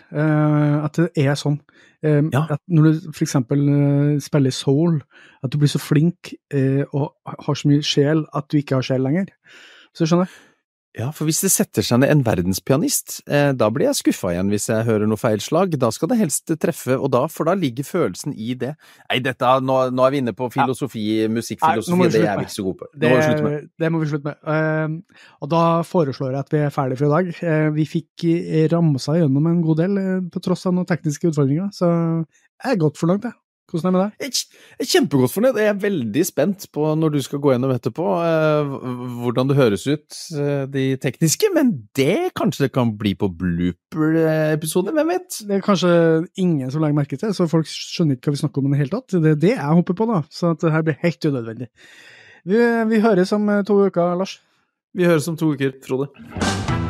at 0.88 0.98
det 0.98 1.28
er 1.28 1.38
sånn. 1.38 1.60
Ja. 2.02 2.42
At 2.58 2.58
når 2.74 2.88
du 2.88 3.06
f.eks. 3.14 3.38
spiller 4.26 4.58
soul, 4.58 4.98
at 5.46 5.54
du 5.54 5.60
blir 5.62 5.72
så 5.72 5.80
flink 5.80 6.34
og 6.90 7.14
har 7.46 7.62
så 7.62 7.70
mye 7.70 7.86
sjel 7.86 8.26
at 8.34 8.50
du 8.50 8.58
ikke 8.60 8.82
har 8.82 8.90
sjel 8.90 9.06
lenger. 9.06 9.30
Så 9.94 10.10
skjønner 10.10 10.26
jeg. 10.26 10.42
Ja, 10.94 11.08
for 11.10 11.26
hvis 11.26 11.40
det 11.42 11.50
setter 11.50 11.82
seg 11.86 12.04
ned 12.04 12.12
en 12.14 12.22
verdenspianist, 12.22 13.24
eh, 13.26 13.50
da 13.58 13.70
blir 13.74 13.88
jeg 13.88 13.98
skuffa 13.98 14.30
igjen 14.36 14.52
hvis 14.54 14.68
jeg 14.70 14.86
hører 14.86 15.10
noe 15.10 15.18
feilslag. 15.18 15.74
Da 15.82 15.90
skal 15.94 16.12
det 16.12 16.20
helst 16.20 16.54
treffe, 16.62 16.94
og 17.00 17.10
da, 17.16 17.24
for 17.34 17.50
da 17.50 17.56
ligger 17.58 17.88
følelsen 17.88 18.36
i 18.38 18.54
det. 18.62 18.76
Nei, 19.08 19.18
dette, 19.26 19.56
nå, 19.66 19.80
nå 19.90 20.06
er 20.06 20.14
vi 20.14 20.22
inne 20.22 20.36
på 20.38 20.52
filosofi, 20.54 21.08
ja. 21.24 21.32
musikkfilosofi, 21.34 22.12
det 22.14 22.22
er 22.22 22.38
vi 22.38 22.46
ikke 22.46 22.58
så 22.60 22.68
gode 22.68 22.84
på. 22.84 22.92
Det, 22.94 23.10
må 23.10 23.18
vi 23.18 23.26
slutte 23.26 23.48
med. 23.48 23.68
Det 23.82 23.90
må 23.90 24.04
vi 24.04 24.12
slutte 24.12 24.30
med. 24.30 24.46
Uh, 24.46 25.26
og 25.42 25.54
da 25.56 25.64
foreslår 25.90 26.36
jeg 26.36 26.46
at 26.46 26.54
vi 26.54 26.62
er 26.62 26.76
ferdige 26.78 27.02
for 27.02 27.10
i 27.10 27.16
dag. 27.16 27.34
Uh, 27.42 27.68
vi 27.74 27.90
fikk 27.90 28.28
ramsa 28.76 29.18
gjennom 29.18 29.50
en 29.50 29.64
god 29.66 29.82
del, 29.82 29.98
uh, 29.98 30.18
på 30.30 30.46
tross 30.46 30.70
av 30.70 30.78
noen 30.78 30.90
tekniske 30.90 31.34
utfordringer, 31.34 31.74
så 31.74 31.90
jeg 31.90 32.78
er 32.78 32.84
godt 32.86 33.02
fornøyd, 33.02 33.26
jeg. 33.32 33.40
Hvordan 33.74 33.90
er 33.90 33.94
det 33.94 34.00
med 34.00 34.04
deg? 34.06 34.40
Jeg 34.78 34.84
er 34.86 34.90
kjempegodt 34.92 35.34
fornøyd. 35.34 35.58
Jeg 35.58 35.72
er 35.72 35.80
veldig 35.82 36.26
spent 36.28 36.68
på 36.76 36.92
når 37.00 37.16
du 37.16 37.20
skal 37.26 37.42
gå 37.42 37.54
gjennom 37.56 37.74
etterpå, 37.74 38.06
eh, 38.22 38.74
hvordan 39.24 39.50
det 39.50 39.58
høres 39.58 39.86
ut, 39.90 40.20
eh, 40.38 40.66
de 40.70 40.84
tekniske. 41.02 41.50
Men 41.56 41.72
det 41.98 42.36
kanskje 42.38 42.68
det 42.68 42.74
kan 42.76 42.94
bli 43.00 43.16
på 43.18 43.32
blooper-episode, 43.34 44.94
hvem 44.94 45.16
vet? 45.16 45.42
Det 45.50 45.58
er 45.58 45.66
kanskje 45.66 45.94
ingen 46.38 46.70
som 46.70 46.86
legger 46.86 47.00
merke 47.02 47.18
til, 47.18 47.34
så 47.34 47.50
folk 47.50 47.70
skjønner 47.70 48.20
ikke 48.20 48.30
hva 48.30 48.38
vi 48.38 48.44
snakker 48.44 48.62
om 48.62 48.70
i 48.70 48.76
det 48.76 48.84
hele 48.84 48.94
tatt. 48.94 49.18
Det 49.18 49.34
er 49.34 49.42
det 49.48 49.56
jeg 49.56 49.80
håper 49.82 49.98
på, 49.98 50.10
da. 50.14 50.22
Så 50.30 50.54
det 50.62 50.76
her 50.76 50.86
blir 50.86 51.02
helt 51.02 51.30
unødvendig. 51.32 51.72
Vi, 52.46 52.62
vi 52.94 53.02
høres 53.02 53.34
om 53.34 53.50
to 53.66 53.82
uker, 53.88 54.14
Lars. 54.22 54.38
Vi 54.94 55.10
høres 55.10 55.28
om 55.32 55.40
to 55.40 55.56
uker, 55.56 55.74
Frode. 55.82 56.83